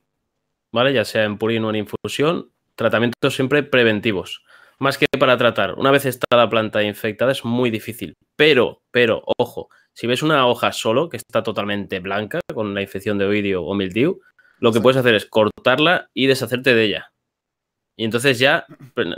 ¿vale? 0.72 0.94
Ya 0.94 1.04
sea 1.04 1.24
en 1.24 1.36
purino 1.36 1.66
o 1.66 1.70
en 1.70 1.76
infusión, 1.76 2.52
tratamientos 2.74 3.34
siempre 3.34 3.62
preventivos. 3.62 4.44
Más 4.78 4.96
que 4.96 5.04
para 5.20 5.36
tratar. 5.36 5.74
Una 5.74 5.90
vez 5.90 6.06
está 6.06 6.24
la 6.36 6.48
planta 6.48 6.82
infectada 6.82 7.32
es 7.32 7.44
muy 7.44 7.70
difícil. 7.70 8.14
Pero, 8.34 8.80
pero, 8.90 9.22
ojo, 9.38 9.68
si 9.94 10.06
ves 10.06 10.22
una 10.22 10.46
hoja 10.46 10.72
solo 10.72 11.08
que 11.08 11.16
está 11.16 11.42
totalmente 11.42 12.00
blanca 12.00 12.40
con 12.52 12.74
la 12.74 12.82
infección 12.82 13.18
de 13.18 13.26
oidio 13.26 13.64
o 13.64 13.74
mildiu, 13.74 14.20
lo 14.58 14.72
que 14.72 14.80
puedes 14.80 14.96
hacer 14.96 15.14
es 15.14 15.26
cortarla 15.26 16.08
y 16.14 16.26
deshacerte 16.26 16.74
de 16.74 16.84
ella. 16.84 17.12
Y 17.96 18.04
entonces 18.04 18.38
ya, 18.38 18.66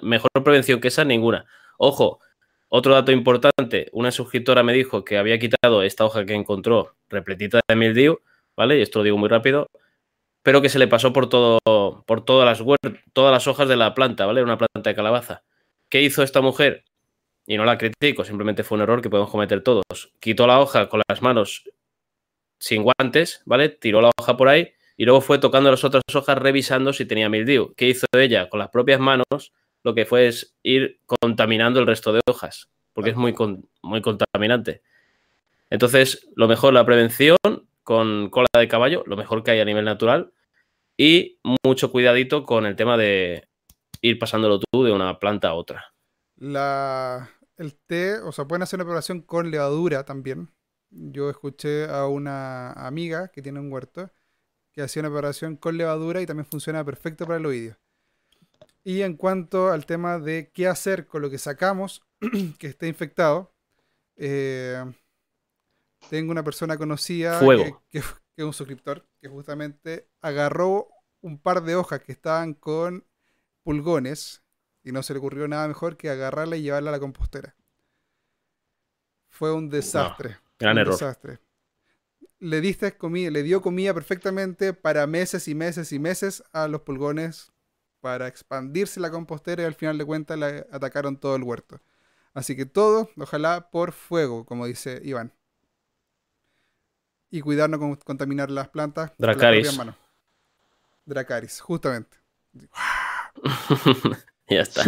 mejor 0.02 0.30
prevención 0.42 0.80
que 0.80 0.88
esa, 0.88 1.04
ninguna. 1.04 1.46
Ojo, 1.78 2.20
otro 2.68 2.94
dato 2.94 3.12
importante, 3.12 3.88
una 3.92 4.10
suscriptora 4.10 4.62
me 4.62 4.72
dijo 4.72 5.04
que 5.04 5.18
había 5.18 5.38
quitado 5.38 5.82
esta 5.82 6.04
hoja 6.04 6.24
que 6.24 6.34
encontró 6.34 6.96
repletita 7.08 7.60
de 7.68 7.76
mildiu, 7.76 8.20
¿vale? 8.56 8.78
Y 8.78 8.82
esto 8.82 8.98
lo 8.98 9.04
digo 9.04 9.18
muy 9.18 9.28
rápido, 9.28 9.68
pero 10.42 10.60
que 10.60 10.68
se 10.68 10.78
le 10.78 10.88
pasó 10.88 11.12
por 11.12 11.28
todo, 11.28 11.58
por 12.06 12.24
todas 12.24 12.46
las 12.46 12.66
todas 13.12 13.32
las 13.32 13.46
hojas 13.46 13.68
de 13.68 13.76
la 13.76 13.94
planta, 13.94 14.26
¿vale? 14.26 14.42
Una 14.42 14.58
planta 14.58 14.90
de 14.90 14.96
calabaza. 14.96 15.44
¿Qué 15.88 16.02
hizo 16.02 16.22
esta 16.22 16.40
mujer? 16.40 16.84
Y 17.46 17.56
no 17.56 17.64
la 17.64 17.76
critico, 17.76 18.24
simplemente 18.24 18.64
fue 18.64 18.76
un 18.76 18.82
error 18.82 19.02
que 19.02 19.10
podemos 19.10 19.30
cometer 19.30 19.62
todos. 19.62 19.84
Quitó 20.20 20.46
la 20.46 20.60
hoja 20.60 20.88
con 20.88 21.02
las 21.08 21.20
manos 21.22 21.64
sin 22.58 22.82
guantes, 22.82 23.42
¿vale? 23.44 23.68
Tiró 23.68 24.00
la 24.00 24.10
hoja 24.18 24.36
por 24.36 24.48
ahí 24.48 24.72
y 24.96 25.04
luego 25.04 25.20
fue 25.20 25.38
tocando 25.38 25.70
las 25.70 25.84
otras 25.84 26.02
hojas 26.14 26.38
revisando 26.38 26.92
si 26.92 27.04
tenía 27.04 27.28
mildiu. 27.28 27.74
¿Qué 27.76 27.88
hizo 27.88 28.06
ella? 28.12 28.48
Con 28.48 28.60
las 28.60 28.70
propias 28.70 29.00
manos 29.00 29.52
lo 29.82 29.94
que 29.94 30.06
fue 30.06 30.28
es 30.28 30.56
ir 30.62 31.00
contaminando 31.06 31.80
el 31.80 31.86
resto 31.86 32.12
de 32.12 32.20
hojas, 32.26 32.70
porque 32.94 33.10
es 33.10 33.16
muy, 33.16 33.34
muy 33.82 34.00
contaminante. 34.00 34.82
Entonces, 35.68 36.28
lo 36.36 36.48
mejor 36.48 36.72
la 36.72 36.86
prevención 36.86 37.36
con 37.82 38.30
cola 38.30 38.48
de 38.56 38.68
caballo, 38.68 39.04
lo 39.06 39.16
mejor 39.16 39.44
que 39.44 39.50
hay 39.50 39.60
a 39.60 39.64
nivel 39.64 39.84
natural, 39.84 40.32
y 40.96 41.38
mucho 41.64 41.90
cuidadito 41.90 42.44
con 42.44 42.64
el 42.64 42.76
tema 42.76 42.96
de 42.96 43.48
ir 44.00 44.18
pasándolo 44.18 44.58
tú 44.60 44.84
de 44.84 44.92
una 44.92 45.18
planta 45.18 45.48
a 45.48 45.54
otra. 45.54 45.93
La, 46.44 47.30
el 47.56 47.74
té, 47.74 48.18
o 48.18 48.30
sea, 48.30 48.44
pueden 48.44 48.62
hacer 48.62 48.76
una 48.76 48.84
preparación 48.84 49.22
con 49.22 49.50
levadura 49.50 50.04
también. 50.04 50.50
Yo 50.90 51.30
escuché 51.30 51.86
a 51.88 52.06
una 52.06 52.72
amiga 52.72 53.28
que 53.28 53.40
tiene 53.40 53.60
un 53.60 53.72
huerto 53.72 54.10
que 54.70 54.82
hacía 54.82 55.00
una 55.00 55.08
preparación 55.08 55.56
con 55.56 55.78
levadura 55.78 56.20
y 56.20 56.26
también 56.26 56.44
funciona 56.44 56.84
perfecto 56.84 57.26
para 57.26 57.38
el 57.38 57.46
oído. 57.46 57.76
Y 58.82 59.00
en 59.00 59.16
cuanto 59.16 59.70
al 59.70 59.86
tema 59.86 60.18
de 60.18 60.50
qué 60.52 60.68
hacer 60.68 61.06
con 61.06 61.22
lo 61.22 61.30
que 61.30 61.38
sacamos 61.38 62.04
que 62.58 62.66
esté 62.66 62.88
infectado, 62.88 63.54
eh, 64.16 64.84
tengo 66.10 66.30
una 66.30 66.44
persona 66.44 66.76
conocida 66.76 67.40
que, 67.90 68.00
es 68.36 68.44
un 68.44 68.52
suscriptor 68.52 69.08
que 69.18 69.28
justamente 69.28 70.10
agarró 70.20 70.88
un 71.22 71.38
par 71.38 71.62
de 71.62 71.74
hojas 71.76 72.02
que 72.02 72.12
estaban 72.12 72.52
con 72.52 73.06
pulgones 73.62 74.43
y 74.84 74.92
no 74.92 75.02
se 75.02 75.14
le 75.14 75.18
ocurrió 75.18 75.48
nada 75.48 75.66
mejor 75.66 75.96
que 75.96 76.10
agarrarla 76.10 76.56
y 76.56 76.62
llevarla 76.62 76.90
a 76.90 76.92
la 76.92 77.00
compostera. 77.00 77.56
Fue 79.28 79.52
un 79.52 79.70
desastre. 79.70 80.36
gran 80.58 80.78
error. 80.78 80.92
Desastre. 80.94 81.40
Le 82.38 82.60
diste 82.60 82.96
comida, 82.96 83.30
le 83.30 83.42
dio 83.42 83.62
comida 83.62 83.94
perfectamente 83.94 84.74
para 84.74 85.06
meses 85.06 85.48
y 85.48 85.54
meses 85.54 85.90
y 85.92 85.98
meses 85.98 86.44
a 86.52 86.68
los 86.68 86.82
pulgones 86.82 87.52
para 88.00 88.28
expandirse 88.28 89.00
la 89.00 89.10
compostera 89.10 89.62
y 89.62 89.66
al 89.66 89.74
final 89.74 89.96
de 89.96 90.04
cuentas 90.04 90.38
le 90.38 90.66
atacaron 90.70 91.16
todo 91.16 91.36
el 91.36 91.42
huerto. 91.42 91.80
Así 92.34 92.54
que 92.54 92.66
todo, 92.66 93.08
ojalá 93.16 93.70
por 93.70 93.92
fuego, 93.92 94.44
como 94.44 94.66
dice 94.66 95.00
Iván. 95.02 95.32
Y 97.30 97.40
cuidarnos 97.40 97.80
con 97.80 97.96
contaminar 97.96 98.50
las 98.50 98.68
plantas. 98.68 99.12
Dracaris. 99.16 99.80
Dracaris, 101.06 101.60
justamente. 101.60 102.18
ya 104.48 104.60
está. 104.60 104.82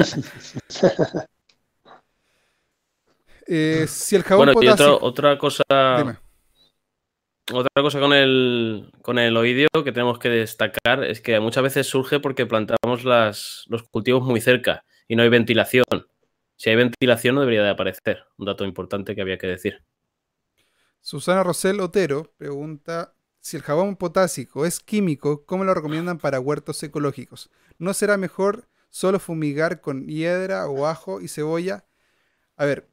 Eh, 3.47 3.87
si 3.89 4.17
el 4.17 4.23
jabón 4.25 4.53
bueno, 4.53 4.63
y 4.63 4.69
otra 4.69 5.39
cosa. 5.39 5.63
Dime. 5.99 6.17
Otra 7.53 7.81
cosa 7.81 8.01
con 8.01 8.13
el, 8.13 8.91
con 9.03 9.21
el 9.21 9.37
oidio 9.37 9.69
que 9.85 9.93
tenemos 9.93 10.19
que 10.19 10.29
destacar 10.29 11.05
es 11.05 11.21
que 11.21 11.39
muchas 11.39 11.63
veces 11.63 11.87
surge 11.87 12.19
porque 12.19 12.45
plantamos 12.45 13.05
las, 13.05 13.63
los 13.69 13.85
cultivos 13.85 14.25
muy 14.25 14.41
cerca 14.41 14.85
y 15.07 15.15
no 15.15 15.23
hay 15.23 15.29
ventilación. 15.29 15.85
Si 16.57 16.71
hay 16.71 16.77
ventilación 16.77 17.37
no 17.37 17.43
debería 17.43 17.63
de 17.63 17.71
aparecer. 17.71 18.25
Un 18.37 18.47
dato 18.47 18.65
importante 18.65 19.15
que 19.15 19.21
había 19.21 19.39
que 19.39 19.47
decir. 19.47 19.85
Susana 21.01 21.45
Rosel 21.45 21.79
Otero 21.79 22.33
pregunta 22.37 23.15
si 23.39 23.57
el 23.57 23.63
jabón 23.63 23.95
potásico 23.95 24.67
es 24.67 24.81
químico, 24.81 25.47
¿cómo 25.47 25.63
lo 25.63 25.73
recomiendan 25.73 26.19
para 26.19 26.41
huertos 26.41 26.83
ecológicos? 26.83 27.49
¿No 27.79 27.95
será 27.95 28.17
mejor 28.17 28.67
solo 28.97 29.19
fumigar 29.19 29.83
con 29.83 30.07
hiedra 30.07 30.69
o 30.69 30.87
ajo 30.87 31.21
y 31.21 31.29
cebolla? 31.29 31.85
A 32.57 32.65
ver, 32.65 32.89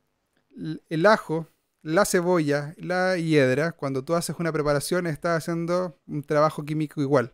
el 0.89 1.05
ajo 1.05 1.47
la 1.81 2.03
cebolla, 2.03 2.73
la 2.77 3.17
hiedra, 3.17 3.71
cuando 3.71 4.03
tú 4.03 4.13
haces 4.13 4.35
una 4.37 4.51
preparación, 4.51 5.07
estás 5.07 5.37
haciendo 5.37 5.97
un 6.07 6.23
trabajo 6.23 6.65
químico 6.65 7.01
igual. 7.01 7.31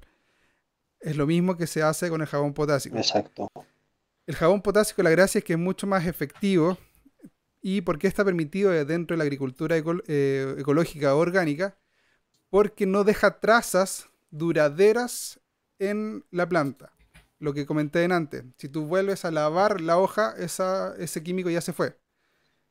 Es 1.00 1.18
lo 1.18 1.26
mismo 1.26 1.58
que 1.58 1.66
se 1.66 1.82
hace 1.82 2.10
con 2.10 2.22
el 2.22 2.28
jabón 2.28 2.54
potásico. 2.54 2.98
Exacto. 2.98 3.52
El 4.28 4.36
jabón 4.36 4.62
potásico, 4.62 5.02
la 5.02 5.10
gracia 5.10 5.40
es 5.40 5.46
que 5.46 5.54
es 5.54 5.60
mucho 5.60 5.88
más 5.88 6.06
efectivo. 6.06 6.78
¿Y 7.62 7.82
por 7.82 7.98
qué 7.98 8.08
está 8.08 8.24
permitido 8.24 8.72
dentro 8.86 9.16
de 9.16 9.18
la 9.18 9.24
agricultura 9.24 9.76
eh, 9.78 10.56
ecológica 10.58 11.16
orgánica? 11.16 11.76
Porque 12.50 12.86
no 12.86 13.04
deja 13.04 13.40
trazas 13.40 14.10
duraderas 14.30 15.40
en 15.80 16.24
la 16.32 16.48
planta. 16.48 16.92
Lo 17.40 17.54
que 17.54 17.66
comenté 17.66 18.04
antes. 18.06 18.44
Si 18.58 18.70
tú 18.70 18.86
vuelves 18.86 19.26
a 19.26 19.32
lavar 19.32 19.82
la 19.82 19.98
hoja, 19.98 20.36
ese 20.38 21.24
químico 21.24 21.50
ya 21.50 21.62
se 21.62 21.74
fue. 21.74 21.98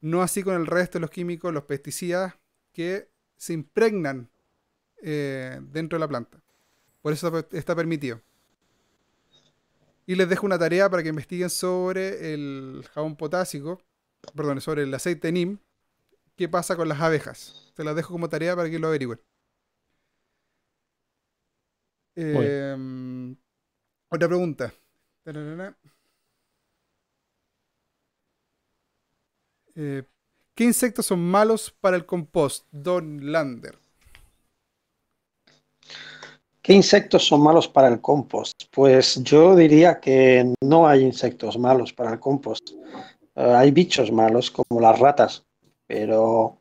No 0.01 0.23
así 0.23 0.43
con 0.43 0.55
el 0.55 0.67
resto 0.67 0.99
de 0.99 1.01
los 1.01 1.11
químicos, 1.11 1.53
los 1.53 1.65
pesticidas 1.65 2.35
que 2.73 3.11
se 3.37 3.55
impregnan 3.55 4.31
eh, 5.03 5.59
dentro 5.63 5.97
de 5.97 6.01
la 6.01 6.09
planta. 6.09 6.43
Por 7.01 7.13
eso 7.13 7.47
está 7.53 7.75
permitido. 7.75 8.21
Y 10.07 10.15
les 10.15 10.29
dejo 10.29 10.47
una 10.47 10.59
tarea 10.59 10.89
para 10.89 11.03
que 11.03 11.11
investiguen 11.11 11.51
sobre 11.51 12.33
el 12.33 12.85
jabón 12.93 13.17
potásico, 13.17 13.81
perdón, 14.35 14.61
sobre 14.61 14.83
el 14.85 14.95
aceite 14.95 15.31
NIM, 15.33 15.59
qué 16.35 16.49
pasa 16.49 16.77
con 16.77 16.89
las 16.89 17.01
abejas. 17.01 17.73
Se 17.77 17.85
las 17.85 17.95
dejo 17.95 18.13
como 18.13 18.29
tarea 18.29 18.57
para 18.57 18.71
que 18.71 18.79
lo 18.79 18.89
averigüen. 18.89 19.21
Em, 22.21 22.98
otra 24.09 24.29
pregunta. 24.29 24.73
Eh, 29.75 30.03
¿Qué 30.55 30.65
insectos 30.65 31.07
son 31.07 31.21
malos 31.21 31.75
para 31.81 31.97
el 31.97 32.05
compost, 32.05 32.67
Don 32.73 33.31
Lander? 33.31 33.79
¿Qué 36.63 36.75
insectos 36.75 37.27
son 37.27 37.43
malos 37.43 37.69
para 37.69 37.89
el 37.89 38.01
compost? 38.01 38.65
Pues 38.71 39.23
yo 39.23 39.57
diría 39.57 40.01
que 40.01 40.53
no 40.61 40.87
hay 40.87 41.03
insectos 41.03 41.59
malos 41.59 41.93
para 41.93 42.11
el 42.13 42.21
compost. 42.21 42.71
Eh, 43.35 43.55
hay 43.57 43.71
bichos 43.71 44.13
malos 44.13 44.51
como 44.51 44.81
las 44.81 44.99
ratas, 44.99 45.47
pero 45.87 46.61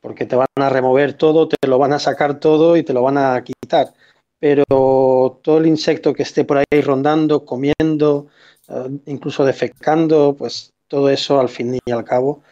porque 0.00 0.26
te 0.26 0.36
van 0.36 0.48
a 0.56 0.68
remover 0.68 1.14
todo, 1.14 1.46
te 1.48 1.56
lo 1.66 1.78
van 1.78 1.92
a 1.92 1.98
sacar 1.98 2.40
todo 2.40 2.76
y 2.76 2.82
te 2.82 2.92
lo 2.92 3.02
van 3.02 3.16
a 3.16 3.44
quitar. 3.44 3.94
Pero 4.40 5.38
todo 5.42 5.58
el 5.58 5.66
insecto 5.66 6.12
que 6.14 6.22
esté 6.22 6.44
por 6.44 6.58
ahí 6.58 6.80
rondando, 6.80 7.44
comiendo, 7.44 8.26
eh, 8.68 8.98
incluso 9.06 9.44
defecando, 9.44 10.34
pues 10.36 10.72
todo 10.88 11.08
eso 11.10 11.38
al 11.38 11.48
fin 11.48 11.78
y 11.84 11.90
al 11.92 12.04
cabo 12.04 12.42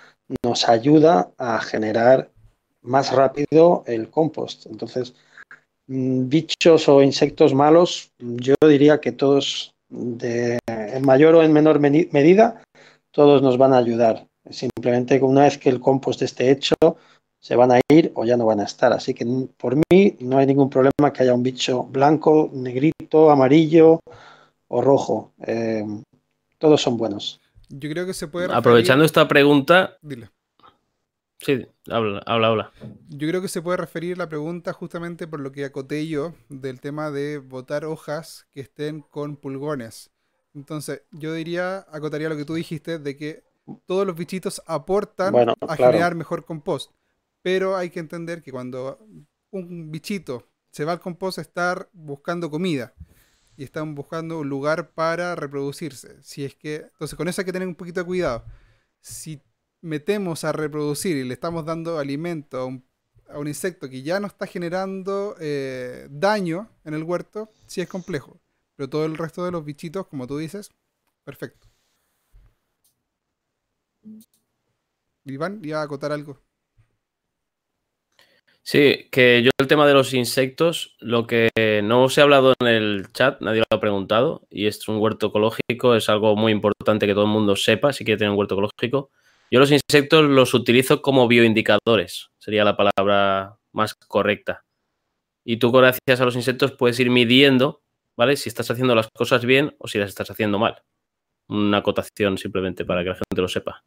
nos 0.44 0.68
ayuda 0.68 1.32
a 1.38 1.60
generar 1.60 2.30
más 2.82 3.12
rápido 3.12 3.82
el 3.86 4.10
compost. 4.10 4.66
Entonces, 4.66 5.14
mm, 5.86 6.28
bichos 6.28 6.88
o 6.88 7.02
insectos 7.02 7.54
malos, 7.54 8.12
yo 8.18 8.54
diría 8.68 9.00
que 9.00 9.12
todos, 9.12 9.72
en 9.90 11.02
mayor 11.02 11.34
o 11.34 11.42
en 11.42 11.52
menor 11.52 11.80
medida, 11.80 12.62
todos 13.10 13.42
nos 13.42 13.58
van 13.58 13.72
a 13.72 13.78
ayudar. 13.78 14.26
Simplemente 14.50 15.20
una 15.22 15.42
vez 15.42 15.58
que 15.58 15.68
el 15.68 15.80
compost 15.80 16.22
esté 16.22 16.50
hecho, 16.50 16.76
se 17.48 17.56
van 17.56 17.72
a 17.72 17.80
ir 17.88 18.12
o 18.14 18.26
ya 18.26 18.36
no 18.36 18.44
van 18.44 18.60
a 18.60 18.64
estar. 18.64 18.92
Así 18.92 19.14
que 19.14 19.24
por 19.56 19.74
mí 19.74 20.18
no 20.20 20.36
hay 20.36 20.44
ningún 20.44 20.68
problema 20.68 21.14
que 21.14 21.22
haya 21.22 21.32
un 21.32 21.42
bicho 21.42 21.84
blanco, 21.84 22.50
negrito, 22.52 23.30
amarillo 23.30 24.00
o 24.68 24.82
rojo. 24.82 25.32
Eh, 25.46 25.82
todos 26.58 26.82
son 26.82 26.98
buenos. 26.98 27.40
Yo 27.70 27.88
creo 27.88 28.04
que 28.04 28.12
se 28.12 28.28
puede. 28.28 28.52
Aprovechando 28.52 29.02
esta 29.02 29.26
pregunta. 29.26 29.96
Dile. 30.02 30.28
Sí, 31.38 31.66
habla, 31.90 32.22
habla, 32.26 32.48
habla. 32.48 32.72
Yo 33.08 33.26
creo 33.26 33.40
que 33.40 33.48
se 33.48 33.62
puede 33.62 33.78
referir 33.78 34.18
la 34.18 34.28
pregunta 34.28 34.74
justamente 34.74 35.26
por 35.26 35.40
lo 35.40 35.50
que 35.50 35.64
acoté 35.64 36.06
yo 36.06 36.34
del 36.50 36.82
tema 36.82 37.10
de 37.10 37.38
botar 37.38 37.86
hojas 37.86 38.46
que 38.52 38.60
estén 38.60 39.00
con 39.00 39.36
pulgones. 39.36 40.10
Entonces, 40.54 41.00
yo 41.12 41.32
diría, 41.32 41.86
acotaría 41.90 42.28
lo 42.28 42.36
que 42.36 42.44
tú 42.44 42.52
dijiste, 42.52 42.98
de 42.98 43.16
que 43.16 43.44
todos 43.86 44.06
los 44.06 44.16
bichitos 44.16 44.60
aportan 44.66 45.34
a 45.66 45.76
generar 45.76 46.14
mejor 46.14 46.44
compost. 46.44 46.90
Pero 47.42 47.76
hay 47.76 47.90
que 47.90 48.00
entender 48.00 48.42
que 48.42 48.52
cuando 48.52 48.98
un 49.50 49.90
bichito 49.90 50.48
se 50.70 50.84
va 50.84 50.92
al 50.92 51.00
compost 51.00 51.38
a 51.38 51.42
estar 51.42 51.88
buscando 51.92 52.50
comida 52.50 52.94
y 53.56 53.64
están 53.64 53.94
buscando 53.94 54.38
un 54.38 54.48
lugar 54.48 54.92
para 54.92 55.34
reproducirse. 55.34 56.22
Si 56.22 56.44
es 56.44 56.54
que, 56.54 56.76
entonces 56.92 57.16
con 57.16 57.28
eso 57.28 57.40
hay 57.40 57.44
que 57.44 57.52
tener 57.52 57.68
un 57.68 57.74
poquito 57.74 58.00
de 58.00 58.06
cuidado. 58.06 58.44
Si 59.00 59.42
metemos 59.80 60.44
a 60.44 60.52
reproducir 60.52 61.16
y 61.16 61.24
le 61.24 61.34
estamos 61.34 61.64
dando 61.64 61.98
alimento 61.98 62.58
a 62.58 62.66
un, 62.66 62.84
a 63.28 63.38
un 63.38 63.48
insecto 63.48 63.88
que 63.88 64.02
ya 64.02 64.20
no 64.20 64.26
está 64.28 64.46
generando 64.46 65.36
eh, 65.40 66.06
daño 66.10 66.70
en 66.84 66.94
el 66.94 67.02
huerto, 67.02 67.50
sí 67.66 67.80
es 67.80 67.88
complejo. 67.88 68.40
Pero 68.76 68.88
todo 68.88 69.06
el 69.06 69.16
resto 69.16 69.44
de 69.44 69.50
los 69.50 69.64
bichitos, 69.64 70.06
como 70.06 70.26
tú 70.26 70.38
dices, 70.38 70.70
perfecto. 71.24 71.66
Iván, 75.24 75.60
iba 75.64 75.80
a 75.80 75.84
acotar 75.84 76.12
algo. 76.12 76.40
Sí, 78.70 79.08
que 79.10 79.42
yo 79.42 79.50
el 79.58 79.66
tema 79.66 79.86
de 79.86 79.94
los 79.94 80.12
insectos, 80.12 80.94
lo 81.00 81.26
que 81.26 81.48
no 81.82 82.04
os 82.04 82.18
he 82.18 82.20
hablado 82.20 82.52
en 82.60 82.66
el 82.66 83.10
chat, 83.14 83.40
nadie 83.40 83.60
lo 83.60 83.64
ha 83.74 83.80
preguntado, 83.80 84.46
y 84.50 84.66
es 84.66 84.86
un 84.88 84.98
huerto 84.98 85.28
ecológico, 85.28 85.94
es 85.94 86.10
algo 86.10 86.36
muy 86.36 86.52
importante 86.52 87.06
que 87.06 87.14
todo 87.14 87.24
el 87.24 87.30
mundo 87.30 87.56
sepa 87.56 87.94
si 87.94 88.04
quiere 88.04 88.18
tener 88.18 88.30
un 88.30 88.36
huerto 88.36 88.56
ecológico. 88.56 89.10
Yo 89.50 89.58
los 89.58 89.72
insectos 89.72 90.22
los 90.24 90.52
utilizo 90.52 91.00
como 91.00 91.26
bioindicadores, 91.28 92.28
sería 92.36 92.62
la 92.62 92.76
palabra 92.76 93.56
más 93.72 93.94
correcta. 93.94 94.66
Y 95.46 95.56
tú 95.56 95.72
gracias 95.72 96.20
a 96.20 96.26
los 96.26 96.36
insectos 96.36 96.72
puedes 96.72 97.00
ir 97.00 97.08
midiendo, 97.08 97.80
¿vale? 98.18 98.36
Si 98.36 98.50
estás 98.50 98.70
haciendo 98.70 98.94
las 98.94 99.08
cosas 99.08 99.46
bien 99.46 99.76
o 99.78 99.88
si 99.88 99.96
las 99.96 100.10
estás 100.10 100.30
haciendo 100.30 100.58
mal. 100.58 100.82
Una 101.48 101.78
acotación 101.78 102.36
simplemente 102.36 102.84
para 102.84 103.02
que 103.02 103.08
la 103.08 103.14
gente 103.14 103.40
lo 103.40 103.48
sepa. 103.48 103.82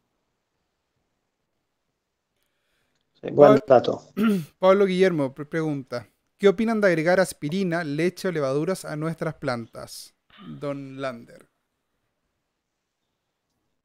Buen 3.30 3.60
dato. 3.66 4.02
Pablo 4.58 4.86
Guillermo 4.86 5.32
pregunta: 5.32 6.08
¿Qué 6.38 6.48
opinan 6.48 6.80
de 6.80 6.88
agregar 6.88 7.20
aspirina, 7.20 7.84
leche 7.84 8.28
o 8.28 8.32
levaduras 8.32 8.84
a 8.84 8.96
nuestras 8.96 9.34
plantas? 9.34 10.14
Don 10.58 11.00
Lander. 11.00 11.46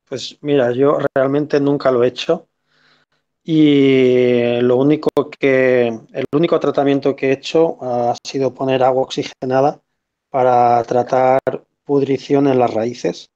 Pues 0.10 0.38
mira, 0.42 0.72
yo 0.72 0.98
realmente 1.14 1.60
nunca 1.60 1.92
lo 1.92 2.04
he 2.04 2.08
hecho. 2.08 2.48
Y 3.44 4.60
lo 4.62 4.78
único 4.78 5.10
que, 5.40 5.88
el 5.88 6.26
único 6.34 6.60
tratamiento 6.60 7.16
que 7.16 7.30
he 7.30 7.34
hecho 7.34 7.78
ha 7.82 8.16
sido 8.26 8.54
poner 8.54 8.84
agua 8.84 9.04
oxigenada 9.04 9.80
para 10.30 10.84
tratar 10.84 11.40
pudrición 11.86 12.48
en 12.48 12.60
las 12.60 12.74
raíces. 12.74 13.30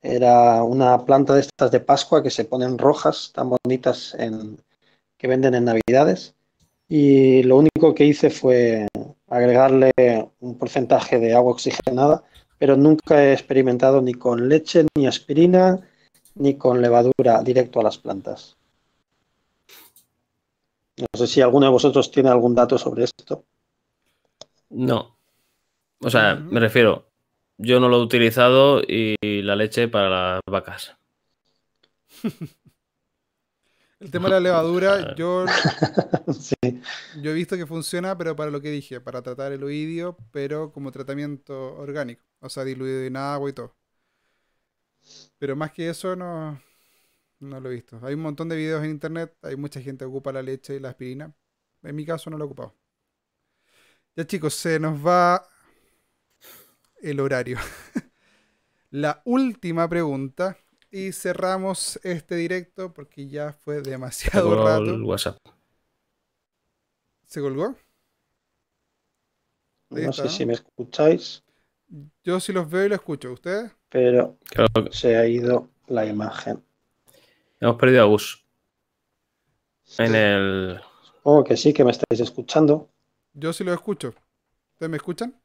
Era 0.00 0.64
una 0.64 1.04
planta 1.04 1.34
de 1.34 1.42
estas 1.42 1.70
de 1.70 1.78
Pascua 1.78 2.22
que 2.22 2.30
se 2.30 2.44
ponen 2.44 2.78
rojas, 2.78 3.30
tan 3.32 3.50
bonitas 3.50 4.14
en, 4.18 4.58
que 5.22 5.28
venden 5.28 5.54
en 5.54 5.66
Navidades. 5.66 6.34
Y 6.88 7.44
lo 7.44 7.56
único 7.56 7.94
que 7.94 8.04
hice 8.04 8.28
fue 8.28 8.88
agregarle 9.28 9.92
un 10.40 10.58
porcentaje 10.58 11.20
de 11.20 11.32
agua 11.32 11.52
oxigenada, 11.52 12.24
pero 12.58 12.76
nunca 12.76 13.24
he 13.24 13.32
experimentado 13.32 14.02
ni 14.02 14.14
con 14.14 14.48
leche, 14.48 14.84
ni 14.96 15.06
aspirina, 15.06 15.80
ni 16.34 16.58
con 16.58 16.82
levadura 16.82 17.40
directo 17.44 17.78
a 17.78 17.84
las 17.84 17.98
plantas. 17.98 18.56
No 20.98 21.06
sé 21.16 21.28
si 21.28 21.40
alguno 21.40 21.66
de 21.66 21.72
vosotros 21.72 22.10
tiene 22.10 22.28
algún 22.28 22.56
dato 22.56 22.76
sobre 22.76 23.04
esto. 23.04 23.44
No. 24.70 25.16
O 26.00 26.10
sea, 26.10 26.34
me 26.34 26.58
refiero, 26.58 27.06
yo 27.58 27.78
no 27.78 27.88
lo 27.88 27.98
he 27.98 28.02
utilizado 28.02 28.82
y 28.82 29.16
la 29.20 29.54
leche 29.54 29.86
para 29.86 30.34
las 30.34 30.40
vacas. 30.50 30.96
El 34.02 34.10
tema 34.10 34.24
de 34.24 34.30
la 34.34 34.40
levadura, 34.40 35.14
yo, 35.16 35.46
yo 37.22 37.30
he 37.30 37.34
visto 37.34 37.56
que 37.56 37.66
funciona, 37.66 38.18
pero 38.18 38.34
para 38.34 38.50
lo 38.50 38.60
que 38.60 38.68
dije, 38.68 39.00
para 39.00 39.22
tratar 39.22 39.52
el 39.52 39.62
oidio, 39.62 40.16
pero 40.32 40.72
como 40.72 40.90
tratamiento 40.90 41.76
orgánico, 41.76 42.24
o 42.40 42.48
sea, 42.48 42.64
diluido 42.64 43.02
en 43.04 43.16
agua 43.16 43.48
y 43.48 43.52
todo. 43.52 43.76
Pero 45.38 45.54
más 45.54 45.70
que 45.70 45.88
eso, 45.88 46.16
no, 46.16 46.60
no 47.38 47.60
lo 47.60 47.70
he 47.70 47.74
visto. 47.74 48.00
Hay 48.02 48.14
un 48.14 48.22
montón 48.22 48.48
de 48.48 48.56
videos 48.56 48.82
en 48.82 48.90
internet, 48.90 49.36
hay 49.40 49.54
mucha 49.54 49.80
gente 49.80 50.04
que 50.04 50.08
ocupa 50.08 50.32
la 50.32 50.42
leche 50.42 50.74
y 50.74 50.80
la 50.80 50.88
aspirina. 50.90 51.32
En 51.84 51.94
mi 51.94 52.04
caso 52.04 52.28
no 52.28 52.38
lo 52.38 52.44
he 52.44 52.46
ocupado. 52.46 52.74
Ya 54.16 54.26
chicos, 54.26 54.54
se 54.54 54.80
nos 54.80 55.04
va 55.06 55.46
el 57.00 57.20
horario. 57.20 57.58
la 58.90 59.22
última 59.24 59.88
pregunta 59.88 60.56
y 60.92 61.12
cerramos 61.12 61.98
este 62.04 62.36
directo 62.36 62.92
porque 62.92 63.26
ya 63.26 63.52
fue 63.52 63.80
demasiado 63.80 64.62
rato. 64.62 64.94
El 64.94 65.02
WhatsApp. 65.02 65.38
¿Se 67.24 67.40
colgó? 67.40 67.74
no 69.88 70.12
sé 70.12 70.28
si 70.28 70.46
me 70.46 70.52
escucháis. 70.52 71.42
Yo 72.22 72.40
sí 72.40 72.52
los 72.52 72.70
veo 72.70 72.86
y 72.86 72.88
lo 72.90 72.94
escucho. 72.94 73.32
¿Ustedes? 73.32 73.72
Pero 73.88 74.38
se 74.90 75.16
ha 75.16 75.26
ido 75.26 75.68
la 75.88 76.06
imagen. 76.06 76.62
Hemos 77.60 77.76
perdido 77.76 78.02
a 78.02 78.06
Gus. 78.06 78.44
En 79.98 80.14
el. 80.14 80.80
Oh, 81.22 81.42
que 81.44 81.56
sí, 81.56 81.72
que 81.72 81.84
me 81.84 81.90
estáis 81.90 82.20
escuchando. 82.20 82.88
Yo 83.34 83.52
sí 83.52 83.64
lo 83.64 83.72
escucho. 83.72 84.14
¿Ustedes 84.72 84.90
me 84.90 84.96
escuchan? 84.96 85.41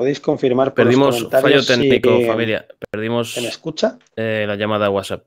Podéis 0.00 0.18
confirmar 0.18 0.68
por 0.68 0.76
Perdimos 0.76 1.28
fallo 1.28 1.62
técnico, 1.62 2.22
familia. 2.26 2.66
Perdimos. 2.90 3.34
¿Se 3.34 3.42
me 3.42 3.48
escucha? 3.48 3.98
Eh, 4.16 4.46
la 4.48 4.56
llamada 4.56 4.86
a 4.86 4.88
WhatsApp. 4.88 5.26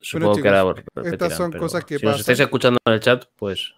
Supongo 0.00 0.40
que 0.40 0.48
era. 0.48 0.64
Estas 1.04 1.36
son 1.36 1.52
cosas 1.52 1.84
que 1.84 1.98
si 1.98 2.06
pasan. 2.06 2.14
Si 2.14 2.20
estáis 2.22 2.40
escuchando 2.40 2.78
en 2.86 2.92
el 2.94 3.00
chat, 3.00 3.26
pues. 3.36 3.74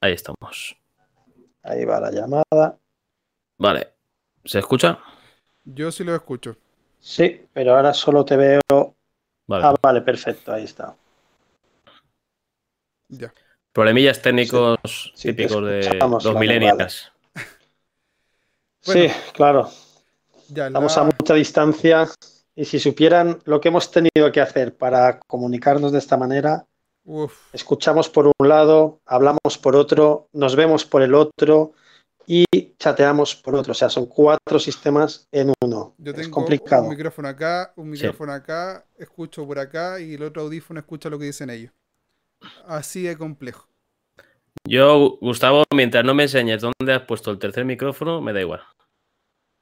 Ahí 0.00 0.14
estamos. 0.14 0.78
Ahí 1.62 1.84
va 1.84 2.00
la 2.00 2.10
llamada. 2.10 2.78
Vale. 3.58 3.92
¿Se 4.42 4.60
escucha? 4.60 4.98
Yo 5.62 5.92
sí 5.92 6.04
lo 6.04 6.14
escucho. 6.14 6.56
Sí, 7.00 7.48
pero 7.52 7.76
ahora 7.76 7.92
solo 7.92 8.24
te 8.24 8.38
veo. 8.38 8.60
Vale. 9.46 9.62
Ah, 9.62 9.74
vale, 9.82 10.00
perfecto, 10.00 10.54
ahí 10.54 10.64
está. 10.64 10.96
Ya. 13.08 13.30
Problemillas 13.74 14.22
técnicos 14.22 15.12
típicos 15.20 15.66
de 15.66 15.98
los 16.00 16.36
millennials. 16.36 17.10
sí, 18.80 19.08
claro. 19.32 19.68
Estamos 20.48 20.96
a 20.96 21.02
mucha 21.02 21.34
distancia 21.34 22.08
y 22.54 22.66
si 22.66 22.78
supieran 22.78 23.40
lo 23.46 23.60
que 23.60 23.68
hemos 23.68 23.90
tenido 23.90 24.30
que 24.30 24.40
hacer 24.40 24.76
para 24.76 25.18
comunicarnos 25.18 25.90
de 25.90 25.98
esta 25.98 26.16
manera, 26.16 26.66
escuchamos 27.52 28.08
por 28.08 28.28
un 28.38 28.48
lado, 28.48 29.00
hablamos 29.06 29.58
por 29.60 29.74
otro, 29.74 30.28
nos 30.32 30.54
vemos 30.54 30.84
por 30.84 31.02
el 31.02 31.12
otro 31.12 31.72
y 32.28 32.44
chateamos 32.78 33.34
por 33.34 33.56
otro. 33.56 33.72
O 33.72 33.74
sea, 33.74 33.90
son 33.90 34.06
cuatro 34.06 34.60
sistemas 34.60 35.26
en 35.32 35.52
uno. 35.64 35.96
Yo 35.98 36.12
tengo 36.12 36.22
es 36.22 36.28
complicado. 36.28 36.84
un 36.84 36.90
micrófono 36.90 37.26
acá, 37.26 37.72
un 37.74 37.90
micrófono 37.90 38.32
acá, 38.34 38.86
escucho 38.96 39.44
por 39.44 39.58
acá 39.58 39.98
y 39.98 40.14
el 40.14 40.22
otro 40.22 40.42
audífono 40.42 40.78
escucha 40.78 41.10
lo 41.10 41.18
que 41.18 41.24
dicen 41.24 41.50
ellos. 41.50 41.72
Así 42.66 43.02
de 43.02 43.16
complejo. 43.16 43.68
Yo, 44.66 45.18
Gustavo, 45.20 45.64
mientras 45.74 46.04
no 46.04 46.14
me 46.14 46.24
enseñes 46.24 46.62
dónde 46.62 46.92
has 46.92 47.02
puesto 47.02 47.30
el 47.30 47.38
tercer 47.38 47.64
micrófono, 47.64 48.20
me 48.20 48.32
da 48.32 48.40
igual. 48.40 48.62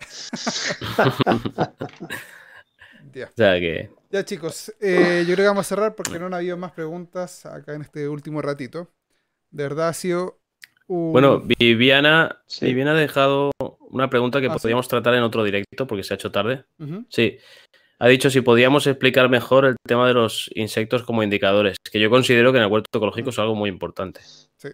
ya. 3.12 3.30
que... 3.34 3.90
Ya, 4.10 4.24
chicos, 4.24 4.72
eh, 4.80 5.24
yo 5.26 5.34
creo 5.34 5.44
que 5.44 5.48
vamos 5.48 5.66
a 5.66 5.68
cerrar 5.68 5.94
porque 5.94 6.18
no 6.18 6.26
han 6.26 6.34
habido 6.34 6.56
más 6.56 6.72
preguntas 6.72 7.46
acá 7.46 7.74
en 7.74 7.82
este 7.82 8.08
último 8.08 8.42
ratito. 8.42 8.88
De 9.50 9.64
verdad 9.64 9.88
ha 9.88 9.94
sido 9.94 10.40
un... 10.86 11.12
Bueno, 11.12 11.40
Viviana, 11.40 12.42
Viviana 12.60 12.92
ha 12.92 12.94
dejado 12.94 13.50
una 13.90 14.08
pregunta 14.08 14.40
que 14.40 14.46
ah, 14.46 14.54
podríamos 14.54 14.86
tratar 14.86 15.14
en 15.14 15.22
otro 15.22 15.42
directo 15.42 15.86
porque 15.86 16.04
se 16.04 16.14
ha 16.14 16.16
hecho 16.16 16.30
tarde. 16.30 16.64
Sí 17.08 17.38
ha 18.02 18.08
dicho 18.08 18.30
si 18.30 18.40
podíamos 18.40 18.88
explicar 18.88 19.28
mejor 19.28 19.64
el 19.64 19.76
tema 19.86 20.08
de 20.08 20.14
los 20.14 20.50
insectos 20.56 21.04
como 21.04 21.22
indicadores, 21.22 21.76
que 21.78 22.00
yo 22.00 22.10
considero 22.10 22.50
que 22.50 22.58
en 22.58 22.64
el 22.64 22.70
huerto 22.70 22.98
ecológico 22.98 23.30
es 23.30 23.38
algo 23.38 23.54
muy 23.54 23.70
importante. 23.70 24.20
Sí. 24.56 24.70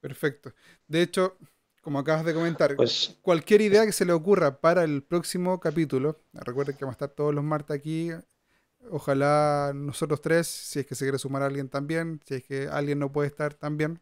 Perfecto. 0.00 0.52
De 0.86 1.00
hecho, 1.00 1.38
como 1.80 1.98
acabas 1.98 2.26
de 2.26 2.34
comentar, 2.34 2.76
pues 2.76 3.16
cualquier 3.22 3.62
idea 3.62 3.86
que 3.86 3.92
se 3.92 4.04
le 4.04 4.12
ocurra 4.12 4.60
para 4.60 4.84
el 4.84 5.02
próximo 5.02 5.58
capítulo, 5.60 6.20
recuerden 6.34 6.76
que 6.76 6.84
vamos 6.84 6.96
a 6.96 7.06
estar 7.06 7.16
todos 7.16 7.34
los 7.34 7.42
martes 7.42 7.74
aquí. 7.74 8.10
Ojalá 8.90 9.72
nosotros 9.74 10.20
tres, 10.20 10.46
si 10.46 10.80
es 10.80 10.86
que 10.86 10.94
se 10.94 11.06
quiere 11.06 11.18
sumar 11.18 11.40
a 11.40 11.46
alguien 11.46 11.70
también, 11.70 12.20
si 12.26 12.34
es 12.34 12.44
que 12.44 12.68
alguien 12.68 12.98
no 12.98 13.10
puede 13.10 13.28
estar 13.28 13.54
también. 13.54 13.98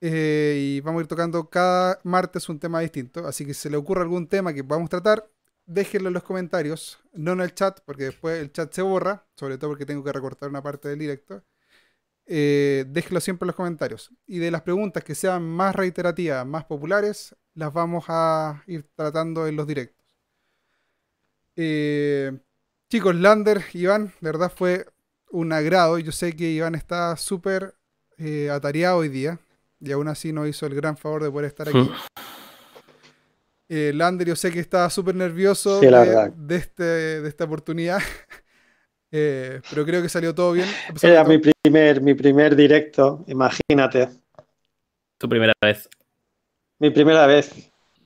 Eh, 0.00 0.56
y 0.58 0.80
vamos 0.80 0.98
a 0.98 1.02
ir 1.02 1.06
tocando 1.06 1.48
cada 1.48 2.00
martes 2.02 2.48
un 2.48 2.58
tema 2.58 2.80
distinto. 2.80 3.28
Así 3.28 3.46
que 3.46 3.54
si 3.54 3.60
se 3.60 3.70
le 3.70 3.76
ocurre 3.76 4.02
algún 4.02 4.26
tema 4.26 4.52
que 4.52 4.64
podamos 4.64 4.90
tratar, 4.90 5.30
déjenlo 5.68 6.08
en 6.08 6.14
los 6.14 6.22
comentarios, 6.22 6.98
no 7.12 7.32
en 7.32 7.42
el 7.42 7.54
chat, 7.54 7.80
porque 7.84 8.04
después 8.04 8.40
el 8.40 8.50
chat 8.50 8.72
se 8.72 8.82
borra, 8.82 9.26
sobre 9.36 9.58
todo 9.58 9.70
porque 9.70 9.86
tengo 9.86 10.02
que 10.02 10.12
recortar 10.12 10.48
una 10.48 10.62
parte 10.62 10.88
del 10.88 10.98
directo. 10.98 11.44
Eh, 12.26 12.84
déjenlo 12.88 13.20
siempre 13.20 13.44
en 13.44 13.48
los 13.48 13.56
comentarios. 13.56 14.10
Y 14.26 14.38
de 14.38 14.50
las 14.50 14.62
preguntas 14.62 15.04
que 15.04 15.14
sean 15.14 15.42
más 15.44 15.76
reiterativas, 15.76 16.46
más 16.46 16.64
populares, 16.64 17.36
las 17.54 17.72
vamos 17.72 18.04
a 18.08 18.62
ir 18.66 18.86
tratando 18.94 19.46
en 19.46 19.56
los 19.56 19.66
directos. 19.66 20.04
Eh, 21.54 22.38
Chicos, 22.88 23.14
Lander, 23.14 23.62
Iván, 23.74 24.14
de 24.20 24.32
verdad 24.32 24.50
fue 24.54 24.86
un 25.30 25.52
agrado. 25.52 25.98
Yo 25.98 26.12
sé 26.12 26.34
que 26.34 26.50
Iván 26.50 26.74
está 26.74 27.14
súper 27.18 27.74
eh, 28.16 28.48
atareado 28.50 28.98
hoy 28.98 29.10
día 29.10 29.38
y 29.78 29.92
aún 29.92 30.08
así 30.08 30.32
nos 30.32 30.48
hizo 30.48 30.64
el 30.64 30.74
gran 30.74 30.96
favor 30.96 31.22
de 31.22 31.30
poder 31.30 31.48
estar 31.48 31.68
aquí. 31.68 31.90
Eh, 33.68 33.92
Lander, 33.94 34.26
yo 34.26 34.36
sé 34.36 34.50
que 34.50 34.60
estaba 34.60 34.88
súper 34.88 35.14
nervioso 35.14 35.80
de, 35.80 36.56
este, 36.56 36.82
de 36.82 37.28
esta 37.28 37.44
oportunidad, 37.44 37.98
eh, 39.12 39.60
pero 39.68 39.84
creo 39.84 40.00
que 40.00 40.08
salió 40.08 40.34
todo 40.34 40.52
bien. 40.52 40.66
Era 41.02 41.22
mi 41.24 41.38
primer, 41.38 42.00
mi 42.00 42.14
primer 42.14 42.56
directo, 42.56 43.24
imagínate. 43.26 44.08
Tu 45.18 45.28
primera 45.28 45.52
vez. 45.60 45.88
Mi 46.78 46.90
primera 46.90 47.26
vez. 47.26 47.50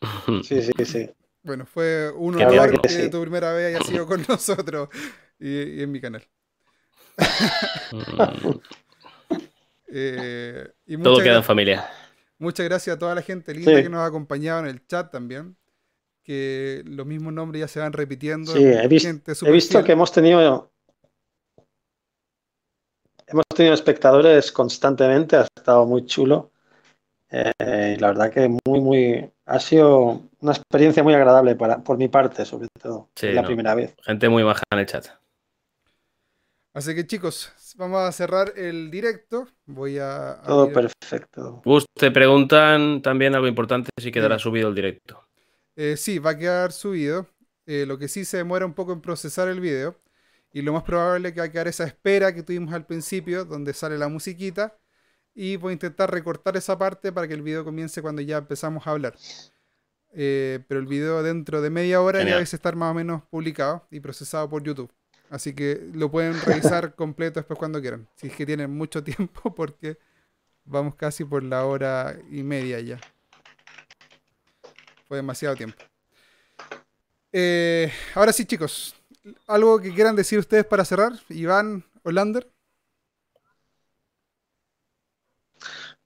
Sí, 0.42 0.60
sí, 0.62 0.84
sí. 0.84 1.10
Bueno, 1.44 1.64
fue 1.64 2.10
un 2.10 2.34
honor 2.34 2.80
que, 2.80 3.08
tu 3.08 3.20
primera 3.20 3.52
vez 3.52 3.76
haya 3.76 3.84
sido 3.84 4.04
con 4.04 4.24
nosotros 4.28 4.88
y, 5.38 5.80
en 5.80 5.92
mi 5.92 6.00
canal. 6.00 6.24
Eh, 9.94 10.68
todo 11.02 11.22
queda 11.22 11.36
en 11.36 11.44
familia. 11.44 11.88
Muchas 12.42 12.68
gracias 12.68 12.96
a 12.96 12.98
toda 12.98 13.14
la 13.14 13.22
gente 13.22 13.54
linda 13.54 13.80
que 13.80 13.88
nos 13.88 14.00
ha 14.00 14.06
acompañado 14.06 14.58
en 14.60 14.66
el 14.66 14.84
chat 14.84 15.12
también. 15.12 15.56
Que 16.24 16.82
los 16.84 17.06
mismos 17.06 17.32
nombres 17.32 17.60
ya 17.60 17.68
se 17.68 17.78
van 17.78 17.92
repitiendo. 17.92 18.52
Sí, 18.52 18.64
he, 18.64 18.88
visto 18.88 19.84
que 19.84 19.92
hemos 19.92 20.10
tenido. 20.10 20.72
Hemos 23.28 23.44
tenido 23.54 23.74
espectadores 23.74 24.50
constantemente, 24.50 25.36
ha 25.36 25.46
estado 25.56 25.86
muy 25.86 26.04
chulo. 26.04 26.50
Eh, 27.30 27.96
la 28.00 28.08
verdad 28.08 28.32
que 28.32 28.48
muy, 28.66 28.80
muy. 28.80 29.30
Ha 29.46 29.60
sido 29.60 30.22
una 30.40 30.52
experiencia 30.52 31.04
muy 31.04 31.14
agradable 31.14 31.54
para, 31.54 31.78
por 31.84 31.96
mi 31.96 32.08
parte, 32.08 32.44
sobre 32.44 32.66
todo. 32.80 33.08
la 33.20 33.44
primera 33.44 33.76
vez. 33.76 33.94
Gente 34.02 34.28
muy 34.28 34.42
baja 34.42 34.64
en 34.72 34.80
el 34.80 34.86
chat. 34.86 35.06
Así 36.74 36.94
que 36.94 37.06
chicos, 37.06 37.52
vamos 37.76 38.00
a 38.00 38.12
cerrar 38.12 38.54
el 38.56 38.90
directo. 38.90 39.46
Voy 39.66 39.98
a. 39.98 40.40
Todo 40.44 40.72
perfecto. 40.72 41.60
Gus, 41.64 41.84
te 41.92 42.10
preguntan 42.10 43.02
también 43.02 43.34
algo 43.34 43.46
importante 43.46 43.90
si 44.00 44.10
quedará 44.10 44.38
subido 44.38 44.70
el 44.70 44.74
directo. 44.74 45.22
Eh, 45.76 45.96
sí, 45.98 46.18
va 46.18 46.30
a 46.30 46.38
quedar 46.38 46.72
subido. 46.72 47.26
Eh, 47.66 47.84
lo 47.86 47.98
que 47.98 48.08
sí 48.08 48.24
se 48.24 48.38
demora 48.38 48.64
un 48.64 48.72
poco 48.72 48.92
en 48.92 49.02
procesar 49.02 49.48
el 49.48 49.60
video. 49.60 49.96
Y 50.54 50.62
lo 50.62 50.72
más 50.72 50.82
probable 50.82 51.28
es 51.28 51.34
que 51.34 51.40
va 51.40 51.46
a 51.46 51.52
quedar 51.52 51.68
esa 51.68 51.84
espera 51.84 52.34
que 52.34 52.42
tuvimos 52.42 52.72
al 52.74 52.86
principio, 52.86 53.44
donde 53.44 53.74
sale 53.74 53.98
la 53.98 54.08
musiquita. 54.08 54.78
Y 55.34 55.56
voy 55.56 55.70
a 55.70 55.72
intentar 55.74 56.10
recortar 56.10 56.56
esa 56.56 56.78
parte 56.78 57.12
para 57.12 57.28
que 57.28 57.34
el 57.34 57.42
video 57.42 57.64
comience 57.64 58.00
cuando 58.00 58.22
ya 58.22 58.38
empezamos 58.38 58.86
a 58.86 58.90
hablar. 58.90 59.14
Eh, 60.14 60.60
pero 60.68 60.80
el 60.80 60.86
video 60.86 61.22
dentro 61.22 61.62
de 61.62 61.70
media 61.70 62.00
hora 62.02 62.20
ya 62.20 62.32
debe 62.32 62.42
estar 62.42 62.76
más 62.76 62.90
o 62.90 62.94
menos 62.94 63.22
publicado 63.30 63.86
y 63.90 64.00
procesado 64.00 64.48
por 64.48 64.62
YouTube. 64.62 64.92
Así 65.32 65.54
que 65.54 65.88
lo 65.94 66.10
pueden 66.10 66.38
revisar 66.42 66.94
completo 66.94 67.40
después 67.40 67.58
cuando 67.58 67.80
quieran. 67.80 68.06
Si 68.16 68.26
es 68.26 68.36
que 68.36 68.44
tienen 68.44 68.70
mucho 68.70 69.02
tiempo, 69.10 69.54
porque 69.54 69.96
vamos 70.66 70.94
casi 70.94 71.24
por 71.24 71.42
la 71.42 71.64
hora 71.64 72.14
y 72.30 72.42
media 72.42 72.78
ya. 72.80 73.00
Fue 75.08 75.16
demasiado 75.16 75.56
tiempo. 75.56 75.82
Eh, 77.32 77.90
ahora 78.14 78.32
sí, 78.32 78.44
chicos. 78.44 78.94
¿Algo 79.46 79.80
que 79.80 79.94
quieran 79.94 80.16
decir 80.16 80.38
ustedes 80.38 80.66
para 80.66 80.84
cerrar? 80.84 81.12
Iván, 81.30 81.82
Olander. 82.02 82.46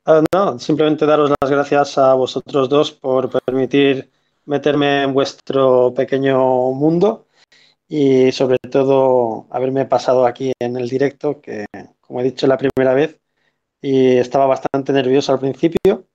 Ah, 0.04 0.22
no, 0.32 0.56
simplemente 0.60 1.04
daros 1.04 1.32
las 1.40 1.50
gracias 1.50 1.98
a 1.98 2.14
vosotros 2.14 2.68
dos 2.68 2.92
por 2.92 3.28
permitir 3.42 4.08
meterme 4.44 5.02
en 5.02 5.12
vuestro 5.12 5.92
pequeño 5.94 6.38
mundo 6.70 7.25
y 7.88 8.32
sobre 8.32 8.58
todo 8.58 9.46
haberme 9.50 9.86
pasado 9.86 10.26
aquí 10.26 10.52
en 10.60 10.76
el 10.76 10.88
directo, 10.88 11.40
que 11.40 11.66
como 12.00 12.20
he 12.20 12.24
dicho 12.24 12.46
la 12.46 12.58
primera 12.58 12.94
vez, 12.94 13.20
y 13.80 14.16
estaba 14.16 14.46
bastante 14.46 14.92
nervioso 14.92 15.32
al 15.32 15.40
principio, 15.40 16.06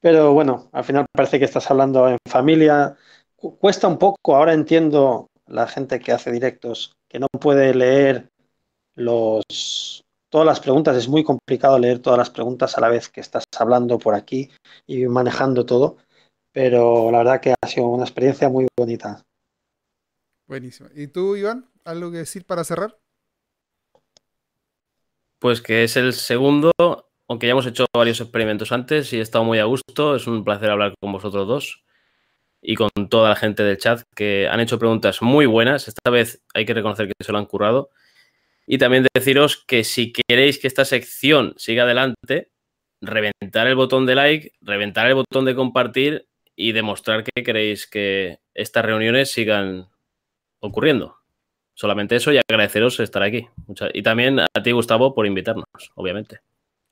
pero 0.00 0.32
bueno, 0.32 0.68
al 0.72 0.84
final 0.84 1.06
parece 1.12 1.38
que 1.38 1.44
estás 1.44 1.70
hablando 1.70 2.08
en 2.08 2.18
familia. 2.28 2.96
Cuesta 3.36 3.88
un 3.88 3.98
poco, 3.98 4.36
ahora 4.36 4.52
entiendo 4.54 5.28
la 5.46 5.66
gente 5.66 6.00
que 6.00 6.12
hace 6.12 6.30
directos, 6.30 6.92
que 7.08 7.18
no 7.18 7.26
puede 7.40 7.74
leer 7.74 8.28
los, 8.94 10.02
todas 10.30 10.46
las 10.46 10.60
preguntas, 10.60 10.96
es 10.96 11.08
muy 11.08 11.24
complicado 11.24 11.78
leer 11.78 12.00
todas 12.00 12.18
las 12.18 12.30
preguntas 12.30 12.76
a 12.76 12.80
la 12.80 12.88
vez 12.88 13.08
que 13.08 13.20
estás 13.20 13.44
hablando 13.58 13.98
por 13.98 14.14
aquí 14.14 14.50
y 14.86 15.06
manejando 15.06 15.66
todo, 15.66 15.96
pero 16.52 17.10
la 17.10 17.18
verdad 17.18 17.40
que 17.40 17.54
ha 17.60 17.66
sido 17.66 17.86
una 17.88 18.04
experiencia 18.04 18.48
muy 18.48 18.66
bonita. 18.78 19.22
Buenísimo. 20.48 20.88
¿Y 20.94 21.08
tú, 21.08 21.36
Iván? 21.36 21.66
¿Algo 21.84 22.10
que 22.10 22.18
decir 22.18 22.46
para 22.46 22.64
cerrar? 22.64 22.98
Pues 25.38 25.60
que 25.60 25.84
es 25.84 25.96
el 25.98 26.14
segundo, 26.14 26.72
aunque 27.28 27.46
ya 27.46 27.52
hemos 27.52 27.66
hecho 27.66 27.84
varios 27.94 28.20
experimentos 28.20 28.72
antes 28.72 29.12
y 29.12 29.18
he 29.18 29.20
estado 29.20 29.44
muy 29.44 29.58
a 29.58 29.64
gusto. 29.64 30.16
Es 30.16 30.26
un 30.26 30.44
placer 30.44 30.70
hablar 30.70 30.94
con 31.00 31.12
vosotros 31.12 31.46
dos 31.46 31.84
y 32.62 32.74
con 32.74 32.88
toda 33.10 33.28
la 33.28 33.36
gente 33.36 33.62
del 33.62 33.76
chat 33.76 34.02
que 34.16 34.48
han 34.48 34.60
hecho 34.60 34.78
preguntas 34.78 35.20
muy 35.20 35.44
buenas. 35.44 35.86
Esta 35.86 36.10
vez 36.10 36.42
hay 36.54 36.64
que 36.64 36.74
reconocer 36.74 37.06
que 37.08 37.24
se 37.24 37.30
lo 37.30 37.38
han 37.38 37.46
currado. 37.46 37.90
Y 38.66 38.78
también 38.78 39.06
deciros 39.14 39.62
que 39.66 39.84
si 39.84 40.12
queréis 40.12 40.58
que 40.58 40.66
esta 40.66 40.86
sección 40.86 41.54
siga 41.58 41.84
adelante, 41.84 42.50
reventar 43.02 43.66
el 43.66 43.76
botón 43.76 44.06
de 44.06 44.14
like, 44.14 44.52
reventar 44.62 45.06
el 45.06 45.14
botón 45.14 45.44
de 45.44 45.54
compartir 45.54 46.26
y 46.56 46.72
demostrar 46.72 47.22
que 47.22 47.44
queréis 47.44 47.86
que 47.86 48.40
estas 48.54 48.84
reuniones 48.84 49.30
sigan 49.30 49.88
ocurriendo. 50.60 51.16
Solamente 51.74 52.16
eso 52.16 52.32
y 52.32 52.38
agradeceros 52.38 52.98
estar 53.00 53.22
aquí. 53.22 53.48
y 53.94 54.02
también 54.02 54.40
a 54.40 54.62
ti, 54.62 54.72
Gustavo, 54.72 55.14
por 55.14 55.26
invitarnos, 55.26 55.66
obviamente. 55.94 56.40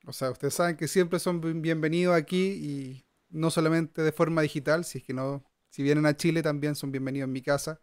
O 0.07 0.13
sea, 0.13 0.31
ustedes 0.31 0.55
saben 0.55 0.77
que 0.77 0.87
siempre 0.87 1.19
son 1.19 1.41
bienvenidos 1.61 2.15
aquí 2.15 2.53
y 2.53 3.07
no 3.29 3.51
solamente 3.51 4.03
de 4.03 4.13
forma 4.13 4.43
digital, 4.43 4.85
si 4.85 4.99
es 4.99 5.05
que 5.05 5.13
no, 5.13 5.45
si 5.69 5.83
vienen 5.83 6.07
a 6.07 6.17
Chile 6.17 6.43
también 6.43 6.77
son 6.77 6.93
bienvenidos 6.93 7.27
en 7.27 7.33
mi 7.33 7.43
casa. 7.43 7.81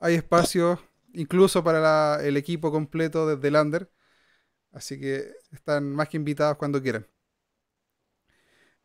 Hay 0.00 0.14
espacio 0.14 0.80
incluso 1.14 1.62
para 1.62 2.22
el 2.24 2.36
equipo 2.36 2.70
completo 2.72 3.26
desde 3.26 3.50
Lander. 3.50 3.90
Así 4.72 5.00
que 5.00 5.32
están 5.52 5.92
más 5.92 6.08
que 6.08 6.16
invitados 6.16 6.56
cuando 6.58 6.82
quieran. 6.82 7.06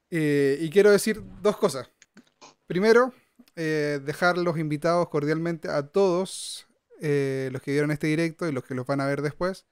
Eh, 0.09 0.57
y 0.61 0.69
quiero 0.69 0.91
decir 0.91 1.21
dos 1.41 1.57
cosas. 1.57 1.89
Primero, 2.67 3.13
eh, 3.55 3.99
dejar 4.05 4.37
los 4.37 4.57
invitados 4.57 5.09
cordialmente 5.09 5.67
a 5.67 5.87
todos 5.87 6.67
eh, 7.01 7.49
los 7.51 7.61
que 7.61 7.71
vieron 7.71 7.91
este 7.91 8.07
directo 8.07 8.47
y 8.47 8.53
los 8.53 8.63
que 8.63 8.75
los 8.75 8.85
van 8.85 9.01
a 9.01 9.07
ver 9.07 9.21
después, 9.21 9.65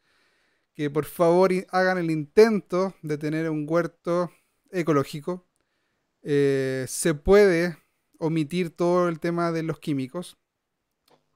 que 0.73 0.89
por 0.89 1.05
favor 1.05 1.51
hagan 1.69 1.97
el 1.97 2.11
intento 2.11 2.93
de 3.01 3.17
tener 3.17 3.49
un 3.49 3.65
huerto 3.67 4.31
ecológico. 4.71 5.45
Eh, 6.23 6.85
se 6.89 7.13
puede 7.13 7.77
omitir 8.17 8.75
todo 8.75 9.07
el 9.07 9.19
tema 9.19 9.51
de 9.51 9.63
los 9.63 9.79
químicos. 9.79 10.37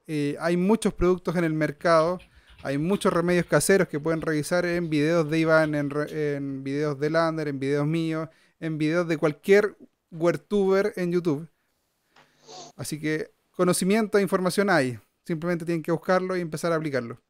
hay 0.07 0.57
muchos 0.57 0.93
productos 0.93 1.35
en 1.37 1.45
el 1.45 1.53
mercado, 1.53 2.19
hay 2.63 2.77
muchos 2.77 3.13
remedios 3.13 3.45
caseros 3.45 3.87
que 3.87 3.99
pueden 3.99 4.21
revisar 4.21 4.65
en 4.65 4.89
videos 4.89 5.29
de 5.29 5.39
Iván, 5.39 5.75
en, 5.75 5.89
en 6.09 6.63
videos 6.63 6.99
de 6.99 7.09
Lander, 7.09 7.47
en 7.47 7.59
videos 7.59 7.87
míos, 7.87 8.27
en 8.59 8.77
videos 8.77 9.07
de 9.07 9.17
cualquier 9.17 9.77
huertuber 10.11 10.93
en 10.97 11.11
YouTube 11.11 11.47
Así 12.75 12.99
que 12.99 13.31
conocimiento 13.51 14.17
e 14.17 14.21
información 14.21 14.69
hay. 14.69 14.99
Simplemente 15.25 15.65
tienen 15.65 15.83
que 15.83 15.91
buscarlo 15.91 16.35
y 16.35 16.41
empezar 16.41 16.71
a 16.71 16.75
aplicarlo. 16.75 17.21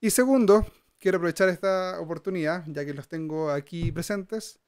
Y 0.00 0.10
segundo, 0.10 0.66
quiero 0.98 1.16
aprovechar 1.16 1.48
esta 1.48 2.00
oportunidad, 2.00 2.64
ya 2.66 2.84
que 2.84 2.94
los 2.94 3.08
tengo 3.08 3.50
aquí 3.50 3.92
presentes, 3.92 4.58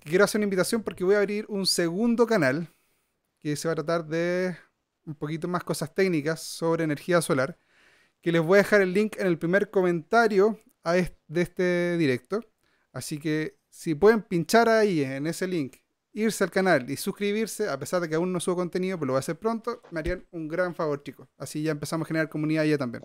quiero 0.00 0.24
hacer 0.24 0.38
una 0.38 0.44
invitación 0.44 0.82
porque 0.82 1.04
voy 1.04 1.14
a 1.14 1.18
abrir 1.18 1.46
un 1.48 1.66
segundo 1.66 2.26
canal 2.26 2.68
que 3.38 3.56
se 3.56 3.68
va 3.68 3.72
a 3.72 3.76
tratar 3.76 4.06
de 4.06 4.56
un 5.04 5.14
poquito 5.14 5.48
más 5.48 5.64
cosas 5.64 5.94
técnicas 5.94 6.42
sobre 6.42 6.84
energía 6.84 7.20
solar, 7.20 7.58
que 8.20 8.32
les 8.32 8.42
voy 8.42 8.56
a 8.56 8.62
dejar 8.62 8.82
el 8.82 8.92
link 8.92 9.16
en 9.18 9.26
el 9.26 9.38
primer 9.38 9.70
comentario 9.70 10.60
de 10.84 11.42
este 11.42 11.96
directo. 11.98 12.44
Así 12.92 13.18
que 13.18 13.58
si 13.68 13.94
pueden 13.94 14.22
pinchar 14.22 14.68
ahí 14.68 15.02
en 15.02 15.26
ese 15.26 15.46
link 15.46 15.76
irse 16.12 16.44
al 16.44 16.50
canal 16.50 16.88
y 16.90 16.96
suscribirse, 16.96 17.68
a 17.68 17.78
pesar 17.78 18.00
de 18.00 18.08
que 18.08 18.14
aún 18.14 18.32
no 18.32 18.40
subo 18.40 18.56
contenido, 18.56 18.98
pero 18.98 19.06
lo 19.08 19.12
voy 19.14 19.18
a 19.18 19.20
hacer 19.20 19.38
pronto, 19.38 19.80
me 19.90 20.00
harían 20.00 20.26
un 20.30 20.48
gran 20.48 20.74
favor, 20.74 21.02
chicos. 21.02 21.28
Así 21.38 21.62
ya 21.62 21.72
empezamos 21.72 22.06
a 22.06 22.08
generar 22.08 22.28
comunidad 22.28 22.64
ya 22.64 22.78
también. 22.78 23.02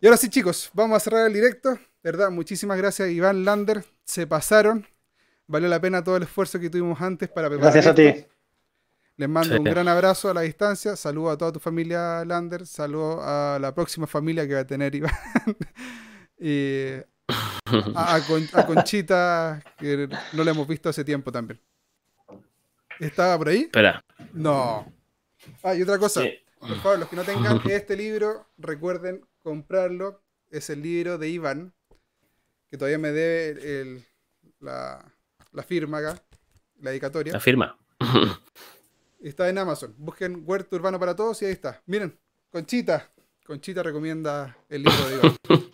Y 0.00 0.06
ahora 0.06 0.16
sí, 0.16 0.28
chicos, 0.28 0.70
vamos 0.72 0.96
a 0.96 1.00
cerrar 1.00 1.26
el 1.26 1.32
directo. 1.32 1.78
¿Verdad? 2.02 2.30
Muchísimas 2.30 2.78
gracias, 2.78 3.10
Iván 3.10 3.44
Lander. 3.44 3.84
Se 4.04 4.26
pasaron. 4.26 4.86
Valió 5.46 5.68
la 5.68 5.80
pena 5.80 6.02
todo 6.02 6.16
el 6.16 6.22
esfuerzo 6.22 6.58
que 6.58 6.70
tuvimos 6.70 7.00
antes 7.00 7.28
para 7.28 7.48
preparar. 7.48 7.72
Gracias 7.74 7.92
a 7.92 7.94
ti. 7.94 8.26
Les 9.16 9.28
mando 9.28 9.58
un 9.58 9.64
gran 9.64 9.86
abrazo 9.86 10.30
a 10.30 10.34
la 10.34 10.40
distancia. 10.40 10.96
Saludo 10.96 11.30
a 11.30 11.36
toda 11.36 11.52
tu 11.52 11.60
familia, 11.60 12.24
Lander. 12.24 12.66
Saludo 12.66 13.20
a 13.22 13.58
la 13.60 13.74
próxima 13.74 14.06
familia 14.06 14.48
que 14.48 14.54
va 14.54 14.60
a 14.60 14.66
tener 14.66 14.94
Iván. 14.94 15.12
y 16.38 16.92
a, 17.74 18.64
Conchita, 18.66 19.62
que 19.76 20.08
no 20.32 20.42
la 20.42 20.52
hemos 20.52 20.66
visto 20.66 20.88
hace 20.88 21.04
tiempo 21.04 21.30
también. 21.30 21.60
¿Estaba 23.00 23.36
por 23.38 23.48
ahí? 23.48 23.62
Espera. 23.62 24.04
No. 24.32 24.92
Ah, 25.62 25.74
y 25.74 25.82
otra 25.82 25.98
cosa. 25.98 26.22
Por 26.58 26.76
favor, 26.82 26.98
los 26.98 27.08
que 27.08 27.16
no 27.16 27.24
tengan 27.24 27.60
este 27.70 27.96
libro, 27.96 28.46
recuerden 28.58 29.26
comprarlo. 29.42 30.22
Es 30.50 30.68
el 30.70 30.82
libro 30.82 31.16
de 31.16 31.28
Iván, 31.28 31.72
que 32.68 32.76
todavía 32.76 32.98
me 32.98 33.10
debe 33.12 33.80
el- 33.80 34.06
la, 34.60 35.02
la 35.52 35.62
firma 35.62 35.98
acá, 35.98 36.22
la 36.80 36.90
dedicatoria. 36.90 37.32
La 37.32 37.40
firma. 37.40 37.78
Está 39.20 39.48
en 39.48 39.58
Amazon. 39.58 39.94
Busquen 39.98 40.42
Huerto 40.46 40.76
Urbano 40.76 40.98
para 40.98 41.14
Todos 41.16 41.40
y 41.42 41.46
ahí 41.46 41.52
está. 41.52 41.82
Miren, 41.86 42.18
Conchita. 42.50 43.10
Conchita 43.44 43.82
recomienda 43.82 44.56
el 44.68 44.82
libro 44.82 45.08
de 45.08 45.14
Iván. 45.16 45.36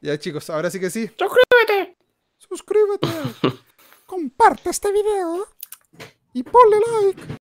ya 0.00 0.18
chicos, 0.18 0.48
ahora 0.50 0.70
sí 0.70 0.78
que 0.80 0.88
sí. 0.90 1.08
¡Suscríbete! 1.18 1.96
Suscríbete. 2.38 3.08
Comparte 4.06 4.70
este 4.70 4.92
video. 4.92 5.46
Y 6.38 6.42
ponle 6.44 6.78
like. 6.78 7.28